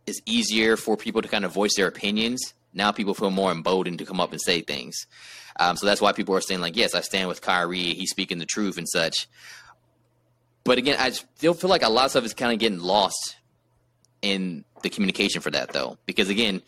it's 0.06 0.20
easier 0.26 0.76
for 0.76 0.96
people 0.96 1.22
to 1.22 1.28
kind 1.28 1.44
of 1.44 1.52
voice 1.52 1.76
their 1.76 1.86
opinions. 1.86 2.54
Now 2.72 2.90
people 2.90 3.14
feel 3.14 3.30
more 3.30 3.52
emboldened 3.52 3.98
to 3.98 4.06
come 4.06 4.20
up 4.20 4.32
and 4.32 4.40
say 4.40 4.62
things. 4.62 4.96
Um, 5.60 5.76
so 5.76 5.86
that's 5.86 6.00
why 6.00 6.12
people 6.12 6.34
are 6.34 6.40
saying 6.40 6.60
like, 6.60 6.76
yes, 6.76 6.94
I 6.94 7.02
stand 7.02 7.28
with 7.28 7.42
Kyrie. 7.42 7.94
He's 7.94 8.10
speaking 8.10 8.38
the 8.38 8.46
truth 8.46 8.78
and 8.78 8.88
such. 8.88 9.28
But 10.64 10.78
again, 10.78 10.96
I 10.98 11.10
still 11.10 11.54
feel 11.54 11.70
like 11.70 11.82
a 11.82 11.88
lot 11.88 12.04
of 12.06 12.10
stuff 12.12 12.24
is 12.24 12.34
kind 12.34 12.52
of 12.52 12.58
getting 12.58 12.78
lost 12.78 13.36
in 14.20 14.64
the 14.82 14.90
communication 14.90 15.40
for 15.40 15.50
that, 15.50 15.72
though, 15.72 15.98
because 16.06 16.28
again, 16.28 16.62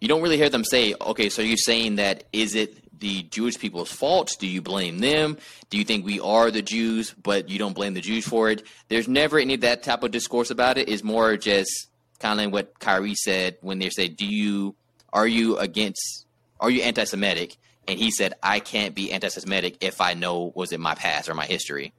you 0.00 0.08
don't 0.08 0.22
really 0.22 0.36
hear 0.36 0.48
them 0.48 0.64
say, 0.64 0.94
"Okay, 1.00 1.28
so 1.28 1.42
you're 1.42 1.56
saying 1.56 1.96
that 1.96 2.24
is 2.32 2.54
it 2.54 2.78
the 2.98 3.22
Jewish 3.24 3.58
people's 3.58 3.90
fault? 3.90 4.36
Do 4.38 4.46
you 4.46 4.62
blame 4.62 4.98
them? 4.98 5.38
Do 5.70 5.78
you 5.78 5.84
think 5.84 6.04
we 6.04 6.20
are 6.20 6.50
the 6.50 6.62
Jews, 6.62 7.14
but 7.20 7.48
you 7.48 7.58
don't 7.58 7.74
blame 7.74 7.94
the 7.94 8.00
Jews 8.00 8.26
for 8.26 8.50
it?" 8.50 8.64
There's 8.88 9.08
never 9.08 9.38
any 9.38 9.54
of 9.54 9.60
that 9.62 9.82
type 9.82 10.02
of 10.02 10.10
discourse 10.10 10.50
about 10.50 10.78
it. 10.78 10.88
It's 10.88 11.04
more 11.04 11.36
just 11.36 11.88
kind 12.20 12.38
of 12.38 12.46
like 12.46 12.52
what 12.52 12.78
Kyrie 12.78 13.14
said 13.14 13.58
when 13.60 13.78
they 13.78 13.90
said, 13.90 14.16
"Do 14.16 14.26
you 14.26 14.74
are 15.12 15.26
you 15.26 15.56
against 15.58 16.26
are 16.60 16.70
you 16.70 16.82
anti-Semitic?" 16.82 17.56
And 17.88 17.98
he 17.98 18.12
said, 18.12 18.34
"I 18.42 18.60
can't 18.60 18.94
be 18.94 19.10
anti-Semitic 19.10 19.78
if 19.80 20.00
I 20.00 20.14
know 20.14 20.52
was 20.54 20.70
it 20.70 20.78
my 20.78 20.94
past 20.94 21.28
or 21.28 21.34
my 21.34 21.46
history." 21.46 21.92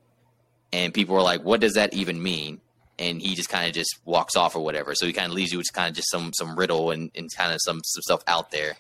And 0.74 0.94
people 0.94 1.16
were 1.16 1.22
like, 1.22 1.44
"What 1.44 1.62
does 1.62 1.76
that 1.76 1.94
even 1.94 2.22
mean?" 2.22 2.60
And 3.00 3.22
he 3.22 3.36
just 3.36 3.50
kind 3.50 3.68
of 3.68 3.74
just 3.74 4.00
walks 4.04 4.36
off 4.36 4.56
or 4.56 4.64
whatever. 4.64 4.94
So 4.96 5.06
he 5.06 5.14
kind 5.14 5.28
of 5.28 5.34
leaves 5.34 5.52
you 5.52 5.58
with 5.58 5.72
kind 5.72 5.88
of 5.90 5.96
just 5.96 6.10
some 6.12 6.34
some 6.34 6.58
riddle 6.58 6.92
and, 6.92 7.12
and 7.16 7.30
kind 7.38 7.54
of 7.54 7.60
some, 7.64 7.82
some 7.86 8.02
stuff 8.02 8.24
out 8.28 8.52
there, 8.52 8.74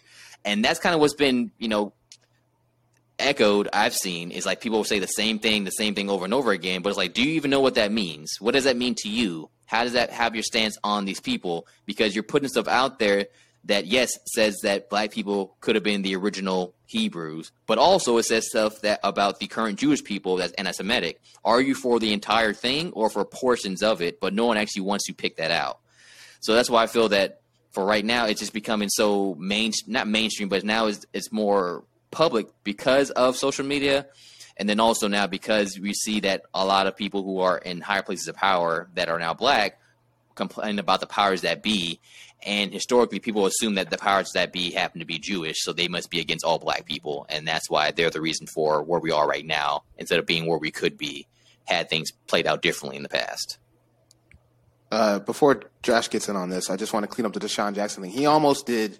and 0.44 0.66
that's 0.66 0.80
kind 0.80 0.94
of 0.94 1.00
what's 1.00 1.14
been 1.14 1.52
you 1.58 1.70
know 1.70 1.94
echoed 3.20 3.70
I've 3.72 3.94
seen 3.96 4.32
is 4.32 4.46
like 4.46 4.60
people 4.60 4.84
say 4.84 5.00
the 5.00 5.08
same 5.08 5.39
thing, 5.39 5.64
the 5.64 5.72
same 5.72 5.96
thing 5.96 6.10
over 6.10 6.26
and 6.26 6.34
over 6.34 6.52
again, 6.52 6.82
but 6.82 6.89
it's 6.89 6.98
like, 6.98 7.14
do 7.14 7.24
you 7.24 7.34
even 7.34 7.52
know 7.52 7.62
what 7.62 7.76
that 7.76 7.91
means? 7.91 8.38
What 8.39 8.54
does 8.54 8.64
that 8.64 8.76
mean 8.76 8.96
to 9.00 9.10
you? 9.10 9.50
How 9.66 9.84
does 9.84 9.94
that 9.94 10.10
have 10.10 10.36
your 10.36 10.44
stance 10.44 10.78
on 10.84 11.06
these 11.06 11.20
people? 11.20 11.68
Because 11.86 12.16
you're 12.16 12.24
putting 12.24 12.50
stuff 12.50 12.68
out 12.68 13.00
there 13.00 13.28
that 13.66 13.86
yes 13.86 14.11
says 14.26 14.59
that 14.64 14.89
black 14.89 15.11
people 15.11 15.55
could 15.61 15.76
have 15.76 15.84
been 15.84 16.01
the 16.01 16.16
original 16.16 16.74
Hebrews, 16.86 17.51
but 17.66 17.78
also 17.78 18.18
it 18.18 18.24
says 18.24 18.47
stuff 18.47 18.82
that 18.82 18.99
about 19.03 19.39
the 19.39 19.47
current 19.47 19.80
Jewish 19.80 20.03
people 20.03 20.36
that's 20.36 20.53
anti-Semitic. 20.53 21.22
Are 21.43 21.61
you 21.61 21.74
for 21.74 21.99
the 21.99 22.14
entire 22.14 22.53
thing 22.53 22.91
or 22.91 23.09
for 23.09 23.26
portions 23.26 23.82
of 23.82 24.01
it? 24.01 24.20
But 24.20 24.34
no 24.34 24.45
one 24.45 24.57
actually 24.57 24.84
wants 24.84 25.07
to 25.07 25.14
pick 25.14 25.38
that 25.38 25.51
out. 25.51 25.80
So 26.41 26.53
that's 26.53 26.70
why 26.70 26.84
I 26.84 26.88
feel 26.88 27.09
that 27.09 27.41
for 27.72 27.86
right 27.86 28.05
now 28.05 28.26
it's 28.26 28.39
just 28.39 28.53
becoming 28.53 28.89
so 28.89 29.36
main 29.36 29.72
not 29.88 30.07
mainstream, 30.07 30.49
but 30.49 30.64
now 30.64 30.88
it's 30.88 31.05
it's 31.14 31.32
more 31.32 31.84
public 32.11 32.47
because 32.64 33.09
of 33.11 33.38
social 33.38 33.66
media. 33.66 34.07
And 34.55 34.70
then 34.70 34.80
also 34.80 35.07
now 35.07 35.26
because 35.26 35.80
we 35.80 35.93
see 35.93 36.20
that 36.20 36.43
a 36.53 36.64
lot 36.64 36.86
of 36.86 36.95
people 36.95 37.24
who 37.24 37.39
are 37.39 37.57
in 37.57 37.82
higher 37.82 38.03
places 38.03 38.28
of 38.28 38.36
power 38.36 38.88
that 38.93 39.09
are 39.09 39.18
now 39.18 39.34
black 39.34 39.80
complain 40.36 40.80
about 40.80 40.99
the 40.99 41.07
powers 41.07 41.41
that 41.41 41.64
be 41.64 41.99
and 42.46 42.74
historically, 42.74 43.20
people 43.20 43.46
assume 43.46 43.76
that 43.76 43.89
the 43.89 43.98
powers 43.98 44.32
that 44.34 44.52
be 44.52 44.72
happen 44.72 45.00
to 45.00 45.06
be 45.06 45.20
Jewish, 45.20 45.62
so 45.62 45.74
they 45.74 45.88
must 45.88 46.10
be 46.10 46.20
against 46.20 46.46
all 46.46 46.60
black 46.60 46.86
people, 46.86 47.26
and 47.30 47.48
that's 47.48 47.70
why 47.70 47.91
they're 47.91 48.10
the 48.10 48.22
reason 48.22 48.48
for 48.48 48.84
where 48.84 49.00
we 49.00 49.12
are 49.12 49.28
right 49.28 49.46
now, 49.46 49.84
instead 49.98 50.20
of 50.20 50.26
being 50.26 50.46
where 50.46 50.58
we 50.58 50.72
could 50.72 50.98
be 50.98 51.28
had 51.66 51.89
things 51.89 52.12
played 52.28 52.48
out 52.48 52.62
differently 52.62 52.98
in 52.98 53.04
the 53.04 53.10
past. 53.10 53.58
Uh, 54.91 55.20
before 55.20 55.64
Josh 55.82 56.10
gets 56.10 56.30
in 56.30 56.36
on 56.36 56.50
this, 56.50 56.70
I 56.70 56.76
just 56.76 56.94
want 56.94 57.04
to 57.04 57.08
clean 57.08 57.26
up 57.26 57.34
the 57.34 57.39
DeSean 57.39 57.74
Jackson 57.74 58.04
thing. 58.04 58.12
He 58.12 58.26
almost 58.26 58.66
did 58.66 59.00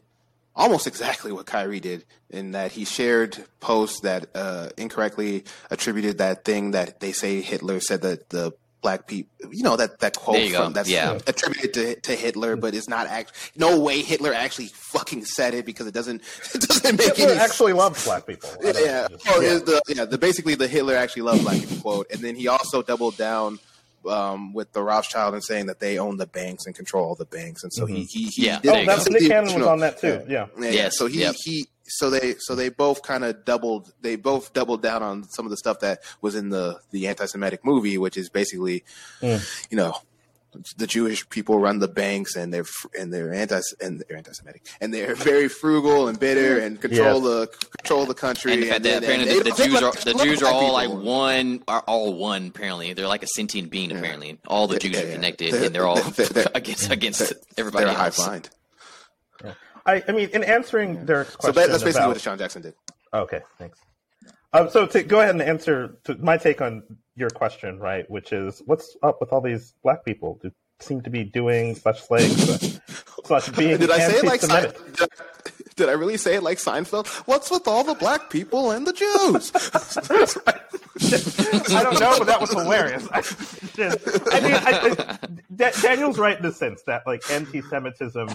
almost 0.56 0.88
exactly 0.88 1.32
what 1.32 1.46
Kyrie 1.46 1.80
did 1.80 2.06
in 2.30 2.52
that 2.52 2.72
he 2.72 2.86
shared 2.86 3.46
posts 3.60 4.00
that 4.02 4.28
uh, 4.34 4.70
incorrectly 4.78 5.44
attributed 5.70 6.18
that 6.18 6.46
thing 6.46 6.72
that 6.72 7.00
they 7.00 7.12
say 7.12 7.41
Hitler 7.41 7.80
said 7.80 8.02
that 8.02 8.30
the 8.30 8.54
black 8.84 9.08
people, 9.08 9.32
you 9.52 9.64
know, 9.64 9.76
that, 9.78 10.00
that 10.02 10.16
quote 10.16 10.52
from 10.52 10.74
that's 10.74 10.90
yeah. 10.90 11.18
attributed 11.26 11.74
to, 11.74 12.00
to 12.02 12.16
Hitler, 12.16 12.56
but 12.56 12.76
it's 12.76 12.88
not 12.88 13.08
actually. 13.08 13.52
No 13.56 13.80
way 13.80 14.02
Hitler 14.02 14.34
actually 14.34 14.68
fucking 14.68 15.26
said 15.26 15.56
it 15.56 15.66
because 15.66 15.88
it 15.88 15.94
doesn't 15.94 16.22
it 16.54 16.62
doesn't 16.62 16.98
make 16.98 17.16
Hitler 17.16 17.34
any 17.34 17.42
actually 17.42 17.74
loves 17.74 18.06
black 18.06 18.28
people. 18.28 18.50
Yeah, 18.62 19.08
oh, 19.30 19.42
yeah. 19.42 19.58
the 19.58 19.82
yeah 19.88 20.06
the 20.06 20.18
basically 20.18 20.54
the 20.54 20.68
Hitler 20.68 20.96
actually 20.96 21.24
loved 21.24 21.44
black 21.44 21.60
people 21.60 21.78
quote, 21.78 22.12
and 22.12 22.22
then 22.22 22.36
he 22.36 22.48
also 22.48 22.84
doubled 22.84 23.18
down 23.18 23.58
um, 24.08 24.54
with 24.54 24.72
the 24.74 24.84
Rothschild 24.84 25.34
and 25.34 25.44
saying 25.44 25.68
that 25.68 25.80
they 25.80 25.98
own 25.98 26.18
the 26.18 26.28
banks 26.28 26.66
and 26.66 26.76
control 26.76 27.06
all 27.06 27.16
the 27.16 27.26
banks, 27.26 27.64
and 27.64 27.74
so 27.74 27.86
mm-hmm. 27.86 27.96
he, 27.96 28.04
he, 28.04 28.26
he 28.26 28.46
yeah. 28.46 28.60
oh, 28.68 28.86
that's 28.86 29.10
Nick 29.10 29.28
Cannon 29.28 29.56
was 29.56 29.68
on 29.68 29.80
that 29.80 30.00
too. 30.00 30.22
Yeah, 30.28 30.48
yeah. 30.60 30.70
yeah. 30.70 30.90
So 30.92 31.08
he 31.08 31.22
yep. 31.22 31.36
he 31.44 31.68
so 31.86 32.10
they 32.10 32.36
so 32.40 32.56
they 32.56 32.70
both 32.70 33.02
kind 33.02 33.24
of 33.24 33.46
doubled 33.46 33.94
they 34.02 34.16
both 34.16 34.54
doubled 34.54 34.82
down 34.82 35.04
on 35.04 35.24
some 35.24 35.46
of 35.46 35.50
the 35.50 35.58
stuff 35.58 35.80
that 35.80 36.02
was 36.22 36.36
in 36.36 36.50
the 36.50 36.80
the 36.92 37.08
anti-Semitic 37.08 37.66
movie, 37.66 37.98
which 37.98 38.18
is 38.18 38.30
basically 38.30 38.84
mm. 39.22 39.70
you 39.70 39.78
know 39.78 39.96
the 40.78 40.88
Jewish 40.88 41.28
people 41.30 41.60
run 41.60 41.80
the 41.80 41.88
banks 41.88 42.36
and 42.36 42.54
they're 42.54 42.66
and 42.98 43.14
they're 43.14 43.34
anti 43.34 43.60
and 43.82 44.04
they're 44.08 44.18
anti-Semitic 44.18 44.66
and 44.82 44.94
they're 44.94 45.16
very 45.16 45.48
frugal 45.48 46.08
and 46.08 46.20
bitter 46.20 46.60
and 46.60 46.80
control 46.80 47.22
yes. 47.22 47.24
the 47.24 47.68
control 47.78 48.06
the 48.06 48.14
country. 48.14 48.54
And, 48.54 48.64
the 48.64 48.76
and, 48.76 48.86
that, 48.86 49.04
apparently 49.04 49.38
the, 49.40 49.44
the, 49.44 49.64
Jews 49.64 49.82
are 49.82 49.92
the 49.92 50.14
Jews 50.24 50.44
are 50.44 50.54
all 50.54 50.74
like 50.74 50.90
one 50.90 51.64
are 51.68 51.82
all 51.82 52.14
one. 52.14 52.48
Apparently 52.48 52.94
they're 52.94 53.08
like 53.08 53.24
a 53.24 53.28
sentient 53.28 53.70
being. 53.70 53.92
Yeah. 53.92 53.98
Apparently 53.98 54.40
all 54.48 54.68
the 54.68 54.80
Jews 54.80 54.94
yeah, 54.94 55.02
yeah. 55.02 55.10
are 55.10 55.12
connected 55.14 55.54
they're, 55.54 55.64
and 55.66 55.76
they're 55.76 55.88
all 55.88 56.02
they're, 56.02 56.26
they're, 56.28 56.46
against 56.56 56.92
against 56.92 57.34
everybody. 57.58 57.86
They're 57.86 57.96
else. 57.96 58.18
high 58.18 58.26
find. 58.26 58.50
I, 59.86 60.04
I 60.08 60.12
mean, 60.12 60.30
in 60.34 60.44
answering 60.44 61.06
Derek's 61.06 61.36
question, 61.36 61.56
so 61.56 61.62
that, 61.62 61.72
that's 61.72 61.84
basically 61.84 62.06
about, 62.06 62.14
what 62.14 62.22
Sean 62.22 62.38
Jackson 62.38 62.62
did. 62.62 62.74
Okay, 63.14 63.42
thanks. 63.58 63.80
Um, 64.54 64.70
so 64.70 64.86
to 64.86 65.04
go 65.04 65.20
ahead 65.20 65.32
and 65.32 65.42
answer 65.42 65.98
to 66.06 66.16
my 66.16 66.38
take 66.38 66.62
on 66.62 66.84
your 67.16 67.30
question, 67.30 67.80
right, 67.80 68.10
which 68.10 68.32
is 68.32 68.62
what's 68.66 68.96
up 69.04 69.20
with 69.20 69.34
all 69.34 69.42
these 69.42 69.74
black 69.84 70.06
people 70.06 70.40
who 70.42 70.52
seem 70.80 71.02
to 71.02 71.10
be 71.10 71.24
doing 71.24 71.76
such 71.76 72.02
things, 72.02 72.80
such 73.26 73.56
being 73.56 73.78
Did 73.78 73.92
I 73.92 74.00
say 74.00 74.20
it 74.20 74.26
like 74.26 74.42
Seinfeld? 74.42 74.96
Did, 74.98 75.10
did 75.76 75.90
I 75.90 75.94
really 75.94 76.18
say 76.18 76.36
it 76.36 76.44
like 76.44 76.60
Seinfeld? 76.60 77.08
What's 77.26 77.50
with 77.50 77.68
all 77.68 77.84
the 77.84 77.96
black 77.96 78.30
people 78.30 78.70
and 78.70 78.86
the 78.86 78.94
Jews? 78.94 79.52
I 81.76 81.82
don't 81.84 82.00
know, 82.00 82.14
but 82.20 82.28
that 82.28 82.40
was 82.40 82.52
hilarious. 82.52 83.08
I, 83.12 83.24
I 84.32 84.40
mean, 84.40 84.54
I, 84.54 85.18
I, 85.58 85.72
Daniel's 85.82 86.20
right 86.20 86.38
in 86.38 86.44
the 86.44 86.52
sense 86.52 86.84
that 86.86 87.08
like 87.08 87.28
anti-Semitism 87.32 88.30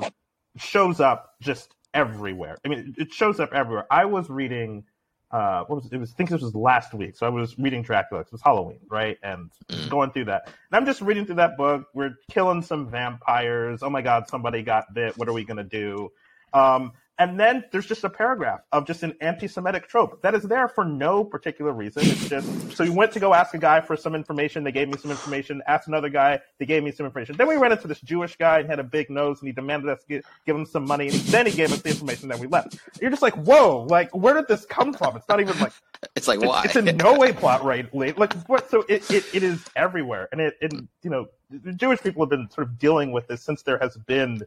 shows 0.60 1.00
up 1.00 1.34
just 1.40 1.74
everywhere. 1.94 2.58
I 2.64 2.68
mean, 2.68 2.94
it 2.98 3.12
shows 3.12 3.40
up 3.40 3.52
everywhere. 3.52 3.86
I 3.90 4.04
was 4.04 4.28
reading, 4.28 4.84
uh, 5.30 5.64
what 5.64 5.76
was 5.76 5.86
it? 5.86 5.92
it 5.92 5.98
was, 5.98 6.12
I 6.12 6.14
think 6.14 6.30
this 6.30 6.42
was 6.42 6.54
last 6.54 6.94
week. 6.94 7.16
So 7.16 7.26
I 7.26 7.30
was 7.30 7.58
reading 7.58 7.82
Dracula. 7.82 8.22
It 8.22 8.32
was 8.32 8.42
Halloween, 8.42 8.80
right? 8.90 9.18
And 9.22 9.50
mm. 9.68 9.88
going 9.88 10.10
through 10.10 10.26
that. 10.26 10.42
And 10.46 10.54
I'm 10.72 10.86
just 10.86 11.00
reading 11.00 11.26
through 11.26 11.36
that 11.36 11.56
book. 11.56 11.86
We're 11.94 12.14
killing 12.30 12.62
some 12.62 12.88
vampires. 12.88 13.82
Oh 13.82 13.90
my 13.90 14.02
God, 14.02 14.28
somebody 14.28 14.62
got 14.62 14.92
bit. 14.94 15.16
What 15.16 15.28
are 15.28 15.32
we 15.32 15.44
going 15.44 15.58
to 15.58 15.64
do? 15.64 16.10
Um, 16.52 16.92
and 17.18 17.38
then 17.38 17.64
there's 17.72 17.86
just 17.86 18.04
a 18.04 18.10
paragraph 18.10 18.60
of 18.72 18.86
just 18.86 19.02
an 19.02 19.14
anti-Semitic 19.20 19.88
trope 19.88 20.22
that 20.22 20.34
is 20.34 20.44
there 20.44 20.68
for 20.68 20.84
no 20.84 21.24
particular 21.24 21.72
reason. 21.72 22.02
It's 22.04 22.28
just 22.28 22.76
so 22.76 22.84
you 22.84 22.92
went 22.92 23.12
to 23.12 23.20
go 23.20 23.34
ask 23.34 23.54
a 23.54 23.58
guy 23.58 23.80
for 23.80 23.96
some 23.96 24.14
information, 24.14 24.62
they 24.64 24.72
gave 24.72 24.88
me 24.88 24.96
some 24.98 25.10
information. 25.10 25.62
Asked 25.66 25.88
another 25.88 26.08
guy, 26.08 26.40
they 26.58 26.66
gave 26.66 26.82
me 26.82 26.92
some 26.92 27.06
information. 27.06 27.36
Then 27.36 27.48
we 27.48 27.56
ran 27.56 27.72
into 27.72 27.88
this 27.88 28.00
Jewish 28.00 28.36
guy 28.36 28.60
and 28.60 28.68
had 28.68 28.78
a 28.78 28.84
big 28.84 29.10
nose, 29.10 29.40
and 29.40 29.48
he 29.48 29.52
demanded 29.52 29.90
us 29.90 30.00
give, 30.08 30.24
give 30.46 30.56
him 30.56 30.66
some 30.66 30.84
money, 30.84 31.08
and 31.08 31.18
then 31.20 31.46
he 31.46 31.52
gave 31.52 31.72
us 31.72 31.82
the 31.82 31.90
information 31.90 32.28
that 32.28 32.38
we 32.38 32.46
left. 32.46 32.78
You're 33.00 33.10
just 33.10 33.22
like, 33.22 33.34
whoa, 33.34 33.86
like 33.90 34.14
where 34.14 34.34
did 34.34 34.48
this 34.48 34.64
come 34.64 34.92
from? 34.92 35.16
It's 35.16 35.28
not 35.28 35.40
even 35.40 35.58
like 35.58 35.72
it's 36.16 36.28
like 36.28 36.40
why? 36.40 36.62
It's, 36.64 36.76
it's 36.76 36.88
in 36.88 36.96
no 36.96 37.18
way 37.18 37.32
plot 37.32 37.64
right. 37.64 37.92
Like 37.94 38.32
what? 38.48 38.70
So 38.70 38.84
it, 38.88 39.10
it, 39.10 39.24
it 39.34 39.42
is 39.42 39.64
everywhere, 39.74 40.28
and 40.32 40.40
it, 40.40 40.54
it 40.60 40.72
you 41.02 41.10
know 41.10 41.26
the 41.50 41.72
Jewish 41.72 42.00
people 42.00 42.22
have 42.22 42.30
been 42.30 42.50
sort 42.50 42.66
of 42.66 42.78
dealing 42.78 43.10
with 43.10 43.26
this 43.26 43.42
since 43.42 43.62
there 43.62 43.78
has 43.78 43.96
been 43.96 44.42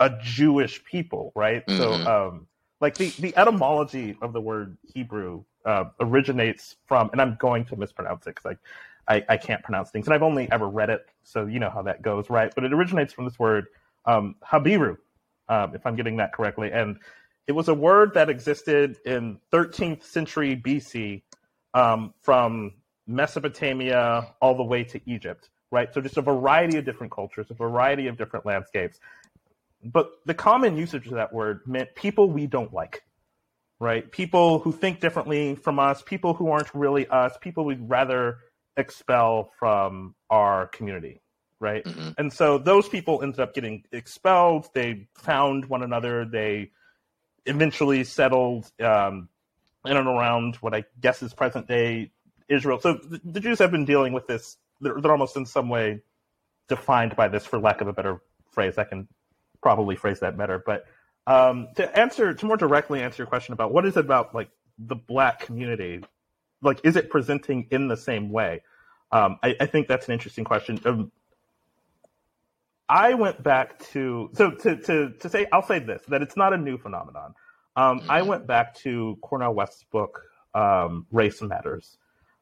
a 0.00 0.10
Jewish 0.22 0.84
people, 0.84 1.32
right? 1.34 1.66
Mm-hmm. 1.66 1.78
So, 1.78 2.28
um, 2.28 2.46
like 2.80 2.96
the, 2.96 3.08
the 3.18 3.36
etymology 3.36 4.16
of 4.20 4.32
the 4.32 4.40
word 4.40 4.76
Hebrew 4.94 5.44
uh, 5.64 5.84
originates 6.00 6.76
from, 6.86 7.10
and 7.12 7.20
I'm 7.20 7.36
going 7.40 7.64
to 7.66 7.76
mispronounce 7.76 8.26
it 8.26 8.34
because 8.36 8.56
I, 9.08 9.14
I, 9.14 9.24
I, 9.30 9.36
can't 9.36 9.62
pronounce 9.62 9.90
things, 9.90 10.06
and 10.06 10.14
I've 10.14 10.22
only 10.22 10.50
ever 10.50 10.68
read 10.68 10.90
it, 10.90 11.06
so 11.24 11.46
you 11.46 11.58
know 11.58 11.70
how 11.70 11.82
that 11.82 12.02
goes, 12.02 12.28
right? 12.28 12.52
But 12.54 12.64
it 12.64 12.72
originates 12.72 13.12
from 13.12 13.24
this 13.24 13.38
word 13.38 13.66
um, 14.04 14.36
Habiru, 14.44 14.98
um, 15.48 15.74
if 15.74 15.86
I'm 15.86 15.96
getting 15.96 16.18
that 16.18 16.32
correctly, 16.32 16.70
and 16.70 16.98
it 17.46 17.52
was 17.52 17.68
a 17.68 17.74
word 17.74 18.14
that 18.14 18.28
existed 18.28 18.96
in 19.06 19.38
13th 19.52 20.02
century 20.02 20.56
BC 20.56 21.22
um, 21.74 22.12
from 22.22 22.74
Mesopotamia 23.06 24.34
all 24.40 24.56
the 24.56 24.64
way 24.64 24.84
to 24.84 25.00
Egypt, 25.06 25.48
right? 25.70 25.92
So 25.94 26.00
just 26.00 26.16
a 26.16 26.22
variety 26.22 26.76
of 26.76 26.84
different 26.84 27.12
cultures, 27.12 27.46
a 27.50 27.54
variety 27.54 28.08
of 28.08 28.18
different 28.18 28.44
landscapes 28.44 28.98
but 29.92 30.10
the 30.24 30.34
common 30.34 30.76
usage 30.76 31.06
of 31.06 31.14
that 31.14 31.32
word 31.32 31.60
meant 31.66 31.94
people 31.94 32.30
we 32.30 32.46
don't 32.46 32.72
like, 32.72 33.02
right? 33.80 34.10
People 34.10 34.58
who 34.58 34.72
think 34.72 35.00
differently 35.00 35.54
from 35.54 35.78
us, 35.78 36.02
people 36.02 36.34
who 36.34 36.50
aren't 36.50 36.74
really 36.74 37.06
us, 37.06 37.36
people 37.40 37.64
we'd 37.64 37.88
rather 37.88 38.38
expel 38.76 39.52
from 39.58 40.14
our 40.30 40.66
community, 40.68 41.20
right? 41.60 41.84
Mm-hmm. 41.84 42.10
And 42.18 42.32
so 42.32 42.58
those 42.58 42.88
people 42.88 43.22
ended 43.22 43.40
up 43.40 43.54
getting 43.54 43.84
expelled. 43.92 44.68
They 44.74 45.08
found 45.14 45.66
one 45.66 45.82
another. 45.82 46.24
They 46.24 46.70
eventually 47.46 48.04
settled 48.04 48.70
um, 48.80 49.28
in 49.84 49.96
and 49.96 50.08
around 50.08 50.56
what 50.56 50.74
I 50.74 50.84
guess 51.00 51.22
is 51.22 51.32
present 51.32 51.68
day 51.68 52.10
Israel. 52.48 52.80
So 52.80 52.94
the, 52.94 53.20
the 53.24 53.40
Jews 53.40 53.58
have 53.58 53.70
been 53.70 53.84
dealing 53.84 54.12
with 54.12 54.26
this. 54.26 54.56
They're, 54.80 55.00
they're 55.00 55.12
almost 55.12 55.36
in 55.36 55.46
some 55.46 55.68
way 55.68 56.02
defined 56.68 57.16
by 57.16 57.28
this, 57.28 57.46
for 57.46 57.58
lack 57.58 57.80
of 57.80 57.88
a 57.88 57.92
better 57.92 58.20
phrase. 58.50 58.78
I 58.78 58.84
can 58.84 59.08
probably 59.66 59.96
phrase 59.96 60.20
that 60.20 60.36
better. 60.36 60.62
But 60.64 60.86
um, 61.26 61.66
to 61.74 61.98
answer, 61.98 62.32
to 62.32 62.46
more 62.46 62.56
directly 62.56 63.02
answer 63.02 63.24
your 63.24 63.26
question 63.26 63.52
about 63.52 63.72
what 63.72 63.84
is 63.84 63.96
it 63.96 64.04
about 64.04 64.32
like 64.32 64.48
the 64.78 64.94
black 64.94 65.40
community, 65.40 66.04
like 66.62 66.78
is 66.84 66.94
it 66.94 67.10
presenting 67.10 67.66
in 67.72 67.88
the 67.88 67.96
same 67.96 68.30
way? 68.30 68.62
Um, 69.10 69.40
I, 69.42 69.56
I, 69.58 69.66
think 69.66 69.88
that's 69.88 70.06
an 70.06 70.12
interesting 70.12 70.44
question. 70.44 70.80
Um, 70.84 71.10
I 72.88 73.14
went 73.14 73.42
back 73.42 73.80
to 73.90 74.30
so 74.34 74.52
to, 74.52 74.76
to 74.76 75.10
to 75.10 75.28
say 75.28 75.48
I'll 75.52 75.66
say 75.66 75.80
this 75.80 76.02
that 76.06 76.22
it's 76.22 76.36
not 76.36 76.52
a 76.52 76.56
new 76.56 76.78
phenomenon. 76.78 77.34
Um, 77.74 78.02
I 78.08 78.20
mm-hmm. 78.20 78.28
went 78.28 78.46
back 78.46 78.76
to 78.76 79.18
Cornel 79.20 79.52
West's 79.52 79.82
book 79.82 80.22
um, 80.54 81.06
Race 81.10 81.42
Matters. 81.42 81.98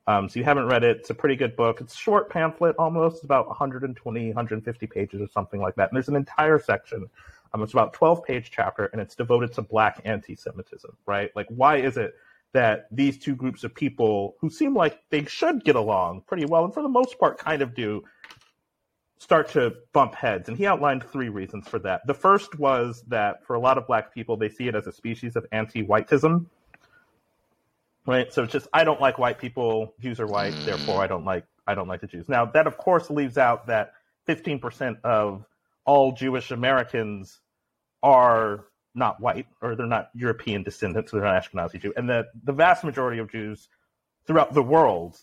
Um, 0.07 0.29
so 0.29 0.39
you 0.39 0.45
haven't 0.45 0.67
read 0.67 0.85
it, 0.85 0.99
it's 0.99 1.11
a 1.11 1.15
pretty 1.15 1.37
good 1.37 1.57
book. 1.57 1.81
It's 1.81 1.95
a 1.95 1.97
short 1.97 2.29
pamphlet, 2.29 2.77
almost 2.77 3.17
It's 3.17 3.25
about 3.25 3.47
120, 3.49 4.27
150 4.27 4.87
pages 4.87 5.21
or 5.21 5.29
something 5.29 5.61
like 5.61 5.75
that. 5.77 5.91
And 5.91 5.97
there's 5.97 6.09
an 6.09 6.17
entire 6.17 6.59
section. 6.59 7.09
Um, 7.53 7.63
it's 7.63 7.73
about 7.73 7.93
12 7.95 8.25
page 8.25 8.51
chapter, 8.51 8.87
and 8.87 9.01
it's 9.01 9.15
devoted 9.15 9.53
to 9.55 9.63
Black 9.63 10.01
anti-Semitism. 10.05 10.97
Right? 11.07 11.31
Like, 11.35 11.47
why 11.49 11.77
is 11.77 11.97
it 11.97 12.15
that 12.53 12.87
these 12.91 13.19
two 13.19 13.35
groups 13.35 13.65
of 13.65 13.75
people 13.75 14.37
who 14.41 14.51
seem 14.51 14.75
like 14.75 15.01
they 15.11 15.25
should 15.25 15.65
get 15.65 15.77
along 15.77 16.23
pretty 16.27 16.45
well, 16.45 16.65
and 16.65 16.75
for 16.75 16.83
the 16.83 16.89
most 16.89 17.19
part, 17.19 17.39
kind 17.39 17.63
of 17.63 17.75
do, 17.75 18.03
start 19.19 19.49
to 19.51 19.75
bump 19.93 20.15
heads? 20.15 20.49
And 20.49 20.59
he 20.59 20.67
outlined 20.67 21.05
three 21.05 21.31
reasons 21.31 21.67
for 21.67 21.79
that. 21.79 22.07
The 22.07 22.15
first 22.15 22.59
was 22.59 23.05
that 23.09 23.45
for 23.45 23.55
a 23.55 23.61
lot 23.61 23.79
of 23.79 23.87
Black 23.87 24.13
people, 24.13 24.37
they 24.37 24.49
see 24.51 24.69
it 24.69 24.75
as 24.75 24.87
a 24.87 24.93
species 24.93 25.37
of 25.37 25.47
anti-whiteism 25.53 26.47
right? 28.07 28.33
So 28.33 28.43
it's 28.45 28.53
just 28.53 28.69
I 28.73 28.85
don't 28.85 29.01
like 29.01 29.19
white 29.19 29.39
people. 29.39 29.95
Jews 30.01 30.21
are 30.21 30.27
white, 30.27 30.55
mm. 30.55 30.65
therefore 30.65 31.03
I 31.03 31.07
don't 31.07 31.25
like 31.25 31.45
I 31.67 31.75
don't 31.75 31.89
like 31.89 32.01
the 32.01 32.07
Jews. 32.07 32.29
Now 32.29 32.45
that 32.47 32.67
of 32.67 32.77
course 32.77 33.11
leaves 33.11 33.39
out 33.39 33.67
that 33.67 33.93
15% 34.29 35.01
of 35.05 35.45
all 35.85 36.13
Jewish 36.13 36.51
Americans 36.51 37.41
are 38.03 38.67
not 38.95 39.21
white 39.21 39.47
or 39.61 39.75
they're 39.75 39.87
not 39.87 40.11
European 40.15 40.63
descendants, 40.63 41.11
so 41.11 41.19
they're 41.19 41.27
not 41.27 41.43
Ashkenazi 41.43 41.81
Jew, 41.81 41.93
and 41.97 42.09
that 42.09 42.27
the 42.45 42.53
vast 42.53 42.85
majority 42.85 43.19
of 43.19 43.31
Jews 43.31 43.69
throughout 44.27 44.55
the 44.55 44.63
world 44.63 45.19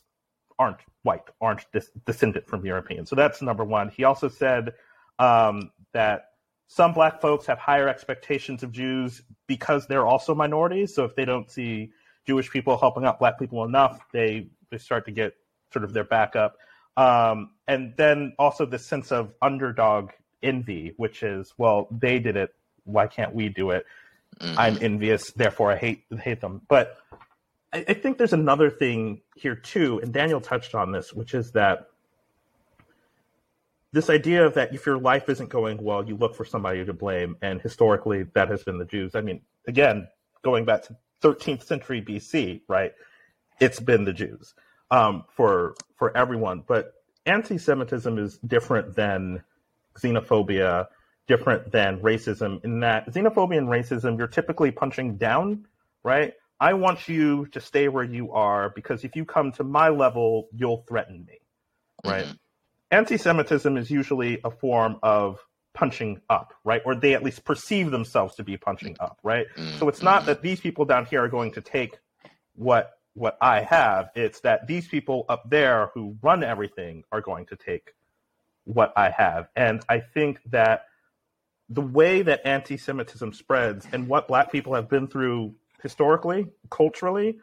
aren't 0.59 0.79
white, 1.03 1.23
aren't 1.39 1.65
dis- 1.73 1.89
descendant 2.05 2.47
from 2.47 2.65
Europeans. 2.65 3.09
So 3.09 3.15
that's 3.15 3.41
number 3.41 3.63
one. 3.63 3.89
He 3.89 4.03
also 4.03 4.27
said 4.27 4.73
um, 5.17 5.71
that 5.93 6.25
some 6.67 6.93
black 6.93 7.19
folks 7.19 7.45
have 7.47 7.57
higher 7.57 7.87
expectations 7.87 8.61
of 8.63 8.71
Jews 8.71 9.23
because 9.47 9.87
they're 9.87 10.05
also 10.05 10.35
minorities. 10.35 10.93
So 10.93 11.03
if 11.03 11.15
they 11.15 11.25
don't 11.25 11.49
see 11.49 11.91
Jewish 12.27 12.49
people 12.49 12.77
helping 12.77 13.05
out 13.05 13.19
black 13.19 13.39
people 13.39 13.63
enough, 13.63 13.99
they 14.11 14.47
they 14.69 14.77
start 14.77 15.05
to 15.05 15.11
get 15.11 15.35
sort 15.71 15.83
of 15.83 15.93
their 15.93 16.03
backup. 16.03 16.57
Um, 16.97 17.51
and 17.67 17.93
then 17.97 18.33
also 18.37 18.65
the 18.65 18.79
sense 18.79 19.11
of 19.11 19.33
underdog 19.41 20.11
envy, 20.43 20.93
which 20.97 21.23
is, 21.23 21.53
well, 21.57 21.87
they 21.91 22.19
did 22.19 22.35
it, 22.35 22.53
why 22.83 23.07
can't 23.07 23.33
we 23.33 23.49
do 23.49 23.71
it? 23.71 23.85
Mm-hmm. 24.39 24.59
I'm 24.59 24.77
envious, 24.81 25.31
therefore 25.31 25.71
I 25.71 25.77
hate 25.77 26.03
hate 26.19 26.41
them. 26.41 26.61
But 26.67 26.97
I, 27.73 27.85
I 27.87 27.93
think 27.93 28.17
there's 28.17 28.33
another 28.33 28.69
thing 28.69 29.21
here 29.35 29.55
too, 29.55 29.99
and 30.01 30.13
Daniel 30.13 30.41
touched 30.41 30.75
on 30.75 30.91
this, 30.91 31.13
which 31.13 31.33
is 31.33 31.51
that 31.51 31.87
this 33.93 34.09
idea 34.09 34.45
of 34.45 34.53
that 34.53 34.73
if 34.73 34.85
your 34.85 34.97
life 34.97 35.27
isn't 35.27 35.49
going 35.49 35.81
well, 35.81 36.07
you 36.07 36.15
look 36.15 36.35
for 36.35 36.45
somebody 36.45 36.83
to 36.85 36.93
blame, 36.93 37.35
and 37.41 37.61
historically 37.61 38.23
that 38.35 38.47
has 38.49 38.63
been 38.63 38.77
the 38.77 38.85
Jews. 38.85 39.15
I 39.15 39.21
mean, 39.21 39.41
again, 39.67 40.07
going 40.43 40.65
back 40.65 40.83
to 40.83 40.95
13th 41.21 41.63
century 41.63 42.01
BC, 42.01 42.61
right? 42.67 42.93
It's 43.59 43.79
been 43.79 44.05
the 44.05 44.13
Jews 44.13 44.53
um, 44.89 45.25
for 45.35 45.75
for 45.95 46.15
everyone. 46.15 46.63
But 46.67 46.93
anti-Semitism 47.25 48.17
is 48.17 48.37
different 48.39 48.95
than 48.95 49.43
xenophobia, 49.99 50.87
different 51.27 51.71
than 51.71 51.99
racism. 51.99 52.63
In 52.63 52.79
that 52.81 53.07
xenophobia 53.07 53.57
and 53.57 53.67
racism, 53.67 54.17
you're 54.17 54.27
typically 54.27 54.71
punching 54.71 55.17
down, 55.17 55.67
right? 56.03 56.33
I 56.59 56.73
want 56.73 57.07
you 57.07 57.47
to 57.47 57.59
stay 57.59 57.87
where 57.87 58.03
you 58.03 58.33
are 58.33 58.69
because 58.69 59.03
if 59.03 59.15
you 59.15 59.25
come 59.25 59.51
to 59.53 59.63
my 59.63 59.89
level, 59.89 60.47
you'll 60.53 60.85
threaten 60.87 61.25
me, 61.25 61.39
right? 62.05 62.25
Mm-hmm. 62.25 62.33
Anti-Semitism 62.91 63.77
is 63.77 63.89
usually 63.89 64.39
a 64.43 64.51
form 64.51 64.97
of 65.01 65.39
punching 65.73 66.21
up, 66.29 66.53
right? 66.63 66.81
Or 66.85 66.95
they 66.95 67.13
at 67.13 67.23
least 67.23 67.45
perceive 67.45 67.91
themselves 67.91 68.35
to 68.35 68.43
be 68.43 68.57
punching 68.57 68.97
up, 68.99 69.19
right? 69.23 69.47
Mm-hmm. 69.55 69.79
So 69.79 69.87
it's 69.89 70.01
not 70.01 70.25
that 70.25 70.41
these 70.41 70.59
people 70.59 70.85
down 70.85 71.05
here 71.05 71.23
are 71.23 71.29
going 71.29 71.51
to 71.53 71.61
take 71.61 71.97
what 72.55 72.91
what 73.13 73.37
I 73.41 73.61
have. 73.61 74.09
It's 74.15 74.39
that 74.41 74.67
these 74.67 74.87
people 74.87 75.25
up 75.27 75.49
there 75.49 75.91
who 75.93 76.17
run 76.21 76.43
everything 76.43 77.03
are 77.11 77.21
going 77.21 77.45
to 77.47 77.55
take 77.55 77.93
what 78.63 78.93
I 78.95 79.09
have. 79.09 79.49
And 79.55 79.83
I 79.89 79.99
think 79.99 80.39
that 80.51 80.85
the 81.67 81.81
way 81.81 82.21
that 82.21 82.41
anti-Semitism 82.45 83.33
spreads 83.33 83.87
and 83.91 84.07
what 84.07 84.27
Black 84.27 84.51
people 84.51 84.75
have 84.75 84.89
been 84.89 85.07
through 85.07 85.55
historically, 85.81 86.47
culturally, 86.69 87.37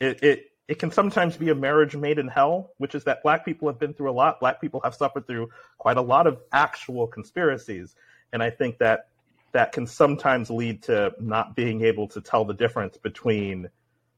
it, 0.00 0.22
it 0.22 0.46
it 0.72 0.78
can 0.78 0.90
sometimes 0.90 1.36
be 1.36 1.50
a 1.50 1.54
marriage 1.54 1.94
made 1.94 2.18
in 2.18 2.28
hell, 2.28 2.70
which 2.78 2.94
is 2.94 3.04
that 3.04 3.22
black 3.22 3.44
people 3.44 3.68
have 3.68 3.78
been 3.78 3.92
through 3.92 4.10
a 4.10 4.16
lot. 4.16 4.40
Black 4.40 4.58
people 4.58 4.80
have 4.82 4.94
suffered 4.94 5.26
through 5.26 5.50
quite 5.76 5.98
a 5.98 6.00
lot 6.00 6.26
of 6.26 6.40
actual 6.50 7.06
conspiracies. 7.06 7.94
And 8.32 8.42
I 8.42 8.48
think 8.48 8.78
that 8.78 9.08
that 9.52 9.72
can 9.72 9.86
sometimes 9.86 10.48
lead 10.48 10.82
to 10.84 11.12
not 11.20 11.54
being 11.54 11.82
able 11.82 12.08
to 12.08 12.22
tell 12.22 12.46
the 12.46 12.54
difference 12.54 12.96
between 12.96 13.68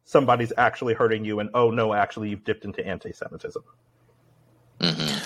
somebody's 0.04 0.52
actually 0.56 0.94
hurting 0.94 1.24
you 1.24 1.40
and, 1.40 1.50
oh, 1.54 1.72
no, 1.72 1.92
actually, 1.92 2.28
you've 2.28 2.44
dipped 2.44 2.64
into 2.64 2.86
anti 2.86 3.10
Semitism. 3.10 3.64
Mm-hmm. 4.78 5.24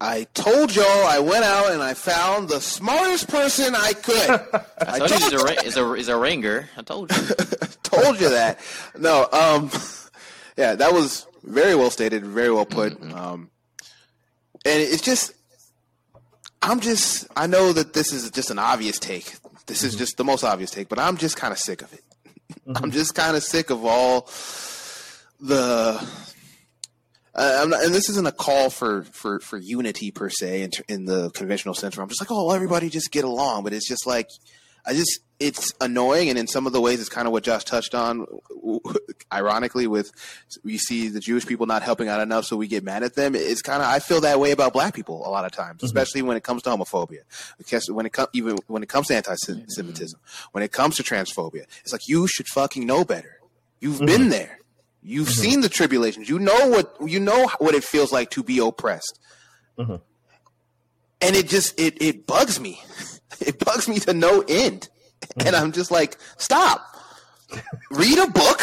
I 0.00 0.26
told 0.34 0.74
y'all 0.74 1.06
I 1.06 1.20
went 1.20 1.44
out 1.44 1.70
and 1.70 1.80
I 1.80 1.94
found 1.94 2.48
the 2.48 2.60
smartest 2.60 3.28
person 3.28 3.76
I 3.76 3.92
could. 3.92 4.30
I, 4.88 4.98
told 4.98 5.32
you 5.32 5.46
he's 5.62 5.76
a, 5.76 5.94
he's 5.94 6.08
a 6.08 6.16
ringer. 6.16 6.68
I 6.76 6.82
told 6.82 7.12
you. 7.12 7.22
told 7.84 8.20
you 8.20 8.30
that. 8.30 8.58
No, 8.98 9.28
um, 9.32 9.70
yeah, 10.58 10.74
that 10.74 10.92
was 10.92 11.26
very 11.44 11.76
well 11.76 11.90
stated, 11.90 12.26
very 12.26 12.50
well 12.50 12.66
put. 12.66 12.92
Mm-hmm. 13.00 13.14
Um, 13.16 13.50
and 14.64 14.82
it's 14.82 15.00
just, 15.00 15.32
I'm 16.60 16.80
just, 16.80 17.28
I 17.36 17.46
know 17.46 17.72
that 17.72 17.92
this 17.92 18.12
is 18.12 18.28
just 18.32 18.50
an 18.50 18.58
obvious 18.58 18.98
take. 18.98 19.36
This 19.66 19.84
is 19.84 19.92
mm-hmm. 19.92 20.00
just 20.00 20.16
the 20.16 20.24
most 20.24 20.42
obvious 20.42 20.72
take, 20.72 20.88
but 20.88 20.98
I'm 20.98 21.16
just 21.16 21.36
kind 21.36 21.52
of 21.52 21.58
sick 21.58 21.82
of 21.82 21.92
it. 21.92 22.02
Mm-hmm. 22.66 22.82
I'm 22.82 22.90
just 22.90 23.14
kind 23.14 23.36
of 23.36 23.42
sick 23.42 23.68
of 23.68 23.84
all 23.84 24.22
the. 25.38 26.02
Uh, 27.34 27.66
not, 27.68 27.84
and 27.84 27.94
this 27.94 28.08
isn't 28.08 28.26
a 28.26 28.32
call 28.32 28.70
for, 28.70 29.02
for, 29.04 29.38
for 29.40 29.58
unity 29.58 30.10
per 30.10 30.30
se 30.30 30.62
in, 30.62 30.70
in 30.88 31.04
the 31.04 31.30
conventional 31.30 31.74
sense. 31.74 31.96
Where 31.96 32.02
I'm 32.02 32.08
just 32.08 32.22
like, 32.22 32.30
oh, 32.30 32.50
everybody 32.50 32.88
just 32.88 33.10
get 33.10 33.24
along, 33.24 33.64
but 33.64 33.74
it's 33.74 33.86
just 33.86 34.06
like 34.06 34.30
I 34.88 34.94
just 34.94 35.20
it's 35.38 35.72
annoying, 35.80 36.30
and 36.30 36.38
in 36.38 36.46
some 36.46 36.66
of 36.66 36.72
the 36.72 36.80
ways, 36.80 36.98
it's 36.98 37.08
kind 37.08 37.28
of 37.28 37.32
what 37.32 37.44
Josh 37.44 37.64
touched 37.64 37.94
on. 37.94 38.26
Ironically, 39.32 39.86
with 39.86 40.10
we 40.64 40.78
see 40.78 41.08
the 41.08 41.20
Jewish 41.20 41.46
people 41.46 41.66
not 41.66 41.82
helping 41.82 42.08
out 42.08 42.20
enough, 42.20 42.46
so 42.46 42.56
we 42.56 42.66
get 42.66 42.82
mad 42.82 43.02
at 43.02 43.14
them. 43.14 43.34
It's 43.34 43.60
kind 43.60 43.82
of 43.82 43.88
I 43.88 43.98
feel 43.98 44.22
that 44.22 44.40
way 44.40 44.50
about 44.50 44.72
Black 44.72 44.94
people 44.94 45.26
a 45.26 45.30
lot 45.30 45.44
of 45.44 45.52
times, 45.52 45.78
mm-hmm. 45.78 45.86
especially 45.86 46.22
when 46.22 46.36
it 46.38 46.42
comes 46.42 46.62
to 46.62 46.70
homophobia, 46.70 47.20
because 47.58 47.90
when 47.90 48.06
it 48.06 48.12
comes 48.14 48.28
even 48.32 48.56
when 48.66 48.82
it 48.82 48.88
comes 48.88 49.08
to 49.08 49.16
anti-Semitism, 49.16 50.18
mm-hmm. 50.18 50.48
when 50.52 50.64
it 50.64 50.72
comes 50.72 50.96
to 50.96 51.02
transphobia, 51.02 51.64
it's 51.82 51.92
like 51.92 52.08
you 52.08 52.26
should 52.26 52.48
fucking 52.48 52.86
know 52.86 53.04
better. 53.04 53.40
You've 53.80 53.96
mm-hmm. 53.96 54.06
been 54.06 54.28
there. 54.30 54.58
You've 55.02 55.28
mm-hmm. 55.28 55.40
seen 55.40 55.60
the 55.60 55.68
tribulations. 55.68 56.28
You 56.28 56.38
know 56.38 56.68
what 56.68 56.96
you 57.06 57.20
know 57.20 57.48
what 57.58 57.74
it 57.74 57.84
feels 57.84 58.10
like 58.10 58.30
to 58.30 58.42
be 58.42 58.58
oppressed. 58.58 59.20
Mm-hmm. 59.78 59.96
And 61.20 61.36
it 61.36 61.48
just 61.48 61.78
it 61.78 62.00
it 62.00 62.26
bugs 62.26 62.58
me. 62.58 62.80
It 63.46 63.58
bugs 63.58 63.88
me 63.88 63.98
to 64.00 64.12
no 64.12 64.42
end. 64.48 64.88
And 65.44 65.54
I'm 65.54 65.72
just 65.72 65.90
like, 65.90 66.16
stop. 66.36 66.96
Read 67.90 68.18
a 68.18 68.26
book. 68.26 68.62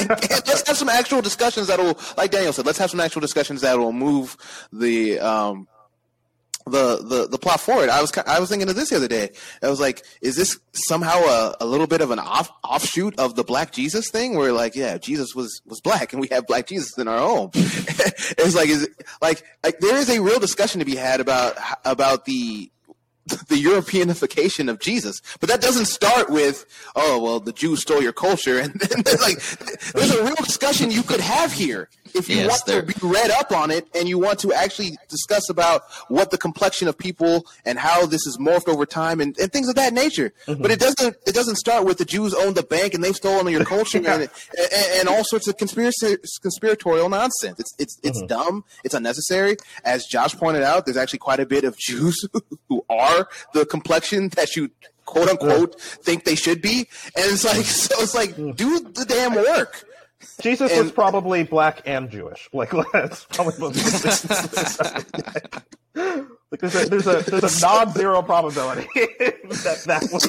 and, 0.00 0.10
let's 0.10 0.66
have 0.66 0.76
some 0.76 0.88
actual 0.88 1.20
discussions 1.20 1.68
that 1.68 1.78
will, 1.78 1.98
like 2.16 2.30
Daniel 2.30 2.52
said, 2.52 2.66
let's 2.66 2.78
have 2.78 2.90
some 2.90 3.00
actual 3.00 3.20
discussions 3.20 3.60
that 3.60 3.78
will 3.78 3.92
move 3.92 4.36
the 4.72 5.18
um, 5.20 5.68
the, 6.70 6.98
the 7.02 7.28
the 7.28 7.38
plot 7.38 7.60
forward. 7.60 7.88
I 7.88 8.00
was 8.00 8.12
I 8.26 8.40
was 8.40 8.48
thinking 8.48 8.68
of 8.68 8.76
this 8.76 8.90
the 8.90 8.96
other 8.96 9.08
day. 9.08 9.30
I 9.62 9.68
was 9.68 9.80
like, 9.80 10.04
is 10.20 10.36
this 10.36 10.58
somehow 10.72 11.18
a, 11.20 11.56
a 11.60 11.66
little 11.66 11.86
bit 11.86 12.00
of 12.00 12.10
an 12.10 12.18
off, 12.18 12.50
offshoot 12.62 13.18
of 13.18 13.34
the 13.34 13.44
Black 13.44 13.72
Jesus 13.72 14.10
thing, 14.10 14.36
where 14.36 14.52
like, 14.52 14.76
yeah, 14.76 14.98
Jesus 14.98 15.34
was 15.34 15.62
was 15.66 15.80
black, 15.80 16.12
and 16.12 16.20
we 16.20 16.28
have 16.28 16.46
Black 16.46 16.66
Jesus 16.66 16.96
in 16.98 17.08
our 17.08 17.18
home. 17.18 17.50
it's 17.54 18.54
like, 18.54 18.68
is 18.68 18.84
it, 18.84 18.90
like 19.20 19.42
like 19.64 19.78
there 19.80 19.96
is 19.96 20.10
a 20.10 20.20
real 20.20 20.38
discussion 20.38 20.78
to 20.80 20.84
be 20.84 20.96
had 20.96 21.20
about 21.20 21.56
about 21.84 22.24
the 22.24 22.70
the 23.28 23.62
Europeanification 23.62 24.70
of 24.70 24.80
Jesus. 24.80 25.20
But 25.40 25.48
that 25.48 25.60
doesn't 25.60 25.86
start 25.86 26.30
with, 26.30 26.66
oh, 26.96 27.22
well, 27.22 27.40
the 27.40 27.52
Jews 27.52 27.82
stole 27.82 28.02
your 28.02 28.12
culture. 28.12 28.58
And 28.68 28.74
then 28.80 29.16
like, 29.20 29.40
there's 29.92 30.10
a 30.10 30.24
real 30.24 30.34
discussion 30.36 30.90
you 30.90 31.02
could 31.02 31.20
have 31.20 31.52
here 31.52 31.88
if 32.14 32.28
you 32.28 32.36
yes, 32.36 32.48
want 32.48 32.86
to 32.86 32.94
be 32.94 33.06
read 33.06 33.30
up 33.30 33.52
on 33.52 33.70
it 33.70 33.86
and 33.94 34.08
you 34.08 34.18
want 34.18 34.38
to 34.40 34.52
actually 34.52 34.96
discuss 35.08 35.48
about 35.48 35.82
what 36.08 36.30
the 36.30 36.38
complexion 36.38 36.88
of 36.88 36.96
people 36.96 37.46
and 37.64 37.78
how 37.78 38.06
this 38.06 38.26
is 38.26 38.38
morphed 38.38 38.68
over 38.68 38.86
time 38.86 39.20
and, 39.20 39.38
and 39.38 39.52
things 39.52 39.68
of 39.68 39.74
that 39.76 39.92
nature. 39.92 40.32
Mm-hmm. 40.46 40.62
But 40.62 40.70
it 40.70 40.80
doesn't 40.80 41.16
it 41.26 41.34
doesn't 41.34 41.56
start 41.56 41.84
with 41.84 41.98
the 41.98 42.04
Jews 42.04 42.34
own 42.34 42.54
the 42.54 42.62
bank 42.62 42.94
and 42.94 43.02
they've 43.02 43.16
stolen 43.16 43.52
your 43.52 43.64
culture 43.64 43.98
yeah. 43.98 44.14
and, 44.14 44.22
and, 44.22 44.30
and, 45.00 45.08
all 45.08 45.24
sorts 45.24 45.48
of 45.48 45.56
conspiracy 45.56 46.16
conspiratorial 46.42 47.08
nonsense. 47.08 47.58
It's 47.58 47.74
it's 47.78 47.98
it's 48.02 48.18
mm-hmm. 48.18 48.26
dumb. 48.26 48.64
It's 48.84 48.94
unnecessary. 48.94 49.56
As 49.84 50.04
Josh 50.06 50.34
pointed 50.36 50.62
out, 50.62 50.84
there's 50.84 50.96
actually 50.96 51.20
quite 51.20 51.40
a 51.40 51.46
bit 51.46 51.64
of 51.64 51.76
Jews 51.78 52.16
who 52.68 52.84
are 52.88 53.17
the 53.54 53.66
complexion 53.66 54.28
that 54.30 54.56
you 54.56 54.70
quote 55.08 55.28
unquote 55.28 55.80
think 55.80 56.24
they 56.24 56.34
should 56.34 56.60
be. 56.60 56.88
And 57.16 57.32
it's 57.32 57.44
like 57.44 57.64
so 57.64 57.94
it's 58.00 58.14
like 58.14 58.36
do 58.36 58.80
the 58.80 59.04
damn 59.08 59.34
work. 59.34 59.84
Jesus 60.40 60.70
and, 60.72 60.82
was 60.82 60.92
probably 60.92 61.44
black 61.44 61.82
and 61.86 62.10
Jewish. 62.10 62.48
Like 62.52 62.70
that's 62.92 63.24
probably 63.24 63.58
both. 63.58 63.76
like 65.94 66.60
there's 66.60 66.74
a 66.74 66.88
there's 66.88 67.06
a 67.06 67.22
there's 67.30 67.62
a 67.62 67.66
non-zero 67.66 68.22
probability 68.22 68.88
that 68.94 69.82
that 69.86 70.08
was 70.12 70.22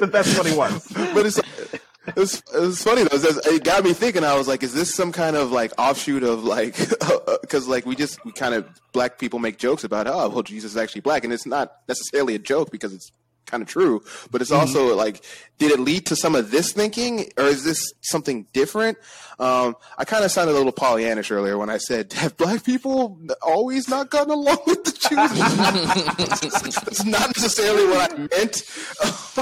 that 0.00 0.10
that's 0.12 0.36
what 0.36 0.46
he 0.46 0.56
was. 0.56 0.86
But 0.92 1.26
it's 1.26 1.40
it 2.06 2.16
was, 2.16 2.42
it 2.54 2.60
was 2.60 2.82
funny 2.82 3.04
though. 3.04 3.16
It 3.16 3.64
got 3.64 3.84
me 3.84 3.92
thinking. 3.92 4.24
I 4.24 4.36
was 4.36 4.48
like, 4.48 4.62
is 4.62 4.72
this 4.72 4.94
some 4.94 5.12
kind 5.12 5.36
of 5.36 5.52
like 5.52 5.72
offshoot 5.78 6.22
of 6.22 6.44
like, 6.44 6.76
because 7.42 7.68
like 7.68 7.86
we 7.86 7.94
just 7.94 8.24
we 8.24 8.32
kind 8.32 8.54
of 8.54 8.68
black 8.92 9.18
people 9.18 9.38
make 9.38 9.58
jokes 9.58 9.84
about 9.84 10.06
oh 10.06 10.28
well 10.28 10.42
Jesus 10.42 10.72
is 10.72 10.76
actually 10.76 11.02
black, 11.02 11.24
and 11.24 11.32
it's 11.32 11.46
not 11.46 11.76
necessarily 11.88 12.34
a 12.34 12.38
joke 12.38 12.70
because 12.70 12.92
it's 12.92 13.12
kind 13.46 13.62
of 13.62 13.68
true, 13.68 14.02
but 14.30 14.40
it's 14.40 14.50
mm-hmm. 14.50 14.60
also 14.60 14.94
like, 14.94 15.24
did 15.58 15.72
it 15.72 15.80
lead 15.80 16.06
to 16.06 16.16
some 16.16 16.34
of 16.34 16.50
this 16.50 16.72
thinking, 16.72 17.30
or 17.36 17.44
is 17.44 17.64
this 17.64 17.92
something 18.00 18.46
different? 18.52 18.96
Um, 19.40 19.74
I 19.96 20.04
kind 20.04 20.22
of 20.22 20.30
sounded 20.30 20.52
a 20.52 20.58
little 20.58 20.70
Pollyannish 20.70 21.30
earlier 21.30 21.56
when 21.56 21.70
I 21.70 21.78
said, 21.78 22.12
"Have 22.12 22.36
black 22.36 22.62
people 22.62 23.18
always 23.40 23.88
not 23.88 24.10
gotten 24.10 24.32
along 24.32 24.58
with 24.66 24.84
the 24.84 24.92
Jews?" 24.92 25.10
It's 26.90 27.04
not 27.04 27.28
necessarily 27.28 27.86
what 27.86 28.12
I 28.12 28.16
meant, 28.18 28.62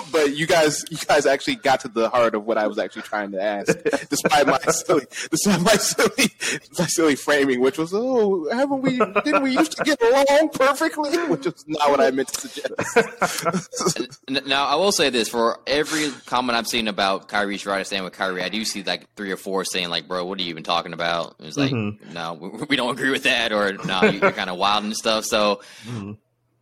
but 0.12 0.36
you 0.36 0.46
guys, 0.46 0.84
you 0.90 0.98
guys 0.98 1.26
actually 1.26 1.56
got 1.56 1.80
to 1.80 1.88
the 1.88 2.08
heart 2.10 2.36
of 2.36 2.44
what 2.44 2.58
I 2.58 2.68
was 2.68 2.78
actually 2.78 3.02
trying 3.02 3.32
to 3.32 3.42
ask, 3.42 3.76
despite 4.08 4.46
my 4.46 4.58
silly, 4.68 5.06
despite 5.30 5.60
my 5.62 5.74
silly, 5.74 6.30
my 6.78 6.86
silly 6.86 7.16
framing, 7.16 7.60
which 7.60 7.76
was, 7.76 7.92
"Oh, 7.92 8.48
haven't 8.52 8.82
we? 8.82 8.98
Didn't 8.98 9.42
we 9.42 9.50
used 9.50 9.76
to 9.78 9.82
get 9.82 10.00
along 10.00 10.50
perfectly?" 10.50 11.16
Which 11.26 11.46
is 11.46 11.64
not 11.66 11.90
what 11.90 12.00
I 12.00 12.12
meant 12.12 12.28
to 12.28 12.48
suggest. 12.48 14.20
now 14.46 14.66
I 14.66 14.76
will 14.76 14.92
say 14.92 15.10
this: 15.10 15.28
for 15.28 15.58
every 15.66 16.10
comment 16.26 16.56
I've 16.56 16.68
seen 16.68 16.86
about 16.86 17.26
Kyrie 17.26 17.58
trying 17.58 17.80
to 17.80 17.84
stand 17.84 18.04
with 18.04 18.12
Kyrie, 18.12 18.44
I 18.44 18.48
do 18.48 18.64
see 18.64 18.84
like 18.84 19.12
three 19.16 19.32
or 19.32 19.36
four 19.36 19.64
saying 19.64 19.87
like, 19.90 20.08
"Bro, 20.08 20.26
what 20.26 20.38
are 20.38 20.42
you 20.42 20.50
even 20.50 20.62
talking 20.62 20.92
about?" 20.92 21.36
It's 21.40 21.56
like, 21.56 21.72
mm-hmm. 21.72 22.12
"No, 22.12 22.66
we 22.68 22.76
don't 22.76 22.92
agree 22.92 23.10
with 23.10 23.24
that," 23.24 23.52
or 23.52 23.72
"No, 23.84 24.02
you're 24.02 24.32
kind 24.32 24.50
of 24.50 24.58
wild 24.58 24.84
and 24.84 24.96
stuff." 24.96 25.24
So. 25.24 25.60
Mm-hmm. 25.84 26.12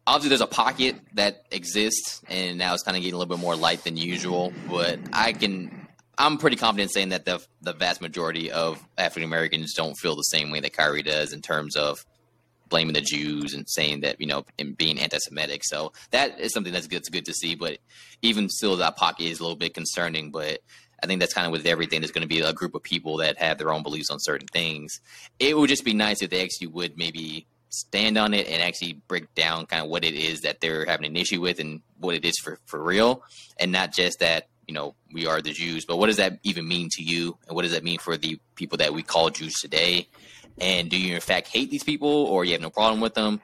Obviously, 0.08 0.28
there's 0.28 0.40
a 0.40 0.46
pocket 0.46 0.94
that 1.14 1.46
exists, 1.50 2.22
and 2.28 2.58
now 2.58 2.74
it's 2.74 2.84
kind 2.84 2.96
of 2.96 3.02
getting 3.02 3.14
a 3.14 3.18
little 3.18 3.36
bit 3.36 3.42
more 3.42 3.56
light 3.56 3.82
than 3.82 3.96
usual. 3.96 4.52
But 4.68 5.00
I 5.12 5.32
can 5.32 5.86
I'm 6.18 6.38
pretty 6.38 6.56
confident 6.56 6.92
saying 6.92 7.10
that 7.10 7.24
the 7.24 7.44
the 7.60 7.72
vast 7.72 8.00
majority 8.00 8.50
of 8.50 8.82
African 8.96 9.24
Americans 9.24 9.74
don't 9.74 9.94
feel 9.94 10.16
the 10.16 10.22
same 10.22 10.50
way 10.50 10.60
that 10.60 10.72
Kyrie 10.72 11.02
does 11.02 11.32
in 11.32 11.42
terms 11.42 11.76
of 11.76 12.04
blaming 12.68 12.94
the 12.94 13.00
Jews 13.00 13.54
and 13.54 13.68
saying 13.68 14.00
that 14.00 14.20
you 14.20 14.26
know 14.26 14.44
and 14.58 14.76
being 14.76 14.98
anti-Semitic. 14.98 15.62
So 15.64 15.92
that 16.10 16.40
is 16.40 16.52
something 16.52 16.72
that's 16.72 16.86
good. 16.86 16.98
It's 16.98 17.10
good 17.10 17.26
to 17.26 17.34
see, 17.34 17.54
but 17.54 17.78
even 18.22 18.48
still, 18.48 18.76
that 18.76 18.96
pocket 18.96 19.24
is 19.24 19.40
a 19.40 19.42
little 19.42 19.58
bit 19.58 19.74
concerning. 19.74 20.30
But 20.30 20.60
I 21.02 21.06
think 21.06 21.20
that's 21.20 21.34
kind 21.34 21.46
of 21.46 21.52
with 21.52 21.66
everything. 21.66 22.00
There's 22.00 22.10
going 22.10 22.22
to 22.22 22.28
be 22.28 22.40
a 22.40 22.52
group 22.52 22.74
of 22.74 22.82
people 22.82 23.18
that 23.18 23.38
have 23.38 23.58
their 23.58 23.72
own 23.72 23.82
beliefs 23.82 24.10
on 24.10 24.18
certain 24.18 24.48
things. 24.48 25.00
It 25.38 25.56
would 25.56 25.68
just 25.68 25.84
be 25.84 25.94
nice 25.94 26.22
if 26.22 26.30
they 26.30 26.42
actually 26.42 26.68
would 26.68 26.96
maybe 26.96 27.46
stand 27.68 28.16
on 28.16 28.32
it 28.32 28.48
and 28.48 28.62
actually 28.62 28.94
break 29.06 29.34
down 29.34 29.66
kind 29.66 29.82
of 29.82 29.90
what 29.90 30.04
it 30.04 30.14
is 30.14 30.40
that 30.42 30.60
they're 30.60 30.86
having 30.86 31.06
an 31.06 31.16
issue 31.16 31.40
with 31.40 31.60
and 31.60 31.82
what 31.98 32.14
it 32.14 32.24
is 32.24 32.38
for, 32.42 32.58
for 32.66 32.82
real, 32.82 33.22
and 33.58 33.72
not 33.72 33.92
just 33.92 34.20
that 34.20 34.48
you 34.66 34.74
know 34.74 34.94
we 35.12 35.26
are 35.26 35.40
the 35.40 35.52
Jews, 35.52 35.84
but 35.84 35.96
what 35.98 36.06
does 36.06 36.16
that 36.16 36.38
even 36.42 36.66
mean 36.66 36.88
to 36.92 37.02
you, 37.02 37.36
and 37.46 37.54
what 37.54 37.62
does 37.62 37.72
that 37.72 37.84
mean 37.84 37.98
for 37.98 38.16
the 38.16 38.38
people 38.54 38.78
that 38.78 38.92
we 38.92 39.02
call 39.02 39.30
Jews 39.30 39.54
today? 39.54 40.08
And 40.58 40.88
do 40.88 40.98
you 40.98 41.14
in 41.14 41.20
fact 41.20 41.48
hate 41.48 41.70
these 41.70 41.84
people, 41.84 42.08
or 42.08 42.44
you 42.44 42.52
have 42.52 42.62
no 42.62 42.70
problem 42.70 43.00
with 43.00 43.14
them? 43.14 43.40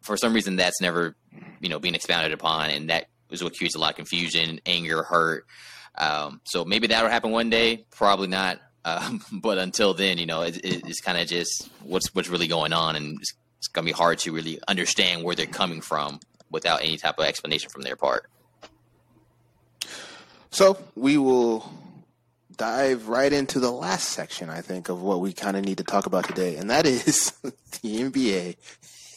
For 0.00 0.16
some 0.16 0.32
reason, 0.32 0.56
that's 0.56 0.80
never 0.80 1.16
you 1.60 1.68
know 1.68 1.78
being 1.78 1.94
expounded 1.94 2.32
upon, 2.32 2.70
and 2.70 2.90
that 2.90 3.08
is 3.30 3.42
what 3.42 3.56
creates 3.56 3.74
a 3.74 3.78
lot 3.78 3.90
of 3.90 3.96
confusion, 3.96 4.60
anger, 4.66 5.02
hurt. 5.02 5.46
Um, 5.96 6.40
so 6.44 6.64
maybe 6.64 6.86
that'll 6.88 7.10
happen 7.10 7.30
one 7.30 7.50
day. 7.50 7.86
Probably 7.90 8.28
not. 8.28 8.60
Um, 8.84 9.22
but 9.32 9.58
until 9.58 9.94
then, 9.94 10.18
you 10.18 10.26
know, 10.26 10.42
it, 10.42 10.60
it's 10.64 11.00
kind 11.00 11.18
of 11.18 11.26
just 11.26 11.68
what's 11.82 12.14
what's 12.14 12.28
really 12.28 12.48
going 12.48 12.72
on, 12.72 12.96
and 12.96 13.18
it's, 13.20 13.34
it's 13.58 13.68
gonna 13.68 13.84
be 13.84 13.92
hard 13.92 14.18
to 14.20 14.32
really 14.32 14.60
understand 14.68 15.24
where 15.24 15.34
they're 15.34 15.46
coming 15.46 15.80
from 15.80 16.20
without 16.50 16.82
any 16.82 16.96
type 16.96 17.18
of 17.18 17.24
explanation 17.24 17.70
from 17.70 17.82
their 17.82 17.96
part. 17.96 18.28
So 20.50 20.78
we 20.94 21.18
will 21.18 21.70
dive 22.56 23.08
right 23.08 23.32
into 23.32 23.60
the 23.60 23.70
last 23.70 24.08
section, 24.08 24.50
I 24.50 24.62
think, 24.62 24.88
of 24.88 25.02
what 25.02 25.20
we 25.20 25.32
kind 25.32 25.56
of 25.56 25.64
need 25.64 25.78
to 25.78 25.84
talk 25.84 26.06
about 26.06 26.26
today, 26.26 26.56
and 26.56 26.70
that 26.70 26.86
is 26.86 27.30
the 27.42 27.50
NBA. 27.82 28.56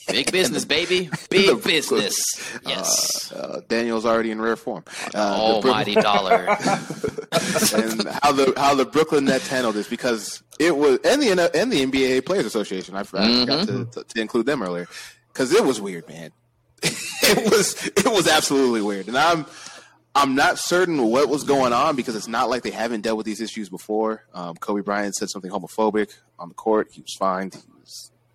Big 0.08 0.32
business, 0.32 0.66
baby. 0.66 1.10
Big 1.30 1.64
business. 1.64 2.20
Yes. 2.66 3.32
Uh, 3.32 3.38
uh, 3.38 3.62
Daniel's 3.68 4.06
already 4.06 4.32
in 4.32 4.41
rare 4.41 4.56
form. 4.56 4.84
Uh, 5.14 5.18
Almighty 5.18 5.95
dollar. 5.95 6.47
and 6.49 8.08
how 8.22 8.32
the 8.32 8.54
how 8.58 8.76
the 8.76 8.88
Brooklyn 8.91 9.26
Nets 9.26 9.47
handled 9.47 9.76
this 9.76 9.88
because 9.88 10.43
it 10.60 10.76
was 10.76 10.99
and 11.04 11.22
the 11.22 11.52
and 11.56 11.72
the 11.72 11.86
NBA 11.86 12.26
Players 12.26 12.45
Association. 12.45 12.95
I, 12.95 13.04
forgot, 13.04 13.28
mm-hmm. 13.28 13.52
I 13.52 13.66
forgot 13.66 13.93
to, 13.93 14.04
to, 14.04 14.14
to 14.14 14.22
include 14.22 14.45
them 14.45 14.64
earlier 14.64 14.88
because 15.32 15.54
it 15.54 15.64
was 15.64 15.82
weird, 15.82 16.08
man. 16.08 16.32
it 16.84 17.52
was 17.52 17.86
it 17.86 18.12
was 18.12 18.28
absolutely 18.28 18.82
weird, 18.82 19.08
and 19.08 19.18
I'm 19.18 19.45
I'm 20.14 20.36
not 20.36 20.60
certain 20.60 21.04
what 21.04 21.30
was 21.30 21.43
going 21.43 21.74
on 21.74 21.95
because 21.95 22.16
it's 22.16 22.28
not 22.28 22.49
like 22.49 22.64
they 22.64 22.72
haven't 22.72 23.02
dealt 23.02 23.18
with 23.18 23.26
these 23.26 23.39
issues 23.39 23.70
before. 23.70 24.26
Um, 24.34 24.56
Kobe 24.56 24.82
Bryant 24.82 25.16
said 25.16 25.30
something 25.30 25.49
homophobic 25.49 26.18
on 26.38 26.49
the 26.49 26.56
court. 26.56 26.89
He 26.91 27.02
was 27.02 27.14
fined. 27.18 27.54
He 27.54 27.80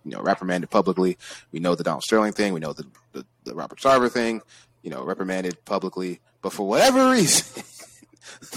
you 0.07 0.15
know, 0.15 0.21
reprimanded 0.21 0.69
publicly. 0.69 1.17
We 1.51 1.59
know 1.59 1.75
the 1.75 1.83
Donald 1.83 2.03
Sterling 2.03 2.33
thing. 2.33 2.53
We 2.53 2.59
know 2.59 2.73
the, 2.73 2.87
the, 3.11 3.25
the 3.43 3.55
Robert 3.55 3.79
Sarver 3.79 4.11
thing. 4.11 4.41
You 4.83 4.89
know, 4.89 5.03
reprimanded 5.03 5.63
publicly. 5.65 6.21
But 6.41 6.53
for 6.53 6.67
whatever 6.67 7.11
reason, 7.11 7.63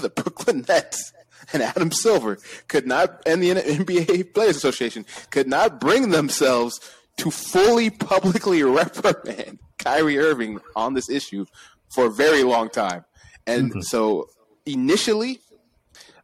the 0.00 0.10
Brooklyn 0.10 0.64
Nets 0.68 1.12
and 1.52 1.62
Adam 1.62 1.90
Silver 1.90 2.38
could 2.68 2.86
not, 2.86 3.22
and 3.26 3.42
the 3.42 3.50
NBA 3.50 4.32
Players 4.32 4.56
Association 4.56 5.04
could 5.30 5.48
not 5.48 5.80
bring 5.80 6.10
themselves 6.10 6.80
to 7.16 7.30
fully 7.30 7.90
publicly 7.90 8.62
reprimand 8.62 9.58
Kyrie 9.78 10.18
Irving 10.18 10.60
on 10.76 10.94
this 10.94 11.10
issue 11.10 11.46
for 11.88 12.06
a 12.06 12.10
very 12.10 12.44
long 12.44 12.68
time. 12.68 13.04
And 13.46 13.70
mm-hmm. 13.70 13.80
so 13.80 14.28
initially, 14.66 15.40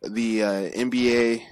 the 0.02 0.42
uh, 0.42 0.50
NBA 0.70 1.42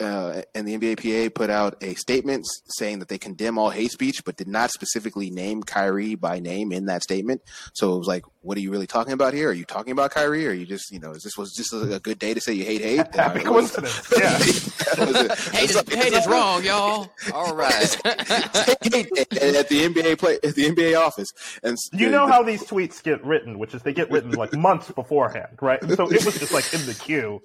uh, 0.00 0.42
and 0.54 0.66
the 0.66 0.76
NBAPA 0.76 1.34
put 1.34 1.50
out 1.50 1.82
a 1.82 1.94
statement 1.94 2.46
saying 2.68 2.98
that 3.00 3.08
they 3.08 3.18
condemn 3.18 3.58
all 3.58 3.70
hate 3.70 3.90
speech, 3.90 4.24
but 4.24 4.36
did 4.36 4.48
not 4.48 4.70
specifically 4.70 5.30
name 5.30 5.62
Kyrie 5.62 6.14
by 6.14 6.40
name 6.40 6.72
in 6.72 6.86
that 6.86 7.02
statement. 7.02 7.42
So 7.74 7.94
it 7.94 7.98
was 7.98 8.08
like, 8.08 8.24
what 8.48 8.56
are 8.56 8.62
you 8.62 8.70
really 8.70 8.86
talking 8.86 9.12
about 9.12 9.34
here? 9.34 9.50
Are 9.50 9.52
you 9.52 9.66
talking 9.66 9.92
about 9.92 10.10
Kyrie, 10.10 10.46
or 10.46 10.50
are 10.50 10.54
you 10.54 10.64
just, 10.64 10.90
you 10.90 10.98
know, 10.98 11.10
is 11.10 11.22
this 11.22 11.36
was 11.36 11.52
just 11.52 11.70
a 11.74 12.00
good 12.02 12.18
day 12.18 12.32
to 12.32 12.40
say 12.40 12.54
you 12.54 12.64
hate 12.64 12.80
hate? 12.80 13.06
Happy 13.14 13.40
coincidence. 13.40 14.10
Yeah, 14.18 14.38
hate, 14.38 15.70
is, 15.70 15.82
hate 15.90 16.12
is 16.14 16.26
wrong, 16.26 16.64
y'all. 16.64 17.12
All 17.34 17.54
right. 17.54 17.94
at 18.04 18.80
the 18.80 19.84
NBA 19.84 20.18
play 20.18 20.38
at 20.42 20.54
the 20.54 20.70
NBA 20.70 20.98
office, 20.98 21.28
and 21.62 21.76
you 21.92 22.08
know 22.08 22.26
the, 22.26 22.32
how 22.32 22.42
these 22.42 22.64
tweets 22.64 23.02
get 23.02 23.22
written, 23.22 23.58
which 23.58 23.74
is 23.74 23.82
they 23.82 23.92
get 23.92 24.10
written 24.10 24.32
like 24.32 24.54
months 24.54 24.90
beforehand, 24.90 25.58
right? 25.60 25.82
And 25.82 25.94
so 25.94 26.10
it 26.10 26.24
was 26.24 26.38
just 26.38 26.52
like 26.52 26.72
in 26.72 26.86
the 26.86 26.94
queue. 26.94 27.42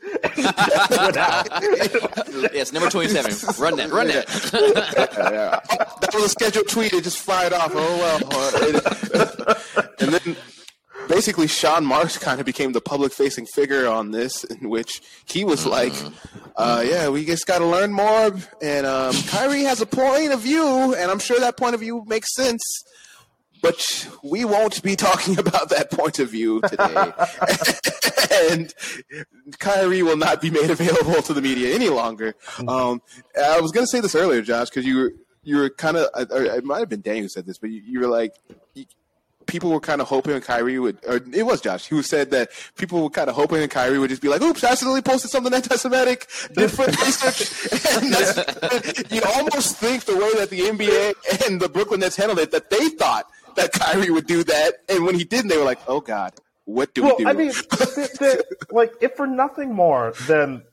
yes, 2.54 2.72
number 2.72 2.90
27. 2.90 3.62
Run 3.62 3.76
that, 3.76 3.92
run 3.92 4.08
that. 4.08 4.26
yeah, 5.18 5.30
yeah. 5.32 5.60
That 6.00 6.12
was 6.14 6.24
a 6.24 6.30
scheduled 6.30 6.70
tweet. 6.70 6.94
It 6.94 7.04
just 7.04 7.20
fired 7.20 7.52
off. 7.52 7.74
Oh, 7.76 7.98
well. 7.98 9.86
and 10.00 10.14
then 10.14 10.38
basically 11.08 11.48
Sean 11.48 11.86
Marks 11.86 12.18
kind 12.18 12.40
of 12.40 12.46
became 12.46 12.72
the 12.72 12.82
public 12.82 13.14
facing 13.14 13.46
figure 13.46 13.88
on 13.88 14.12
this, 14.12 14.44
in 14.62 14.70
which 14.70 15.02
he 15.26 15.46
was 15.46 15.66
like, 15.66 15.94
uh, 16.56 16.84
yeah, 16.86 17.10
we 17.10 17.26
just 17.26 17.46
got 17.46 17.60
to 17.60 17.66
learn 17.66 17.92
more. 17.92 18.34
And 18.62 18.86
um, 18.86 19.14
Kyrie 19.28 19.64
has 19.64 19.82
a 19.82 19.86
point 19.86 20.32
of 20.32 20.42
view, 20.42 20.94
and 20.96 21.12
I'm 21.12 21.20
sure 21.20 21.40
that 21.40 21.58
point 21.58 21.76
of 21.76 21.82
view 21.82 22.04
makes 22.08 22.34
sense. 22.36 22.62
But 23.62 24.10
we 24.24 24.44
won't 24.44 24.84
be 24.84 24.96
talking 24.98 25.40
about 25.40 25.70
that 25.70 25.90
point 25.90 26.20
of 26.20 26.30
view 26.30 26.62
today. 26.62 27.14
and 28.52 28.74
Kyrie 29.60 30.04
will 30.04 30.18
not 30.18 30.42
be 30.42 30.50
made 30.50 30.70
available 30.70 31.22
to 31.22 31.34
the 31.34 31.42
media 31.42 31.74
any 31.74 31.88
longer. 31.88 32.36
Mm-hmm. 32.56 32.68
Um, 32.68 33.02
I 33.42 33.62
was 33.62 33.72
going 33.72 33.86
to 33.86 33.90
say 33.90 34.02
this 34.02 34.16
earlier, 34.16 34.42
Josh, 34.42 34.70
because 34.70 34.86
you 34.86 34.98
were 34.98 35.14
you 35.46 35.58
were 35.58 35.70
kind 35.70 35.98
of 35.98 36.08
it 36.16 36.64
might 36.64 36.80
have 36.80 36.90
been 36.90 37.02
Dan 37.02 37.18
who 37.18 37.30
said 37.30 37.46
this, 37.46 37.58
but 37.58 37.70
you, 37.70 37.82
you 37.86 38.00
were 38.00 38.08
like. 38.08 38.34
People 39.48 39.72
were 39.72 39.80
kind 39.80 40.02
of 40.02 40.08
hoping 40.08 40.40
Kyrie 40.42 40.80
would, 40.80 40.98
or 41.08 41.22
it 41.34 41.46
was 41.46 41.62
Josh 41.62 41.88
who 41.88 42.02
said 42.02 42.32
that 42.32 42.50
people 42.78 43.04
were 43.04 43.10
kind 43.10 43.30
of 43.30 43.36
hoping 43.36 43.60
that 43.60 43.72
Kyrie 43.72 44.00
would 44.00 44.10
just 44.10 44.22
be 44.22 44.30
like, 44.30 44.42
"Oops, 44.42 44.64
I 44.64 44.72
accidentally 44.72 45.02
posted 45.02 45.32
something 45.32 45.54
anti-Semitic." 45.54 46.28
Did 46.54 46.80
and 46.80 46.90
you 49.12 49.22
almost 49.36 49.78
think 49.78 50.06
the 50.06 50.16
way 50.16 50.34
that 50.40 50.50
the 50.50 50.62
NBA 50.62 51.48
and 51.48 51.60
the 51.60 51.70
Brooklyn 51.70 52.00
Nets 52.00 52.16
handled 52.16 52.40
it, 52.40 52.52
that 52.52 52.70
they 52.70 52.90
thought 52.90 53.26
that 53.56 53.72
Kyrie 53.72 54.10
would 54.10 54.28
do 54.28 54.44
that, 54.44 54.76
and 54.90 55.06
when 55.06 55.16
he 55.16 55.24
didn't, 55.24 55.50
they 55.50 55.58
were 55.58 55.66
like, 55.66 55.80
"Oh 55.88 56.02
God, 56.02 56.34
what 56.66 56.94
do 56.94 57.04
well, 57.04 57.16
we 57.18 57.26
do?" 57.26 57.30
I 57.30 57.34
mean, 57.34 57.52
like 58.72 58.94
if 59.02 59.16
for 59.16 59.28
nothing 59.28 59.74
more 59.74 60.14
than 60.28 60.64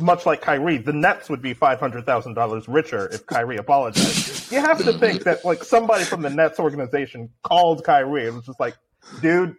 much 0.00 0.26
like 0.26 0.40
Kyrie, 0.40 0.78
the 0.78 0.92
Nets 0.92 1.28
would 1.30 1.42
be 1.42 1.54
five 1.54 1.78
hundred 1.78 2.06
thousand 2.06 2.34
dollars 2.34 2.68
richer 2.68 3.08
if 3.08 3.26
Kyrie 3.26 3.56
apologized. 3.56 4.50
you 4.52 4.60
have 4.60 4.78
to 4.84 4.92
think 4.94 5.24
that 5.24 5.44
like 5.44 5.62
somebody 5.62 6.04
from 6.04 6.22
the 6.22 6.30
Nets 6.30 6.58
organization 6.58 7.30
called 7.42 7.84
Kyrie 7.84 8.26
and 8.26 8.36
was 8.36 8.46
just 8.46 8.60
like, 8.60 8.76
"Dude, 9.20 9.56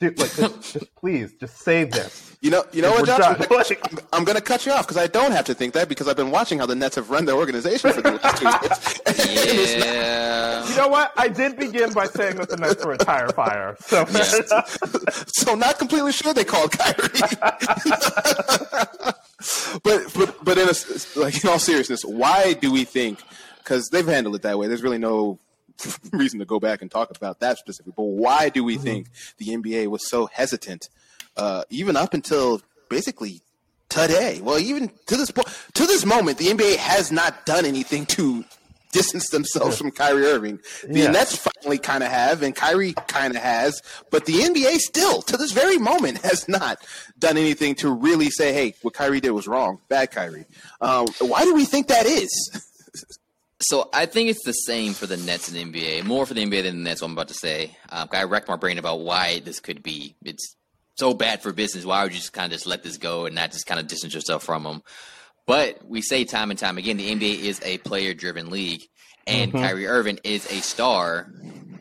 dude, 0.00 0.18
like 0.18 0.34
just, 0.34 0.72
just 0.72 0.94
please, 0.96 1.34
just 1.34 1.58
say 1.58 1.84
this." 1.84 2.28
You 2.40 2.50
know, 2.52 2.64
you 2.72 2.82
know 2.82 2.92
what, 2.92 3.06
Josh? 3.06 3.48
Like, 3.50 3.82
I'm 4.12 4.22
going 4.24 4.36
to 4.36 4.42
cut 4.42 4.64
you 4.64 4.70
off 4.70 4.86
because 4.86 4.96
I 4.96 5.08
don't 5.08 5.32
have 5.32 5.44
to 5.46 5.54
think 5.54 5.74
that 5.74 5.88
because 5.88 6.06
I've 6.06 6.16
been 6.16 6.30
watching 6.30 6.60
how 6.60 6.66
the 6.66 6.76
Nets 6.76 6.94
have 6.94 7.10
run 7.10 7.24
their 7.24 7.34
organization 7.34 7.92
for 7.92 8.00
the 8.00 8.12
last 8.12 9.02
two 9.04 9.28
years. 9.28 9.74
yeah. 9.84 10.68
you 10.68 10.76
know 10.76 10.86
what? 10.86 11.12
I 11.16 11.26
did 11.26 11.56
begin 11.56 11.92
by 11.92 12.06
saying 12.06 12.36
that 12.36 12.48
the 12.48 12.56
Nets 12.56 12.84
were 12.84 12.92
a 12.92 12.98
tire 12.98 13.30
fire. 13.30 13.76
So, 13.80 14.04
so 15.26 15.56
not 15.56 15.78
completely 15.78 16.12
sure 16.12 16.32
they 16.32 16.44
called 16.44 16.70
Kyrie. 16.70 17.08
But 19.82 20.12
but 20.14 20.44
but 20.44 20.58
in 20.58 20.68
a, 20.68 20.74
like 21.16 21.42
in 21.42 21.50
all 21.50 21.58
seriousness, 21.58 22.02
why 22.04 22.54
do 22.54 22.72
we 22.72 22.84
think? 22.84 23.20
Because 23.58 23.88
they've 23.90 24.06
handled 24.06 24.34
it 24.36 24.42
that 24.42 24.58
way. 24.58 24.66
There's 24.66 24.82
really 24.82 24.98
no 24.98 25.38
reason 26.12 26.38
to 26.40 26.44
go 26.44 26.58
back 26.58 26.82
and 26.82 26.90
talk 26.90 27.10
about 27.16 27.40
that 27.40 27.58
specifically. 27.58 27.92
But 27.96 28.04
why 28.04 28.48
do 28.48 28.64
we 28.64 28.74
mm-hmm. 28.74 28.82
think 28.82 29.08
the 29.38 29.48
NBA 29.56 29.88
was 29.88 30.08
so 30.08 30.26
hesitant 30.26 30.88
uh, 31.36 31.62
even 31.70 31.96
up 31.96 32.14
until 32.14 32.60
basically 32.88 33.40
today. 33.88 34.40
Well, 34.42 34.58
even 34.58 34.90
to 35.06 35.16
this 35.16 35.30
point, 35.30 35.48
to 35.74 35.86
this 35.86 36.04
moment, 36.04 36.38
the 36.38 36.46
NBA 36.46 36.76
has 36.76 37.10
not 37.10 37.46
done 37.46 37.64
anything 37.64 38.06
to 38.06 38.44
distance 38.92 39.28
themselves 39.30 39.78
from 39.78 39.90
Kyrie 39.90 40.24
Irving. 40.24 40.60
The 40.82 41.00
yes. 41.00 41.12
Nets 41.12 41.36
finally 41.36 41.78
kind 41.78 42.02
of 42.02 42.10
have, 42.10 42.42
and 42.42 42.54
Kyrie 42.54 42.94
kind 43.06 43.34
of 43.34 43.42
has, 43.42 43.82
but 44.10 44.26
the 44.26 44.34
NBA 44.34 44.78
still, 44.78 45.22
to 45.22 45.36
this 45.36 45.52
very 45.52 45.78
moment, 45.78 46.18
has 46.24 46.48
not 46.48 46.78
done 47.18 47.36
anything 47.36 47.74
to 47.76 47.90
really 47.90 48.30
say, 48.30 48.52
"Hey, 48.52 48.74
what 48.82 48.94
Kyrie 48.94 49.20
did 49.20 49.30
was 49.30 49.46
wrong, 49.46 49.80
bad 49.88 50.10
Kyrie." 50.10 50.46
Um, 50.80 51.06
why 51.20 51.44
do 51.44 51.54
we 51.54 51.64
think 51.64 51.88
that 51.88 52.06
is? 52.06 52.64
So 53.60 53.88
I 53.92 54.06
think 54.06 54.30
it's 54.30 54.44
the 54.44 54.52
same 54.52 54.92
for 54.92 55.06
the 55.06 55.16
Nets 55.16 55.48
and 55.48 55.56
the 55.56 55.80
NBA. 55.80 56.04
More 56.04 56.24
for 56.24 56.32
the 56.32 56.44
NBA 56.44 56.62
than 56.62 56.76
the 56.76 56.90
Nets. 56.90 57.02
What 57.02 57.08
I'm 57.08 57.14
about 57.14 57.26
to 57.28 57.34
say. 57.34 57.76
Um, 57.88 58.08
I 58.12 58.22
wrecked 58.22 58.48
my 58.48 58.54
brain 58.54 58.78
about 58.78 59.00
why 59.00 59.40
this 59.40 59.58
could 59.58 59.82
be. 59.82 60.14
It's 60.24 60.54
so 60.94 61.12
bad 61.12 61.42
for 61.42 61.52
business. 61.52 61.84
Why 61.84 62.04
would 62.04 62.12
you 62.12 62.20
just 62.20 62.32
kind 62.32 62.46
of 62.46 62.52
just 62.52 62.66
let 62.66 62.84
this 62.84 62.98
go 62.98 63.26
and 63.26 63.34
not 63.34 63.50
just 63.50 63.66
kind 63.66 63.80
of 63.80 63.88
distance 63.88 64.14
yourself 64.14 64.44
from 64.44 64.62
them? 64.62 64.82
But 65.48 65.78
we 65.88 66.02
say 66.02 66.24
time 66.24 66.50
and 66.50 66.58
time 66.58 66.76
again, 66.76 66.98
the 66.98 67.10
NBA 67.10 67.40
is 67.40 67.58
a 67.64 67.78
player-driven 67.78 68.50
league, 68.50 68.82
and 69.26 69.50
mm-hmm. 69.50 69.64
Kyrie 69.64 69.86
Irving 69.86 70.20
is 70.22 70.44
a 70.52 70.60
star, 70.60 71.32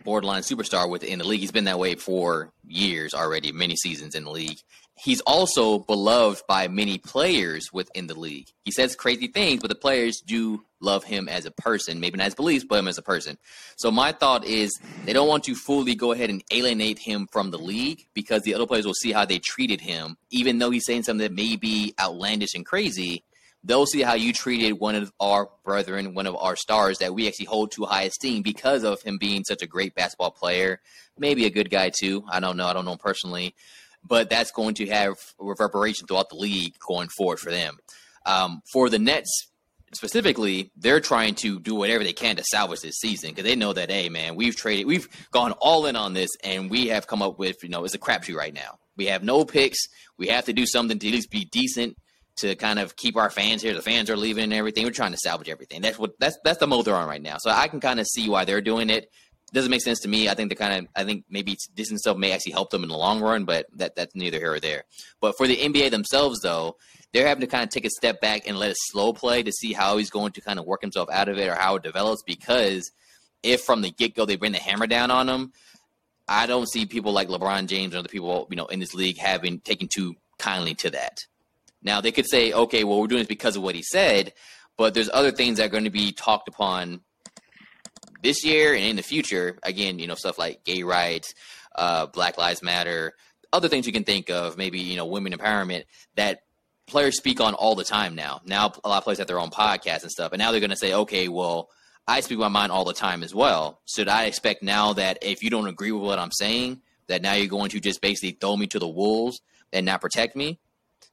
borderline 0.05 0.41
superstar 0.41 0.89
within 0.89 1.19
the 1.19 1.25
league. 1.25 1.41
He's 1.41 1.51
been 1.51 1.65
that 1.65 1.77
way 1.77 1.95
for 1.95 2.49
years 2.65 3.13
already, 3.13 3.51
many 3.51 3.75
seasons 3.75 4.15
in 4.15 4.23
the 4.23 4.31
league 4.31 4.59
he's 4.97 5.21
also 5.21 5.79
beloved 5.79 6.41
by 6.47 6.67
many 6.67 6.97
players 6.97 7.71
within 7.71 8.07
the 8.07 8.19
league. 8.19 8.47
He 8.63 8.71
says 8.71 8.95
crazy 8.95 9.27
things, 9.27 9.61
but 9.61 9.69
the 9.69 9.75
players 9.75 10.21
do 10.21 10.63
love 10.79 11.03
him 11.03 11.29
as 11.29 11.45
a 11.45 11.51
person, 11.51 11.99
maybe 11.99 12.17
not 12.17 12.25
his 12.25 12.35
beliefs, 12.35 12.65
but 12.67 12.79
him 12.79 12.87
as 12.87 12.97
a 12.97 13.03
person. 13.03 13.37
So 13.77 13.89
my 13.89 14.11
thought 14.11 14.45
is 14.45 14.77
they 15.05 15.13
don't 15.13 15.27
want 15.27 15.43
to 15.45 15.55
fully 15.55 15.95
go 15.95 16.11
ahead 16.11 16.29
and 16.29 16.43
alienate 16.51 16.99
him 16.99 17.27
from 17.31 17.51
the 17.51 17.57
league 17.57 18.05
because 18.13 18.41
the 18.43 18.53
other 18.53 18.67
players 18.67 18.85
will 18.85 18.93
see 18.93 19.11
how 19.11 19.25
they 19.25 19.39
treated 19.39 19.81
him, 19.81 20.17
even 20.29 20.59
though 20.59 20.71
he's 20.71 20.85
saying 20.85 21.03
something 21.03 21.23
that 21.23 21.33
may 21.33 21.55
be 21.55 21.93
outlandish 21.99 22.53
and 22.53 22.65
crazy. 22.65 23.23
They'll 23.63 23.85
see 23.85 24.01
how 24.01 24.13
you 24.13 24.33
treated 24.33 24.73
one 24.73 24.95
of 24.95 25.11
our 25.19 25.49
brethren, 25.63 26.13
one 26.13 26.27
of 26.27 26.35
our 26.35 26.55
stars 26.55 26.99
that 26.99 27.13
we 27.13 27.27
actually 27.27 27.45
hold 27.45 27.71
to 27.71 27.85
high 27.85 28.03
esteem 28.03 28.41
because 28.41 28.83
of 28.83 29.01
him 29.01 29.17
being 29.17 29.43
such 29.43 29.61
a 29.61 29.67
great 29.67 29.95
basketball 29.95 30.31
player, 30.31 30.79
maybe 31.17 31.45
a 31.45 31.49
good 31.49 31.69
guy 31.69 31.89
too. 31.89 32.23
I 32.29 32.39
don't 32.39 32.57
know. 32.57 32.67
I 32.67 32.73
don't 32.73 32.85
know 32.85 32.93
him 32.93 32.97
personally, 32.97 33.55
but 34.03 34.29
that's 34.29 34.51
going 34.51 34.75
to 34.75 34.87
have 34.87 35.15
reverberation 35.39 36.07
throughout 36.07 36.29
the 36.29 36.35
league 36.35 36.75
going 36.85 37.09
forward 37.09 37.39
for 37.39 37.51
them. 37.51 37.77
Um, 38.25 38.61
for 38.71 38.89
the 38.89 38.99
Nets 38.99 39.47
specifically, 39.93 40.71
they're 40.75 40.99
trying 40.99 41.35
to 41.35 41.59
do 41.59 41.75
whatever 41.75 42.03
they 42.03 42.13
can 42.13 42.35
to 42.35 42.43
salvage 42.43 42.81
this 42.81 42.97
season 42.97 43.29
because 43.29 43.45
they 43.45 43.55
know 43.55 43.73
that, 43.73 43.89
hey, 43.89 44.09
man, 44.09 44.35
we've 44.35 44.55
traded, 44.55 44.85
we've 44.85 45.07
gone 45.31 45.53
all 45.53 45.85
in 45.85 45.95
on 45.95 46.13
this, 46.13 46.29
and 46.43 46.69
we 46.69 46.87
have 46.87 47.07
come 47.07 47.21
up 47.21 47.39
with, 47.39 47.63
you 47.63 47.69
know, 47.69 47.85
it's 47.85 47.95
a 47.95 47.99
crapshoot 47.99 48.35
right 48.35 48.53
now. 48.53 48.79
We 48.97 49.05
have 49.05 49.23
no 49.23 49.45
picks. 49.45 49.79
We 50.17 50.27
have 50.27 50.45
to 50.45 50.53
do 50.53 50.65
something 50.65 50.99
to 50.99 51.07
at 51.07 51.13
least 51.13 51.31
be 51.31 51.45
decent 51.45 51.97
to 52.37 52.55
kind 52.55 52.79
of 52.79 52.95
keep 52.95 53.17
our 53.17 53.29
fans 53.29 53.61
here. 53.61 53.73
The 53.73 53.81
fans 53.81 54.09
are 54.09 54.17
leaving 54.17 54.45
and 54.45 54.53
everything. 54.53 54.85
We're 54.85 54.91
trying 54.91 55.11
to 55.11 55.17
salvage 55.17 55.49
everything. 55.49 55.81
That's 55.81 55.99
what 55.99 56.19
that's 56.19 56.37
that's 56.43 56.59
the 56.59 56.67
mode 56.67 56.85
they're 56.85 56.95
on 56.95 57.07
right 57.07 57.21
now. 57.21 57.37
So 57.39 57.49
I 57.51 57.67
can 57.67 57.79
kind 57.79 57.99
of 57.99 58.07
see 58.07 58.29
why 58.29 58.45
they're 58.45 58.61
doing 58.61 58.89
it. 58.89 59.11
Doesn't 59.53 59.71
make 59.71 59.81
sense 59.81 60.01
to 60.01 60.09
me. 60.09 60.27
I 60.27 60.33
think 60.33 60.49
the 60.49 60.55
kind 60.55 60.73
of 60.73 60.91
I 60.95 61.03
think 61.03 61.25
maybe 61.29 61.57
distance 61.73 62.01
stuff 62.01 62.17
may 62.17 62.31
actually 62.31 62.51
help 62.51 62.69
them 62.69 62.83
in 62.83 62.89
the 62.89 62.97
long 62.97 63.21
run, 63.21 63.45
but 63.45 63.65
that 63.75 63.95
that's 63.95 64.15
neither 64.15 64.37
here 64.39 64.53
or 64.53 64.59
there. 64.59 64.83
But 65.21 65.35
for 65.37 65.47
the 65.47 65.55
NBA 65.55 65.91
themselves, 65.91 66.41
though, 66.41 66.77
they're 67.13 67.27
having 67.27 67.41
to 67.41 67.47
kind 67.47 67.63
of 67.63 67.69
take 67.69 67.85
a 67.85 67.89
step 67.89 68.21
back 68.21 68.47
and 68.47 68.57
let 68.57 68.71
it 68.71 68.77
slow 68.79 69.13
play 69.13 69.43
to 69.43 69.51
see 69.51 69.73
how 69.73 69.97
he's 69.97 70.09
going 70.09 70.33
to 70.33 70.41
kind 70.41 70.59
of 70.59 70.65
work 70.65 70.81
himself 70.81 71.09
out 71.09 71.29
of 71.29 71.37
it 71.37 71.47
or 71.47 71.55
how 71.55 71.75
it 71.75 71.83
develops. 71.83 72.23
Because 72.23 72.91
if 73.43 73.61
from 73.61 73.81
the 73.81 73.91
get 73.91 74.15
go 74.15 74.25
they 74.25 74.35
bring 74.35 74.51
the 74.51 74.59
hammer 74.59 74.87
down 74.87 75.11
on 75.11 75.29
him, 75.29 75.53
I 76.27 76.45
don't 76.45 76.69
see 76.69 76.85
people 76.85 77.13
like 77.13 77.29
LeBron 77.29 77.67
James 77.67 77.95
or 77.95 77.99
other 77.99 78.09
people 78.09 78.47
you 78.49 78.57
know 78.57 78.65
in 78.67 78.79
this 78.79 78.93
league 78.93 79.17
having 79.17 79.59
taken 79.61 79.87
too 79.87 80.15
kindly 80.37 80.75
to 80.75 80.89
that. 80.91 81.25
Now 81.81 82.01
they 82.01 82.11
could 82.11 82.27
say, 82.27 82.53
okay, 82.53 82.83
well 82.83 82.99
we're 82.99 83.07
doing 83.07 83.21
this 83.21 83.27
because 83.27 83.55
of 83.55 83.63
what 83.63 83.75
he 83.75 83.83
said, 83.83 84.33
but 84.77 84.93
there's 84.93 85.09
other 85.11 85.31
things 85.31 85.57
that 85.57 85.65
are 85.65 85.69
going 85.69 85.83
to 85.85 85.89
be 85.89 86.11
talked 86.11 86.47
upon 86.47 87.01
this 88.23 88.43
year 88.43 88.73
and 88.73 88.83
in 88.83 88.95
the 88.95 89.03
future. 89.03 89.57
Again, 89.63 89.99
you 89.99 90.07
know 90.07 90.15
stuff 90.15 90.37
like 90.37 90.63
gay 90.63 90.83
rights, 90.83 91.33
uh, 91.75 92.07
Black 92.07 92.37
Lives 92.37 92.61
Matter, 92.61 93.13
other 93.53 93.69
things 93.69 93.87
you 93.87 93.93
can 93.93 94.03
think 94.03 94.29
of, 94.29 94.57
maybe 94.57 94.79
you 94.79 94.95
know 94.95 95.05
women 95.05 95.33
empowerment 95.33 95.83
that 96.15 96.41
players 96.87 97.17
speak 97.17 97.41
on 97.41 97.53
all 97.53 97.75
the 97.75 97.83
time 97.83 98.15
now. 98.15 98.41
Now 98.45 98.71
a 98.83 98.89
lot 98.89 98.97
of 98.99 99.03
players 99.03 99.19
have 99.19 99.27
their 99.27 99.39
own 99.39 99.49
podcasts 99.51 100.03
and 100.03 100.11
stuff, 100.11 100.31
and 100.31 100.39
now 100.39 100.51
they're 100.51 100.59
going 100.59 100.69
to 100.71 100.77
say, 100.77 100.93
okay, 100.93 101.27
well. 101.27 101.69
I 102.09 102.21
speak 102.21 102.37
my 102.37 102.47
mind 102.47 102.71
all 102.71 102.85
the 102.85 102.93
time 102.93 103.21
as 103.21 103.35
well. 103.35 103.81
Should 103.85 104.07
I 104.07 104.27
expect 104.27 104.63
now 104.63 104.93
that 104.93 105.17
if 105.21 105.43
you 105.43 105.49
don't 105.49 105.67
agree 105.67 105.91
with 105.91 106.03
what 106.03 106.19
I'm 106.19 106.31
saying, 106.31 106.81
that 107.07 107.21
now 107.21 107.33
you're 107.33 107.47
going 107.47 107.69
to 107.71 107.81
just 107.81 107.99
basically 107.99 108.31
throw 108.31 108.55
me 108.55 108.65
to 108.67 108.79
the 108.79 108.87
wolves 108.87 109.41
and 109.73 109.85
not 109.85 109.99
protect 109.99 110.33
me? 110.33 110.57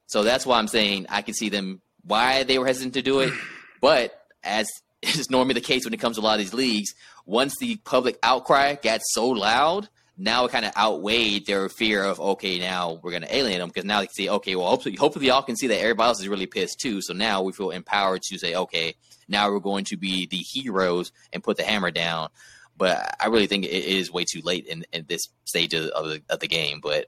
So 0.07 0.23
that's 0.23 0.45
why 0.45 0.59
I'm 0.59 0.67
saying 0.67 1.07
I 1.09 1.21
can 1.21 1.33
see 1.33 1.49
them 1.49 1.81
why 2.03 2.43
they 2.43 2.59
were 2.59 2.67
hesitant 2.67 2.93
to 2.95 3.01
do 3.01 3.19
it. 3.19 3.33
But 3.81 4.19
as 4.43 4.67
is 5.01 5.29
normally 5.29 5.53
the 5.53 5.61
case 5.61 5.85
when 5.85 5.93
it 5.93 5.99
comes 5.99 6.17
to 6.17 6.21
a 6.21 6.23
lot 6.23 6.33
of 6.33 6.39
these 6.39 6.53
leagues, 6.53 6.93
once 7.25 7.55
the 7.59 7.77
public 7.77 8.17
outcry 8.23 8.75
got 8.75 9.01
so 9.03 9.27
loud, 9.27 9.89
now 10.17 10.45
it 10.45 10.51
kind 10.51 10.65
of 10.65 10.75
outweighed 10.77 11.45
their 11.45 11.67
fear 11.67 12.03
of 12.03 12.19
okay, 12.19 12.59
now 12.59 12.99
we're 13.03 13.11
going 13.11 13.23
to 13.23 13.35
alienate 13.35 13.59
them 13.59 13.67
because 13.67 13.83
now 13.83 13.99
they 13.99 14.07
can 14.07 14.13
see 14.13 14.29
okay, 14.29 14.55
well 14.55 14.67
hopefully, 14.67 14.95
hopefully 14.95 15.27
y'all 15.27 15.41
can 15.41 15.57
see 15.57 15.67
that 15.67 15.79
everybody 15.79 16.07
else 16.07 16.21
is 16.21 16.27
really 16.27 16.45
pissed 16.45 16.79
too. 16.79 17.01
So 17.01 17.13
now 17.13 17.41
we 17.41 17.51
feel 17.51 17.71
empowered 17.71 18.21
to 18.23 18.37
say 18.37 18.55
okay, 18.55 18.95
now 19.27 19.49
we're 19.49 19.59
going 19.59 19.85
to 19.85 19.97
be 19.97 20.27
the 20.27 20.37
heroes 20.37 21.11
and 21.33 21.43
put 21.43 21.57
the 21.57 21.63
hammer 21.63 21.91
down. 21.91 22.29
But 22.77 23.15
I 23.19 23.27
really 23.27 23.47
think 23.47 23.65
it 23.65 23.69
is 23.71 24.11
way 24.11 24.25
too 24.25 24.41
late 24.43 24.65
in, 24.65 24.85
in 24.91 25.05
this 25.07 25.27
stage 25.45 25.73
of, 25.73 25.85
of, 25.87 26.07
the, 26.07 26.21
of 26.29 26.39
the 26.39 26.47
game. 26.47 26.79
But 26.81 27.07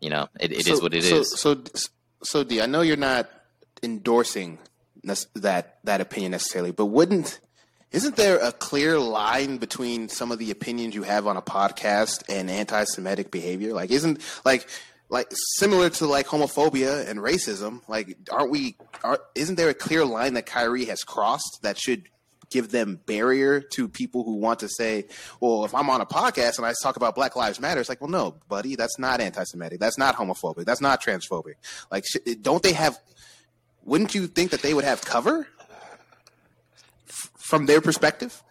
you 0.00 0.08
know, 0.08 0.28
it, 0.38 0.52
it 0.52 0.66
so, 0.66 0.72
is 0.72 0.82
what 0.82 0.94
it 0.94 1.04
so, 1.04 1.16
is. 1.16 1.38
so, 1.38 1.62
So, 2.22 2.44
D, 2.44 2.60
I 2.60 2.66
know 2.66 2.82
you're 2.82 2.96
not 2.96 3.30
endorsing 3.82 4.58
that 5.02 5.78
that 5.84 6.00
opinion 6.00 6.32
necessarily, 6.32 6.72
but 6.72 6.86
wouldn't 6.86 7.40
isn't 7.92 8.16
there 8.16 8.38
a 8.38 8.52
clear 8.52 8.98
line 8.98 9.56
between 9.56 10.08
some 10.08 10.30
of 10.30 10.38
the 10.38 10.52
opinions 10.52 10.94
you 10.94 11.02
have 11.02 11.26
on 11.26 11.36
a 11.36 11.42
podcast 11.42 12.22
and 12.28 12.48
anti-Semitic 12.48 13.32
behavior? 13.32 13.72
Like, 13.72 13.90
isn't 13.90 14.20
like 14.44 14.68
like 15.08 15.28
similar 15.56 15.90
to 15.90 16.06
like 16.06 16.26
homophobia 16.26 17.08
and 17.08 17.18
racism? 17.18 17.80
Like, 17.88 18.16
aren't 18.30 18.50
we? 18.50 18.76
Aren't, 19.02 19.22
isn't 19.34 19.56
there 19.56 19.70
a 19.70 19.74
clear 19.74 20.04
line 20.04 20.34
that 20.34 20.46
Kyrie 20.46 20.84
has 20.84 21.02
crossed 21.02 21.60
that 21.62 21.78
should 21.78 22.04
give 22.50 22.70
them 22.70 23.00
barrier 23.06 23.60
to 23.60 23.88
people 23.88 24.24
who 24.24 24.34
want 24.34 24.60
to 24.60 24.68
say, 24.68 25.06
well, 25.40 25.64
if 25.64 25.74
I'm 25.74 25.88
on 25.88 26.00
a 26.00 26.06
podcast 26.06 26.58
and 26.58 26.66
I 26.66 26.74
talk 26.82 26.96
about 26.96 27.14
Black 27.14 27.36
Lives 27.36 27.60
Matter, 27.60 27.80
it's 27.80 27.88
like, 27.88 28.00
well, 28.00 28.10
no, 28.10 28.36
buddy, 28.48 28.76
that's 28.76 28.98
not 28.98 29.20
anti-Semitic, 29.20 29.78
that's 29.80 29.98
not 29.98 30.16
homophobic, 30.16 30.64
that's 30.64 30.80
not 30.80 31.02
transphobic. 31.02 31.54
Like, 31.90 32.04
don't 32.42 32.62
they 32.62 32.72
have? 32.72 32.98
Wouldn't 33.84 34.14
you 34.14 34.26
think 34.26 34.50
that 34.50 34.62
they 34.62 34.74
would 34.74 34.84
have 34.84 35.00
cover 35.02 35.46
from 37.38 37.66
their 37.66 37.80
perspective? 37.80 38.42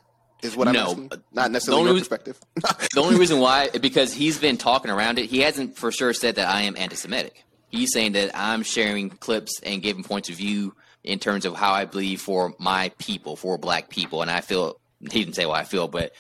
Is 0.42 0.56
what 0.56 0.70
I'm 0.70 0.74
no, 0.74 0.92
asking. 0.92 1.12
Not 1.34 1.52
necessarily 1.52 1.84
your 1.84 1.98
perspective. 2.00 2.40
the 2.56 3.02
only 3.02 3.20
reason 3.20 3.40
why, 3.40 3.68
because 3.70 4.14
he's 4.14 4.38
been 4.38 4.56
talking 4.56 4.90
around 4.90 5.20
it, 5.20 5.26
he 5.26 5.42
hasn't 5.42 5.78
for 5.78 5.92
sure 5.92 6.14
said 6.14 6.36
that 6.36 6.48
I 6.48 6.62
am 6.62 6.78
anti-Semitic. 6.78 7.44
He's 7.68 7.92
saying 7.92 8.14
that 8.14 8.32
I'm 8.34 8.64
sharing 8.64 9.10
clips 9.10 9.60
and 9.64 9.82
giving 9.82 10.02
points 10.04 10.30
of 10.30 10.36
view 10.36 10.76
in 11.04 11.20
terms 11.20 11.46
of 11.46 11.56
how 11.56 11.74
I 11.74 11.86
believe 11.86 12.22
for 12.22 12.54
my 12.60 12.92
people, 12.98 13.36
for 13.36 13.58
black 13.58 13.90
people. 13.90 14.22
And 14.22 14.30
I 14.30 14.42
feel, 14.42 14.80
he 15.00 15.24
didn't 15.24 15.36
say 15.36 15.46
what 15.46 15.60
I 15.60 15.64
feel, 15.64 15.88
but 15.88 16.14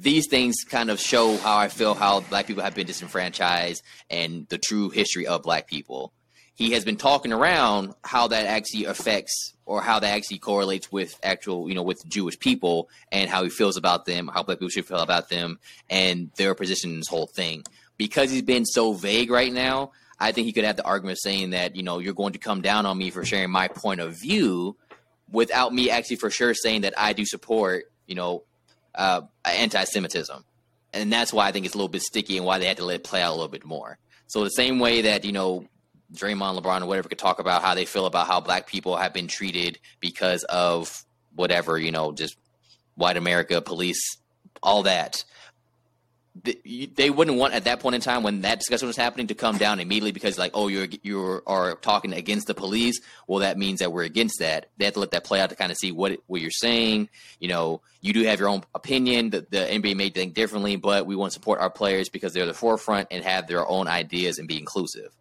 these 0.00 0.26
things 0.28 0.56
kind 0.68 0.90
of 0.90 1.00
show 1.00 1.36
how 1.36 1.56
I 1.56 1.68
feel 1.68 1.94
how 1.94 2.20
black 2.20 2.46
people 2.46 2.62
have 2.62 2.74
been 2.74 2.86
disenfranchised 2.86 3.82
and 4.10 4.48
the 4.48 4.58
true 4.58 4.90
history 4.90 5.26
of 5.26 5.42
black 5.42 5.66
people. 5.68 6.12
He 6.56 6.72
has 6.72 6.84
been 6.84 6.96
talking 6.96 7.32
around 7.32 7.94
how 8.04 8.28
that 8.28 8.46
actually 8.46 8.84
affects 8.84 9.54
or 9.66 9.80
how 9.82 9.98
that 9.98 10.14
actually 10.14 10.38
correlates 10.38 10.90
with 10.90 11.18
actual, 11.22 11.68
you 11.68 11.74
know, 11.74 11.82
with 11.82 12.06
Jewish 12.08 12.38
people 12.38 12.88
and 13.10 13.28
how 13.28 13.42
he 13.42 13.50
feels 13.50 13.76
about 13.76 14.04
them, 14.04 14.30
how 14.32 14.42
black 14.42 14.58
people 14.58 14.68
should 14.68 14.86
feel 14.86 14.98
about 14.98 15.28
them 15.30 15.58
and 15.90 16.30
their 16.36 16.54
position 16.54 16.90
in 16.90 16.96
this 16.98 17.08
whole 17.08 17.26
thing. 17.26 17.64
Because 17.96 18.30
he's 18.30 18.42
been 18.42 18.66
so 18.66 18.92
vague 18.92 19.30
right 19.30 19.52
now, 19.52 19.92
I 20.18 20.32
think 20.32 20.46
he 20.46 20.52
could 20.52 20.64
have 20.64 20.76
the 20.76 20.84
argument 20.84 21.18
saying 21.20 21.50
that, 21.50 21.76
you 21.76 21.82
know, 21.82 21.98
you're 21.98 22.14
going 22.14 22.32
to 22.34 22.38
come 22.38 22.62
down 22.62 22.86
on 22.86 22.96
me 22.96 23.10
for 23.10 23.24
sharing 23.24 23.50
my 23.50 23.68
point 23.68 24.00
of 24.00 24.14
view 24.14 24.76
without 25.30 25.74
me 25.74 25.90
actually 25.90 26.16
for 26.16 26.30
sure 26.30 26.54
saying 26.54 26.82
that 26.82 26.94
I 26.96 27.12
do 27.12 27.24
support, 27.24 27.84
you 28.06 28.14
know, 28.14 28.44
uh, 28.94 29.22
anti 29.44 29.82
Semitism. 29.84 30.44
And 30.92 31.12
that's 31.12 31.32
why 31.32 31.48
I 31.48 31.52
think 31.52 31.66
it's 31.66 31.74
a 31.74 31.78
little 31.78 31.88
bit 31.88 32.02
sticky 32.02 32.36
and 32.36 32.46
why 32.46 32.58
they 32.58 32.66
had 32.66 32.76
to 32.76 32.84
let 32.84 32.96
it 32.96 33.04
play 33.04 33.20
out 33.20 33.30
a 33.30 33.34
little 33.34 33.48
bit 33.48 33.64
more. 33.64 33.98
So 34.28 34.44
the 34.44 34.50
same 34.50 34.78
way 34.78 35.02
that, 35.02 35.24
you 35.24 35.32
know, 35.32 35.66
Draymond, 36.12 36.60
LeBron, 36.60 36.82
or 36.82 36.86
whatever 36.86 37.08
could 37.08 37.18
talk 37.18 37.40
about 37.40 37.62
how 37.62 37.74
they 37.74 37.84
feel 37.84 38.06
about 38.06 38.28
how 38.28 38.40
black 38.40 38.68
people 38.68 38.96
have 38.96 39.12
been 39.12 39.26
treated 39.26 39.80
because 40.00 40.44
of 40.44 41.04
whatever, 41.34 41.78
you 41.78 41.90
know, 41.90 42.12
just 42.12 42.36
white 42.94 43.16
America, 43.16 43.60
police, 43.60 44.18
all 44.62 44.84
that 44.84 45.24
they 46.42 47.10
wouldn't 47.10 47.38
want 47.38 47.54
at 47.54 47.64
that 47.64 47.78
point 47.78 47.94
in 47.94 48.00
time 48.00 48.24
when 48.24 48.40
that 48.40 48.58
discussion 48.58 48.88
was 48.88 48.96
happening 48.96 49.28
to 49.28 49.36
come 49.36 49.56
down 49.56 49.78
immediately 49.78 50.10
because 50.10 50.36
like 50.36 50.50
oh 50.54 50.66
you're 50.66 50.88
you 51.02 51.40
are 51.46 51.76
talking 51.76 52.12
against 52.12 52.48
the 52.48 52.54
police. 52.54 53.00
Well 53.28 53.38
that 53.40 53.56
means 53.56 53.78
that 53.78 53.92
we're 53.92 54.02
against 54.02 54.40
that. 54.40 54.68
They 54.76 54.84
have 54.84 54.94
to 54.94 55.00
let 55.00 55.12
that 55.12 55.22
play 55.22 55.40
out 55.40 55.50
to 55.50 55.56
kind 55.56 55.70
of 55.70 55.78
see 55.78 55.92
what 55.92 56.18
what 56.26 56.40
you're 56.40 56.50
saying. 56.50 57.08
You 57.38 57.48
know 57.48 57.82
you 58.00 58.12
do 58.12 58.24
have 58.24 58.40
your 58.40 58.48
own 58.48 58.64
opinion. 58.74 59.30
The, 59.30 59.46
the 59.48 59.58
NBA 59.58 59.94
may 59.94 60.10
think 60.10 60.34
differently 60.34 60.74
but 60.74 61.06
we 61.06 61.14
want 61.14 61.30
to 61.30 61.34
support 61.34 61.60
our 61.60 61.70
players 61.70 62.08
because 62.08 62.32
they're 62.32 62.46
the 62.46 62.54
forefront 62.54 63.08
and 63.12 63.22
have 63.22 63.46
their 63.46 63.66
own 63.68 63.86
ideas 63.86 64.38
and 64.38 64.48
be 64.48 64.58
inclusive. 64.58 65.16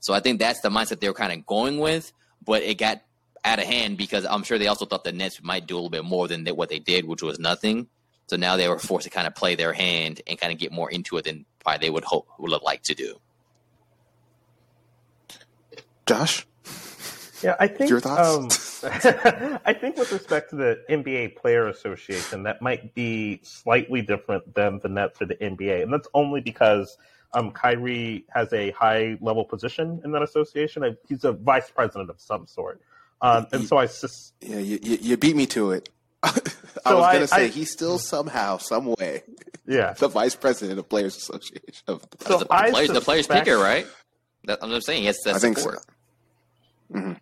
So 0.00 0.12
I 0.12 0.20
think 0.20 0.38
that's 0.38 0.60
the 0.60 0.68
mindset 0.68 1.00
they 1.00 1.08
were 1.08 1.14
kind 1.14 1.32
of 1.32 1.46
going 1.46 1.78
with 1.78 2.12
but 2.44 2.62
it 2.62 2.76
got 2.76 3.00
out 3.42 3.58
of 3.58 3.64
hand 3.64 3.96
because 3.96 4.26
I'm 4.26 4.42
sure 4.42 4.58
they 4.58 4.66
also 4.66 4.84
thought 4.84 5.04
the 5.04 5.12
Nets 5.12 5.42
might 5.42 5.66
do 5.66 5.74
a 5.74 5.76
little 5.76 5.88
bit 5.88 6.04
more 6.04 6.28
than 6.28 6.44
what 6.48 6.68
they 6.68 6.78
did 6.78 7.06
which 7.06 7.22
was 7.22 7.38
nothing 7.38 7.88
so 8.28 8.36
now 8.36 8.56
they 8.56 8.68
were 8.68 8.78
forced 8.78 9.04
to 9.04 9.10
kind 9.10 9.26
of 9.26 9.34
play 9.34 9.54
their 9.54 9.72
hand 9.72 10.20
and 10.26 10.38
kind 10.38 10.52
of 10.52 10.58
get 10.58 10.70
more 10.70 10.90
into 10.90 11.16
it 11.16 11.24
than 11.24 11.44
probably 11.60 11.86
they 11.86 11.90
would 11.90 12.04
hope 12.04 12.28
would 12.38 12.52
have 12.52 12.62
liked 12.62 12.84
to 12.86 12.94
do. 12.94 13.16
Josh, 16.06 16.46
yeah, 17.42 17.56
I 17.58 17.66
think 17.66 17.90
your 17.90 18.00
thoughts. 18.00 18.84
Um, 18.84 18.90
I 19.64 19.72
think 19.72 19.96
with 19.96 20.12
respect 20.12 20.50
to 20.50 20.56
the 20.56 20.80
NBA 20.88 21.36
Player 21.36 21.68
Association, 21.68 22.42
that 22.44 22.62
might 22.62 22.94
be 22.94 23.40
slightly 23.42 24.02
different 24.02 24.54
than 24.54 24.80
the 24.82 24.88
Nets 24.88 25.20
or 25.20 25.26
the 25.26 25.36
NBA, 25.36 25.82
and 25.82 25.92
that's 25.92 26.08
only 26.14 26.40
because 26.40 26.96
um, 27.34 27.50
Kyrie 27.50 28.24
has 28.30 28.52
a 28.52 28.70
high 28.72 29.18
level 29.20 29.44
position 29.44 30.00
in 30.04 30.12
that 30.12 30.22
association. 30.22 30.96
He's 31.08 31.24
a 31.24 31.32
vice 31.32 31.70
president 31.70 32.10
of 32.10 32.20
some 32.20 32.46
sort, 32.46 32.80
um, 33.20 33.46
and 33.52 33.66
so 33.66 33.78
I. 33.78 33.86
Sus- 33.86 34.32
yeah, 34.40 34.58
you, 34.58 34.78
you 34.82 35.16
beat 35.16 35.36
me 35.36 35.46
to 35.46 35.72
it. 35.72 35.88
I 36.84 36.94
was 36.94 37.06
going 37.06 37.20
to 37.20 37.26
say 37.26 37.44
I, 37.44 37.48
he's 37.48 37.70
still 37.70 37.98
somehow, 37.98 38.58
some 38.58 38.94
way, 38.98 39.22
yeah, 39.66 39.92
the 39.98 40.08
vice 40.08 40.34
president 40.34 40.78
of 40.78 40.88
Players 40.88 41.16
Association. 41.16 41.84
Of 41.86 42.08
the, 42.10 42.24
so 42.24 42.38
the, 42.38 42.46
players, 42.46 42.76
suspect, 42.76 42.94
the 42.94 43.00
players 43.00 43.26
picker, 43.26 43.58
right? 43.58 43.86
That, 44.44 44.58
I'm 44.62 44.70
just 44.70 44.86
saying, 44.86 45.04
yes, 45.04 45.18
that's 45.24 45.36
I 45.36 45.40
think 45.40 45.58
support. 45.58 45.80
so. 45.80 46.98
Mm-hmm. 46.98 47.12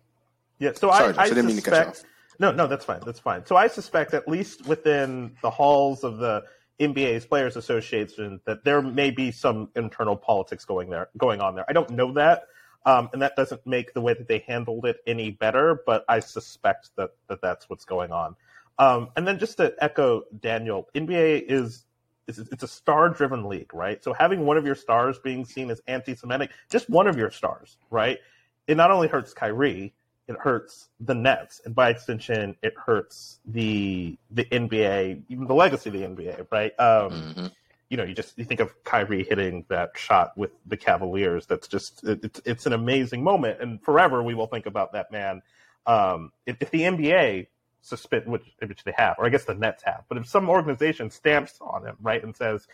Yeah, 0.59 0.71
so 0.73 0.89
Sorry, 0.91 1.13
I, 1.15 1.21
I, 1.21 1.23
I 1.25 1.29
didn't 1.29 1.47
suspect, 1.47 1.47
mean 1.47 1.55
to 1.57 1.61
cut 1.61 1.83
you 1.83 1.89
off. 1.89 2.03
No, 2.39 2.51
no, 2.51 2.67
that's 2.67 2.85
fine. 2.85 3.01
That's 3.05 3.19
fine. 3.19 3.45
So 3.45 3.55
I 3.55 3.67
suspect, 3.67 4.13
at 4.13 4.27
least 4.27 4.65
within 4.67 5.35
the 5.41 5.49
halls 5.49 6.03
of 6.03 6.17
the 6.17 6.43
NBA's 6.79 7.25
Players 7.25 7.55
Association, 7.57 8.39
that 8.45 8.63
there 8.63 8.81
may 8.81 9.11
be 9.11 9.31
some 9.31 9.69
internal 9.75 10.15
politics 10.15 10.63
going 10.65 10.89
there, 10.89 11.09
going 11.17 11.41
on 11.41 11.55
there. 11.55 11.65
I 11.67 11.73
don't 11.73 11.89
know 11.89 12.13
that, 12.13 12.43
Um, 12.85 13.09
and 13.11 13.21
that 13.21 13.35
doesn't 13.35 13.65
make 13.65 13.93
the 13.93 14.01
way 14.01 14.13
that 14.13 14.27
they 14.27 14.39
handled 14.47 14.85
it 14.85 14.97
any 15.05 15.31
better, 15.31 15.81
but 15.85 16.05
I 16.07 16.19
suspect 16.19 16.91
that, 16.95 17.09
that 17.27 17.41
that's 17.41 17.69
what's 17.69 17.85
going 17.85 18.11
on. 18.11 18.35
Um, 18.79 19.09
and 19.15 19.27
then 19.27 19.39
just 19.39 19.57
to 19.57 19.73
echo 19.79 20.23
Daniel, 20.39 20.87
NBA 20.95 21.45
is 21.49 21.83
it's 22.27 22.63
a 22.63 22.67
star 22.67 23.09
driven 23.09 23.45
league, 23.45 23.73
right? 23.73 24.03
So 24.03 24.11
having 24.11 24.45
one 24.45 24.57
of 24.57 24.65
your 24.65 24.75
stars 24.75 25.17
being 25.17 25.45
seen 25.45 25.71
as 25.71 25.81
anti 25.87 26.13
Semitic, 26.13 26.51
just 26.69 26.89
one 26.89 27.07
of 27.07 27.17
your 27.17 27.31
stars, 27.31 27.77
right? 27.89 28.19
It 28.67 28.75
not 28.75 28.91
only 28.91 29.07
hurts 29.07 29.33
Kyrie, 29.33 29.93
it 30.27 30.35
hurts 30.37 30.89
the 30.99 31.15
Nets, 31.15 31.61
and 31.63 31.73
by 31.73 31.89
extension, 31.89 32.55
it 32.61 32.73
hurts 32.77 33.39
the 33.45 34.17
the 34.31 34.43
NBA, 34.45 35.23
even 35.29 35.47
the 35.47 35.53
legacy 35.53 35.89
of 35.89 35.93
the 35.93 36.01
NBA, 36.01 36.47
right? 36.51 36.77
Um, 36.79 37.11
mm-hmm. 37.11 37.45
You 37.89 37.95
know, 37.95 38.03
you 38.03 38.13
just 38.13 38.37
you 38.37 38.43
think 38.43 38.59
of 38.59 38.83
Kyrie 38.83 39.23
hitting 39.23 39.63
that 39.69 39.91
shot 39.95 40.37
with 40.37 40.51
the 40.65 40.75
Cavaliers. 40.75 41.45
That's 41.45 41.69
just 41.69 42.03
it, 42.03 42.25
it's 42.25 42.41
it's 42.43 42.65
an 42.65 42.73
amazing 42.73 43.23
moment, 43.23 43.61
and 43.61 43.81
forever 43.81 44.21
we 44.21 44.33
will 44.33 44.47
think 44.47 44.65
about 44.65 44.91
that 44.91 45.11
man. 45.13 45.41
Um, 45.85 46.33
if, 46.45 46.57
if 46.59 46.71
the 46.71 46.81
NBA 46.81 47.47
suspend 47.81 48.25
which 48.27 48.43
which 48.65 48.83
they 48.83 48.93
have, 48.97 49.15
or 49.17 49.25
I 49.25 49.29
guess 49.29 49.45
the 49.45 49.53
Nets 49.53 49.83
have. 49.83 50.03
But 50.09 50.17
if 50.17 50.27
some 50.27 50.49
organization 50.49 51.09
stamps 51.09 51.57
on 51.61 51.85
him, 51.85 51.95
right, 52.01 52.23
and 52.23 52.35
says 52.35 52.67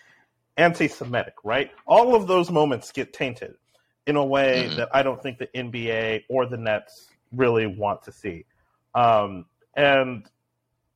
anti-Semitic, 0.58 1.36
right, 1.43 1.72
all 1.86 2.16
of 2.16 2.28
those 2.28 2.51
moments 2.51 2.91
get 2.91 3.14
tainted 3.14 3.56
in 4.06 4.16
a 4.16 4.26
way 4.26 4.66
mm-hmm. 4.68 4.78
that 4.78 4.89
I 4.93 5.04
don't 5.04 5.22
think 5.22 5.38
the 5.38 5.47
NBA 5.47 6.24
or 6.30 6.45
the 6.45 6.58
Nets 6.58 7.10
really 7.32 7.68
want 7.68 8.04
to 8.04 8.12
see. 8.12 8.45
Um, 8.95 9.45
and 9.76 10.28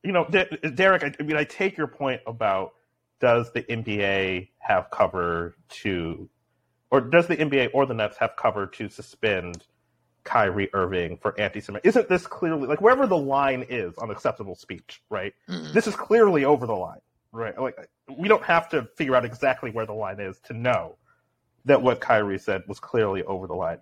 you 0.02 0.12
know, 0.12 0.26
D- 0.30 0.70
Derek, 0.74 1.02
I, 1.02 1.12
I 1.18 1.22
mean, 1.22 1.36
I 1.36 1.44
take 1.44 1.76
your 1.76 1.88
point 1.88 2.20
about 2.26 2.74
does 3.20 3.52
the 3.52 3.62
NBA 3.62 4.48
have 4.58 4.90
cover 4.90 5.56
to, 5.68 6.28
or 6.90 7.00
does 7.00 7.26
the 7.26 7.36
NBA 7.36 7.70
or 7.74 7.84
the 7.86 7.94
Nets 7.94 8.16
have 8.18 8.36
cover 8.36 8.66
to 8.66 8.88
suspend? 8.88 9.64
Kyrie 10.28 10.68
Irving 10.74 11.16
for 11.16 11.38
anti-Semitic. 11.40 11.86
Isn't 11.86 12.08
this 12.08 12.26
clearly 12.26 12.66
like 12.66 12.82
wherever 12.82 13.06
the 13.06 13.16
line 13.16 13.64
is 13.70 13.96
on 13.96 14.10
acceptable 14.10 14.54
speech, 14.54 15.00
right? 15.08 15.32
Mm-hmm. 15.48 15.72
This 15.72 15.86
is 15.86 15.96
clearly 15.96 16.44
over 16.44 16.66
the 16.66 16.74
line, 16.74 17.00
right? 17.32 17.58
Like 17.58 17.88
we 18.14 18.28
don't 18.28 18.42
have 18.42 18.68
to 18.70 18.82
figure 18.96 19.16
out 19.16 19.24
exactly 19.24 19.70
where 19.70 19.86
the 19.86 19.94
line 19.94 20.20
is 20.20 20.38
to 20.40 20.52
know 20.52 20.96
that 21.64 21.80
what 21.80 22.00
Kyrie 22.00 22.38
said 22.38 22.62
was 22.68 22.78
clearly 22.78 23.22
over 23.22 23.46
the 23.46 23.54
line. 23.54 23.78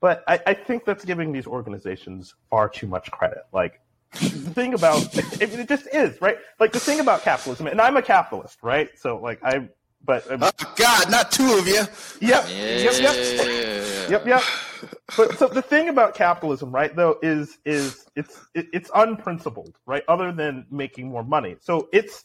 But 0.00 0.22
I, 0.28 0.38
I 0.46 0.54
think 0.54 0.84
that's 0.84 1.04
giving 1.04 1.32
these 1.32 1.48
organizations 1.48 2.36
far 2.48 2.68
too 2.68 2.86
much 2.86 3.10
credit. 3.10 3.42
Like 3.52 3.80
the 4.12 4.28
thing 4.28 4.74
about 4.74 5.02
it, 5.42 5.52
it, 5.52 5.68
just 5.68 5.88
is 5.92 6.20
right. 6.22 6.38
Like 6.60 6.70
the 6.70 6.80
thing 6.80 7.00
about 7.00 7.22
capitalism, 7.22 7.66
and 7.66 7.80
I'm 7.80 7.96
a 7.96 8.02
capitalist, 8.02 8.62
right? 8.62 8.88
So 8.96 9.18
like 9.18 9.42
I, 9.42 9.68
but 10.04 10.30
um, 10.30 10.44
oh 10.44 10.74
God, 10.76 11.10
not 11.10 11.32
two 11.32 11.58
of 11.58 11.66
you. 11.66 11.74
Yep, 11.74 11.90
yeah. 12.20 12.44
yep, 12.48 13.00
yep, 13.00 14.10
yep, 14.10 14.26
yep 14.26 14.42
but 15.16 15.38
so 15.38 15.48
the 15.48 15.62
thing 15.62 15.88
about 15.88 16.14
capitalism, 16.14 16.70
right, 16.70 16.94
though, 16.94 17.18
is 17.22 17.58
is 17.64 18.06
it's 18.16 18.46
it's 18.54 18.90
unprincipled, 18.94 19.76
right? 19.86 20.02
Other 20.08 20.32
than 20.32 20.66
making 20.70 21.08
more 21.08 21.24
money, 21.24 21.56
so 21.60 21.88
it's 21.92 22.24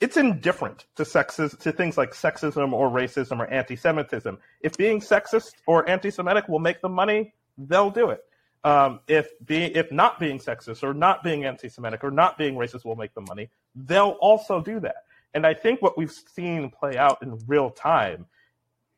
it's 0.00 0.16
indifferent 0.16 0.86
to 0.96 1.02
sexist 1.02 1.58
to 1.60 1.72
things 1.72 1.96
like 1.96 2.12
sexism 2.12 2.72
or 2.72 2.90
racism 2.90 3.38
or 3.38 3.46
anti-Semitism. 3.46 4.38
If 4.60 4.76
being 4.76 5.00
sexist 5.00 5.52
or 5.66 5.88
anti-Semitic 5.88 6.48
will 6.48 6.58
make 6.58 6.80
them 6.80 6.92
money, 6.92 7.32
they'll 7.56 7.90
do 7.90 8.10
it. 8.10 8.20
Um, 8.64 9.00
if 9.08 9.28
be 9.44 9.64
if 9.64 9.92
not 9.92 10.18
being 10.18 10.38
sexist 10.38 10.82
or 10.82 10.94
not 10.94 11.22
being 11.22 11.44
anti-Semitic 11.44 12.02
or 12.02 12.10
not 12.10 12.38
being 12.38 12.54
racist 12.54 12.84
will 12.84 12.96
make 12.96 13.14
them 13.14 13.24
money, 13.28 13.50
they'll 13.74 14.16
also 14.20 14.60
do 14.60 14.80
that. 14.80 15.04
And 15.34 15.46
I 15.46 15.54
think 15.54 15.82
what 15.82 15.98
we've 15.98 16.12
seen 16.12 16.70
play 16.70 16.96
out 16.96 17.22
in 17.22 17.38
real 17.46 17.70
time 17.70 18.26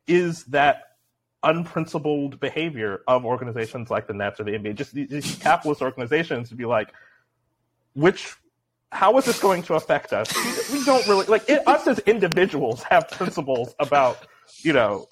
is 0.07 0.45
that 0.45 0.86
unprincipled 1.47 2.39
behavior 2.39 3.01
of 3.07 3.25
organizations 3.25 3.89
like 3.89 4.07
the 4.07 4.13
Nets 4.13 4.39
or 4.39 4.43
the 4.43 4.51
NBA, 4.51 4.75
just 4.75 4.93
these 4.93 5.35
capitalist 5.41 5.81
organizations 5.81 6.49
to 6.49 6.55
be 6.55 6.65
like, 6.65 6.93
which, 7.93 8.35
how 8.91 9.17
is 9.17 9.25
this 9.25 9.39
going 9.39 9.63
to 9.63 9.75
affect 9.75 10.13
us? 10.13 10.31
We, 10.71 10.83
don't 10.83 11.07
really 11.07 11.25
like 11.25 11.49
it, 11.49 11.67
us 11.67 11.87
as 11.87 11.99
individuals 11.99 12.83
have 12.83 13.09
principles 13.09 13.73
about, 13.79 14.27
you 14.57 14.73
know, 14.73 15.07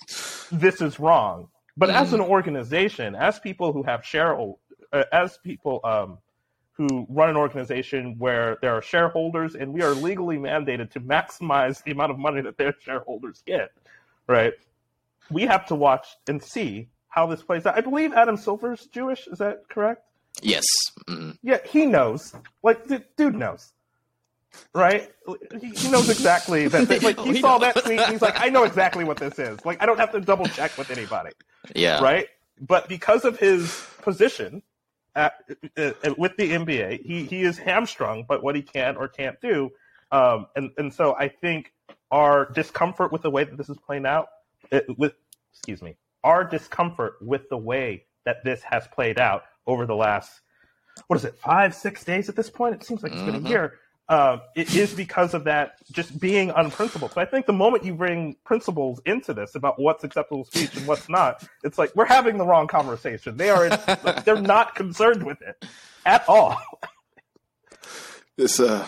this 0.51 0.81
is 0.81 0.99
wrong. 0.99 1.47
But 1.77 1.89
mm. 1.89 1.95
as 1.95 2.13
an 2.13 2.21
organization, 2.21 3.15
as 3.15 3.39
people 3.39 3.73
who 3.73 3.83
have 3.83 4.05
share, 4.05 4.37
uh, 4.39 5.03
as 5.11 5.37
people 5.37 5.79
um, 5.83 6.19
who 6.73 7.05
run 7.09 7.29
an 7.29 7.37
organization 7.37 8.15
where 8.17 8.57
there 8.61 8.73
are 8.73 8.81
shareholders 8.81 9.55
and 9.55 9.73
we 9.73 9.81
are 9.81 9.93
legally 9.93 10.37
mandated 10.37 10.91
to 10.91 10.99
maximize 10.99 11.81
the 11.83 11.91
amount 11.91 12.11
of 12.11 12.19
money 12.19 12.41
that 12.41 12.57
their 12.57 12.75
shareholders 12.79 13.41
get, 13.45 13.71
right? 14.27 14.53
We 15.29 15.43
have 15.43 15.65
to 15.67 15.75
watch 15.75 16.07
and 16.27 16.41
see 16.41 16.89
how 17.09 17.25
this 17.25 17.41
plays 17.41 17.65
out. 17.65 17.77
I 17.77 17.81
believe 17.81 18.13
Adam 18.13 18.37
Silver's 18.37 18.87
Jewish. 18.87 19.27
Is 19.27 19.39
that 19.39 19.69
correct? 19.69 20.03
Yes. 20.41 20.65
mm 21.07 21.37
Yeah, 21.41 21.59
he 21.65 21.85
knows. 21.85 22.33
Like, 22.61 22.85
the 22.85 23.03
dude 23.17 23.35
knows. 23.35 23.71
Right? 24.73 25.11
He, 25.61 25.89
knows 25.89 26.09
exactly 26.09 26.67
that. 26.67 27.03
Like, 27.03 27.19
he 27.25 27.41
saw 27.41 27.57
that 27.57 27.75
tweet. 27.75 28.01
he's 28.07 28.21
like, 28.21 28.39
I 28.39 28.49
know 28.49 28.63
exactly 28.63 29.03
what 29.03 29.17
this 29.17 29.37
is. 29.39 29.63
Like, 29.65 29.81
I 29.81 29.85
don't 29.85 29.97
have 29.97 30.11
to 30.13 30.21
double 30.21 30.45
check 30.45 30.77
with 30.77 30.91
anybody. 30.91 31.31
Yeah. 31.73 32.01
Right? 32.01 32.27
But 32.59 32.87
because 32.87 33.25
of 33.25 33.37
his 33.37 33.85
position 34.01 34.61
at, 35.15 35.33
uh, 35.77 35.91
with 36.17 36.37
the 36.37 36.51
NBA, 36.51 37.05
he, 37.05 37.25
he 37.25 37.43
is 37.43 37.57
hamstrung 37.57 38.23
by 38.23 38.37
what 38.37 38.55
he 38.55 38.61
can 38.61 38.95
or 38.97 39.07
can't 39.07 39.39
do. 39.41 39.71
Um, 40.11 40.47
and, 40.55 40.71
and 40.77 40.93
so 40.93 41.15
I 41.15 41.27
think 41.29 41.73
our 42.11 42.51
discomfort 42.51 43.11
with 43.11 43.23
the 43.23 43.31
way 43.31 43.43
that 43.43 43.57
this 43.57 43.69
is 43.69 43.77
playing 43.85 44.05
out 44.05 44.27
it, 44.71 44.85
with 44.97 45.13
excuse 45.51 45.81
me, 45.81 45.97
our 46.23 46.43
discomfort 46.43 47.15
with 47.21 47.49
the 47.49 47.57
way 47.57 48.05
that 48.25 48.43
this 48.43 48.61
has 48.63 48.87
played 48.87 49.19
out 49.19 49.43
over 49.67 49.85
the 49.85 49.95
last 49.95 50.41
what 51.07 51.17
is 51.17 51.25
it 51.25 51.35
five 51.37 51.75
six 51.75 52.03
days 52.03 52.29
at 52.29 52.35
this 52.35 52.49
point? 52.49 52.75
It 52.75 52.83
seems 52.83 53.03
like 53.03 53.11
it's 53.11 53.21
mm-hmm. 53.21 53.25
been 53.27 53.35
a 53.35 53.39
mm-hmm. 53.39 53.47
year. 53.47 53.73
Uh, 54.07 54.37
it 54.55 54.75
is 54.75 54.93
because 54.93 55.33
of 55.33 55.45
that 55.45 55.77
just 55.91 56.19
being 56.19 56.51
unprincipled. 56.51 57.11
So 57.13 57.21
I 57.21 57.25
think 57.25 57.47
the 57.47 57.53
moment 57.53 57.83
you 57.83 57.95
bring 57.95 58.35
principles 58.43 59.01
into 59.07 59.33
this 59.33 59.55
about 59.55 59.79
what's 59.81 60.03
acceptable 60.03 60.45
speech 60.45 60.75
and 60.75 60.85
what's 60.85 61.09
not, 61.09 61.43
it's 61.63 61.79
like 61.79 61.95
we're 61.95 62.05
having 62.05 62.37
the 62.37 62.45
wrong 62.45 62.67
conversation. 62.67 63.35
They 63.35 63.49
are 63.49 63.69
they're 64.23 64.39
not 64.39 64.75
concerned 64.75 65.23
with 65.23 65.41
it 65.41 65.65
at 66.05 66.23
all. 66.27 66.57
This 68.37 68.59
uh, 68.59 68.85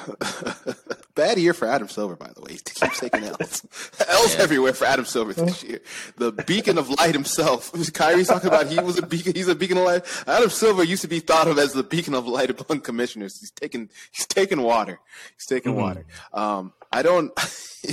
bad 1.17 1.37
year 1.37 1.53
for 1.53 1.67
Adam 1.67 1.89
Silver, 1.89 2.15
by 2.15 2.31
the 2.33 2.41
way. 2.41 2.53
He 2.53 2.59
keeps 2.59 2.99
taking 2.99 3.23
L's. 3.41 3.65
L's 4.07 4.35
yeah. 4.35 4.41
everywhere 4.41 4.73
for 4.73 4.85
Adam 4.85 5.03
Silver 5.03 5.33
this 5.33 5.63
year. 5.63 5.81
The 6.15 6.31
beacon 6.31 6.77
of 6.77 6.89
light 6.89 7.13
himself. 7.13 7.71
Kyrie's 7.93 8.27
talking 8.27 8.47
about 8.47 8.67
he 8.67 8.79
was 8.79 8.97
a 8.97 9.05
beacon. 9.05 9.33
He's 9.35 9.47
a 9.47 9.55
beacon 9.55 9.77
of 9.77 9.83
light. 9.83 10.05
Adam 10.27 10.49
Silver 10.49 10.83
used 10.83 11.01
to 11.01 11.07
be 11.07 11.19
thought 11.19 11.47
of 11.47 11.57
as 11.57 11.73
the 11.73 11.83
beacon 11.83 12.13
of 12.13 12.27
light 12.27 12.49
among 12.49 12.81
commissioners. 12.81 13.39
He's 13.39 13.51
taking 13.51 13.89
he's 14.11 14.27
taking 14.27 14.61
water. 14.61 14.99
He's 15.35 15.47
taking 15.47 15.73
mm-hmm. 15.73 15.81
water. 15.81 16.05
Um, 16.31 16.73
I 16.91 17.01
don't 17.01 17.31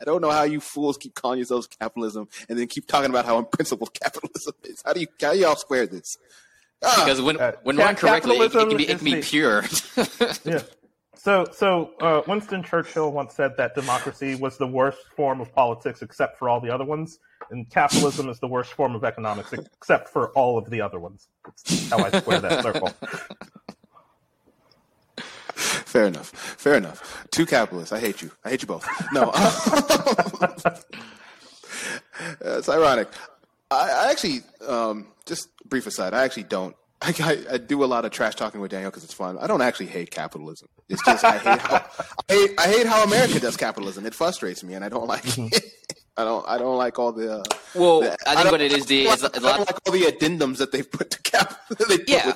I 0.00 0.04
don't 0.04 0.22
know 0.22 0.30
how 0.30 0.44
you 0.44 0.60
fools 0.60 0.96
keep 0.96 1.14
calling 1.14 1.38
yourselves 1.38 1.66
capitalism 1.66 2.28
and 2.48 2.58
then 2.58 2.66
keep 2.66 2.86
talking 2.86 3.10
about 3.10 3.26
how 3.26 3.38
unprincipled 3.38 3.94
capitalism 3.94 4.54
is. 4.64 4.82
How 4.84 4.94
do 4.94 5.00
you 5.00 5.06
how 5.20 5.34
do 5.34 5.38
y'all 5.38 5.56
square 5.56 5.86
this? 5.86 6.16
Ah, 6.82 7.02
because 7.04 7.20
when 7.20 7.38
uh, 7.38 7.52
when 7.62 7.76
run 7.76 7.94
correctly, 7.94 8.38
it, 8.38 8.42
it, 8.42 8.52
can 8.52 8.76
be, 8.76 8.88
it 8.88 8.98
can 8.98 9.04
be 9.04 9.20
pure. 9.20 9.64
yeah. 10.44 10.62
So, 11.22 11.46
so 11.52 11.90
uh, 12.00 12.22
Winston 12.26 12.62
Churchill 12.62 13.12
once 13.12 13.34
said 13.34 13.54
that 13.58 13.74
democracy 13.74 14.36
was 14.36 14.56
the 14.56 14.66
worst 14.66 15.00
form 15.14 15.42
of 15.42 15.54
politics 15.54 16.00
except 16.00 16.38
for 16.38 16.48
all 16.48 16.60
the 16.60 16.70
other 16.70 16.86
ones, 16.86 17.18
and 17.50 17.68
capitalism 17.68 18.30
is 18.30 18.38
the 18.38 18.48
worst 18.48 18.72
form 18.72 18.94
of 18.94 19.04
economics 19.04 19.52
except 19.52 20.08
for 20.08 20.30
all 20.30 20.56
of 20.56 20.70
the 20.70 20.80
other 20.80 20.98
ones. 20.98 21.28
That's 21.44 21.90
how 21.90 21.98
I 21.98 22.20
square 22.20 22.40
that 22.40 22.62
circle. 22.62 22.88
Fair 25.56 26.06
enough. 26.06 26.28
Fair 26.28 26.76
enough. 26.76 27.26
Two 27.30 27.44
capitalists. 27.44 27.92
I 27.92 28.00
hate 28.00 28.22
you. 28.22 28.30
I 28.42 28.48
hate 28.48 28.62
you 28.62 28.68
both. 28.68 28.88
No. 29.12 29.30
it's 32.40 32.70
ironic. 32.70 33.08
I, 33.70 34.06
I 34.06 34.10
actually, 34.10 34.40
um, 34.66 35.08
just 35.26 35.50
brief 35.68 35.86
aside, 35.86 36.14
I 36.14 36.24
actually 36.24 36.44
don't 36.44 36.74
I, 37.02 37.14
I, 37.20 37.54
I, 37.54 37.58
do 37.58 37.82
a 37.82 37.86
lot 37.86 38.04
of 38.04 38.10
trash 38.10 38.34
talking 38.34 38.60
with 38.60 38.70
Daniel 38.70 38.90
because 38.90 39.04
it's 39.04 39.14
fun. 39.14 39.38
I 39.38 39.46
don't 39.46 39.62
actually 39.62 39.86
hate 39.86 40.10
capitalism. 40.10 40.68
It's 40.88 41.02
just 41.04 41.24
I 41.24 41.38
hate 41.38 41.60
how 41.60 41.76
I 42.28 42.32
hate, 42.32 42.50
I 42.58 42.68
hate 42.68 42.86
how 42.86 43.04
America 43.04 43.40
does 43.40 43.56
capitalism. 43.56 44.04
It 44.04 44.14
frustrates 44.14 44.62
me, 44.62 44.74
and 44.74 44.84
I 44.84 44.90
don't 44.90 45.06
like 45.06 45.22
mm-hmm. 45.22 45.48
it. 45.50 45.64
I 46.16 46.24
don't 46.24 46.46
I 46.46 46.58
don't 46.58 46.76
like 46.76 46.98
all 46.98 47.12
the. 47.12 47.38
Uh, 47.38 47.42
well, 47.74 48.00
the, 48.00 48.12
I 48.26 48.34
think 48.34 48.48
I 48.48 48.50
what 48.50 48.60
it 48.60 48.72
is, 48.72 48.84
the 48.84 49.08
I 49.08 49.16
don't, 49.16 49.36
I 49.36 49.38
don't 49.38 49.58
like 49.60 49.78
all 49.86 49.92
the 49.92 50.02
addendums 50.02 50.58
that 50.58 50.72
they've 50.72 50.90
put 50.90 51.10
to 51.10 51.22
cap. 51.22 51.58
yeah. 52.06 52.32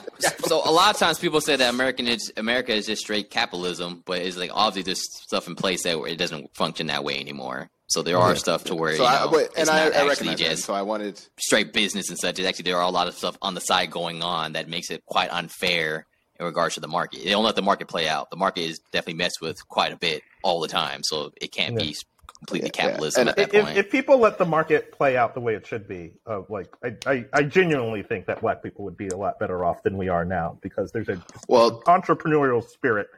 So 0.46 0.62
a 0.64 0.70
lot 0.70 0.94
of 0.94 0.98
times 0.98 1.18
people 1.18 1.40
say 1.42 1.56
that 1.56 1.68
American 1.68 2.06
is 2.06 2.32
America 2.36 2.72
is 2.72 2.86
just 2.86 3.02
straight 3.02 3.30
capitalism, 3.30 4.02
but 4.06 4.20
it's 4.20 4.38
like 4.38 4.50
obviously 4.54 4.90
there's 4.90 5.02
stuff 5.24 5.46
in 5.46 5.56
place 5.56 5.82
that 5.82 6.00
it 6.04 6.16
doesn't 6.16 6.54
function 6.56 6.86
that 6.86 7.04
way 7.04 7.20
anymore. 7.20 7.70
So 7.86 8.02
there 8.02 8.18
are 8.18 8.34
stuff 8.34 8.64
to 8.64 8.74
where 8.74 8.96
so 8.96 9.04
you 9.04 9.10
know, 9.10 9.28
I, 9.28 9.30
but, 9.30 9.58
and 9.58 9.68
I, 9.68 9.88
I 9.88 10.06
recognize 10.06 10.38
just 10.38 10.50
that, 10.50 10.56
so 10.58 10.74
I 10.74 10.82
wanted 10.82 11.20
straight 11.38 11.72
business 11.72 12.08
and 12.08 12.18
such. 12.18 12.38
It's 12.38 12.48
actually 12.48 12.64
there 12.64 12.78
are 12.78 12.82
a 12.82 12.90
lot 12.90 13.08
of 13.08 13.14
stuff 13.14 13.36
on 13.42 13.54
the 13.54 13.60
side 13.60 13.90
going 13.90 14.22
on 14.22 14.52
that 14.54 14.68
makes 14.68 14.90
it 14.90 15.04
quite 15.06 15.30
unfair 15.30 16.06
in 16.40 16.46
regards 16.46 16.74
to 16.74 16.80
the 16.80 16.88
market. 16.88 17.22
They 17.22 17.30
don't 17.30 17.44
let 17.44 17.56
the 17.56 17.62
market 17.62 17.88
play 17.88 18.08
out. 18.08 18.30
The 18.30 18.36
market 18.36 18.62
is 18.62 18.80
definitely 18.90 19.18
messed 19.18 19.40
with 19.40 19.66
quite 19.68 19.92
a 19.92 19.96
bit 19.96 20.22
all 20.42 20.60
the 20.60 20.68
time, 20.68 21.02
so 21.04 21.32
it 21.40 21.52
can't 21.52 21.74
yeah. 21.74 21.86
be 21.86 21.96
completely 22.38 22.70
Yeah, 22.74 22.84
yeah. 22.84 22.88
capitalism 22.90 23.28
at 23.28 23.36
that 23.36 23.54
if, 23.54 23.64
point. 23.64 23.76
if 23.76 23.90
people 23.90 24.18
let 24.18 24.38
the 24.38 24.44
market 24.44 24.92
play 24.92 25.16
out 25.16 25.34
the 25.34 25.40
way 25.40 25.54
it 25.54 25.66
should 25.66 25.86
be, 25.86 26.12
uh, 26.26 26.42
like 26.48 26.68
I, 26.82 26.96
I, 27.06 27.24
I 27.32 27.42
genuinely 27.42 28.02
think 28.02 28.26
that 28.26 28.40
black 28.40 28.62
people 28.62 28.84
would 28.84 28.96
be 28.96 29.08
a 29.08 29.16
lot 29.16 29.38
better 29.38 29.64
off 29.64 29.82
than 29.82 29.96
we 29.96 30.08
are 30.08 30.24
now 30.24 30.58
because 30.62 30.90
there's 30.92 31.08
a 31.08 31.22
Well, 31.48 31.82
entrepreneurial 31.82 32.66
spirit 32.66 33.08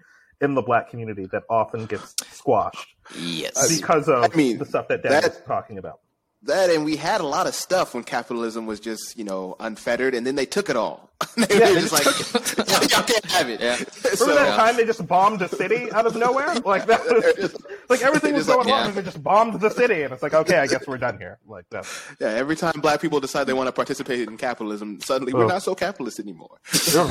in 0.40 0.54
the 0.54 0.62
black 0.62 0.90
community 0.90 1.26
that 1.32 1.44
often 1.48 1.86
gets 1.86 2.14
squashed 2.30 2.94
yes. 3.18 3.76
because 3.78 4.08
of 4.08 4.24
I 4.24 4.28
mean, 4.36 4.58
the 4.58 4.64
stuff 4.66 4.88
that 4.88 5.02
Dan 5.02 5.12
that- 5.12 5.24
was 5.24 5.40
talking 5.46 5.78
about. 5.78 6.00
that 6.42 6.70
and 6.70 6.84
we 6.84 6.96
had 6.96 7.20
a 7.20 7.26
lot 7.26 7.46
of 7.46 7.54
stuff 7.54 7.94
when 7.94 8.04
capitalism 8.04 8.66
was 8.66 8.78
just 8.80 9.16
you 9.16 9.24
know 9.24 9.56
unfettered, 9.60 10.14
and 10.14 10.26
then 10.26 10.34
they 10.36 10.46
took 10.46 10.68
it 10.68 10.76
all. 10.76 11.10
they 11.36 11.58
Yeah, 11.58 11.68
were 11.68 11.74
they 11.74 11.80
just 11.80 11.92
like, 11.92 12.04
y'all 12.90 13.02
can't 13.02 13.24
have 13.26 13.48
it. 13.48 13.60
Yeah. 13.60 13.76
Remember 13.76 14.16
So- 14.16 14.34
that 14.34 14.56
time 14.56 14.76
they 14.76 14.84
just 14.84 15.06
bombed 15.06 15.42
a 15.42 15.48
city 15.48 15.90
out 15.92 16.06
of 16.06 16.16
nowhere? 16.16 16.54
Like 16.56 16.86
that 16.86 17.04
was 17.04 17.34
just, 17.36 17.56
like 17.88 18.02
everything 18.02 18.34
was 18.34 18.46
Just 18.46 18.56
like, 18.56 18.66
going 18.66 18.74
wrong, 18.74 18.82
yeah. 18.82 18.88
and 18.88 18.96
they 18.96 19.02
just 19.02 19.22
bombed 19.22 19.60
the 19.60 19.70
city, 19.70 20.02
and 20.02 20.12
it's 20.12 20.22
like, 20.22 20.34
okay, 20.34 20.58
I 20.58 20.66
guess 20.66 20.86
we're 20.86 20.98
done 20.98 21.18
here. 21.18 21.38
Like 21.46 21.66
that. 21.70 21.86
Yeah, 22.20 22.28
every 22.28 22.56
time 22.56 22.80
black 22.80 23.00
people 23.00 23.20
decide 23.20 23.44
they 23.44 23.52
want 23.52 23.68
to 23.68 23.72
participate 23.72 24.28
in 24.28 24.36
capitalism, 24.36 25.00
suddenly 25.00 25.32
we're 25.32 25.46
not 25.46 25.62
so 25.62 25.74
capitalist 25.74 26.18
anymore. 26.20 26.58
so 26.66 27.06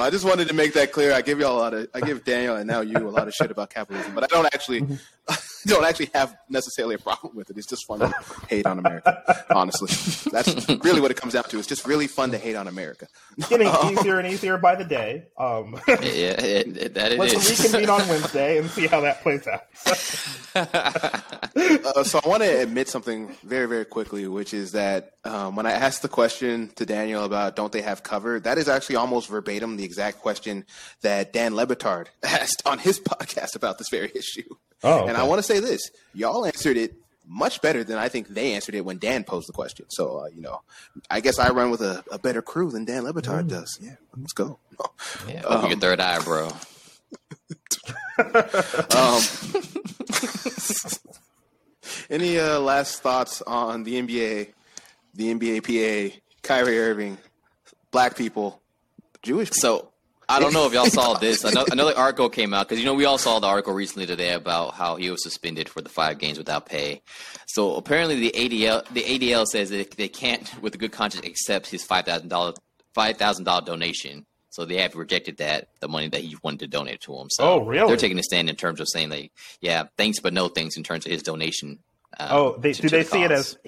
I 0.00 0.10
just 0.10 0.24
wanted 0.24 0.48
to 0.48 0.54
make 0.54 0.74
that 0.74 0.92
clear. 0.92 1.12
I 1.12 1.22
give 1.22 1.38
you 1.38 1.46
all 1.46 1.58
a 1.58 1.60
lot 1.60 1.74
of, 1.74 1.88
I 1.94 2.00
give 2.00 2.24
Daniel 2.24 2.56
and 2.56 2.66
now 2.66 2.80
you 2.80 2.96
a 2.96 3.08
lot 3.08 3.28
of 3.28 3.34
shit 3.34 3.50
about 3.50 3.70
capitalism, 3.70 4.14
but 4.14 4.24
I 4.24 4.26
don't 4.28 4.46
actually, 4.46 4.82
mm-hmm. 4.82 5.68
don't 5.68 5.84
actually 5.84 6.10
have 6.14 6.36
necessarily 6.48 6.94
a 6.94 6.98
problem 6.98 7.36
with 7.36 7.50
it. 7.50 7.56
It's 7.56 7.66
just 7.66 7.86
fun 7.86 8.00
to 8.00 8.12
hate 8.48 8.66
on 8.66 8.78
America. 8.78 9.44
Honestly, 9.50 10.30
that's 10.30 10.68
really 10.84 11.00
what 11.00 11.10
it 11.10 11.16
comes 11.16 11.32
down 11.34 11.44
to. 11.44 11.58
It's 11.58 11.66
just 11.66 11.86
really 11.86 12.06
fun 12.06 12.30
to 12.32 12.35
hate 12.36 12.56
on 12.56 12.68
America. 12.68 13.06
It's 13.36 13.48
getting 13.50 13.68
easier 13.90 14.18
and 14.18 14.32
easier 14.32 14.58
by 14.58 14.74
the 14.74 14.84
day. 14.84 15.26
Um, 15.38 15.78
yeah, 15.88 15.94
it, 16.40 16.76
it, 16.76 16.94
that 16.94 17.12
it 17.12 17.18
let's 17.18 17.34
is. 17.34 17.60
reconvene 17.60 17.90
on 17.90 18.06
Wednesday 18.08 18.58
and 18.58 18.70
see 18.70 18.86
how 18.86 19.00
that 19.00 19.22
plays 19.22 19.46
out. 19.46 19.62
Uh, 20.54 22.02
so 22.04 22.20
I 22.24 22.28
want 22.28 22.42
to 22.42 22.62
admit 22.62 22.88
something 22.88 23.34
very, 23.44 23.66
very 23.66 23.84
quickly, 23.84 24.26
which 24.26 24.54
is 24.54 24.72
that 24.72 25.12
um, 25.24 25.56
when 25.56 25.66
I 25.66 25.72
asked 25.72 26.02
the 26.02 26.08
question 26.08 26.68
to 26.76 26.86
Daniel 26.86 27.24
about 27.24 27.56
don't 27.56 27.72
they 27.72 27.82
have 27.82 28.02
cover, 28.02 28.40
that 28.40 28.58
is 28.58 28.68
actually 28.68 28.96
almost 28.96 29.28
verbatim 29.28 29.76
the 29.76 29.84
exact 29.84 30.20
question 30.20 30.64
that 31.02 31.32
Dan 31.32 31.54
Le 31.54 31.66
Batard 31.66 32.06
asked 32.22 32.62
on 32.66 32.78
his 32.78 33.00
podcast 33.00 33.54
about 33.56 33.78
this 33.78 33.88
very 33.90 34.10
issue. 34.14 34.48
Oh, 34.82 35.06
And 35.06 35.16
I 35.16 35.22
want 35.24 35.38
to 35.38 35.42
say 35.42 35.60
this: 35.60 35.90
y'all 36.14 36.44
answered 36.44 36.76
it 36.76 36.94
much 37.26 37.60
better 37.60 37.82
than 37.82 37.98
I 37.98 38.08
think 38.08 38.28
they 38.28 38.54
answered 38.54 38.74
it 38.74 38.84
when 38.84 38.98
Dan 38.98 39.24
posed 39.24 39.48
the 39.48 39.52
question. 39.52 39.86
So 39.88 40.20
uh, 40.20 40.26
you 40.26 40.40
know, 40.40 40.60
I 41.10 41.20
guess 41.20 41.38
I 41.38 41.50
run 41.50 41.70
with 41.70 41.82
a, 41.82 42.04
a 42.10 42.18
better 42.18 42.42
crew 42.42 42.70
than 42.70 42.84
Dan 42.84 43.04
Le 43.04 43.12
Batard 43.12 43.48
does. 43.48 43.78
Yeah, 43.80 43.96
let's 44.16 44.32
go. 44.32 44.58
Yeah, 45.28 45.42
open 45.44 45.70
your 45.70 45.78
third 45.78 46.00
eye, 46.00 46.20
bro. 46.20 46.50
Um, 48.18 49.20
any 52.10 52.38
uh, 52.38 52.60
last 52.60 53.02
thoughts 53.02 53.42
on 53.42 53.84
the 53.84 54.00
NBA, 54.00 54.54
the 55.14 55.34
NBA 55.34 55.62
PA, 55.62 56.16
Kyrie 56.42 56.78
Irving, 56.78 57.18
black 57.90 58.16
people, 58.16 58.62
Jewish 59.22 59.50
people? 59.50 59.60
So 59.60 59.92
I 60.28 60.40
don't 60.40 60.52
know 60.52 60.66
if 60.66 60.72
y'all 60.72 60.86
saw 60.86 61.14
this. 61.18 61.44
Another, 61.44 61.70
another 61.72 61.96
article 61.96 62.28
came 62.28 62.52
out 62.52 62.68
because 62.68 62.80
you 62.80 62.86
know 62.86 62.94
we 62.94 63.04
all 63.04 63.18
saw 63.18 63.38
the 63.38 63.46
article 63.46 63.72
recently 63.72 64.06
today 64.06 64.32
about 64.32 64.74
how 64.74 64.96
he 64.96 65.10
was 65.10 65.22
suspended 65.22 65.68
for 65.68 65.80
the 65.80 65.88
five 65.88 66.18
games 66.18 66.36
without 66.38 66.66
pay. 66.66 67.02
So 67.46 67.76
apparently 67.76 68.16
the 68.18 68.32
ADL 68.32 68.86
the 68.92 69.02
ADL 69.02 69.46
says 69.46 69.70
that 69.70 69.92
they 69.92 70.08
can't, 70.08 70.50
with 70.60 70.74
a 70.74 70.78
good 70.78 70.92
conscience, 70.92 71.24
accept 71.26 71.68
his 71.70 71.84
five 71.84 72.04
thousand 72.06 72.28
dollar 72.28 72.54
five 72.94 73.16
thousand 73.18 73.44
dollar 73.44 73.64
donation. 73.64 74.26
So 74.50 74.64
they 74.64 74.78
have 74.78 74.94
rejected 74.96 75.36
that 75.36 75.68
the 75.80 75.88
money 75.88 76.08
that 76.08 76.22
he 76.22 76.34
wanted 76.42 76.60
to 76.60 76.66
donate 76.66 77.02
to 77.02 77.14
him. 77.14 77.28
So 77.30 77.44
Oh, 77.44 77.64
really? 77.64 77.86
They're 77.88 77.96
taking 77.98 78.18
a 78.18 78.22
stand 78.22 78.48
in 78.48 78.56
terms 78.56 78.80
of 78.80 78.88
saying 78.88 79.10
like, 79.10 79.30
yeah, 79.60 79.84
thanks 79.98 80.18
but 80.18 80.32
no 80.32 80.48
thanks 80.48 80.76
in 80.78 80.82
terms 80.82 81.04
of 81.04 81.12
his 81.12 81.22
donation. 81.22 81.78
um, 82.18 82.28
Oh, 82.30 82.56
they, 82.58 82.72
to- 82.72 82.82
do 82.82 82.88
to 82.88 82.96
they 82.96 83.02
the 83.02 83.08
see 83.10 83.22
it 83.22 83.30
as? 83.32 83.58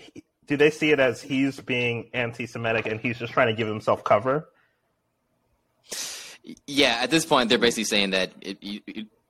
Do 0.47 0.57
they 0.57 0.71
see 0.71 0.91
it 0.93 0.99
as 0.99 1.21
he's 1.21 1.61
being 1.61 2.09
anti-Semitic 2.15 2.87
and 2.87 2.99
he's 2.99 3.19
just 3.19 3.35
trying 3.35 3.49
to 3.49 3.53
give 3.53 3.69
himself 3.69 4.03
cover? 4.03 4.49
Yeah, 6.67 6.99
at 7.03 7.11
this 7.11 7.27
point, 7.27 7.49
they're 7.49 7.59
basically 7.59 7.85
saying 7.85 8.11
that 8.11 8.33
it, 8.41 8.59
it, 8.63 8.83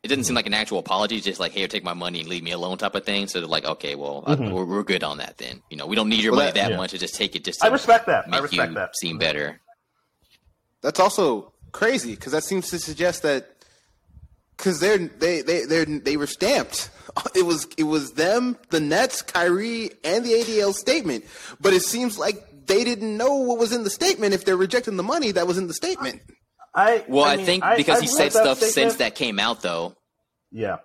it 0.03 0.09
doesn't 0.09 0.25
seem 0.25 0.35
like 0.37 0.47
an 0.47 0.55
actual 0.55 0.79
apology. 0.79 1.21
Just 1.21 1.41
like, 1.41 1.53
hey, 1.53 1.67
take 1.67 1.83
my 1.85 1.95
money 1.95 2.21
and 2.21 2.29
leave 2.29 2.43
me 2.43 2.53
alone 2.53 2.79
type 2.79 2.95
of 2.95 3.05
thing. 3.05 3.27
So 3.27 3.41
they're 3.41 3.49
like, 3.49 3.65
okay, 3.65 3.95
well, 3.97 4.23
I- 4.27 4.37
Mhm. 4.37 4.53
we're, 4.53 4.65
we're 4.65 4.83
good 4.85 5.03
on 5.03 5.19
that 5.19 5.39
then. 5.39 5.61
You 5.71 5.77
know, 5.77 5.87
we 5.87 5.97
don't 5.97 6.09
need 6.09 6.23
your 6.23 6.33
Well, 6.33 6.41
money 6.41 6.53
that- 6.53 6.61
that 6.63 6.71
yeah. 6.73 6.77
much 6.77 6.91
to 6.93 6.99
just 6.99 7.15
take 7.17 7.35
it 7.35 7.45
just 7.45 7.65
I 7.65 7.69
respect 7.69 8.07
that. 8.07 8.33
I 8.33 8.39
respect 8.39 8.71
you 8.71 8.75
that. 8.77 8.97
seem 8.97 9.19
better. 9.19 9.61
That's 10.83 11.01
also 11.01 11.53
crazy 11.73 12.13
because 12.15 12.33
that 12.33 12.45
seems 12.45 12.71
to 12.71 12.79
suggest 12.79 13.23
that 13.23 13.49
because 14.57 14.81
they're 14.81 14.99
they 14.99 15.43
they 15.43 15.65
they 15.65 15.85
they 15.85 16.17
were 16.17 16.27
stamped. 16.27 16.91
It 17.35 17.45
was 17.45 17.67
it 17.77 17.83
was 17.83 18.13
them, 18.13 18.57
the 18.71 18.79
Nets, 18.79 19.23
Kyrie, 19.23 19.91
and 20.05 20.25
the 20.25 20.35
ADL 20.35 20.73
statement. 20.73 21.25
But 21.61 21.73
it 21.73 21.83
seems 21.83 22.17
like 22.17 22.67
they 22.67 22.85
didn't 22.85 23.17
know 23.17 23.35
what 23.39 23.59
was 23.59 23.73
in 23.73 23.83
the 23.83 23.91
statement 23.91 24.35
if 24.35 24.45
they're 24.45 24.57
rejecting 24.57 24.97
the 24.97 25.03
money 25.03 25.33
that 25.33 25.47
was 25.49 25.59
in 25.59 25.67
the 25.67 25.75
statement. 25.75 26.21
I 26.29 26.33
Well, 27.09 27.25
I, 27.25 27.37
mean, 27.37 27.47
think 27.47 27.65
because 27.77 27.99
I 27.99 28.01
he 28.03 28.07
read 28.07 28.15
said 28.17 28.33
that 28.33 28.57
stuff 28.57 28.59
since 28.61 28.97
that 28.97 29.15
came 29.15 29.39
out, 29.39 29.63
though. 29.63 29.95
Yeah, 30.51 30.79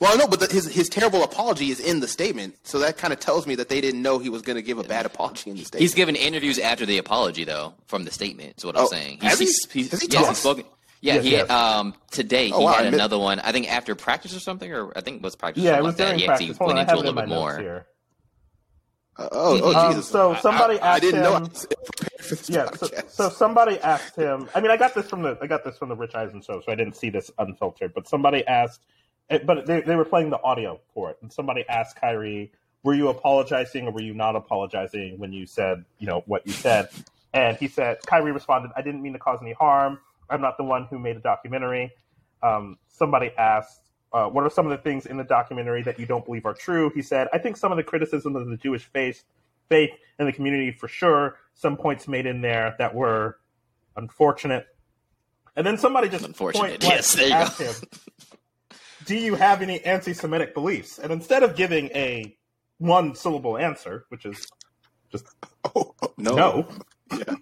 Well, 0.00 0.12
I 0.12 0.16
know, 0.16 0.26
but 0.26 0.40
the, 0.40 0.46
his 0.52 0.66
his 0.74 0.88
terrible 0.88 1.22
apology 1.22 1.70
is 1.70 1.78
in 1.78 2.00
the 2.00 2.08
statement, 2.08 2.56
so 2.64 2.80
that 2.80 2.96
kind 2.96 3.12
of 3.12 3.20
tells 3.20 3.46
me 3.46 3.54
that 3.56 3.68
they 3.68 3.80
didn't 3.80 4.02
know 4.02 4.18
he 4.18 4.28
was 4.28 4.42
going 4.42 4.56
to 4.56 4.62
give 4.62 4.78
a 4.78 4.82
bad 4.84 5.06
apology 5.06 5.50
in 5.50 5.56
the 5.56 5.62
statement. 5.64 5.82
He's 5.82 5.94
given 5.94 6.16
interviews 6.16 6.58
after 6.58 6.84
the 6.84 6.98
apology, 6.98 7.44
though, 7.44 7.74
from 7.86 8.04
the 8.04 8.10
statement. 8.10 8.54
Is 8.58 8.64
what 8.64 8.76
I'm 8.76 8.84
Oh, 8.84 8.88
saying. 8.88 9.20
has 9.20 9.38
he? 9.38 9.46
he's, 9.72 9.90
Has 9.92 10.00
he 10.02 10.08
yes, 10.08 10.14
talked? 10.14 10.28
he's 10.30 10.38
spoken. 10.38 10.64
Yeah, 11.00 11.14
Yes, 11.16 11.24
he 11.24 11.30
yes. 11.32 11.50
um 11.50 11.94
today 12.10 12.50
Oh, 12.52 12.58
he 12.60 12.64
wow, 12.64 12.72
had 12.72 12.90
mi- 12.90 12.94
another 12.98 13.18
one. 13.18 13.38
I 13.40 13.52
think 13.52 13.70
after 13.70 13.94
practice 13.94 14.34
or 14.34 14.40
something, 14.40 14.72
or 14.72 14.90
I 14.96 15.00
think 15.02 15.18
it 15.18 15.22
was 15.22 15.36
practice. 15.36 15.62
yeah, 15.62 15.76
or 15.76 15.80
it 15.80 15.82
was 15.84 15.96
something 15.96 16.06
like 16.06 16.16
during 16.16 16.26
that. 16.30 16.40
He 16.40 16.46
practice. 16.48 16.50
actually 16.50 16.58
Hold 16.58 16.68
went 16.68 16.78
on, 16.78 16.78
I 16.78 16.82
into 16.82 16.94
a 16.94 16.96
little 16.96 17.14
my 17.14 17.20
bit 17.22 17.28
more. 17.28 17.58
here. 17.58 17.86
Uh, 19.16 19.28
oh, 19.32 19.60
oh, 19.62 19.74
Um, 19.74 19.90
Jesus! 19.92 20.08
so 20.08 20.34
somebody 20.40 20.80
I, 20.80 20.86
I 20.86 20.92
asked 20.92 21.02
didn't 21.02 21.22
know 21.22 21.34
I 21.34 21.36
him- 21.38 21.42
was 21.50 21.66
for 22.18 22.34
this 22.34 22.48
Yeah, 22.48 22.70
so, 22.74 22.88
so 23.08 23.28
somebody 23.28 23.78
asked 23.80 24.16
him. 24.16 24.48
I 24.54 24.60
mean, 24.60 24.70
I 24.70 24.76
got 24.76 24.94
this 24.94 25.08
from 25.08 25.22
the 25.22 25.38
I 25.40 25.46
got 25.46 25.64
this 25.64 25.78
from 25.78 25.88
the 25.90 25.96
Rich 25.96 26.14
Eisen 26.14 26.40
show, 26.42 26.60
so 26.60 26.72
I 26.72 26.74
didn't 26.74 26.96
see 26.96 27.10
this 27.10 27.30
unfiltered. 27.38 27.94
But 27.94 28.08
somebody 28.08 28.46
asked, 28.46 28.80
eh, 29.30 29.38
but 29.44 29.66
they 29.66 29.82
they 29.82 29.96
were 29.96 30.04
playing 30.04 30.30
the 30.30 30.42
audio 30.42 30.80
for 30.94 31.10
it, 31.10 31.18
and 31.22 31.32
somebody 31.32 31.64
asked 31.68 31.96
Kyrie, 32.00 32.50
"Were 32.82 32.94
you 32.94 33.08
apologizing 33.08 33.86
or 33.86 33.92
were 33.92 34.02
you 34.02 34.14
not 34.14 34.36
apologizing 34.36 35.18
when 35.18 35.32
you 35.32 35.46
said 35.46 35.84
you 35.98 36.06
know 36.06 36.22
what 36.26 36.46
you 36.46 36.52
said?" 36.52 36.88
And 37.34 37.56
he 37.56 37.68
said, 37.68 37.98
Kyrie 38.06 38.32
responded, 38.32 38.70
"I 38.76 38.82
didn't 38.82 39.02
mean 39.02 39.12
to 39.12 39.18
cause 39.18 39.38
any 39.42 39.52
harm. 39.52 39.98
I'm 40.30 40.40
not 40.40 40.56
the 40.56 40.64
one 40.64 40.84
who 40.86 40.98
made 40.98 41.16
a 41.16 41.20
documentary." 41.20 41.92
Um, 42.42 42.78
somebody 42.88 43.30
asked. 43.38 43.83
Uh, 44.14 44.28
what 44.28 44.44
are 44.44 44.50
some 44.50 44.64
of 44.64 44.70
the 44.70 44.78
things 44.78 45.06
in 45.06 45.16
the 45.16 45.24
documentary 45.24 45.82
that 45.82 45.98
you 45.98 46.06
don't 46.06 46.24
believe 46.24 46.46
are 46.46 46.54
true? 46.54 46.90
He 46.94 47.02
said, 47.02 47.28
I 47.32 47.38
think 47.38 47.56
some 47.56 47.72
of 47.72 47.76
the 47.76 47.82
criticism 47.82 48.36
of 48.36 48.48
the 48.48 48.56
Jewish 48.56 48.84
faith, 48.84 49.24
faith 49.68 49.90
in 50.20 50.26
the 50.26 50.32
community 50.32 50.70
for 50.72 50.86
sure. 50.88 51.38
Some 51.54 51.76
points 51.76 52.06
made 52.08 52.24
in 52.24 52.40
there 52.40 52.76
that 52.78 52.94
were 52.94 53.38
unfortunate. 53.96 54.66
And 55.56 55.66
then 55.66 55.78
somebody 55.78 56.08
just 56.08 56.24
Unfortunate. 56.24 56.80
point 56.80 56.84
Yes, 56.84 57.14
there 57.14 57.26
you 57.26 57.32
asked 57.32 57.58
go. 57.58 57.64
him, 57.66 57.74
"Do 59.06 59.16
you 59.16 59.34
have 59.34 59.62
any 59.62 59.80
anti-Semitic 59.84 60.54
beliefs?" 60.54 60.98
And 60.98 61.12
instead 61.12 61.42
of 61.42 61.56
giving 61.56 61.86
a 61.94 62.36
one-syllable 62.78 63.58
answer, 63.58 64.06
which 64.10 64.26
is 64.26 64.46
just 65.12 65.26
oh, 65.76 65.94
no, 66.18 66.34
no, 66.36 66.68
Yeah. 67.16 67.34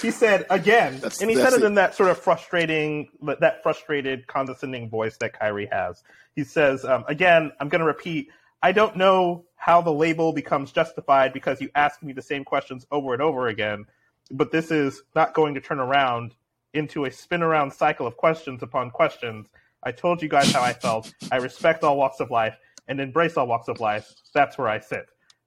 He 0.00 0.10
said 0.10 0.46
again, 0.50 0.94
That's- 0.94 1.20
and 1.20 1.30
he 1.30 1.36
said 1.36 1.52
it 1.52 1.62
it. 1.62 1.66
in 1.66 1.74
that 1.74 1.94
sort 1.94 2.10
of 2.10 2.18
frustrating, 2.18 3.08
that 3.40 3.62
frustrated, 3.62 4.26
condescending 4.26 4.88
voice 4.88 5.16
that 5.18 5.32
Kyrie 5.38 5.68
has. 5.70 6.02
He 6.34 6.44
says 6.44 6.84
um, 6.84 7.04
again, 7.08 7.52
"I'm 7.60 7.68
going 7.68 7.80
to 7.80 7.86
repeat. 7.86 8.28
I 8.62 8.72
don't 8.72 8.96
know 8.96 9.44
how 9.56 9.80
the 9.82 9.92
label 9.92 10.32
becomes 10.32 10.72
justified 10.72 11.32
because 11.32 11.60
you 11.60 11.70
ask 11.74 12.02
me 12.02 12.12
the 12.12 12.22
same 12.22 12.44
questions 12.44 12.86
over 12.90 13.12
and 13.12 13.22
over 13.22 13.48
again, 13.48 13.84
but 14.30 14.50
this 14.52 14.70
is 14.70 15.02
not 15.14 15.34
going 15.34 15.54
to 15.54 15.60
turn 15.60 15.80
around 15.80 16.34
into 16.74 17.04
a 17.04 17.10
spin 17.10 17.42
around 17.42 17.72
cycle 17.72 18.06
of 18.06 18.16
questions 18.16 18.62
upon 18.62 18.90
questions. 18.90 19.46
I 19.82 19.92
told 19.92 20.22
you 20.22 20.28
guys 20.28 20.52
how 20.52 20.62
I 20.62 20.72
felt. 20.72 21.12
I 21.32 21.36
respect 21.36 21.84
all 21.84 21.96
walks 21.96 22.20
of 22.20 22.30
life 22.30 22.56
and 22.86 23.00
embrace 23.00 23.36
all 23.36 23.46
walks 23.46 23.68
of 23.68 23.80
life. 23.80 24.12
That's 24.34 24.56
where 24.58 24.68
I 24.68 24.78
sit." 24.80 25.06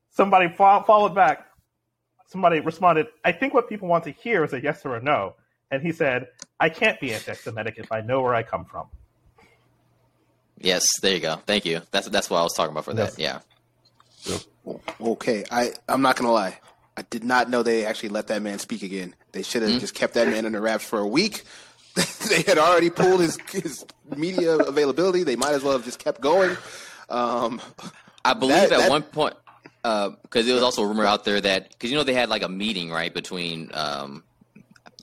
Somebody 0.10 0.48
fo- 0.50 0.84
followed 0.84 1.16
back 1.16 1.48
somebody 2.34 2.60
responded, 2.60 3.08
I 3.24 3.32
think 3.32 3.54
what 3.54 3.70
people 3.70 3.88
want 3.88 4.04
to 4.04 4.12
hear 4.12 4.44
is 4.44 4.52
a 4.52 4.62
yes 4.62 4.86
or 4.86 4.98
a 4.98 5.02
no. 5.02 5.36
And 5.72 5.82
he 5.82 5.92
said, 5.94 6.28
I 6.60 6.68
can't 6.70 7.00
be 7.00 7.14
anti 7.14 7.34
Semitic 7.34 7.76
if 7.78 7.92
I 7.92 8.02
know 8.02 8.22
where 8.22 8.36
I 8.36 8.44
come 8.44 8.66
from. 8.66 8.88
Yes, 10.58 10.86
there 11.02 11.14
you 11.14 11.20
go. 11.22 11.36
Thank 11.46 11.64
you. 11.66 11.82
That's 11.92 12.10
that's 12.10 12.30
what 12.30 12.40
I 12.40 12.44
was 12.44 12.54
talking 12.54 12.72
about 12.74 12.86
for 12.86 12.94
that. 12.94 13.18
Yeah. 13.18 13.40
Okay, 15.02 15.44
I 15.52 15.72
I'm 15.90 16.02
not 16.02 16.16
gonna 16.16 16.32
lie. 16.32 16.60
I 16.96 17.02
did 17.10 17.24
not 17.24 17.50
know 17.50 17.64
they 17.64 17.86
actually 17.86 18.10
let 18.10 18.28
that 18.28 18.42
man 18.42 18.60
speak 18.60 18.84
again. 18.84 19.16
They 19.32 19.42
should 19.44 19.62
have 19.64 19.72
Mm-hmm. 19.72 19.80
just 19.80 19.96
kept 19.96 20.14
that 20.14 20.28
man 20.28 20.46
under 20.46 20.62
wraps 20.62 20.86
for 20.86 21.00
a 21.00 21.08
week. 21.08 21.44
they 22.30 22.42
had 22.44 22.58
already 22.58 22.90
pulled 22.90 23.20
his 23.22 23.38
his 23.52 23.86
media 24.16 24.56
availability. 24.58 25.24
They 25.24 25.36
might 25.36 25.54
as 25.54 25.64
well 25.64 25.74
have 25.74 25.84
just 25.86 26.00
kept 26.00 26.22
going. 26.22 26.56
Um, 27.10 27.60
I 28.24 28.34
believe 28.34 28.56
That- 28.56 28.72
at 28.74 28.78
that- 28.80 28.90
one 28.90 29.04
point, 29.04 29.36
because 29.84 30.46
there 30.46 30.56
was 30.56 30.64
also 30.64 30.82
a 30.84 30.88
rumor 30.88 31.06
out 31.06 31.26
there 31.26 31.40
that 31.42 31.70
because 31.70 31.92
you 31.92 31.98
know 31.98 32.04
they 32.04 32.14
had 32.14 32.30
like 32.30 32.42
a 32.42 32.50
meeting 32.50 32.90
right 32.90 33.14
between 33.14 33.70
um, 33.74 34.24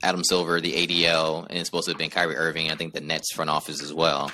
Adam 0.02 0.24
Silver, 0.24 0.60
the 0.60 0.72
ADL, 0.72 1.46
and 1.48 1.58
it's 1.58 1.68
supposed 1.68 1.84
to 1.84 1.92
have 1.92 1.98
been 1.98 2.10
Kyrie 2.10 2.36
Irving. 2.36 2.70
I 2.70 2.76
think 2.76 2.94
the 2.94 3.00
Nets 3.00 3.32
front 3.34 3.50
office 3.50 3.82
as 3.82 3.92
well. 3.92 4.32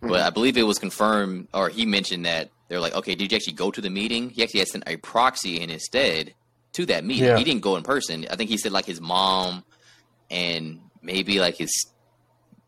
But 0.00 0.20
I 0.20 0.30
believe 0.30 0.56
it 0.56 0.62
was 0.62 0.78
confirmed, 0.78 1.48
or 1.52 1.68
he 1.68 1.84
mentioned 1.84 2.24
that 2.24 2.50
they're 2.68 2.80
like, 2.80 2.94
okay, 2.94 3.14
did 3.14 3.32
you 3.32 3.36
actually 3.36 3.54
go 3.54 3.70
to 3.70 3.80
the 3.80 3.90
meeting? 3.90 4.30
He 4.30 4.42
actually 4.42 4.60
had 4.60 4.68
sent 4.68 4.84
a 4.86 4.96
proxy 4.96 5.60
in 5.60 5.70
instead 5.70 6.34
to 6.74 6.86
that 6.86 7.04
meeting. 7.04 7.24
Yeah. 7.24 7.36
He 7.36 7.44
didn't 7.44 7.62
go 7.62 7.76
in 7.76 7.82
person. 7.82 8.26
I 8.30 8.36
think 8.36 8.50
he 8.50 8.58
said 8.58 8.70
like 8.70 8.84
his 8.84 9.00
mom 9.00 9.64
and 10.30 10.80
maybe 11.02 11.40
like 11.40 11.56
his 11.56 11.72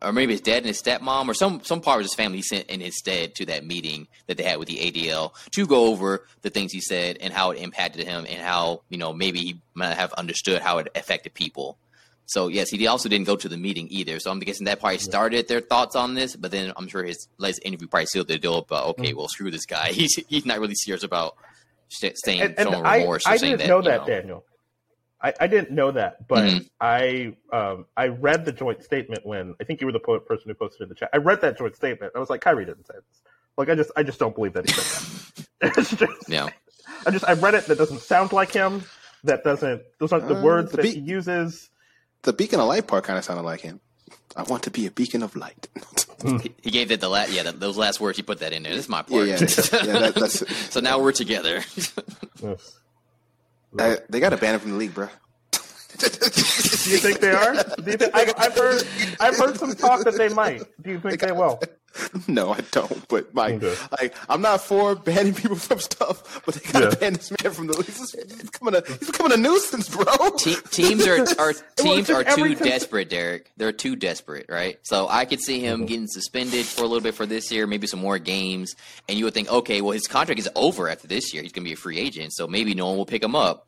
or 0.03 0.13
maybe 0.13 0.33
his 0.33 0.41
dad 0.41 0.59
and 0.59 0.67
his 0.67 0.83
stepmom 0.83 1.29
or 1.29 1.35
some 1.35 1.63
some 1.63 1.81
part 1.81 1.99
of 1.99 2.05
his 2.05 2.15
family 2.15 2.43
sent 2.43 2.69
in 2.69 2.81
his 2.81 2.97
stead 2.97 3.35
to 3.35 3.47
that 3.47 3.65
meeting 3.65 4.09
that 4.27 4.37
they 4.37 4.43
had 4.43 4.59
with 4.59 4.69
the 4.69 4.77
ADL 4.77 5.33
to 5.53 5.67
go 5.67 5.87
over 5.87 6.27
the 6.43 6.51
things 6.51 6.73
he 6.73 6.81
said 6.81 7.19
and 7.21 7.33
how 7.33 7.51
it 7.51 7.59
impacted 7.59 8.07
him 8.07 8.27
and 8.29 8.41
how 8.41 8.83
you 8.89 8.99
know 8.99 9.13
maybe 9.13 9.41
he 9.41 9.61
might 9.75 9.95
have 9.95 10.13
understood 10.15 10.63
how 10.63 10.79
it 10.79 10.89
affected 10.95 11.35
people. 11.35 11.79
So 12.27 12.47
yes, 12.47 12.71
he 12.71 12.87
also 12.87 13.09
didn't 13.09 13.27
go 13.27 13.35
to 13.35 13.49
the 13.49 13.57
meeting 13.57 13.89
either. 13.91 14.21
So 14.21 14.31
I'm 14.31 14.39
guessing 14.39 14.67
that 14.67 14.79
probably 14.79 14.99
started 14.99 15.49
their 15.49 15.61
thoughts 15.61 15.97
on 15.97 16.15
this, 16.15 16.37
but 16.37 16.53
then 16.53 16.73
I'm 16.77 16.87
sure 16.87 17.03
his 17.03 17.27
latest 17.39 17.61
interview 17.65 17.89
probably 17.89 18.07
sealed 18.07 18.29
the 18.29 18.39
deal. 18.39 18.63
But 18.63 18.87
okay, 18.91 19.09
mm-hmm. 19.09 19.19
well, 19.19 19.29
screw 19.29 19.51
this 19.51 19.67
guy. 19.67 19.89
He's 19.93 20.15
he's 20.29 20.47
not 20.47 20.61
really 20.61 20.77
serious 20.77 21.03
about 21.03 21.37
saying 21.91 22.41
and, 22.41 22.59
and 22.59 22.69
showing 22.69 22.87
I, 22.87 22.99
remorse 22.99 23.27
or 23.27 23.31
I 23.31 23.37
saying 23.37 23.59
didn't 23.59 23.67
that. 23.67 23.69
know 23.69 23.79
you 23.79 23.99
that, 23.99 24.07
Daniel. 24.07 24.45
I, 25.23 25.35
I 25.41 25.47
didn't 25.49 25.71
know 25.71 25.91
that, 25.91 26.27
but 26.29 26.45
Mhm. 26.45 26.69
I 26.81 27.37
um, 27.53 27.87
I 27.97 28.09
read 28.09 28.45
the 28.45 28.53
joint 28.53 28.83
statement 28.83 29.27
when 29.27 29.55
I 29.61 29.65
think 29.65 29.81
you 29.81 29.87
were 29.87 29.93
the 29.93 30.01
po- 30.01 30.21
person 30.21 30.49
who 30.49 30.55
posted 30.55 30.83
in 30.83 30.89
the 30.89 30.95
chat. 30.95 31.11
I 31.13 31.19
read 31.19 31.41
that 31.43 31.59
joint 31.59 31.77
statement. 31.77 32.13
I 32.17 32.19
was 32.19 32.31
like, 32.31 32.41
Kyrie 32.41 32.65
didn't 32.65 32.87
say 32.87 32.95
this. 32.95 33.23
Like, 33.59 33.69
I 33.69 33.75
just 33.75 33.91
I 33.97 34.03
just 34.03 34.19
don't 34.19 34.35
believe 34.35 34.55
that 34.55 34.67
he 34.69 34.73
said 34.73 35.47
that. 35.61 35.75
it's 35.79 35.91
just, 35.95 36.29
Yeah. 36.29 36.49
I 37.07 37.11
just 37.11 37.29
I 37.29 37.35
read 37.35 37.55
it. 37.55 37.67
That 37.67 37.77
doesn't 37.79 38.01
sound 38.01 38.33
like 38.33 38.53
him. 38.53 38.83
That 39.25 39.45
doesn't. 39.45 39.83
Those 39.99 40.13
aren't 40.13 40.29
the 40.29 40.37
Uh, 40.37 40.43
words 40.43 40.71
the 40.71 40.79
that 40.79 40.83
beat- 40.85 40.95
he 40.95 41.01
uses. 41.01 41.69
The 42.23 42.33
beacon 42.33 42.61
of 42.61 42.67
light 42.69 42.87
part 42.87 43.05
kind 43.05 43.19
of 43.19 43.25
sounded 43.25 43.43
like 43.43 43.61
him. 43.61 43.81
I 44.37 44.43
want 44.45 44.63
to 44.65 44.71
be 44.71 44.87
a 44.87 44.91
beacon 44.91 45.23
of 45.23 45.37
light. 45.37 45.69
He, 46.23 46.53
he 46.61 46.71
gave 46.71 46.89
that 46.91 47.01
the 47.01 47.09
last 47.09 47.33
yeah 47.33 47.45
the, 47.45 47.53
those 47.53 47.79
last 47.79 47.99
words. 47.99 48.19
He 48.19 48.23
put 48.23 48.41
that 48.41 48.53
in 48.53 48.63
there. 48.63 48.75
This 48.75 48.85
is 48.85 48.89
my 48.91 49.03
yeah, 49.09 49.17
part. 49.17 49.27
yeah, 49.29 49.37
yeah. 49.87 49.99
that, 50.01 50.15
that's. 50.15 50.71
so 50.71 50.81
now 50.81 50.99
we're 51.01 51.13
together. 51.13 51.63
Yes. 52.43 52.79
I, 53.79 53.99
they 54.09 54.21
got 54.21 54.31
to 54.31 54.37
ban 54.37 54.55
him 54.55 54.61
from 54.61 54.71
the 54.73 54.77
league, 54.77 54.95
bro. 54.95 55.07
Do 55.07 56.07
you 56.91 56.99
think 56.99 57.21
they 57.21 57.31
are? 57.31 57.55
Do 57.55 57.91
you 57.91 57.97
think, 57.97 58.15
I, 58.15 58.33
I've 58.39 58.55
heard 58.55 58.83
I've 59.21 59.37
heard 59.37 59.59
some 59.59 59.75
talk 59.75 60.05
that 60.05 60.15
they 60.17 60.29
might. 60.29 60.63
Do 60.83 60.91
you 60.91 61.01
think 61.01 61.21
they 61.21 61.33
will? 61.33 61.61
No, 62.29 62.53
I 62.53 62.61
don't. 62.71 63.07
But 63.09 63.35
like, 63.35 63.55
Okay. 63.63 63.75
like, 64.01 64.15
I'm 64.29 64.41
not 64.41 64.61
for 64.63 64.95
banning 64.95 65.35
people 65.35 65.57
from 65.57 65.79
stuff, 65.81 66.43
but 66.47 66.55
they 66.55 66.73
gotta 66.73 66.87
Yeah. 66.87 66.95
ban 66.95 67.13
this 67.15 67.31
man 67.43 67.53
from 67.53 67.67
the 67.67 67.77
league. 67.77 67.87
He's, 67.87 68.13
he's 68.13 68.43
becoming 68.51 68.75
a 68.77 68.83
he's 68.87 69.11
becoming 69.11 69.33
a 69.33 69.37
nuisance, 69.37 69.89
bro. 69.89 70.05
Te- 70.39 70.55
teams 70.71 71.07
are 71.07 71.21
are 71.39 71.53
teams 71.77 72.07
just 72.09 72.11
are 72.11 72.25
too 72.37 72.55
cons- 72.55 72.61
desperate, 72.61 73.11
Derek. 73.11 73.51
They're 73.57 73.73
too 73.73 73.97
desperate, 73.97 74.47
right? 74.49 74.79
So 74.83 75.09
I 75.09 75.25
could 75.25 75.41
see 75.41 75.61
him 75.61 75.79
mm-hmm. 75.81 75.87
getting 75.87 76.07
suspended 76.07 76.65
for 76.67 76.83
a 76.83 76.87
little 76.87 77.01
bit 77.01 77.15
for 77.15 77.27
this 77.27 77.51
year, 77.51 77.67
maybe 77.67 77.87
some 77.87 78.01
more 78.01 78.19
games, 78.19 78.75
and 79.09 79.19
you 79.19 79.25
would 79.25 79.35
think, 79.35 79.51
okay, 79.51 79.81
well 79.81 79.93
his 79.93 80.07
contract 80.07 80.39
is 80.39 80.49
over 80.55 80.89
after 80.89 81.09
this 81.09 81.35
year. 81.35 81.43
He's 81.43 81.53
going 81.53 81.65
to 81.65 81.69
be 81.69 81.75
a 81.75 81.77
free 81.77 81.99
agent, 81.99 82.33
so 82.33 82.47
maybe 82.47 82.75
no 82.75 82.87
one 82.89 82.97
will 82.99 83.07
pick 83.07 83.23
him 83.23 83.35
up, 83.35 83.67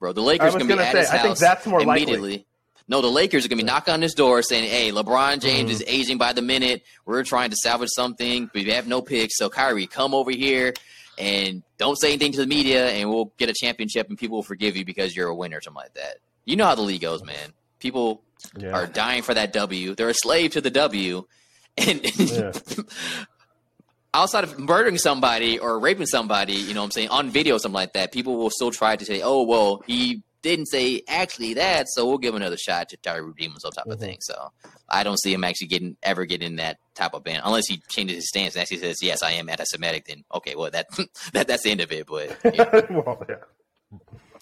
bro. 0.00 0.12
The 0.12 0.20
Lakers 0.20 0.46
I 0.46 0.48
are 0.48 0.58
was 0.58 0.66
going 0.66 0.68
to 0.68 0.74
be 0.74 0.78
gonna 0.78 0.88
at 0.88 0.92
say, 0.92 0.98
his 1.00 1.08
I 1.10 1.18
think 1.18 1.28
house 1.28 1.40
that's 1.40 1.66
more 1.66 1.82
likely. 1.82 2.46
No, 2.92 3.00
the 3.00 3.10
Lakers 3.10 3.44
are 3.44 3.48
going 3.48 3.58
to 3.58 3.64
be 3.64 3.66
knocking 3.66 3.94
on 3.94 4.02
his 4.02 4.12
door 4.14 4.42
saying, 4.42 4.68
"Hey, 4.70 4.90
LeBron 4.92 5.40
James 5.40 5.70
Mm-hmm. 5.70 5.82
is 5.82 5.84
aging 5.86 6.18
by 6.18 6.32
the 6.34 6.42
minute. 6.42 6.82
We're 7.06 7.24
trying 7.24 7.48
to 7.50 7.56
salvage 7.56 7.88
something. 7.94 8.50
We 8.54 8.64
have 8.64 8.86
no 8.86 9.00
picks, 9.00 9.38
so 9.38 9.48
Kyrie, 9.48 9.86
come 9.86 10.12
over 10.14 10.30
here." 10.30 10.74
And 11.18 11.62
don't 11.78 11.96
say 11.98 12.08
anything 12.08 12.32
to 12.32 12.38
the 12.38 12.46
media, 12.46 12.88
and 12.90 13.08
we'll 13.08 13.32
get 13.38 13.48
a 13.48 13.54
championship, 13.54 14.08
and 14.10 14.18
people 14.18 14.36
will 14.36 14.42
forgive 14.42 14.76
you 14.76 14.84
because 14.84 15.16
you're 15.16 15.28
a 15.28 15.34
winner, 15.34 15.56
or 15.58 15.60
something 15.62 15.82
like 15.82 15.94
that. 15.94 16.16
You 16.44 16.56
know 16.56 16.64
how 16.66 16.74
the 16.74 16.82
league 16.82 17.00
goes, 17.02 17.24
man. 17.24 17.52
People 17.80 18.22
Yeah. 18.58 18.72
are 18.72 18.86
dying 18.86 19.22
for 19.22 19.32
that 19.34 19.52
W. 19.54 19.94
They're 19.94 20.08
a 20.10 20.14
slave 20.14 20.52
to 20.52 20.60
the 20.60 20.70
W. 20.70 21.24
And 21.78 22.00
Yeah. 22.20 22.52
outside 24.14 24.44
of 24.44 24.58
murdering 24.58 24.98
somebody 24.98 25.58
or 25.58 25.78
raping 25.78 26.04
somebody, 26.06 26.52
you 26.54 26.74
know 26.74 26.80
what 26.82 26.86
I'm 26.86 26.90
saying, 26.90 27.08
on 27.08 27.30
video, 27.30 27.56
something 27.56 27.72
like 27.74 27.94
that, 27.94 28.12
people 28.12 28.36
will 28.36 28.50
still 28.50 28.70
try 28.70 28.96
to 28.96 29.04
say, 29.06 29.22
oh, 29.22 29.42
well, 29.44 29.82
he 29.86 30.22
didn't 30.42 30.66
say 30.66 31.02
actually 31.08 31.54
that, 31.54 31.88
so 31.88 32.06
we'll 32.06 32.18
give 32.18 32.34
another 32.34 32.56
shot 32.56 32.88
to 32.90 32.96
try 32.96 33.14
to 33.14 33.22
redeem 33.22 33.52
himself 33.52 33.74
type 33.74 33.86
of 33.86 33.92
mm-hmm. 33.92 34.00
thing. 34.00 34.18
So 34.20 34.52
I 34.88 35.02
don't 35.02 35.20
see 35.20 35.32
him 35.32 35.44
actually 35.44 35.68
getting 35.68 35.96
ever 36.02 36.24
getting 36.26 36.56
that 36.56 36.78
type 36.94 37.14
of 37.14 37.24
ban 37.24 37.40
unless 37.44 37.66
he 37.66 37.82
changes 37.88 38.16
his 38.16 38.28
stance 38.28 38.54
and 38.54 38.62
actually 38.62 38.78
says, 38.78 39.02
yes, 39.02 39.22
I 39.22 39.32
am 39.32 39.48
anti 39.48 39.64
Semitic, 39.64 40.06
then 40.06 40.24
okay, 40.34 40.54
well, 40.54 40.70
that, 40.70 40.88
that 41.32 41.46
that's 41.46 41.62
the 41.62 41.70
end 41.70 41.80
of 41.80 41.92
it. 41.92 42.06
But 42.06 42.36
yeah. 42.54 42.80
well, 42.90 43.24
yeah. 43.28 43.36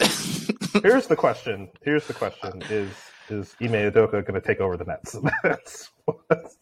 Here's 0.82 1.06
the 1.06 1.16
question. 1.16 1.68
Here's 1.82 2.06
the 2.06 2.14
question: 2.14 2.62
Is 2.70 2.90
is 3.28 3.54
Ime 3.60 3.72
Udoka 3.72 4.24
going 4.24 4.34
to 4.34 4.40
take 4.40 4.60
over 4.60 4.76
the 4.76 4.84
Nets? 4.84 5.16
That's 5.42 5.90
what- 6.04 6.52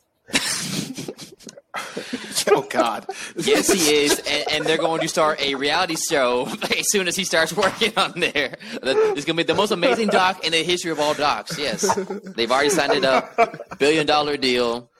oh 2.49 2.67
God. 2.69 3.07
Yes, 3.37 3.71
he 3.71 4.05
is, 4.05 4.19
and, 4.21 4.45
and 4.53 4.65
they're 4.65 4.79
going 4.79 5.01
to 5.01 5.09
start 5.09 5.41
a 5.41 5.55
reality 5.55 5.97
show 5.97 6.47
as 6.79 6.91
soon 6.91 7.09
as 7.09 7.17
he 7.17 7.25
starts 7.25 7.53
working 7.53 7.93
on 7.97 8.13
there. 8.19 8.57
It's 8.73 9.25
going 9.25 9.25
to 9.25 9.35
be 9.35 9.43
the 9.43 9.55
most 9.55 9.71
amazing 9.71 10.09
doc 10.09 10.45
in 10.45 10.53
the 10.53 10.63
history 10.63 10.91
of 10.91 10.99
all 11.01 11.15
docs. 11.15 11.59
Yes, 11.59 11.95
they've 12.37 12.51
already 12.51 12.71
signed 12.71 12.93
it 12.93 13.05
up, 13.05 13.79
billion 13.79 14.07
dollar 14.07 14.37
deal, 14.37 14.91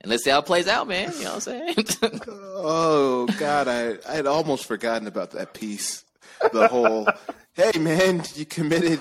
and 0.00 0.10
let's 0.10 0.24
see 0.24 0.30
how 0.30 0.38
it 0.38 0.46
plays 0.46 0.68
out, 0.68 0.86
man. 0.88 1.12
You 1.18 1.24
know 1.24 1.34
what 1.34 1.48
I'm 1.48 1.74
saying? 1.74 2.20
Oh 2.58 3.26
God, 3.38 3.68
I 3.68 3.98
I 4.08 4.14
had 4.14 4.26
almost 4.26 4.64
forgotten 4.64 5.06
about 5.06 5.32
that 5.32 5.52
piece. 5.52 6.04
The 6.52 6.68
whole, 6.68 7.06
hey 7.54 7.78
man, 7.78 8.22
you 8.34 8.46
committed 8.46 8.98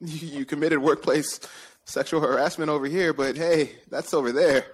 you, 0.00 0.38
you 0.40 0.44
committed 0.44 0.80
workplace 0.80 1.38
sexual 1.84 2.20
harassment 2.20 2.68
over 2.68 2.86
here, 2.86 3.12
but 3.12 3.36
hey, 3.36 3.76
that's 3.90 4.12
over 4.12 4.32
there. 4.32 4.66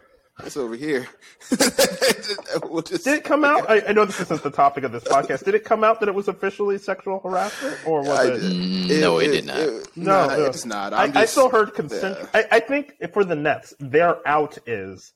That's 0.43 0.57
over 0.57 0.75
here. 0.75 1.07
just, 1.51 3.05
Did 3.05 3.19
it 3.19 3.25
come 3.25 3.45
out? 3.45 3.71
I, 3.71 3.83
I 3.89 3.93
know 3.93 4.05
this 4.05 4.21
isn't 4.21 4.43
the 4.43 4.51
topic 4.51 4.85
of 4.85 4.93
this 4.93 5.05
podcast. 5.05 5.45
Did 5.45 5.55
it 5.55 5.65
come 5.65 5.85
out 5.85 6.01
that 6.01 6.09
it 6.09 6.15
was 6.15 6.29
officially 6.29 6.79
sexual 6.79 7.21
harassment, 7.21 7.79
or 7.87 8.01
was 8.01 8.09
I 8.09 8.25
it? 8.27 8.41
did- 8.41 8.53
mm, 8.53 9.01
no, 9.01 9.19
it 9.19 9.29
did 9.29 9.45
not. 9.47 9.57
No, 9.97 10.27
nah, 10.27 10.27
no. 10.37 10.45
it's 10.47 10.65
not. 10.65 10.93
I, 10.93 11.05
I'm 11.05 11.11
I 11.11 11.23
just, 11.23 11.33
still 11.33 11.49
heard 11.49 11.75
consent. 11.75 12.19
yeah. 12.21 12.27
I, 12.53 12.57
I 12.57 12.61
think 12.61 12.95
for 13.13 13.25
the 13.25 13.37
Nets, 13.37 13.73
their 13.79 14.17
out 14.27 14.59
is 14.67 15.13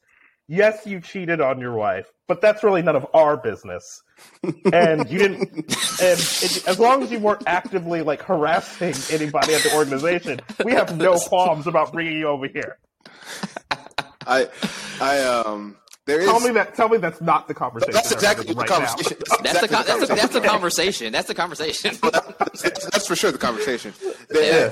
yes, 0.49 0.87
you 0.87 1.01
cheated 1.01 1.41
on 1.41 1.61
your 1.61 1.75
wife, 1.75 2.07
but 2.29 2.41
that's 2.41 2.63
really 2.63 2.83
none 2.83 2.95
of 2.97 3.07
our 3.13 3.37
business. 3.37 4.03
And 4.73 5.11
you 5.11 5.19
didn't. 5.19 5.77
And 5.99 6.21
it, 6.21 6.69
as 6.69 6.79
long 6.79 7.03
as 7.03 7.11
you 7.11 7.19
weren't 7.19 7.45
actively 7.47 8.03
like 8.03 8.21
harassing 8.21 8.93
anybody 9.11 9.55
at 9.55 9.63
the 9.63 9.75
organization, 9.75 10.41
we 10.63 10.73
have 10.73 10.95
no 10.99 11.19
qualms 11.19 11.67
about 11.67 11.91
bringing 11.91 12.19
you 12.19 12.27
over 12.29 12.47
here. 12.49 12.77
I, 14.27 14.49
I 15.01 15.21
um. 15.23 15.77
There 16.07 16.21
is. 16.21 16.27
Tell 16.27 16.41
me 16.41 16.51
that. 16.51 16.75
Tell 16.75 16.89
me 16.89 16.99
that's 16.99 17.21
not 17.21 17.49
the 17.49 17.55
conversation. 17.55 17.93
that's 17.93 18.13
exactly 18.13 18.47
having 18.47 18.59
the 18.59 18.65
conversation. 18.65 19.17
That's 19.43 19.59
the, 19.59 19.67
exactly 19.67 19.69
con- 19.69 19.85
that's, 19.87 20.09
the, 20.09 20.15
that's 20.15 20.33
the 20.33 20.41
conversation. 20.41 20.51
conversation. 20.51 21.13
That's 21.13 21.27
the 21.29 21.35
conversation. 21.35 21.99
that's, 22.63 22.91
that's 22.91 23.07
for 23.09 23.17
sure 23.17 23.33
the 23.33 23.39
conversation. 23.39 23.93
They, 24.31 24.71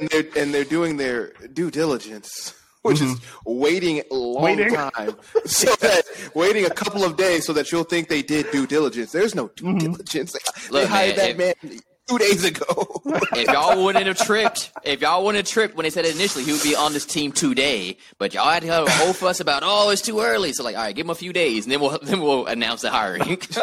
and, 0.00 0.08
they're, 0.10 0.42
and 0.42 0.52
they're 0.52 0.64
doing 0.64 0.96
their 0.96 1.32
due 1.52 1.70
diligence, 1.70 2.54
which 2.82 3.00
is 3.00 3.16
waiting 3.46 4.02
a 4.10 4.14
long 4.14 4.42
Waiting. 4.42 4.74
time, 4.74 5.16
so 5.44 5.72
that 5.76 6.02
waiting 6.34 6.64
a 6.64 6.70
couple 6.70 7.04
of 7.04 7.16
days 7.16 7.46
so 7.46 7.52
that 7.52 7.70
you'll 7.70 7.84
think 7.84 8.08
they 8.08 8.22
did 8.22 8.50
due 8.50 8.66
diligence. 8.66 9.12
There's 9.12 9.36
no 9.36 9.48
due 9.54 9.78
diligence. 9.78 10.32
They, 10.72 10.80
they 10.80 10.86
hired 10.86 11.16
man, 11.16 11.36
that 11.36 11.62
man 11.62 11.80
two 12.08 12.18
days 12.18 12.44
ago. 12.44 13.00
if 13.36 13.48
y'all 13.50 13.82
wouldn't 13.84 14.06
have 14.06 14.18
tripped, 14.18 14.72
if 14.84 15.00
y'all 15.00 15.24
wouldn't 15.24 15.44
have 15.44 15.52
tripped 15.52 15.74
when 15.76 15.84
they 15.84 15.90
said 15.90 16.04
it 16.04 16.14
initially, 16.14 16.44
he 16.44 16.52
would 16.52 16.62
be 16.62 16.74
on 16.76 16.92
this 16.92 17.04
team 17.06 17.32
today. 17.32 17.96
But 18.18 18.34
y'all 18.34 18.48
had 18.50 18.62
to 18.62 18.68
have 18.68 18.86
a 18.86 18.90
whole 18.90 19.12
fuss 19.12 19.40
about, 19.40 19.62
oh, 19.64 19.90
it's 19.90 20.02
too 20.02 20.20
early. 20.20 20.52
So 20.52 20.64
like, 20.64 20.76
all 20.76 20.82
right, 20.82 20.94
give 20.94 21.06
him 21.06 21.10
a 21.10 21.14
few 21.14 21.32
days, 21.32 21.64
and 21.64 21.72
then 21.72 21.80
we'll 21.80 21.98
then 22.02 22.20
we'll 22.20 22.46
announce 22.46 22.82
the 22.82 22.90
hiring. 22.90 23.38
That's 23.50 23.56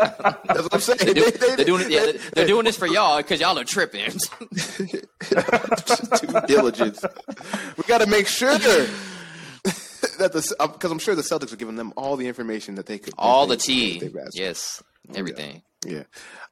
what 0.43 0.73
I'm 0.73 0.79
saying. 0.79 0.99
they're, 1.01 1.13
do- 1.13 1.31
They- 1.31 1.55
they're 1.55 1.65
doing 1.65 1.83
it. 1.85 1.91
Yeah, 1.91 2.05
they're, 2.05 2.13
they're 2.33 2.47
doing 2.47 2.65
this 2.65 2.77
for 2.77 2.87
y'all 2.87 3.17
because 3.17 3.39
y'all 3.41 3.57
are 3.57 3.63
tripping. 3.63 4.11
due 5.29 6.41
diligence. 6.47 7.03
We 7.77 7.83
got 7.87 7.99
to 7.99 8.07
make 8.07 8.27
sure 8.27 8.57
that 8.57 8.89
the 10.33 10.55
uh, 10.59 10.67
because 10.67 10.91
I'm 10.91 10.99
sure 10.99 11.15
the 11.15 11.21
Celtics 11.21 11.53
are 11.53 11.57
giving 11.57 11.75
them 11.75 11.93
all 11.95 12.15
the 12.17 12.27
information 12.27 12.75
that 12.75 12.85
they 12.85 12.97
could. 12.97 13.13
All 13.17 13.47
the 13.47 13.57
tea, 13.57 13.99
they've 13.99 14.15
asked 14.15 14.35
for. 14.37 14.41
yes, 14.43 14.83
oh, 15.09 15.13
everything. 15.15 15.61
Yeah. 15.85 16.03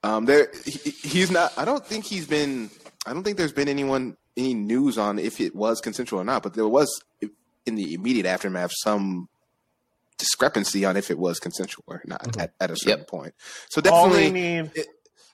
Um, 0.04 0.26
there, 0.26 0.52
he, 0.66 0.90
he's 0.92 1.30
not. 1.32 1.54
I 1.58 1.66
don't 1.66 1.86
think 1.86 2.06
he's 2.06 2.26
been. 2.28 2.70
I 3.06 3.14
don't 3.14 3.24
think 3.24 3.38
there's 3.38 3.54
been 3.54 3.68
anyone 3.68 4.18
any 4.38 4.54
news 4.54 4.98
on 4.98 5.20
if 5.20 5.40
it 5.42 5.56
was 5.56 5.82
consensual 5.82 6.20
or 6.22 6.24
not. 6.24 6.44
But 6.44 6.54
there 6.54 6.68
was 6.68 7.04
in 7.66 7.76
the 7.76 7.94
immediate 7.94 8.26
aftermath 8.26 8.72
some 8.84 9.30
discrepancy 10.18 10.84
on 10.86 10.98
if 10.98 11.10
it 11.12 11.18
was 11.20 11.40
consensual 11.40 11.84
or 11.88 12.02
not 12.06 12.38
at, 12.38 12.54
at 12.60 12.72
a 12.72 12.76
certain 12.76 13.00
Yep. 13.00 13.08
point. 13.08 13.34
So 13.70 13.82
definitely, 13.82 14.32
need. 14.32 14.72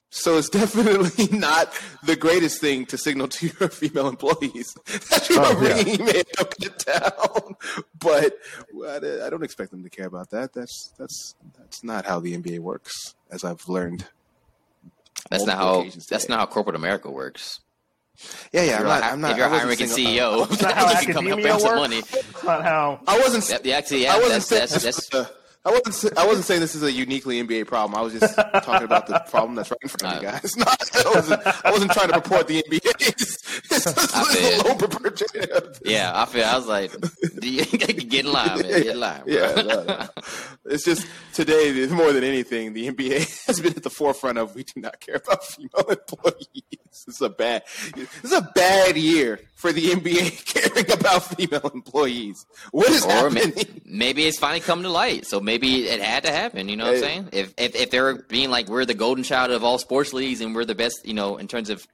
so 0.09 0.37
it's 0.37 0.49
definitely 0.61 1.27
not 1.37 1.73
the 2.03 2.15
greatest 2.15 2.61
thing 2.61 2.85
to 2.87 2.97
signal 2.97 3.27
to 3.29 3.47
your 3.47 3.69
female 3.69 4.07
employees 4.07 4.75
that 5.09 5.27
you 5.29 5.37
Oh, 5.39 5.59
yeah. 5.61 5.73
bringing 5.73 6.05
men 6.05 6.23
down. 6.85 7.55
But 7.99 8.37
I, 8.87 9.25
I 9.25 9.29
don't 9.29 9.43
expect 9.43 9.71
them 9.71 9.83
to 9.83 9.89
care 9.89 10.05
about 10.07 10.29
that. 10.31 10.53
That's 10.53 10.93
that's 10.97 11.35
that's 11.57 11.83
not 11.83 12.05
how 12.05 12.19
the 12.19 12.37
NBA 12.37 12.59
works, 12.59 13.15
as 13.35 13.43
I've 13.43 13.67
learned. 13.69 14.05
That's 15.29 15.45
not 15.45 15.57
how. 15.57 15.79
occasions 15.81 16.07
That's 16.07 16.23
today. 16.23 16.33
not 16.33 16.39
how 16.39 16.45
corporate 16.53 16.75
America 16.75 17.11
works. 17.11 17.59
Yeah, 18.51 18.63
yeah. 18.63 18.73
If 18.75 18.79
I'm 18.79 18.85
not. 18.87 19.01
a, 19.01 19.05
I'm 19.05 19.21
not. 19.21 19.31
if 19.31 19.37
you're 19.37 19.45
I 19.45 19.49
wasn't 19.49 19.79
hiring 19.79 19.81
a 19.81 19.93
single- 19.93 20.45
CEO, 20.47 20.61
not 20.61 20.73
how 20.75 20.89
you 20.99 21.05
can 21.05 21.13
come 21.13 21.25
help 21.25 21.39
academia 21.39 21.53
out 21.53 21.61
some 21.61 21.75
money. 21.75 21.97
It's 21.97 22.43
not 22.43 22.63
how. 22.63 23.01
I 23.07 23.19
wasn't. 23.19 23.49
Yep, 23.49 23.61
yeah, 23.65 23.77
actually, 23.77 24.03
yeah, 24.03 24.13
I 24.13 24.17
wasn't 24.17 24.31
that's, 24.33 24.49
that's, 24.49 24.71
saying 24.71 24.83
that's, 24.83 25.09
this, 25.09 25.13
uh, 25.13 25.17
was 25.17 25.27
a, 25.27 25.44
I 25.65 25.71
wasn't. 25.71 26.15
I 26.17 26.27
wasn't 26.27 26.45
saying 26.45 26.61
this 26.61 26.75
is 26.75 26.83
a 26.83 26.91
uniquely 26.91 27.41
NBA 27.41 27.65
problem. 27.65 27.99
I 27.99 28.01
was 28.03 28.13
just 28.13 28.35
talking 28.35 28.83
about 28.83 29.07
the 29.07 29.19
problem 29.27 29.55
that's 29.55 29.71
right 29.71 29.79
in 29.81 29.89
front 29.89 30.17
of 30.17 30.21
you 30.21 30.29
guys. 30.31 30.55
Not, 30.57 30.77
I 30.95 31.09
wasn't. 31.09 31.65
I 31.65 31.71
wasn't 31.71 31.91
trying 31.91 32.09
to 32.09 32.15
report 32.15 32.47
the 32.47 32.61
NBA. 32.61 32.81
yeah, 35.85 36.11
I 36.13 36.25
feel. 36.25 36.45
I 36.45 36.55
was 36.55 36.67
like, 36.67 36.91
get 37.41 38.25
in 38.25 38.31
line, 38.31 38.61
man. 38.61 38.61
Get 38.61 38.87
in 38.87 38.99
line. 38.99 39.23
Bro. 39.23 39.33
Yeah, 39.33 39.55
no, 39.55 39.83
no. 39.83 40.07
it's 40.65 40.85
just 40.85 41.07
today 41.33 41.87
more 41.87 42.13
than 42.13 42.23
anything, 42.23 42.73
the 42.73 42.91
NBA 42.91 43.45
has 43.47 43.59
been 43.59 43.75
at 43.75 43.81
the 43.81 43.89
forefront 43.89 44.37
of 44.37 44.53
we 44.53 44.63
do 44.63 44.81
not 44.81 44.99
care 44.99 45.15
about 45.15 45.43
female 45.43 45.87
employees. 45.89 47.05
It's 47.07 47.21
a 47.21 47.29
bad. 47.29 47.63
It's 47.95 48.31
a 48.31 48.47
bad 48.53 48.97
year 48.97 49.39
for 49.55 49.71
the 49.71 49.91
NBA 49.91 50.45
caring 50.53 50.91
about 50.91 51.23
female 51.23 51.71
employees. 51.73 52.45
What 52.71 52.89
is 52.89 53.05
or 53.05 53.09
happening? 53.09 53.53
Maybe, 53.55 53.81
maybe 53.85 54.25
it's 54.25 54.37
finally 54.37 54.59
come 54.59 54.83
to 54.83 54.89
light. 54.89 55.25
So 55.25 55.39
maybe 55.39 55.87
it 55.87 56.01
had 56.01 56.23
to 56.23 56.31
happen. 56.31 56.69
You 56.69 56.75
know 56.75 56.85
what 56.85 56.95
I'm 56.95 57.01
saying? 57.01 57.29
If, 57.31 57.53
if 57.57 57.75
if 57.75 57.89
they're 57.89 58.15
being 58.15 58.51
like 58.51 58.67
we're 58.67 58.85
the 58.85 58.93
golden 58.93 59.23
child 59.23 59.51
of 59.51 59.63
all 59.63 59.79
sports 59.79 60.13
leagues 60.13 60.41
and 60.41 60.53
we're 60.53 60.65
the 60.65 60.75
best, 60.75 61.05
you 61.05 61.13
know, 61.13 61.37
in 61.37 61.47
terms 61.47 61.69
of 61.69 61.87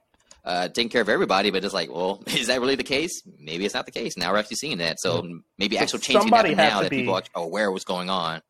uh, 0.44 0.68
taking 0.68 0.90
care 0.90 1.00
of 1.00 1.08
everybody, 1.08 1.50
but 1.50 1.64
it's 1.64 1.72
like, 1.72 1.90
well, 1.90 2.22
is 2.26 2.48
that 2.48 2.60
really 2.60 2.74
the 2.74 2.84
case? 2.84 3.22
Maybe 3.38 3.64
it's 3.64 3.74
not 3.74 3.86
the 3.86 3.92
case. 3.92 4.16
Now 4.16 4.32
we're 4.32 4.38
actually 4.38 4.56
seeing 4.56 4.78
that. 4.78 5.00
So 5.00 5.40
maybe 5.56 5.78
actual 5.78 6.00
change 6.00 6.20
can 6.20 6.32
happen 6.32 6.56
now 6.56 6.82
that 6.82 6.90
be... 6.90 6.98
people 6.98 7.14
are 7.14 7.22
aware 7.34 7.68
of 7.68 7.72
what's 7.72 7.84
going 7.84 8.10
on. 8.10 8.42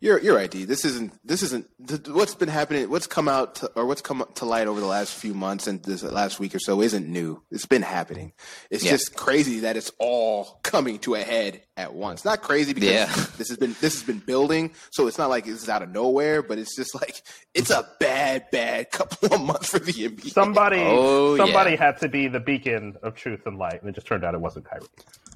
You're 0.00 0.20
you're 0.20 0.36
right, 0.36 0.48
D. 0.48 0.64
This 0.64 0.84
isn't 0.84 1.12
this 1.26 1.42
isn't 1.42 1.66
what's 2.06 2.36
been 2.36 2.48
happening. 2.48 2.88
What's 2.88 3.08
come 3.08 3.26
out 3.26 3.56
to, 3.56 3.72
or 3.74 3.84
what's 3.84 4.00
come 4.00 4.24
to 4.36 4.44
light 4.44 4.68
over 4.68 4.78
the 4.78 4.86
last 4.86 5.12
few 5.12 5.34
months 5.34 5.66
and 5.66 5.82
this 5.82 6.04
uh, 6.04 6.10
last 6.12 6.38
week 6.38 6.54
or 6.54 6.60
so 6.60 6.80
isn't 6.82 7.08
new. 7.08 7.42
It's 7.50 7.66
been 7.66 7.82
happening. 7.82 8.32
It's 8.70 8.84
yeah. 8.84 8.92
just 8.92 9.16
crazy 9.16 9.60
that 9.60 9.76
it's 9.76 9.90
all 9.98 10.60
coming 10.62 11.00
to 11.00 11.16
a 11.16 11.20
head 11.20 11.62
at 11.76 11.94
once. 11.94 12.24
Not 12.24 12.42
crazy 12.42 12.74
because 12.74 12.90
yeah. 12.90 13.06
this 13.38 13.48
has 13.48 13.56
been 13.56 13.74
this 13.80 13.94
has 13.94 14.04
been 14.04 14.20
building, 14.20 14.70
so 14.90 15.08
it's 15.08 15.18
not 15.18 15.30
like 15.30 15.46
this 15.46 15.64
is 15.64 15.68
out 15.68 15.82
of 15.82 15.90
nowhere. 15.90 16.42
But 16.42 16.58
it's 16.58 16.76
just 16.76 16.94
like 16.94 17.20
it's 17.52 17.70
a 17.70 17.88
bad, 17.98 18.44
bad 18.52 18.90
couple 18.92 19.34
of 19.34 19.40
months 19.40 19.70
for 19.70 19.80
the 19.80 19.92
NBA. 19.92 20.30
Somebody 20.30 20.80
oh, 20.80 21.36
somebody 21.36 21.72
yeah. 21.72 21.86
had 21.86 22.00
to 22.02 22.08
be 22.08 22.28
the 22.28 22.40
beacon 22.40 22.96
of 23.02 23.16
truth 23.16 23.46
and 23.46 23.58
light, 23.58 23.80
and 23.80 23.88
it 23.88 23.96
just 23.96 24.06
turned 24.06 24.22
out 24.22 24.34
it 24.34 24.40
wasn't 24.40 24.64
Kyrie. 24.64 24.86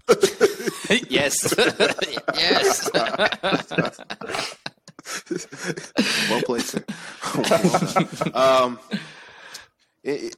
yes. 1.11 1.55
yes. 2.35 2.91
well 6.31 6.43
played, 6.43 6.63
sir. 6.63 6.85
um, 8.35 8.79
it, 10.03 10.37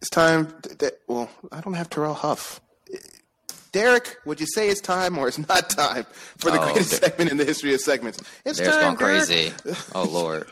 it's 0.00 0.10
time. 0.10 0.48
That, 0.78 1.00
well, 1.08 1.28
I 1.52 1.60
don't 1.60 1.74
have 1.74 1.90
Terrell 1.90 2.14
Huff. 2.14 2.60
Derek, 3.72 4.16
would 4.24 4.40
you 4.40 4.46
say 4.46 4.70
it's 4.70 4.80
time 4.80 5.18
or 5.18 5.28
it's 5.28 5.38
not 5.38 5.68
time 5.68 6.06
for 6.38 6.50
the 6.50 6.58
oh, 6.58 6.64
greatest 6.64 6.94
okay. 6.94 7.06
segment 7.06 7.30
in 7.30 7.36
the 7.36 7.44
history 7.44 7.74
of 7.74 7.80
segments? 7.80 8.18
It's 8.44 8.58
Derek's 8.58 8.76
time, 8.76 8.94
going 8.94 8.96
crazy. 8.96 9.52
Oh 9.94 10.04
Lord. 10.04 10.48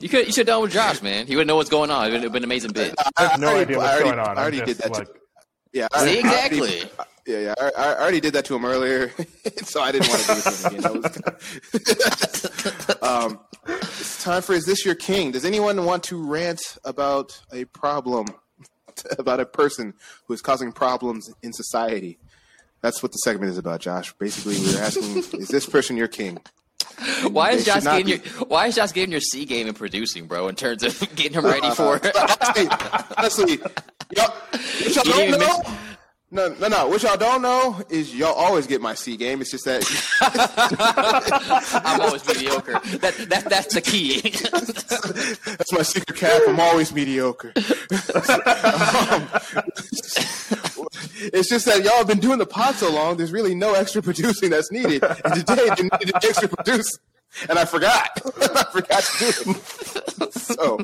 You 0.00 0.08
could 0.08 0.26
you 0.26 0.32
should 0.32 0.48
have 0.48 0.54
done 0.54 0.62
with 0.62 0.72
Josh, 0.72 1.00
man. 1.00 1.26
He 1.26 1.36
wouldn't 1.36 1.48
know 1.48 1.56
what's 1.56 1.70
going 1.70 1.90
on. 1.90 2.08
It 2.08 2.12
would 2.12 2.22
have 2.24 2.32
been 2.32 2.42
an 2.42 2.44
amazing 2.44 2.72
bit. 2.72 2.94
I 3.16 3.26
have 3.26 3.40
no 3.40 3.48
I, 3.48 3.60
idea 3.60 3.78
what's 3.78 3.90
already, 3.90 4.04
going 4.04 4.18
on. 4.18 4.36
I 4.36 4.42
already 4.42 4.60
did 4.60 4.76
that. 4.78 4.92
Like... 4.92 5.06
To, 5.06 5.14
yeah, 5.72 5.88
See, 5.98 6.18
exactly. 6.18 6.82
Yeah, 7.26 7.38
yeah. 7.38 7.54
I, 7.58 7.70
I, 7.76 8.00
already 8.00 8.20
did 8.20 8.34
that 8.34 8.44
to 8.46 8.54
him 8.54 8.64
earlier, 8.64 9.10
so 9.64 9.80
I 9.80 9.90
didn't 9.90 10.08
want 10.08 10.20
to 10.20 10.26
do 10.26 10.38
it 10.38 10.44
to 10.44 10.68
him 10.68 11.04
again. 12.64 12.98
um, 13.02 13.40
it's 13.66 14.22
time 14.22 14.42
for 14.42 14.52
Is 14.52 14.64
This 14.64 14.86
Your 14.86 14.94
King? 14.94 15.32
Does 15.32 15.44
anyone 15.44 15.84
want 15.84 16.04
to 16.04 16.24
rant 16.24 16.78
about 16.84 17.40
a 17.52 17.64
problem, 17.64 18.28
about 19.18 19.40
a 19.40 19.46
person 19.46 19.92
who 20.26 20.34
is 20.34 20.40
causing 20.40 20.70
problems 20.70 21.32
in 21.42 21.52
society? 21.52 22.18
That's 22.80 23.02
what 23.02 23.10
the 23.10 23.18
segment 23.18 23.50
is 23.50 23.58
about, 23.58 23.80
Josh. 23.80 24.12
Basically, 24.12 24.60
we 24.60 24.76
are 24.76 24.82
asking, 24.82 25.40
is 25.40 25.48
this 25.48 25.66
person 25.66 25.96
your 25.96 26.08
king? 26.08 26.38
Why 27.28 27.50
is 27.50 27.64
Josh 27.64 27.82
getting 27.82 28.08
your 28.08 28.18
Why 28.46 28.68
is 28.68 28.76
Josh 28.76 28.92
getting 28.92 29.10
your 29.10 29.20
C 29.20 29.44
game 29.44 29.66
in 29.66 29.74
producing, 29.74 30.26
bro? 30.26 30.46
In 30.48 30.54
terms 30.54 30.82
of 30.82 30.98
getting 31.16 31.34
him 31.34 31.44
ready 31.44 31.70
for 31.70 31.96
it. 32.02 32.16
honestly, 32.16 32.68
honestly 33.18 33.58
y'all, 34.14 34.32
y'all 34.94 35.04
don't 35.04 35.40
know. 35.40 35.62
No, 36.36 36.54
no, 36.60 36.68
no. 36.68 36.86
What 36.88 37.02
y'all 37.02 37.16
don't 37.16 37.40
know 37.40 37.80
is 37.88 38.14
y'all 38.14 38.34
always 38.34 38.66
get 38.66 38.82
my 38.82 38.92
C 38.92 39.16
game. 39.16 39.40
It's 39.40 39.50
just 39.50 39.64
that 39.64 39.82
I'm 41.86 42.02
always 42.02 42.26
mediocre. 42.28 42.72
That, 42.98 43.14
that 43.30 43.44
that's 43.48 43.72
the 43.72 43.80
key. 43.80 44.20
that's 45.56 45.72
my 45.72 45.80
secret 45.80 46.18
cap. 46.18 46.42
I'm 46.46 46.60
always 46.60 46.92
mediocre. 46.92 47.54
um, 47.56 47.62
it's 51.32 51.48
just 51.48 51.64
that 51.64 51.82
y'all 51.82 51.96
have 51.96 52.06
been 52.06 52.20
doing 52.20 52.38
the 52.38 52.44
pod 52.44 52.74
so 52.74 52.92
long. 52.92 53.16
There's 53.16 53.32
really 53.32 53.54
no 53.54 53.72
extra 53.72 54.02
producing 54.02 54.50
that's 54.50 54.70
needed, 54.70 55.02
and 55.02 55.34
today 55.36 55.70
they 55.74 55.84
needed 55.84 56.16
extra 56.16 56.48
produce 56.48 56.98
and 57.48 57.58
I 57.58 57.64
forgot. 57.64 58.10
I 58.40 58.64
forgot 58.72 59.02
to 59.02 59.18
do 59.18 59.50
it. 59.50 60.32
so 60.32 60.78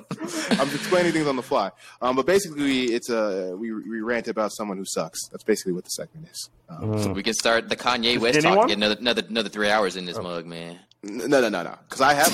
I'm 0.50 0.68
explaining 0.68 1.12
things 1.12 1.26
on 1.26 1.36
the 1.36 1.42
fly. 1.42 1.70
Um, 2.00 2.16
but 2.16 2.26
basically, 2.26 2.84
it's 2.86 3.08
a 3.10 3.54
we 3.56 3.72
we 3.72 4.00
rant 4.00 4.28
about 4.28 4.52
someone 4.52 4.76
who 4.76 4.84
sucks. 4.84 5.28
That's 5.28 5.44
basically 5.44 5.72
what 5.72 5.84
the 5.84 5.90
segment 5.90 6.28
is. 6.30 6.50
Um, 6.68 6.92
mm. 6.92 7.02
So 7.02 7.12
we 7.12 7.22
can 7.22 7.34
start 7.34 7.68
the 7.68 7.76
Kanye 7.76 8.18
West 8.18 8.38
Anyone? 8.38 8.56
talk. 8.56 8.68
Get 8.68 8.76
another 8.76 8.96
another 8.98 9.22
another 9.28 9.48
three 9.48 9.70
hours 9.70 9.96
in 9.96 10.06
this 10.06 10.18
oh. 10.18 10.22
mug, 10.22 10.46
man. 10.46 10.78
No, 11.02 11.26
no, 11.40 11.48
no, 11.48 11.62
no. 11.62 11.76
Because 11.88 12.00
I 12.00 12.14
have 12.14 12.30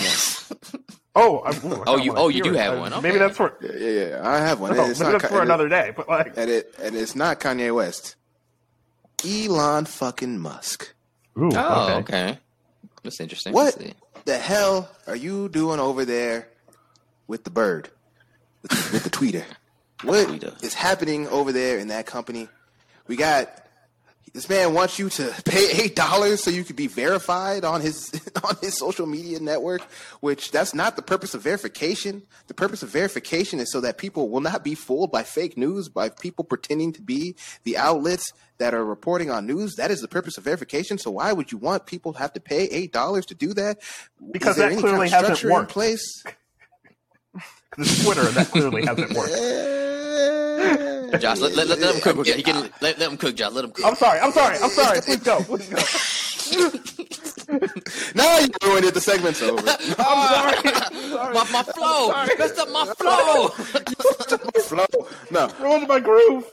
one. 0.70 0.84
oh, 1.14 1.38
I, 1.38 1.50
ooh, 1.50 1.82
oh, 1.86 1.96
you 1.96 2.12
oh 2.14 2.28
you 2.28 2.42
do 2.42 2.52
have 2.54 2.78
one. 2.78 2.92
Okay. 2.92 3.02
Maybe 3.02 3.18
that's 3.18 3.36
for 3.36 3.56
yeah, 3.60 3.72
yeah, 3.72 4.08
yeah. 4.08 4.28
I 4.28 4.38
have 4.38 4.60
one. 4.60 4.76
No, 4.76 4.82
maybe 4.82 4.94
that's 4.94 5.26
for 5.26 5.42
another 5.42 5.68
day. 5.68 5.92
But 5.96 6.08
like, 6.08 6.36
and 6.36 6.50
it 6.50 6.74
and 6.82 6.96
it's 6.96 7.14
not 7.14 7.40
Kanye 7.40 7.74
West. 7.74 8.16
Elon 9.26 9.84
fucking 9.84 10.38
Musk. 10.38 10.94
Ooh, 11.36 11.50
oh, 11.54 11.96
okay. 11.98 12.30
okay. 12.30 12.38
That's 13.02 13.20
interesting. 13.20 13.52
What 13.52 13.80
the 14.24 14.38
hell 14.38 14.90
are 15.06 15.16
you 15.16 15.48
doing 15.48 15.80
over 15.80 16.04
there 16.04 16.48
with 17.26 17.44
the 17.44 17.50
bird, 17.50 17.90
with 18.62 18.70
the, 18.70 18.90
with 18.92 19.04
the 19.04 19.10
tweeter? 19.10 19.44
What 20.04 20.44
is 20.62 20.74
happening 20.74 21.26
over 21.26 21.50
there 21.50 21.76
in 21.78 21.88
that 21.88 22.06
company? 22.06 22.48
We 23.08 23.16
got 23.16 23.50
this 24.34 24.48
man 24.48 24.74
wants 24.74 24.98
you 24.98 25.08
to 25.10 25.34
pay 25.44 25.70
eight 25.82 25.96
dollars 25.96 26.42
so 26.42 26.50
you 26.50 26.64
could 26.64 26.76
be 26.76 26.86
verified 26.86 27.64
on 27.64 27.80
his 27.80 28.10
on 28.44 28.56
his 28.60 28.78
social 28.78 29.06
media 29.06 29.40
network, 29.40 29.82
which 30.20 30.50
that's 30.50 30.74
not 30.74 30.96
the 30.96 31.02
purpose 31.02 31.34
of 31.34 31.42
verification. 31.42 32.22
The 32.46 32.54
purpose 32.54 32.82
of 32.82 32.88
verification 32.88 33.60
is 33.60 33.70
so 33.72 33.80
that 33.80 33.98
people 33.98 34.28
will 34.30 34.40
not 34.40 34.64
be 34.64 34.74
fooled 34.74 35.10
by 35.10 35.22
fake 35.22 35.56
news, 35.56 35.88
by 35.88 36.08
people 36.08 36.44
pretending 36.44 36.92
to 36.94 37.02
be 37.02 37.36
the 37.64 37.76
outlets 37.76 38.32
that 38.58 38.74
are 38.74 38.84
reporting 38.84 39.30
on 39.30 39.46
news. 39.46 39.76
That 39.76 39.90
is 39.90 40.00
the 40.00 40.08
purpose 40.08 40.36
of 40.38 40.44
verification. 40.44 40.98
So 40.98 41.12
why 41.12 41.32
would 41.32 41.52
you 41.52 41.58
want 41.58 41.86
people 41.86 42.12
to 42.12 42.18
have 42.18 42.32
to 42.34 42.40
pay 42.40 42.64
eight 42.64 42.92
dollars 42.92 43.26
to 43.26 43.34
do 43.34 43.54
that? 43.54 43.80
Because 44.30 44.56
that 44.56 44.76
clearly 44.78 45.10
kind 45.10 45.24
of 45.24 45.30
hasn't 45.30 45.52
worked. 45.52 45.70
In 45.70 45.74
place? 45.74 46.22
Twitter, 48.02 48.24
that 48.24 48.48
clearly 48.50 48.84
hasn't 48.84 49.12
worked. 49.12 50.97
Josh, 51.16 51.38
let, 51.40 51.54
let, 51.54 51.66
let, 51.68 51.78
let 51.78 51.94
him 51.94 52.00
cook. 52.02 52.26
He 52.26 52.42
can 52.42 52.56
uh, 52.56 52.68
let, 52.80 52.98
let 52.98 53.10
him 53.10 53.16
cook. 53.16 53.34
Josh, 53.34 53.52
let 53.52 53.64
him 53.64 53.70
cook. 53.70 53.86
I'm 53.86 53.94
sorry. 53.94 54.20
I'm 54.20 54.32
sorry. 54.32 54.58
I'm 54.58 54.70
sorry. 54.70 55.00
Please 55.00 55.22
go. 55.22 55.42
Please 55.42 55.68
go. 55.68 56.78
now 58.14 58.38
you 58.38 58.48
ruined 58.62 58.84
it. 58.84 58.94
The 58.94 59.00
segment's 59.00 59.42
over. 59.42 59.62
I'm 59.98 60.28
sorry. 60.28 61.10
sorry. 61.10 61.34
My, 61.34 61.50
my 61.50 61.62
flow. 61.62 62.08
Messed 62.38 62.58
up 62.58 62.68
my 62.70 62.84
flow. 62.94 63.48
my 64.76 64.86
flow. 64.86 65.08
No. 65.30 65.50
Ruined 65.58 65.88
my 65.88 66.00
groove. 66.00 66.44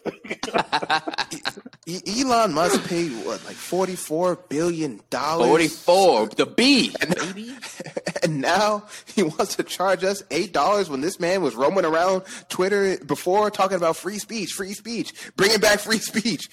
Elon 1.88 2.54
Musk 2.54 2.88
paid 2.88 3.12
what, 3.26 3.44
like 3.46 3.56
forty-four 3.56 4.38
billion 4.50 5.02
dollars? 5.10 5.48
Forty-four, 5.48 6.28
the 6.30 6.46
B, 6.46 6.96
and, 7.02 7.16
and 8.24 8.42
now 8.42 8.86
he 9.14 9.22
wants 9.24 9.56
to 9.58 9.64
charge 9.64 10.04
us 10.04 10.24
eight 10.32 10.52
dollars 10.54 10.90
when 10.90 11.02
this 11.02 11.20
man 11.20 11.44
was 11.44 11.56
roaming 11.56 11.86
around 11.86 12.24
Twitter 12.50 12.98
before 13.06 13.52
talking 13.52 13.78
about 13.78 13.98
free 13.98 14.18
speech, 14.18 14.54
free 14.54 14.74
speech, 14.74 15.14
bringing 15.36 15.60
back 15.60 15.80
free 15.80 16.00
speech. 16.00 16.50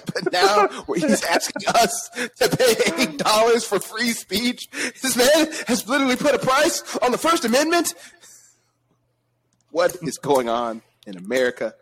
but 0.14 0.32
now 0.32 0.68
he's 0.94 1.22
asking 1.24 1.68
us 1.68 2.10
to 2.38 2.56
pay 2.56 3.02
eight 3.02 3.18
dollars 3.18 3.64
for 3.64 3.78
free 3.80 4.10
speech. 4.12 4.68
This 4.70 5.16
man 5.16 5.52
has 5.66 5.88
literally 5.88 6.16
put 6.16 6.34
a 6.34 6.38
price 6.38 6.96
on 6.98 7.12
the 7.12 7.18
First 7.18 7.44
Amendment. 7.44 7.94
What 9.70 9.96
is 10.02 10.18
going 10.18 10.48
on 10.48 10.82
in 11.06 11.16
America? 11.16 11.74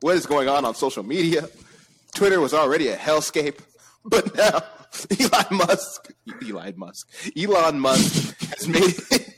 What 0.00 0.16
is 0.16 0.26
going 0.26 0.48
on 0.48 0.64
on 0.64 0.74
social 0.74 1.02
media? 1.02 1.48
Twitter 2.14 2.40
was 2.40 2.54
already 2.54 2.88
a 2.88 2.96
hellscape, 2.96 3.58
but 4.04 4.34
now 4.36 4.62
Elon 5.20 5.46
Musk, 5.50 6.12
Elon 6.46 6.74
Musk, 6.76 7.08
Elon 7.36 7.80
Musk 7.80 8.40
has 8.50 8.68
made 8.68 8.94
it. 9.10 9.35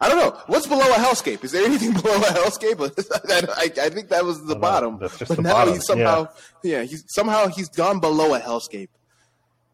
I 0.00 0.08
don't 0.08 0.18
know 0.18 0.40
what's 0.46 0.66
below 0.66 0.88
a 0.88 0.94
hellscape. 0.94 1.42
Is 1.44 1.52
there 1.52 1.64
anything 1.64 1.92
below 2.00 2.16
a 2.16 2.20
hellscape? 2.20 2.80
I, 3.56 3.86
I 3.86 3.90
think 3.90 4.08
that 4.08 4.24
was 4.24 4.44
the 4.44 4.56
bottom. 4.56 4.98
That's 4.98 5.18
just 5.18 5.28
but 5.28 5.36
the 5.36 5.42
now 5.42 5.52
bottom. 5.52 5.74
he's 5.74 5.86
somehow, 5.86 6.28
yeah. 6.62 6.78
yeah, 6.78 6.82
he's 6.84 7.04
somehow 7.08 7.48
he's 7.48 7.68
gone 7.68 8.00
below 8.00 8.34
a 8.34 8.40
hellscape, 8.40 8.90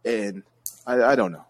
and 0.05 0.43
I, 0.87 1.03
I 1.03 1.15
don't 1.15 1.33
know. 1.33 1.45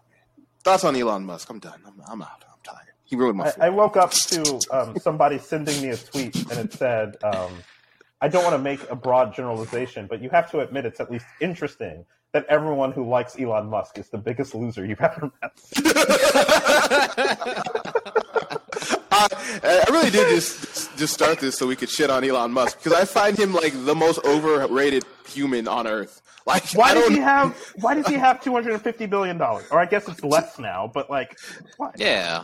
Thoughts 0.63 0.83
on 0.83 0.95
Elon 0.95 1.25
Musk? 1.25 1.49
I'm 1.49 1.59
done. 1.59 1.79
I'm, 1.85 2.01
I'm 2.07 2.21
out. 2.21 2.43
I'm 2.49 2.59
tired. 2.63 2.93
He 3.05 3.15
ruined 3.15 3.37
my. 3.37 3.53
I, 3.59 3.67
I, 3.67 3.69
woke 3.69 3.97
up 3.97 4.11
to 4.11 4.59
um, 4.71 4.97
somebody 4.99 5.37
sending 5.37 5.81
me 5.81 5.89
a 5.89 5.97
tweet, 5.97 6.35
and 6.35 6.59
it 6.59 6.73
said. 6.73 7.17
Um, 7.23 7.51
I 8.21 8.29
don't 8.29 8.43
want 8.43 8.55
to 8.55 8.61
make 8.61 8.79
a 8.89 8.95
broad 8.95 9.35
generalization, 9.35 10.07
but 10.07 10.21
you 10.21 10.29
have 10.29 10.49
to 10.51 10.61
admit 10.61 10.85
it's 10.85 10.99
at 10.99 11.11
least 11.11 11.25
interesting 11.41 12.05
that 12.31 12.45
everyone 12.47 12.91
who 12.91 13.07
likes 13.07 13.39
Elon 13.39 13.69
Musk 13.69 13.97
is 13.97 14.09
the 14.09 14.17
biggest 14.17 14.55
loser 14.55 14.85
you've 14.85 14.99
ever 15.01 15.31
met. 15.41 15.53
I, 19.15 19.83
I 19.87 19.91
really 19.91 20.09
did 20.09 20.29
just 20.29 20.97
just 20.97 21.13
start 21.13 21.39
this 21.39 21.57
so 21.57 21.67
we 21.67 21.75
could 21.75 21.89
shit 21.89 22.09
on 22.09 22.23
Elon 22.23 22.51
Musk 22.51 22.77
because 22.83 22.93
I 22.93 23.05
find 23.05 23.37
him 23.37 23.53
like 23.53 23.73
the 23.85 23.95
most 23.95 24.23
overrated 24.25 25.03
human 25.27 25.67
on 25.67 25.87
earth. 25.87 26.21
Like, 26.47 26.63
why 26.73 26.93
does 26.93 27.07
he 27.07 27.17
have? 27.17 27.57
Why 27.81 27.95
does 27.95 28.05
he 28.05 28.13
have 28.13 28.39
two 28.39 28.51
hundred 28.53 28.73
and 28.73 28.81
fifty 28.83 29.07
billion 29.07 29.39
dollars? 29.39 29.65
Or 29.71 29.79
I 29.79 29.87
guess 29.87 30.07
it's 30.07 30.23
less 30.23 30.59
now, 30.59 30.85
but 30.93 31.09
like, 31.09 31.35
why? 31.77 31.89
Yeah. 31.97 32.43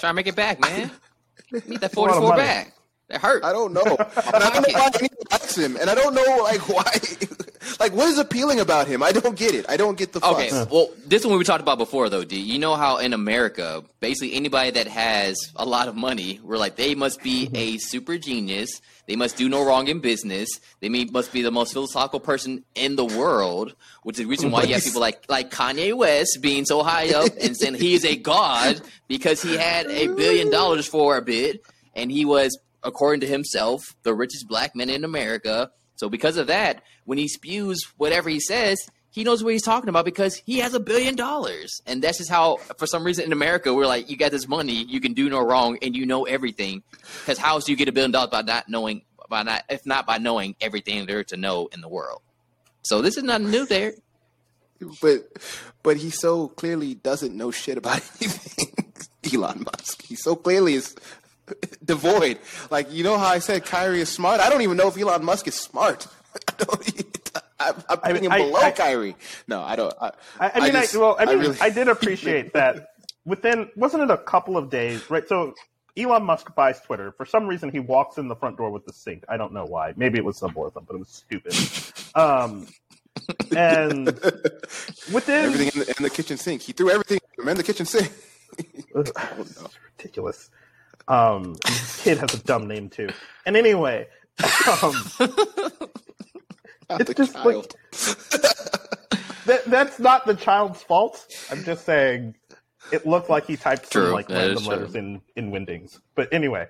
Try 0.00 0.10
to 0.10 0.12
make 0.12 0.26
it 0.26 0.34
back, 0.34 0.60
man. 0.60 0.90
Meet 1.52 1.80
that 1.80 1.92
a 1.92 1.94
44 1.94 2.34
back. 2.36 2.72
That 3.08 3.20
hurt. 3.20 3.44
I 3.44 3.52
don't 3.52 3.72
know. 3.72 3.82
And 4.28 4.44
I 4.44 4.50
don't 4.50 4.68
know 4.68 4.78
why 4.78 4.90
anyone 4.94 5.26
likes 5.30 5.56
him, 5.56 5.76
and 5.76 5.88
I 5.88 5.94
don't 5.94 6.14
know 6.14 6.42
like 6.42 6.68
why. 6.68 6.84
Like, 7.80 7.92
what 7.92 8.08
is 8.08 8.18
appealing 8.18 8.60
about 8.60 8.88
him? 8.88 9.02
I 9.02 9.12
don't 9.12 9.36
get 9.36 9.54
it. 9.54 9.66
I 9.68 9.76
don't 9.76 9.96
get 9.96 10.12
the 10.12 10.20
fuss. 10.20 10.34
Okay, 10.34 10.66
well, 10.70 10.90
this 11.06 11.24
one 11.24 11.38
we 11.38 11.44
talked 11.44 11.60
about 11.60 11.78
before, 11.78 12.08
though, 12.08 12.24
D. 12.24 12.38
You 12.38 12.58
know 12.58 12.74
how 12.76 12.98
in 12.98 13.12
America, 13.12 13.84
basically 14.00 14.34
anybody 14.34 14.70
that 14.72 14.86
has 14.86 15.36
a 15.56 15.64
lot 15.64 15.88
of 15.88 15.96
money, 15.96 16.40
we're 16.42 16.58
like, 16.58 16.76
they 16.76 16.94
must 16.94 17.22
be 17.22 17.50
a 17.54 17.78
super 17.78 18.18
genius. 18.18 18.80
They 19.06 19.16
must 19.16 19.36
do 19.36 19.48
no 19.48 19.64
wrong 19.64 19.88
in 19.88 20.00
business. 20.00 20.48
They 20.80 20.88
may, 20.88 21.04
must 21.06 21.32
be 21.32 21.42
the 21.42 21.50
most 21.50 21.72
philosophical 21.72 22.20
person 22.20 22.64
in 22.74 22.96
the 22.96 23.04
world, 23.04 23.74
which 24.02 24.14
is 24.18 24.24
the 24.24 24.28
reason 24.28 24.50
why 24.50 24.64
you 24.64 24.74
have 24.74 24.84
people 24.84 25.00
like 25.00 25.24
like 25.28 25.50
Kanye 25.50 25.94
West 25.94 26.38
being 26.42 26.66
so 26.66 26.82
high 26.82 27.14
up 27.14 27.30
and 27.40 27.56
saying 27.56 27.74
he 27.74 27.94
is 27.94 28.04
a 28.04 28.16
god 28.16 28.80
because 29.08 29.40
he 29.40 29.56
had 29.56 29.86
a 29.86 30.08
billion 30.08 30.50
dollars 30.50 30.86
for 30.86 31.16
a 31.16 31.22
bit, 31.22 31.62
and 31.94 32.12
he 32.12 32.24
was, 32.26 32.58
according 32.82 33.20
to 33.20 33.26
himself, 33.26 33.96
the 34.02 34.14
richest 34.14 34.48
black 34.48 34.74
man 34.74 34.90
in 34.90 35.04
America. 35.04 35.70
So 35.96 36.08
because 36.08 36.36
of 36.36 36.46
that, 36.46 36.82
when 37.04 37.18
he 37.18 37.28
spews 37.28 37.80
whatever 37.96 38.28
he 38.28 38.40
says, 38.40 38.78
he 39.10 39.24
knows 39.24 39.42
what 39.42 39.52
he's 39.52 39.62
talking 39.62 39.88
about 39.88 40.04
because 40.04 40.36
he 40.36 40.58
has 40.58 40.74
a 40.74 40.80
billion 40.80 41.16
dollars. 41.16 41.80
And 41.86 42.02
that's 42.02 42.18
just 42.18 42.30
how, 42.30 42.58
for 42.78 42.86
some 42.86 43.04
reason 43.04 43.24
in 43.24 43.32
America, 43.32 43.74
we're 43.74 43.86
like, 43.86 44.10
you 44.10 44.16
got 44.16 44.30
this 44.30 44.46
money, 44.46 44.84
you 44.84 45.00
can 45.00 45.14
do 45.14 45.28
no 45.28 45.40
wrong, 45.40 45.78
and 45.82 45.96
you 45.96 46.06
know 46.06 46.24
everything. 46.24 46.82
Because 47.20 47.38
how 47.38 47.54
else 47.54 47.64
do 47.64 47.72
you 47.72 47.76
get 47.78 47.88
a 47.88 47.92
billion 47.92 48.10
dollars 48.10 48.30
by 48.30 48.42
not 48.42 48.68
knowing, 48.68 49.02
by 49.28 49.42
not, 49.42 49.64
if 49.68 49.84
not 49.86 50.06
by 50.06 50.18
knowing 50.18 50.54
everything 50.60 51.06
there 51.06 51.24
to 51.24 51.36
know 51.36 51.68
in 51.72 51.80
the 51.80 51.88
world? 51.88 52.20
So 52.82 53.02
this 53.02 53.16
is 53.16 53.24
nothing 53.24 53.50
new 53.50 53.66
there. 53.66 53.94
but 55.02 55.26
but 55.82 55.96
he 55.96 56.10
so 56.10 56.48
clearly 56.48 56.94
doesn't 56.94 57.34
know 57.34 57.50
shit 57.50 57.78
about 57.78 57.96
anything. 58.20 58.78
Elon 59.34 59.64
Musk. 59.64 60.02
He 60.02 60.14
so 60.14 60.36
clearly 60.36 60.74
is 60.74 60.94
devoid. 61.84 62.38
Like 62.70 62.92
you 62.92 63.04
know 63.04 63.18
how 63.18 63.26
I 63.26 63.38
said 63.38 63.64
Kyrie 63.64 64.00
is 64.00 64.08
smart. 64.08 64.40
I 64.40 64.48
don't 64.50 64.62
even 64.62 64.76
know 64.76 64.88
if 64.88 64.96
Elon 64.98 65.24
Musk 65.24 65.46
is 65.48 65.54
smart. 65.54 66.06
I 66.48 66.64
don't, 66.64 67.42
I'm, 67.60 67.74
I'm 67.88 67.98
putting 67.98 68.24
him 68.24 68.32
I- 68.32 68.38
below 68.38 68.60
I- 68.60 68.70
Kyrie. 68.70 69.16
No, 69.46 69.62
I 69.62 69.76
don't. 69.76 69.94
I, 70.00 70.10
I, 70.38 70.50
I 70.54 70.60
mean, 70.60 70.76
I, 70.76 70.80
just- 70.82 70.96
well, 70.96 71.16
I 71.18 71.24
mean, 71.24 71.38
I, 71.38 71.40
really- 71.40 71.70
did 71.74 71.88
appreciate 71.96 72.52
that. 72.54 72.88
Within 73.24 73.68
wasn't 73.76 74.04
it 74.04 74.10
a 74.10 74.16
couple 74.18 74.56
of 74.56 74.70
days, 74.70 75.10
right? 75.10 75.26
So 75.28 75.54
Elon 75.96 76.24
Musk 76.24 76.54
buys 76.54 76.80
Twitter. 76.80 77.12
For 77.12 77.26
some 77.26 77.46
reason, 77.46 77.70
he 77.70 77.78
walks 77.80 78.16
in 78.16 78.28
the 78.28 78.36
front 78.36 78.56
door 78.56 78.70
with 78.70 78.86
the 78.86 78.92
sink. 78.92 79.24
I 79.28 79.36
don't 79.36 79.52
know 79.52 79.66
why. 79.66 79.92
Maybe 79.96 80.16
it 80.16 80.24
was 80.24 80.38
symbolism, 80.38 80.84
but 80.86 80.94
it 80.94 80.98
was 80.98 81.08
stupid. 81.08 81.54
Um, 82.14 82.68
and 83.54 84.06
within 85.12 85.44
everything 85.46 85.70
in 85.74 85.86
the, 85.86 85.94
in 85.98 86.02
the 86.04 86.10
kitchen 86.10 86.36
sink. 86.38 86.62
He 86.62 86.72
threw 86.72 86.88
everything 86.90 87.18
in 87.46 87.56
the 87.56 87.62
kitchen 87.62 87.84
sink. 87.84 88.10
It's 88.94 89.12
ridiculous. 89.98 90.50
Um, 91.08 91.56
kid 91.98 92.18
has 92.18 92.34
a 92.34 92.38
dumb 92.44 92.68
name 92.68 92.88
too. 92.90 93.08
And 93.46 93.56
anyway, 93.56 94.06
um, 94.82 94.94
It's 96.90 97.14
just 97.14 97.32
child. 97.34 97.46
like- 97.46 97.74
that, 99.46 99.62
that's 99.66 99.98
not 99.98 100.26
the 100.26 100.34
child's 100.34 100.82
fault. 100.82 101.26
I'm 101.50 101.64
just 101.64 101.84
saying 101.84 102.34
it 102.92 103.06
looked 103.06 103.30
like 103.30 103.46
he 103.46 103.56
typed 103.56 103.92
some 103.92 104.12
like 104.12 104.28
that 104.28 104.36
is 104.50 104.56
random 104.56 104.64
letters 104.66 104.94
in 104.94 105.20
in 105.36 105.50
Wingdings. 105.50 105.98
But 106.14 106.32
anyway, 106.32 106.66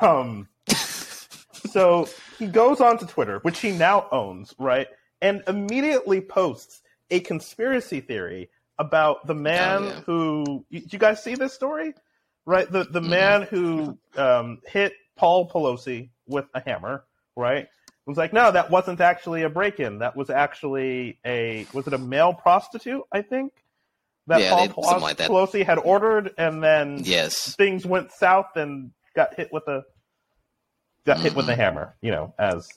um, 0.00 0.48
so 0.68 2.08
he 2.38 2.46
goes 2.46 2.80
on 2.80 2.98
to 2.98 3.06
Twitter, 3.06 3.38
which 3.40 3.60
he 3.60 3.70
now 3.72 4.06
owns, 4.10 4.54
right, 4.58 4.88
and 5.20 5.42
immediately 5.46 6.20
posts 6.20 6.82
a 7.10 7.20
conspiracy 7.20 8.00
theory 8.00 8.50
about 8.78 9.26
the 9.26 9.34
man 9.34 9.82
Oh, 9.82 9.86
yeah. 9.86 10.00
who. 10.06 10.64
You, 10.70 10.82
you 10.90 10.98
guys 10.98 11.22
see 11.22 11.34
this 11.34 11.52
story? 11.52 11.94
Right, 12.46 12.70
the 12.70 12.84
the 12.84 13.00
Mhm. 13.00 13.08
man 13.08 13.42
who 13.42 13.98
um, 14.16 14.60
hit 14.66 14.92
Paul 15.16 15.48
Pelosi 15.48 16.10
with 16.26 16.44
a 16.54 16.60
hammer, 16.60 17.04
right? 17.36 17.64
It 17.64 18.10
was 18.10 18.18
like, 18.18 18.34
no, 18.34 18.50
that 18.50 18.70
wasn't 18.70 19.00
actually 19.00 19.42
a 19.42 19.48
break-in. 19.48 19.98
That 20.00 20.14
was 20.14 20.28
actually 20.28 21.18
a 21.24 21.66
was 21.72 21.86
it 21.86 21.94
a 21.94 21.98
male 21.98 22.34
prostitute? 22.34 23.02
I 23.12 23.22
think 23.22 23.52
that 24.26 24.40
Yeah, 24.40 24.50
Paul 24.50 24.66
they- 24.66 24.72
something 24.82 25.00
like 25.02 25.16
that. 25.18 25.30
Pelosi 25.30 25.64
had 25.64 25.78
ordered, 25.78 26.34
and 26.36 26.62
then 26.62 26.98
Yes. 27.02 27.54
things 27.56 27.86
went 27.86 28.12
south 28.12 28.56
and 28.56 28.90
got 29.14 29.34
hit 29.34 29.50
with 29.52 29.66
a 29.68 29.84
got 31.06 31.20
hit 31.20 31.34
with 31.34 31.48
a 31.48 31.52
Mhm. 31.52 31.56
hammer. 31.56 31.96
You 32.02 32.10
know, 32.10 32.34
as 32.38 32.68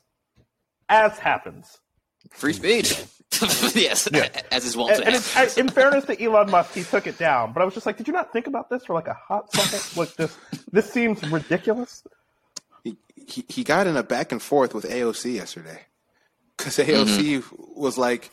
as 0.90 1.20
happens. 1.20 1.78
Free 2.32 2.54
speech. 2.54 3.04
yes. 3.76 4.08
Yeah. 4.12 4.30
As 4.52 4.66
is 4.66 4.78
wont 4.78 4.94
And, 4.96 5.06
and 5.06 5.16
it's. 5.16 5.36
I, 5.36 5.48
in 5.60 5.70
fairness 5.70 6.06
to 6.06 6.22
Elon 6.22 6.50
Musk, 6.50 6.74
he 6.74 6.84
took 6.84 7.08
it 7.08 7.18
down. 7.18 7.54
But 7.54 7.62
I 7.62 7.66
was 7.66 7.74
just 7.74 7.86
like, 7.86 7.98
did 7.98 8.08
you 8.08 8.14
not 8.14 8.32
think 8.32 8.48
about 8.48 8.70
this 8.70 8.86
for 8.86 8.94
like 8.94 9.08
a 9.08 9.14
hot 9.14 9.52
second? 9.54 9.84
Like 9.98 10.16
this, 10.16 10.38
this 10.72 10.92
seems 10.92 11.22
ridiculous. 11.30 12.04
he, 12.84 12.98
he 13.16 13.46
he 13.48 13.64
got 13.64 13.88
in 13.88 13.98
a 13.98 14.04
back 14.04 14.32
and 14.32 14.42
forth 14.42 14.74
with 14.74 14.86
AOC 14.86 15.36
yesterday 15.36 15.82
because 16.58 16.78
AOC 16.78 17.40
mm-hmm. 17.40 17.80
was 17.82 17.98
like, 17.98 18.32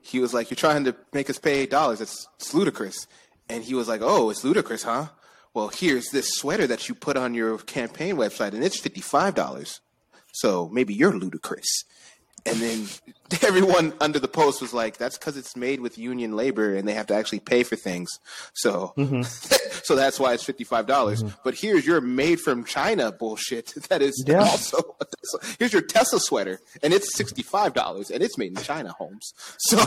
he 0.00 0.20
was 0.20 0.34
like, 0.34 0.50
"You're 0.50 0.56
trying 0.56 0.84
to 0.84 0.94
make 1.12 1.30
us 1.30 1.38
pay 1.38 1.60
eight 1.60 1.70
dollars. 1.70 2.00
It's, 2.00 2.28
it's 2.36 2.54
ludicrous," 2.54 3.06
and 3.48 3.64
he 3.64 3.74
was 3.74 3.88
like, 3.88 4.00
"Oh, 4.02 4.30
it's 4.30 4.44
ludicrous, 4.44 4.82
huh? 4.82 5.06
Well, 5.54 5.68
here's 5.68 6.10
this 6.10 6.30
sweater 6.34 6.66
that 6.66 6.88
you 6.88 6.94
put 6.94 7.16
on 7.16 7.34
your 7.34 7.58
campaign 7.58 8.16
website, 8.16 8.52
and 8.52 8.62
it's 8.62 8.78
fifty 8.78 9.00
five 9.00 9.34
dollars. 9.34 9.80
So 10.32 10.68
maybe 10.68 10.94
you're 10.94 11.16
ludicrous." 11.16 11.84
And 12.46 12.56
then 12.58 12.86
everyone 13.42 13.92
under 14.00 14.18
the 14.18 14.28
post 14.28 14.60
was 14.60 14.72
like, 14.72 14.96
"That's 14.96 15.18
because 15.18 15.36
it's 15.36 15.56
made 15.56 15.80
with 15.80 15.98
union 15.98 16.34
labor, 16.36 16.74
and 16.74 16.86
they 16.88 16.94
have 16.94 17.06
to 17.08 17.14
actually 17.14 17.40
pay 17.40 17.62
for 17.62 17.76
things. 17.76 18.08
So, 18.54 18.92
so 19.82 19.94
that's 19.96 20.18
why 20.18 20.32
it's 20.34 20.44
fifty 20.44 20.64
five 20.64 20.86
dollars. 20.86 21.22
But 21.44 21.54
here's 21.54 21.86
your 21.86 22.00
made 22.00 22.40
from 22.40 22.64
China 22.64 23.12
bullshit. 23.12 23.74
That 23.88 24.02
is 24.02 24.22
Yeah. 24.26 24.40
also 24.40 24.96
here's 25.58 25.72
your 25.72 25.82
Tesla 25.82 26.20
sweater, 26.20 26.60
and 26.82 26.92
it's 26.92 27.16
sixty 27.16 27.42
five 27.42 27.72
dollars, 27.74 28.10
and 28.10 28.22
it's 28.22 28.36
made 28.36 28.56
in 28.58 28.62
China, 28.64 28.92
Holmes. 28.92 29.32
So, 29.58 29.78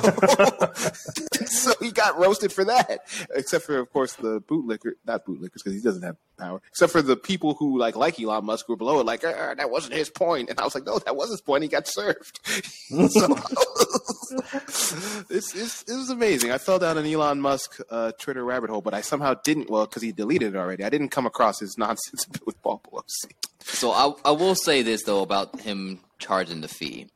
so 1.45 1.73
he 1.79 1.91
got 1.91 2.17
roasted 2.17 2.51
for 2.51 2.63
that. 2.65 3.01
Except 3.35 3.65
for, 3.65 3.77
of 3.77 3.91
course, 3.91 4.13
the 4.13 4.41
bootlicker, 4.41 4.93
not 5.05 5.25
bootlickers, 5.25 5.53
because 5.63 5.73
he 5.73 5.81
doesn't 5.81 6.03
have 6.03 6.15
power. 6.39 6.61
Except 6.69 6.91
for 6.91 7.01
the 7.01 7.15
people 7.17 7.53
who 7.55 7.77
like 7.77 7.95
like 7.95 8.19
Elon 8.19 8.45
Musk 8.45 8.65
who 8.67 8.73
were 8.73 8.77
below 8.77 8.99
it, 8.99 9.05
like 9.05 9.23
"Uh, 9.23 9.53
that 9.55 9.69
wasn't 9.69 9.93
his 9.93 10.09
point. 10.09 10.21
point, 10.21 10.49
and 10.51 10.59
I 10.59 10.63
was 10.63 10.75
like, 10.75 10.85
no, 10.85 10.99
that 10.99 11.15
was 11.15 11.31
his 11.31 11.41
point. 11.41 11.63
He 11.63 11.67
got 11.69 11.87
served. 11.87 12.39
so 12.45 13.30
it's, 15.29 15.55
it's 15.55 15.83
it 15.83 15.95
was 15.95 16.09
amazing. 16.09 16.51
I 16.51 16.57
fell 16.57 16.79
down 16.79 16.97
an 16.97 17.05
Elon 17.05 17.41
Musk 17.41 17.79
uh, 17.89 18.11
Twitter 18.13 18.43
rabbit 18.43 18.69
hole, 18.69 18.81
but 18.81 18.93
I 18.93 19.01
somehow 19.01 19.33
didn't. 19.33 19.69
Well, 19.69 19.85
because 19.85 20.01
he 20.01 20.11
deleted 20.11 20.55
it 20.55 20.57
already. 20.57 20.83
I 20.83 20.89
didn't 20.89 21.09
come 21.09 21.25
across 21.25 21.59
his 21.59 21.77
nonsense 21.79 22.27
with 22.45 22.61
Paul 22.61 22.81
Pelosi. 22.85 23.33
So 23.61 23.91
I, 23.91 24.13
I 24.25 24.31
will 24.31 24.55
say 24.55 24.81
this 24.81 25.03
though 25.03 25.21
about 25.21 25.61
him 25.61 25.99
charging 26.19 26.61
the 26.61 26.67
fee. 26.67 27.07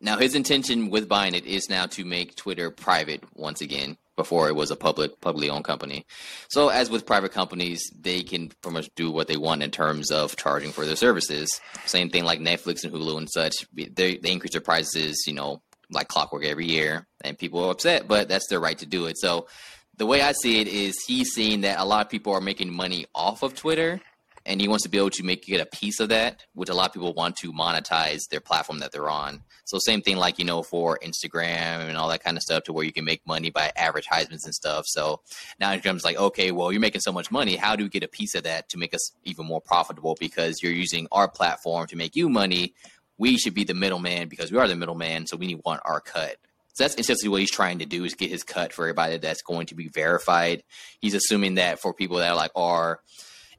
Now 0.00 0.18
his 0.18 0.34
intention 0.34 0.90
with 0.90 1.08
buying 1.08 1.34
it 1.34 1.46
is 1.46 1.68
now 1.68 1.86
to 1.86 2.04
make 2.04 2.36
Twitter 2.36 2.70
private 2.70 3.24
once 3.34 3.60
again. 3.60 3.96
Before 4.16 4.48
it 4.48 4.54
was 4.54 4.70
a 4.70 4.76
public, 4.76 5.20
publicly 5.20 5.50
owned 5.50 5.64
company. 5.64 6.06
So 6.48 6.68
as 6.68 6.88
with 6.88 7.04
private 7.04 7.32
companies, 7.32 7.90
they 7.98 8.22
can 8.22 8.52
pretty 8.62 8.74
much 8.74 8.90
do 8.94 9.10
what 9.10 9.26
they 9.26 9.36
want 9.36 9.64
in 9.64 9.72
terms 9.72 10.12
of 10.12 10.36
charging 10.36 10.70
for 10.70 10.84
their 10.84 10.94
services. 10.94 11.60
Same 11.84 12.10
thing 12.10 12.24
like 12.24 12.38
Netflix 12.38 12.84
and 12.84 12.92
Hulu 12.92 13.18
and 13.18 13.28
such. 13.28 13.66
They 13.72 14.18
they 14.18 14.30
increase 14.30 14.52
their 14.52 14.60
prices, 14.60 15.24
you 15.26 15.34
know, 15.34 15.62
like 15.90 16.08
clockwork 16.08 16.44
every 16.44 16.66
year, 16.66 17.08
and 17.22 17.36
people 17.38 17.64
are 17.64 17.72
upset, 17.72 18.06
but 18.06 18.28
that's 18.28 18.48
their 18.48 18.60
right 18.60 18.78
to 18.78 18.86
do 18.86 19.06
it. 19.06 19.18
So 19.18 19.48
the 19.96 20.06
way 20.06 20.22
I 20.22 20.32
see 20.32 20.60
it 20.60 20.68
is 20.68 20.94
he's 21.06 21.32
seeing 21.32 21.62
that 21.62 21.78
a 21.78 21.84
lot 21.84 22.04
of 22.04 22.10
people 22.10 22.32
are 22.32 22.40
making 22.40 22.72
money 22.72 23.06
off 23.14 23.42
of 23.42 23.54
Twitter 23.54 24.00
and 24.46 24.60
he 24.60 24.68
wants 24.68 24.82
to 24.84 24.88
be 24.88 24.98
able 24.98 25.10
to 25.10 25.22
make 25.22 25.44
get 25.44 25.60
a 25.60 25.66
piece 25.66 26.00
of 26.00 26.10
that, 26.10 26.44
which 26.54 26.68
a 26.68 26.74
lot 26.74 26.88
of 26.88 26.92
people 26.92 27.14
want 27.14 27.36
to 27.36 27.52
monetize 27.52 28.28
their 28.30 28.40
platform 28.40 28.78
that 28.80 28.92
they're 28.92 29.10
on. 29.10 29.42
So 29.64 29.78
same 29.78 30.02
thing 30.02 30.16
like 30.16 30.38
you 30.38 30.44
know 30.44 30.62
for 30.62 30.98
Instagram 31.02 31.88
and 31.88 31.96
all 31.96 32.08
that 32.08 32.22
kind 32.22 32.36
of 32.36 32.42
stuff, 32.42 32.64
to 32.64 32.72
where 32.72 32.84
you 32.84 32.92
can 32.92 33.04
make 33.04 33.26
money 33.26 33.50
by 33.50 33.72
advertisements 33.76 34.44
and 34.44 34.54
stuff. 34.54 34.84
So 34.86 35.20
now 35.58 35.72
Instagram's 35.74 36.04
like, 36.04 36.16
okay, 36.16 36.50
well 36.50 36.72
you're 36.72 36.80
making 36.80 37.00
so 37.00 37.12
much 37.12 37.30
money, 37.30 37.56
how 37.56 37.76
do 37.76 37.84
we 37.84 37.88
get 37.88 38.02
a 38.02 38.08
piece 38.08 38.34
of 38.34 38.44
that 38.44 38.68
to 38.70 38.78
make 38.78 38.94
us 38.94 39.12
even 39.24 39.46
more 39.46 39.60
profitable? 39.60 40.16
Because 40.18 40.62
you're 40.62 40.72
using 40.72 41.08
our 41.12 41.28
platform 41.28 41.86
to 41.88 41.96
make 41.96 42.14
you 42.14 42.28
money. 42.28 42.74
We 43.16 43.38
should 43.38 43.54
be 43.54 43.64
the 43.64 43.74
middleman 43.74 44.28
because 44.28 44.50
we 44.50 44.58
are 44.58 44.68
the 44.68 44.76
middleman, 44.76 45.26
so 45.26 45.36
we 45.36 45.46
need 45.46 45.60
want 45.64 45.80
our 45.84 46.00
cut. 46.00 46.36
So 46.74 46.82
that's 46.82 46.96
essentially 46.96 47.28
what 47.28 47.40
he's 47.40 47.52
trying 47.52 47.78
to 47.78 47.86
do 47.86 48.04
is 48.04 48.14
get 48.14 48.30
his 48.30 48.42
cut 48.42 48.72
for 48.72 48.82
everybody 48.82 49.16
that's 49.18 49.42
going 49.42 49.66
to 49.66 49.76
be 49.76 49.86
verified. 49.86 50.64
He's 51.00 51.14
assuming 51.14 51.54
that 51.54 51.80
for 51.80 51.94
people 51.94 52.16
that 52.16 52.30
are 52.30 52.36
like 52.36 52.50
are 52.56 52.98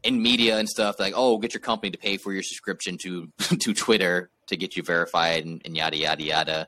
in 0.05 0.21
media 0.21 0.57
and 0.57 0.69
stuff, 0.69 0.99
like, 0.99 1.13
oh, 1.15 1.37
get 1.37 1.53
your 1.53 1.61
company 1.61 1.91
to 1.91 1.97
pay 1.97 2.17
for 2.17 2.31
your 2.31 2.43
subscription 2.43 2.97
to 2.99 3.31
to 3.59 3.73
Twitter 3.73 4.29
to 4.47 4.55
get 4.55 4.77
you 4.77 4.83
verified 4.83 5.45
and, 5.45 5.61
and 5.65 5.75
yada 5.75 5.97
yada 5.97 6.23
yada. 6.23 6.67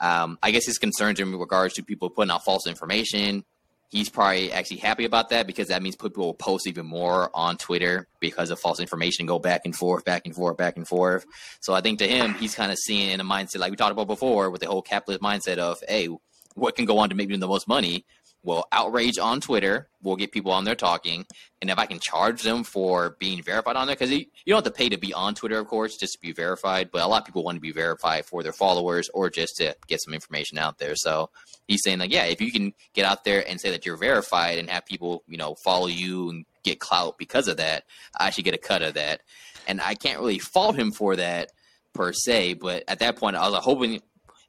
Um, 0.00 0.38
I 0.42 0.50
guess 0.50 0.66
his 0.66 0.78
concerns 0.78 1.20
in 1.20 1.32
regards 1.36 1.74
to 1.74 1.84
people 1.84 2.10
putting 2.10 2.32
out 2.32 2.44
false 2.44 2.66
information. 2.66 3.44
He's 3.90 4.08
probably 4.08 4.50
actually 4.50 4.78
happy 4.78 5.04
about 5.04 5.28
that 5.28 5.46
because 5.46 5.68
that 5.68 5.82
means 5.82 5.96
people 5.96 6.24
will 6.24 6.34
post 6.34 6.66
even 6.66 6.86
more 6.86 7.30
on 7.34 7.58
Twitter 7.58 8.08
because 8.20 8.50
of 8.50 8.58
false 8.58 8.80
information, 8.80 9.24
and 9.24 9.28
go 9.28 9.38
back 9.38 9.62
and 9.66 9.76
forth, 9.76 10.04
back 10.04 10.22
and 10.24 10.34
forth, 10.34 10.56
back 10.56 10.78
and 10.78 10.88
forth. 10.88 11.26
So 11.60 11.74
I 11.74 11.82
think 11.82 11.98
to 11.98 12.08
him, 12.08 12.32
he's 12.34 12.54
kind 12.54 12.72
of 12.72 12.78
seeing 12.78 13.10
in 13.10 13.20
a 13.20 13.24
mindset 13.24 13.58
like 13.58 13.70
we 13.70 13.76
talked 13.76 13.92
about 13.92 14.06
before 14.06 14.50
with 14.50 14.62
the 14.62 14.66
whole 14.66 14.80
capitalist 14.80 15.22
mindset 15.22 15.58
of, 15.58 15.78
hey, 15.86 16.08
what 16.54 16.74
can 16.74 16.86
go 16.86 16.98
on 16.98 17.10
to 17.10 17.14
make 17.14 17.28
me 17.28 17.36
the 17.36 17.46
most 17.46 17.68
money? 17.68 18.06
Well, 18.44 18.66
outrage 18.72 19.18
on 19.18 19.40
Twitter 19.40 19.88
will 20.02 20.16
get 20.16 20.32
people 20.32 20.50
on 20.50 20.64
there 20.64 20.74
talking, 20.74 21.24
and 21.60 21.70
if 21.70 21.78
I 21.78 21.86
can 21.86 22.00
charge 22.00 22.42
them 22.42 22.64
for 22.64 23.16
being 23.20 23.40
verified 23.40 23.76
on 23.76 23.86
there, 23.86 23.94
because 23.94 24.10
you, 24.10 24.18
you 24.44 24.52
don't 24.52 24.64
have 24.64 24.72
to 24.72 24.76
pay 24.76 24.88
to 24.88 24.96
be 24.96 25.14
on 25.14 25.36
Twitter, 25.36 25.58
of 25.58 25.68
course, 25.68 25.96
just 25.96 26.14
to 26.14 26.20
be 26.20 26.32
verified. 26.32 26.90
But 26.90 27.02
a 27.02 27.06
lot 27.06 27.20
of 27.20 27.24
people 27.26 27.44
want 27.44 27.56
to 27.56 27.60
be 27.60 27.70
verified 27.70 28.26
for 28.26 28.42
their 28.42 28.52
followers 28.52 29.08
or 29.14 29.30
just 29.30 29.56
to 29.58 29.76
get 29.86 30.02
some 30.02 30.12
information 30.12 30.58
out 30.58 30.78
there. 30.78 30.96
So 30.96 31.30
he's 31.68 31.82
saying 31.84 32.00
like, 32.00 32.12
yeah, 32.12 32.24
if 32.24 32.40
you 32.40 32.50
can 32.50 32.74
get 32.94 33.04
out 33.04 33.22
there 33.22 33.48
and 33.48 33.60
say 33.60 33.70
that 33.70 33.86
you're 33.86 33.96
verified 33.96 34.58
and 34.58 34.68
have 34.68 34.86
people, 34.86 35.22
you 35.28 35.36
know, 35.36 35.54
follow 35.54 35.86
you 35.86 36.30
and 36.30 36.44
get 36.64 36.80
clout 36.80 37.18
because 37.18 37.46
of 37.46 37.58
that, 37.58 37.84
I 38.18 38.30
should 38.30 38.44
get 38.44 38.54
a 38.54 38.58
cut 38.58 38.82
of 38.82 38.94
that. 38.94 39.20
And 39.68 39.80
I 39.80 39.94
can't 39.94 40.18
really 40.18 40.40
fault 40.40 40.76
him 40.76 40.90
for 40.90 41.14
that 41.14 41.50
per 41.92 42.12
se, 42.12 42.54
but 42.54 42.82
at 42.88 42.98
that 42.98 43.16
point, 43.16 43.36
I 43.36 43.48
was 43.48 43.62
hoping 43.62 44.00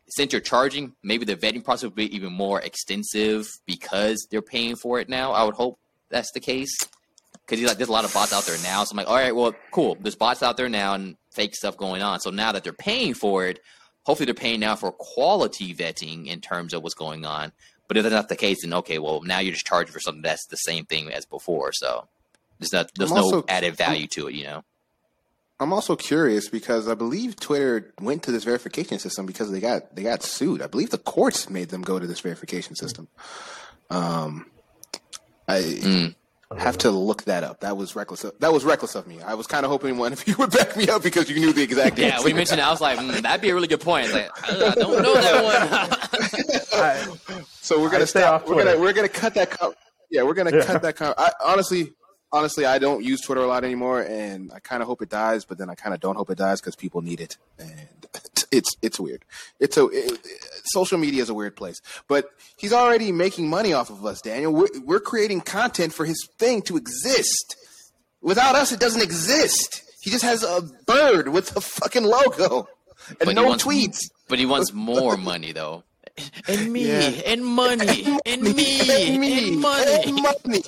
since 0.10 0.32
you're 0.32 0.42
charging, 0.42 0.94
maybe 1.04 1.26
the 1.26 1.36
vetting 1.36 1.64
process 1.64 1.84
will 1.84 1.92
be 1.92 2.16
even 2.16 2.34
more 2.34 2.62
extensive 2.62 3.48
because 3.66 4.28
they're 4.30 4.42
paying 4.42 4.76
for 4.76 5.00
it 5.00 5.10
now. 5.10 5.32
I 5.32 5.44
would 5.44 5.56
hope 5.56 5.80
that's 6.10 6.32
the 6.32 6.40
case. 6.40 6.76
Because 7.46 7.64
like, 7.66 7.78
there's 7.78 7.90
a 7.90 7.94
lot 7.94 8.06
of 8.06 8.14
bots 8.14 8.32
out 8.34 8.46
there 8.46 8.58
now. 8.64 8.84
So 8.84 8.92
I'm 8.92 8.98
like, 8.98 9.10
all 9.10 9.16
right, 9.16 9.36
well, 9.36 9.54
cool. 9.72 9.98
There's 10.00 10.16
bots 10.16 10.44
out 10.44 10.56
there 10.56 10.70
now 10.70 10.94
and 10.94 11.18
fake 11.32 11.56
stuff 11.56 11.78
going 11.78 12.02
on. 12.02 12.20
So 12.20 12.30
now 12.30 12.52
that 12.52 12.64
they're 12.64 12.74
paying 12.74 13.14
for 13.14 13.46
it, 13.48 13.60
hopefully 14.04 14.26
they're 14.26 14.34
paying 14.34 14.60
now 14.60 14.76
for 14.76 14.92
quality 14.92 15.74
vetting 15.74 16.28
in 16.28 16.40
terms 16.42 16.74
of 16.74 16.84
what's 16.84 16.96
going 16.96 17.26
on. 17.26 17.52
But 17.88 17.98
if 17.98 18.04
that's 18.04 18.14
not 18.14 18.30
the 18.30 18.36
case, 18.36 18.62
then 18.62 18.74
okay, 18.76 19.00
well, 19.00 19.22
now 19.22 19.40
you're 19.40 19.54
just 19.54 19.66
charging 19.66 19.92
for 19.92 20.00
something 20.00 20.22
that's 20.22 20.48
the 20.48 20.56
same 20.58 20.86
thing 20.86 21.12
as 21.12 21.26
before. 21.26 21.72
So 21.74 22.08
there's 22.60 22.72
not 22.72 22.90
there's 22.96 23.12
no 23.12 23.44
added 23.50 23.76
value 23.76 24.08
to 24.08 24.28
it, 24.28 24.36
you 24.36 24.46
know. 24.46 24.64
I'm 25.60 25.72
also 25.72 25.96
curious 25.96 26.50
because 26.50 26.88
I 26.88 26.94
believe 26.96 27.36
Twitter 27.40 27.94
went 28.02 28.24
to 28.24 28.32
this 28.32 28.44
verification 28.44 29.00
system 29.00 29.26
because 29.26 29.52
they 29.52 29.60
got 29.60 29.96
they 29.96 30.04
got 30.04 30.24
sued. 30.24 30.62
I 30.62 30.68
believe 30.68 30.90
the 30.90 30.98
courts 30.98 31.50
made 31.50 31.70
them 31.70 31.82
go 31.82 32.00
to 32.00 32.08
this 32.08 32.20
verification 32.20 32.76
system. 32.76 33.08
Um, 33.90 34.48
I 35.48 35.62
mm. 35.62 36.16
have 36.58 36.78
to 36.80 36.92
look 36.92 37.24
that 37.24 37.44
up. 37.44 37.60
That 37.60 37.78
was 37.78 37.96
reckless. 37.96 38.24
Of, 38.24 38.40
that 38.40 38.52
was 38.52 38.66
reckless 38.66 38.96
of 38.96 39.08
me. 39.08 39.22
I 39.22 39.36
was 39.36 39.46
kind 39.46 39.66
of 39.66 39.72
hoping 39.72 39.98
one 39.98 40.12
of 40.14 40.28
you 40.28 40.36
would 40.40 40.52
back 40.52 40.76
me 40.76 40.88
up 40.88 41.04
because 41.04 41.30
you 41.30 41.40
knew 41.40 41.54
the 41.54 41.62
exact. 41.62 41.98
yeah, 42.00 42.22
we 42.24 42.34
mentioned. 42.34 42.60
I 42.60 42.72
was 42.72 42.82
like, 42.82 42.98
mm, 42.98 43.22
that'd 43.22 43.42
be 43.42 43.50
a 43.50 43.54
really 43.54 43.68
good 43.68 43.82
point. 43.82 44.12
Like, 44.12 44.32
I 44.50 44.76
don't 44.76 45.04
know 45.04 45.14
that 45.14 46.00
one. 47.30 47.46
so 47.62 47.80
we're 47.80 47.92
gonna 47.92 48.08
stop. 48.08 48.48
We're 48.48 48.64
gonna 48.64 48.80
we're 48.80 48.94
gonna 48.94 49.08
cut 49.08 49.36
that. 49.36 49.56
yeah, 50.10 50.24
we're 50.24 50.34
gonna 50.34 50.58
yeah. 50.58 50.66
cut 50.66 50.82
that. 50.82 51.00
I, 51.02 51.32
honestly, 51.46 51.94
honestly, 52.34 52.66
I 52.66 52.80
don't 52.80 53.04
use 53.04 53.22
Twitter 53.22 53.42
a 53.42 53.48
lot 53.48 53.64
anymore, 53.64 54.02
and 54.02 54.52
I 54.52 54.60
kind 54.60 54.82
of 54.82 54.88
hope 54.88 55.02
it 55.02 55.10
dies, 55.10 55.46
but 55.46 55.58
then 55.58 55.70
I 55.70 55.76
kind 55.76 55.94
of 55.94 56.02
don't 56.02 56.16
hope 56.16 56.30
it 56.30 56.38
dies 56.38 56.60
because 56.60 56.76
people 56.76 57.02
need 57.02 57.22
it, 57.22 57.38
and 57.58 57.88
it's 58.52 58.72
it's 58.82 59.00
weird. 59.00 59.24
It's 59.60 59.78
a 59.78 59.88
it, 59.88 60.20
social 60.66 60.98
media 60.98 61.22
is 61.22 61.30
a 61.30 61.34
weird 61.34 61.56
place, 61.56 61.82
but 62.10 62.26
he's 62.58 62.74
already 62.74 63.14
making 63.14 63.50
money 63.50 63.72
off 63.72 63.90
of 63.90 64.06
us, 64.06 64.22
Daniel. 64.22 64.52
We're, 64.52 64.68
we're 64.84 65.00
creating 65.00 65.42
content 65.42 65.94
for 65.94 66.06
his 66.06 66.28
thing 66.38 66.62
to 66.64 66.76
exist. 66.76 67.56
Without 68.22 68.56
us, 68.56 68.72
it 68.72 68.80
doesn't 68.80 69.02
exist. 69.02 69.84
He 70.02 70.10
just 70.10 70.26
has 70.26 70.44
a 70.44 70.62
bird 70.86 71.30
with 71.30 71.56
a 71.56 71.62
fucking 71.62 72.04
logo 72.04 72.68
and 73.10 73.20
but 73.26 73.36
no 73.36 73.48
wants, 73.48 73.64
tweets. 73.64 74.00
But 74.28 74.40
he 74.40 74.46
wants 74.46 74.74
more 74.74 75.18
money, 75.18 75.52
though. 75.52 75.84
And 76.48 76.72
me, 76.72 76.88
yeah. 76.88 77.22
and 77.26 77.44
money, 77.44 78.06
and, 78.26 78.46
and 78.46 78.56
me, 78.56 78.80
and 78.82 79.20
me, 79.20 79.50
and 79.50 79.62
money. 79.62 80.04
And 80.06 80.16
money. 80.22 80.64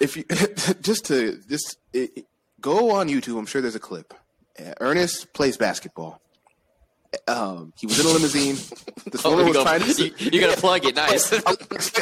If 0.00 0.16
you 0.16 0.24
just 0.80 1.06
to 1.06 1.40
just 1.48 1.76
it, 1.92 2.26
go 2.60 2.92
on 2.92 3.08
YouTube, 3.08 3.38
I'm 3.38 3.46
sure 3.46 3.60
there's 3.60 3.74
a 3.74 3.80
clip. 3.80 4.14
Uh, 4.58 4.72
Ernest 4.80 5.32
plays 5.32 5.56
basketball. 5.56 6.20
Um, 7.28 7.72
he 7.76 7.86
was 7.86 8.00
in 8.00 8.06
a 8.06 8.08
limousine. 8.08 8.56
This 9.10 9.24
oh, 9.24 9.30
woman 9.30 9.46
was 9.46 9.56
go, 9.56 9.62
trying 9.62 9.80
to. 9.80 10.04
You, 10.04 10.14
you're 10.18 10.42
gonna 10.48 10.60
plug 10.60 10.84
it, 10.84 10.96
nice. 10.96 11.32
I'm, 11.46 11.56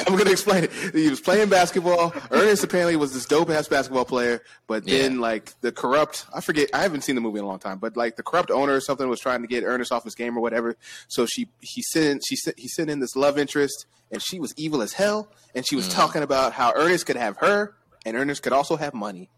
I'm, 0.06 0.16
gonna 0.16 0.30
explain 0.30 0.64
it. 0.64 0.72
He 0.94 1.08
was 1.10 1.20
playing 1.20 1.48
basketball. 1.48 2.12
Ernest 2.30 2.64
apparently 2.64 2.96
was 2.96 3.12
this 3.12 3.26
dope 3.26 3.50
ass 3.50 3.68
basketball 3.68 4.04
player, 4.04 4.42
but 4.66 4.86
then 4.86 5.14
yeah. 5.14 5.20
like 5.20 5.60
the 5.60 5.72
corrupt, 5.72 6.26
I 6.34 6.40
forget, 6.40 6.70
I 6.72 6.82
haven't 6.82 7.02
seen 7.02 7.14
the 7.14 7.20
movie 7.20 7.38
in 7.38 7.44
a 7.44 7.48
long 7.48 7.58
time, 7.58 7.78
but 7.78 7.96
like 7.96 8.16
the 8.16 8.22
corrupt 8.22 8.50
owner 8.50 8.74
or 8.74 8.80
something 8.80 9.08
was 9.08 9.20
trying 9.20 9.42
to 9.42 9.48
get 9.48 9.64
Ernest 9.64 9.92
off 9.92 10.04
his 10.04 10.14
game 10.14 10.36
or 10.36 10.40
whatever. 10.40 10.76
So 11.08 11.26
she 11.26 11.48
he 11.60 11.82
sent 11.82 12.22
she 12.26 12.36
sent 12.36 12.58
he 12.58 12.68
sent 12.68 12.90
in 12.90 13.00
this 13.00 13.16
love 13.16 13.38
interest, 13.38 13.86
and 14.10 14.22
she 14.22 14.38
was 14.38 14.52
evil 14.56 14.82
as 14.82 14.92
hell, 14.92 15.28
and 15.54 15.66
she 15.66 15.76
was 15.76 15.88
mm. 15.88 15.94
talking 15.94 16.22
about 16.22 16.52
how 16.52 16.72
Ernest 16.74 17.06
could 17.06 17.16
have 17.16 17.38
her 17.38 17.74
and 18.04 18.16
Ernest 18.16 18.42
could 18.42 18.52
also 18.52 18.76
have 18.76 18.94
money. 18.94 19.28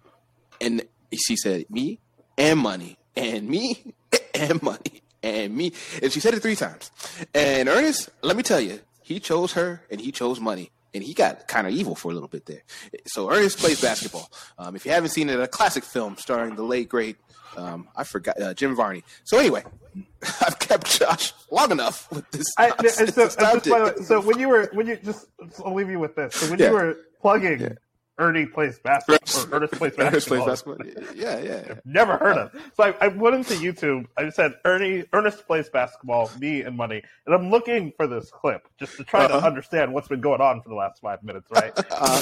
And 0.60 0.82
she 1.12 1.36
said, 1.36 1.66
me 1.68 2.00
and 2.38 2.58
money, 2.58 2.98
and 3.16 3.48
me 3.48 3.94
and 4.34 4.62
money, 4.62 5.02
and 5.24 5.56
me. 5.56 5.72
And 6.02 6.12
she 6.12 6.20
said 6.20 6.34
it 6.34 6.40
three 6.40 6.56
times. 6.56 6.90
And 7.34 7.68
Ernest, 7.68 8.10
let 8.22 8.36
me 8.36 8.42
tell 8.42 8.60
you, 8.60 8.80
he 9.02 9.20
chose 9.20 9.52
her 9.54 9.82
and 9.90 10.00
he 10.00 10.12
chose 10.12 10.38
money. 10.38 10.70
And 10.92 11.02
he 11.02 11.12
got 11.12 11.48
kind 11.48 11.66
of 11.66 11.72
evil 11.72 11.96
for 11.96 12.12
a 12.12 12.14
little 12.14 12.28
bit 12.28 12.46
there. 12.46 12.62
So 13.06 13.28
Ernest 13.28 13.58
plays 13.58 13.80
basketball. 13.80 14.30
Um, 14.58 14.76
if 14.76 14.86
you 14.86 14.92
haven't 14.92 15.10
seen 15.10 15.28
it, 15.28 15.40
a 15.40 15.48
classic 15.48 15.82
film 15.82 16.16
starring 16.16 16.54
the 16.54 16.62
late 16.62 16.88
great 16.88 17.16
um, 17.56 17.88
I 17.96 18.04
forgot 18.04 18.40
uh, 18.40 18.54
Jim 18.54 18.74
Varney. 18.74 19.04
So 19.24 19.38
anyway, 19.38 19.62
I've 20.40 20.58
kept 20.58 20.98
Josh 20.98 21.32
long 21.50 21.70
enough 21.70 22.10
with 22.10 22.28
this. 22.30 22.46
I, 22.58 22.70
so, 22.88 23.28
just, 23.28 24.04
so, 24.06 24.20
when 24.20 24.38
you 24.38 24.48
were 24.48 24.68
when 24.72 24.86
you 24.86 24.96
just 24.96 25.26
I'll 25.64 25.74
leave 25.74 25.90
you 25.90 25.98
with 25.98 26.16
this. 26.16 26.34
So 26.34 26.50
when 26.50 26.58
yeah. 26.58 26.68
you 26.68 26.72
were 26.72 26.96
plugging 27.20 27.60
yeah. 27.60 27.72
Ernie 28.18 28.46
plays 28.46 28.78
basketball. 28.78 29.44
Or 29.44 29.56
Ernest 29.56 29.74
plays 29.74 29.96
basketball. 29.96 30.06
Ernest 30.06 30.64
plays 30.64 30.84
basketball. 30.84 31.14
Yeah, 31.16 31.38
yeah. 31.40 31.62
I've 31.70 31.80
never 31.84 32.16
heard 32.16 32.36
of. 32.36 32.52
So 32.76 32.84
I, 32.84 32.94
I 33.00 33.08
went 33.08 33.34
into 33.36 33.54
YouTube. 33.54 34.06
I 34.16 34.30
said 34.30 34.54
Ernie 34.64 35.04
Ernest 35.12 35.46
plays 35.46 35.68
basketball. 35.68 36.30
Me 36.38 36.62
and 36.62 36.76
money, 36.76 37.02
and 37.26 37.34
I'm 37.34 37.50
looking 37.50 37.92
for 37.96 38.06
this 38.06 38.30
clip 38.30 38.68
just 38.78 38.96
to 38.96 39.04
try 39.04 39.24
uh-huh. 39.24 39.40
to 39.40 39.46
understand 39.46 39.92
what's 39.92 40.08
been 40.08 40.20
going 40.20 40.40
on 40.40 40.62
for 40.62 40.68
the 40.68 40.74
last 40.74 41.00
five 41.00 41.22
minutes, 41.22 41.50
right? 41.50 41.72
Uh, 42.04 42.20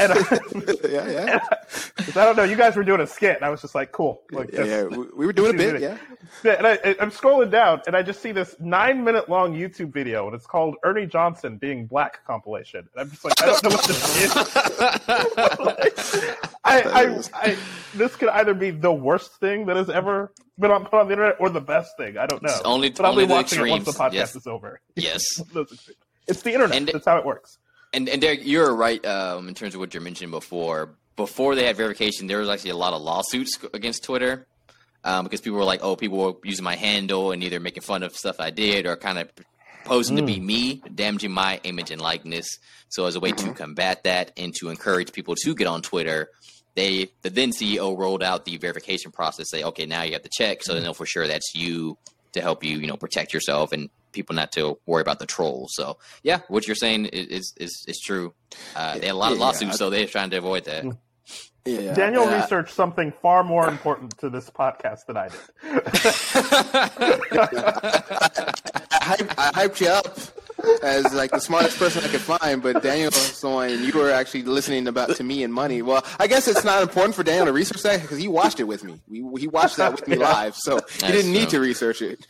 and 0.00 0.12
I, 0.12 0.16
yeah, 0.88 1.08
yeah. 1.08 1.40
I, 1.48 2.20
I, 2.20 2.24
don't 2.24 2.36
know. 2.36 2.42
You 2.42 2.56
guys 2.56 2.74
were 2.74 2.82
doing 2.82 3.00
a 3.00 3.06
skit, 3.06 3.36
and 3.36 3.44
I 3.44 3.48
was 3.48 3.60
just 3.62 3.74
like, 3.74 3.92
cool. 3.92 4.22
Like, 4.32 4.50
yeah, 4.52 4.64
yeah, 4.64 4.84
we 4.84 5.24
were 5.24 5.32
doing 5.32 5.54
a 5.54 5.56
bit. 5.56 5.80
Yeah. 5.80 5.96
yeah. 6.42 6.52
And 6.52 6.66
I, 6.66 6.96
I'm 7.00 7.10
scrolling 7.10 7.50
down, 7.50 7.82
and 7.86 7.96
I 7.96 8.02
just 8.02 8.20
see 8.20 8.32
this 8.32 8.56
nine 8.58 9.04
minute 9.04 9.28
long 9.28 9.54
YouTube 9.54 9.92
video, 9.92 10.26
and 10.26 10.34
it's 10.34 10.46
called 10.46 10.74
Ernie 10.82 11.06
Johnson 11.06 11.58
being 11.58 11.86
black 11.86 12.24
compilation. 12.26 12.88
And 12.94 13.02
I'm 13.02 13.10
just 13.10 13.24
like, 13.24 13.40
I 13.40 13.46
don't 13.46 13.62
know 13.62 13.70
what 13.70 13.84
this 13.84 14.24
is. 14.24 15.23
I, 16.64 16.82
I, 16.82 17.22
I, 17.34 17.56
this 17.94 18.16
could 18.16 18.28
either 18.30 18.54
be 18.54 18.70
the 18.70 18.92
worst 18.92 19.38
thing 19.40 19.66
that 19.66 19.76
has 19.76 19.90
ever 19.90 20.32
been 20.58 20.70
on, 20.70 20.84
put 20.84 20.94
on 20.94 21.06
the 21.06 21.12
internet 21.12 21.36
or 21.40 21.50
the 21.50 21.60
best 21.60 21.96
thing. 21.96 22.16
I 22.16 22.26
don't 22.26 22.42
know. 22.42 22.50
It's 22.50 22.60
only, 22.62 22.90
but 22.90 23.04
I'll 23.04 23.16
be 23.16 23.24
watching 23.24 23.66
it 23.66 23.70
once 23.70 23.84
the 23.84 23.92
podcast 23.92 24.12
yes. 24.12 24.36
is 24.36 24.46
over. 24.46 24.80
Yes. 24.96 25.24
it's 26.28 26.42
the 26.42 26.52
internet. 26.52 26.76
And, 26.76 26.88
That's 26.88 27.06
how 27.06 27.18
it 27.18 27.24
works. 27.24 27.58
And, 27.92 28.08
and 28.08 28.20
Derek, 28.20 28.40
you're 28.44 28.74
right 28.74 29.04
um, 29.04 29.48
in 29.48 29.54
terms 29.54 29.74
of 29.74 29.80
what 29.80 29.94
you're 29.94 30.02
mentioning 30.02 30.30
before. 30.30 30.96
Before 31.16 31.54
they 31.54 31.64
had 31.64 31.76
verification, 31.76 32.26
there 32.26 32.38
was 32.38 32.48
actually 32.48 32.70
a 32.70 32.76
lot 32.76 32.92
of 32.92 33.00
lawsuits 33.00 33.58
against 33.72 34.02
Twitter 34.02 34.48
um, 35.04 35.24
because 35.24 35.40
people 35.40 35.58
were 35.58 35.64
like, 35.64 35.78
"Oh, 35.84 35.94
people 35.94 36.18
were 36.18 36.34
using 36.42 36.64
my 36.64 36.74
handle 36.74 37.30
and 37.30 37.44
either 37.44 37.60
making 37.60 37.84
fun 37.84 38.02
of 38.02 38.16
stuff 38.16 38.40
I 38.40 38.50
did 38.50 38.84
or 38.84 38.96
kind 38.96 39.18
of 39.18 39.30
posing 39.84 40.16
mm. 40.16 40.20
to 40.20 40.26
be 40.26 40.36
mm. 40.36 40.44
me, 40.44 40.82
damaging 40.94 41.32
my 41.32 41.60
image 41.64 41.90
and 41.90 42.00
likeness. 42.00 42.58
So 42.88 43.06
as 43.06 43.16
a 43.16 43.20
way 43.20 43.32
mm-hmm. 43.32 43.48
to 43.48 43.54
combat 43.54 44.04
that 44.04 44.32
and 44.36 44.54
to 44.60 44.68
encourage 44.68 45.12
people 45.12 45.34
to 45.42 45.54
get 45.54 45.66
on 45.66 45.82
Twitter, 45.82 46.30
they 46.74 47.10
the 47.22 47.30
then 47.30 47.50
CEO 47.50 47.96
rolled 47.96 48.22
out 48.22 48.44
the 48.44 48.56
verification 48.56 49.10
process. 49.12 49.50
Say, 49.50 49.62
okay, 49.62 49.86
now 49.86 50.02
you 50.02 50.12
have 50.12 50.22
to 50.22 50.30
check, 50.32 50.62
so 50.62 50.74
they 50.74 50.80
know 50.80 50.92
for 50.92 51.06
sure 51.06 51.26
that's 51.26 51.54
you 51.54 51.98
to 52.32 52.40
help 52.40 52.64
you, 52.64 52.78
you 52.78 52.86
know, 52.86 52.96
protect 52.96 53.32
yourself 53.32 53.72
and 53.72 53.88
people 54.12 54.34
not 54.34 54.52
to 54.52 54.78
worry 54.86 55.02
about 55.02 55.18
the 55.18 55.26
trolls. 55.26 55.72
So 55.74 55.98
yeah, 56.22 56.40
what 56.48 56.66
you're 56.66 56.74
saying 56.76 57.06
is 57.06 57.54
is 57.56 57.84
is 57.86 58.00
true. 58.04 58.34
Uh, 58.74 58.98
they 58.98 59.06
had 59.06 59.14
a 59.14 59.18
lot 59.18 59.32
of 59.32 59.38
lawsuits, 59.38 59.72
yeah. 59.72 59.76
so 59.76 59.90
they're 59.90 60.06
trying 60.06 60.30
to 60.30 60.36
avoid 60.36 60.64
that. 60.64 60.84
Mm. 60.84 60.98
Yeah, 61.66 61.94
Daniel 61.94 62.24
yeah. 62.26 62.42
researched 62.42 62.74
something 62.74 63.10
far 63.22 63.42
more 63.42 63.66
important 63.68 64.18
to 64.18 64.28
this 64.28 64.50
podcast 64.50 65.06
than 65.06 65.16
I 65.16 65.28
did. 65.30 65.40
I, 69.04 69.16
hyped, 69.16 69.34
I 69.36 69.66
hyped 69.66 69.80
you 69.80 69.88
up 69.88 70.18
as 70.82 71.12
like 71.12 71.30
the 71.30 71.40
smartest 71.40 71.78
person 71.78 72.02
I 72.04 72.08
could 72.08 72.22
find, 72.22 72.62
but 72.62 72.82
Daniel 72.82 73.10
and 73.60 73.84
you 73.84 73.92
were 73.92 74.10
actually 74.10 74.44
listening 74.44 74.88
about 74.88 75.14
to 75.16 75.24
me 75.24 75.42
and 75.42 75.52
money. 75.52 75.82
Well, 75.82 76.04
I 76.18 76.26
guess 76.26 76.48
it's 76.48 76.64
not 76.64 76.82
important 76.82 77.14
for 77.14 77.22
Daniel 77.22 77.44
to 77.46 77.52
research 77.52 77.82
that 77.82 78.00
because 78.00 78.16
he 78.16 78.28
watched 78.28 78.60
it 78.60 78.64
with 78.64 78.82
me. 78.82 79.00
We, 79.06 79.42
he 79.42 79.48
watched 79.48 79.76
that 79.76 79.92
with 79.92 80.08
me 80.08 80.16
yeah. 80.20 80.32
live, 80.32 80.56
so 80.56 80.80
he 81.02 81.12
didn't 81.12 81.32
need 81.32 81.50
to 81.50 81.60
research 81.60 82.00
it. 82.00 82.26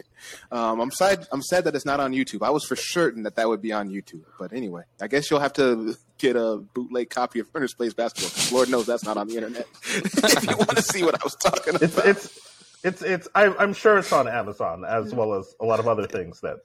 Um, 0.50 0.80
I'm 0.80 0.90
sad. 0.90 1.28
I'm 1.30 1.42
sad 1.42 1.64
that 1.64 1.76
it's 1.76 1.86
not 1.86 2.00
on 2.00 2.12
YouTube. 2.12 2.44
I 2.44 2.50
was 2.50 2.64
for 2.64 2.74
certain 2.74 3.22
that 3.22 3.36
that 3.36 3.48
would 3.48 3.62
be 3.62 3.72
on 3.72 3.88
YouTube, 3.88 4.24
but 4.38 4.52
anyway, 4.52 4.82
I 5.00 5.06
guess 5.06 5.30
you'll 5.30 5.40
have 5.40 5.52
to 5.54 5.94
get 6.18 6.34
a 6.34 6.56
bootleg 6.74 7.10
copy 7.10 7.38
of 7.38 7.48
Ernest 7.54 7.76
Plays 7.76 7.94
Basketball. 7.94 8.58
Lord 8.58 8.68
knows 8.68 8.86
that's 8.86 9.04
not 9.04 9.16
on 9.16 9.28
the 9.28 9.36
internet. 9.36 9.68
if 9.84 10.48
you 10.48 10.56
want 10.56 10.76
to 10.76 10.82
see 10.82 11.04
what 11.04 11.14
I 11.14 11.22
was 11.22 11.36
talking 11.36 11.76
about, 11.76 11.82
it's, 11.82 11.98
it's 11.98 12.53
It's 12.84 13.02
it's. 13.02 13.26
I, 13.34 13.46
I'm 13.56 13.72
sure 13.74 13.98
it's 13.98 14.12
on 14.12 14.28
Amazon 14.28 14.84
as 14.84 15.14
well 15.14 15.34
as 15.34 15.54
a 15.60 15.64
lot 15.64 15.80
of 15.80 15.88
other 15.88 16.06
things 16.06 16.40
that 16.42 16.58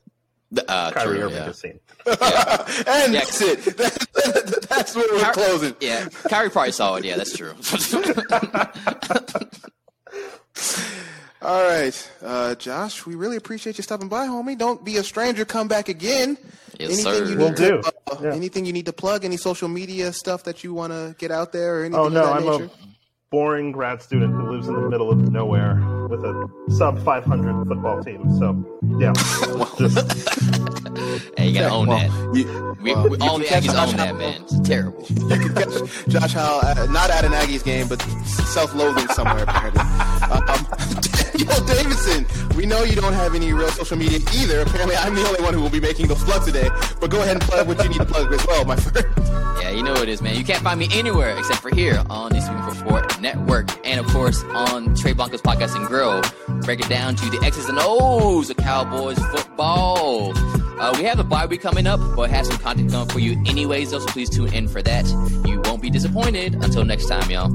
Uh, 0.68 0.92
Kyrie 0.92 1.16
true, 1.18 1.26
Irving 1.28 1.38
yeah. 1.38 1.46
has 1.46 1.60
seen. 1.60 1.80
and 2.06 3.14
Yeah. 3.14 3.22
that's 3.22 3.42
it. 3.42 4.68
that's 4.70 4.96
where 4.96 5.08
we're 5.12 5.20
Ky- 5.26 5.32
closing. 5.32 5.76
Yeah, 5.80 6.10
Kyrie 6.30 6.50
probably 6.50 6.72
saw 6.74 6.96
it. 6.96 7.06
Yeah, 7.06 7.16
that's 7.18 7.36
true. 7.38 7.54
All 11.42 11.64
right, 11.64 12.12
uh, 12.22 12.54
Josh, 12.56 13.06
we 13.06 13.16
really 13.16 13.38
appreciate 13.38 13.78
you 13.78 13.84
stopping 13.84 14.10
by, 14.10 14.28
homie. 14.28 14.58
Don't 14.58 14.84
be 14.84 14.98
a 14.98 15.04
stranger. 15.04 15.46
Come 15.46 15.70
back 15.70 15.88
again. 15.88 16.38
Yes, 16.78 16.90
anything 17.06 17.26
sir. 17.26 17.32
you 17.32 17.38
Will 17.38 17.48
need 17.50 17.58
to, 17.58 17.68
do. 17.70 17.82
uh, 18.12 18.16
Yeah. 18.22 18.34
Anything 18.34 18.66
you 18.66 18.74
need 18.74 18.88
to 18.88 18.94
plug? 18.94 19.24
Any 19.24 19.38
social 19.38 19.70
media 19.70 20.12
stuff 20.12 20.44
that 20.44 20.66
you 20.66 20.74
want 20.74 20.92
to 20.92 21.16
get 21.18 21.32
out 21.32 21.54
there? 21.54 21.78
Or 21.80 21.86
anything 21.86 22.00
Oh 22.00 22.10
no, 22.10 22.24
of 22.24 22.28
that 22.28 22.34
I'm 22.36 22.44
nature? 22.62 22.74
a 22.74 22.99
boring 23.32 23.72
grad 23.72 24.02
student 24.02 24.34
who 24.34 24.52
lives 24.52 24.68
in 24.68 24.74
the 24.74 24.90
middle 24.90 25.12
of 25.12 25.32
nowhere 25.32 25.76
with 26.10 26.24
a 26.24 26.50
sub 26.70 27.04
500 27.04 27.68
football 27.68 28.04
team. 28.04 28.38
So 28.40 28.66
yeah, 29.00 29.14
just 29.78 30.79
hey, 31.38 31.48
you 31.48 31.54
gotta 31.54 31.74
own 31.74 31.88
well, 31.88 32.00
that. 32.00 32.38
You, 32.38 32.76
We, 32.82 32.94
well, 32.94 33.10
we, 33.10 33.18
all 33.18 33.40
the 33.40 33.46
Aggies 33.46 33.88
own 33.88 33.96
that, 33.98 34.16
man. 34.16 34.42
It's 34.44 34.60
terrible. 34.62 35.06
You 35.30 35.38
can 35.38 35.54
catch 35.54 36.08
Josh 36.08 36.34
Howe 36.34 36.60
uh, 36.64 36.88
not 36.90 37.10
at 37.10 37.26
an 37.26 37.34
Aggies 37.34 37.64
game, 37.64 37.88
but 37.88 38.02
self-loathing 38.26 39.08
somewhere 39.10 39.44
apparently. 39.44 39.84
Um, 40.30 40.46
Daniel 41.40 41.66
Davidson, 41.66 42.28
we 42.56 42.66
know 42.66 42.84
you 42.84 42.96
don't 42.96 43.14
have 43.14 43.34
any 43.34 43.52
real 43.54 43.70
social 43.70 43.98
media 43.98 44.20
either. 44.36 44.60
Apparently, 44.62 44.96
I'm 44.96 45.16
the 45.16 45.26
only 45.26 45.42
one 45.42 45.54
who 45.54 45.62
will 45.62 45.70
be 45.70 45.80
making 45.80 46.08
those 46.08 46.24
plugs 46.24 46.46
today. 46.46 46.70
But 47.00 47.10
go 47.10 47.22
ahead 47.22 47.32
and 47.32 47.42
plug 47.42 47.68
what 47.68 47.82
you 47.84 47.90
need 47.90 48.00
to 48.00 48.06
plug 48.06 48.32
as 48.32 48.46
well, 48.46 48.66
my 48.66 48.76
friend. 48.76 49.08
Yeah, 49.62 49.72
you 49.72 49.82
know 49.82 49.94
what 49.94 50.04
it 50.04 50.10
is, 50.10 50.22
man. 50.22 50.36
You 50.36 50.44
can't 50.44 50.62
find 50.62 50.80
me 50.80 50.88
anywhere 50.92 51.36
except 51.38 51.62
for 51.62 51.74
here 51.74 52.04
on 52.10 52.32
the 52.32 52.42
Speaking 52.42 52.62
for 52.64 52.76
Sport 52.76 53.22
Network, 53.22 53.70
and 53.88 54.00
of 54.00 54.08
course 54.08 54.44
on 54.44 54.96
Trey 54.96 55.14
Blanco's 55.14 55.42
podcast 55.42 55.76
and 55.76 55.88
grill. 55.88 56.22
Break 56.62 56.82
it 56.82 56.90
down 56.90 57.16
to 57.16 57.30
the 57.30 57.44
X's 57.44 57.70
and 57.70 57.78
O's 57.82 58.50
of 58.50 58.58
Cowboys 58.58 59.18
football. 59.18 60.34
Uh, 60.80 60.96
we 60.98 61.04
have 61.04 61.20
a 61.20 61.24
bye 61.24 61.46
week 61.46 61.62
coming 61.62 61.86
up, 61.88 62.00
but 62.16 62.30
have 62.30 62.46
some 62.46 62.58
content 62.58 62.92
coming 62.92 63.10
for 63.10 63.20
you 63.20 63.34
anyways. 63.46 63.92
Though, 63.92 64.00
so 64.00 64.06
please 64.08 64.30
tune 64.30 64.54
in 64.54 64.68
for 64.68 64.82
that. 64.82 65.06
You 65.46 65.62
won't 65.66 65.82
be 65.82 65.90
disappointed. 65.90 66.56
Until 66.56 66.86
next 66.86 67.08
time, 67.08 67.30
y'all. 67.30 67.52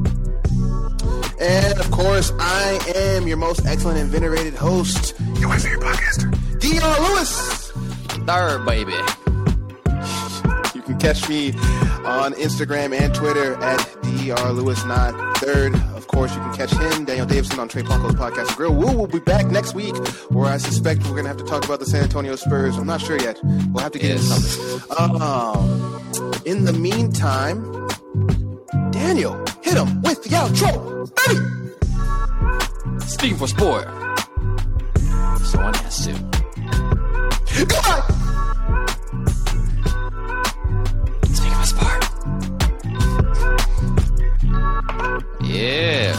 And 1.41 1.79
of 1.81 1.91
course, 1.91 2.33
I 2.39 2.79
am 2.95 3.27
your 3.27 3.37
most 3.39 3.65
excellent 3.67 3.99
and 3.99 4.09
venerated 4.09 4.55
host, 4.55 5.15
your 5.39 5.51
favorite 5.59 5.81
podcaster, 5.81 6.31
Dr. 6.61 7.03
Lewis. 7.03 7.71
Third, 8.27 8.65
baby. 8.65 8.93
You 10.75 10.83
can 10.83 10.99
catch 10.99 11.29
me 11.29 11.53
on 12.05 12.33
Instagram 12.35 12.99
and 12.99 13.15
Twitter 13.15 13.55
at 13.63 13.79
Dr. 14.27 14.53
Lewis 14.53 14.85
not 14.85 15.13
third. 15.39 15.75
Of 15.97 16.07
course, 16.09 16.35
you 16.35 16.41
can 16.41 16.55
catch 16.55 16.71
him, 16.73 17.05
Daniel 17.05 17.27
Davidson, 17.27 17.59
on 17.59 17.69
Trey 17.69 17.83
Blanco's 17.83 18.15
podcast 18.15 18.55
grill. 18.57 18.75
Woo 18.75 18.93
will 18.97 19.07
be 19.07 19.19
back 19.21 19.47
next 19.47 19.75
week, 19.75 19.95
where 20.31 20.47
I 20.51 20.57
suspect 20.59 21.03
we're 21.07 21.17
gonna 21.17 21.29
have 21.29 21.37
to 21.39 21.45
talk 21.45 21.65
about 21.65 21.81
the 21.81 21.87
San 21.87 22.03
Antonio 22.03 22.37
Spurs. 22.37 22.77
I'm 22.77 22.87
not 22.87 23.01
sure 23.01 23.19
yet. 23.21 23.39
We'll 23.43 23.83
have 23.83 23.93
to 23.93 23.99
get 23.99 24.13
into 24.13 24.23
Yes. 24.25 24.59
something. 24.89 25.23
Um, 25.23 26.43
in 26.45 26.65
the 26.65 26.73
meantime, 26.73 27.63
Daniel, 28.91 29.35
hit 29.63 29.75
him 29.77 30.01
with 30.03 30.23
the 30.23 30.31
outro, 30.31 31.11
baby. 31.27 33.01
Speaking 33.07 33.37
for 33.37 33.49
Sport. 33.49 33.85
Someone 35.45 35.75
has 35.75 36.07
to. 36.07 36.13
Goodbye. 37.59 38.14
Yeah. 45.41 46.15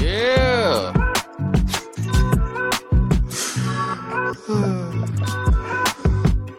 Yeah. 0.00 0.92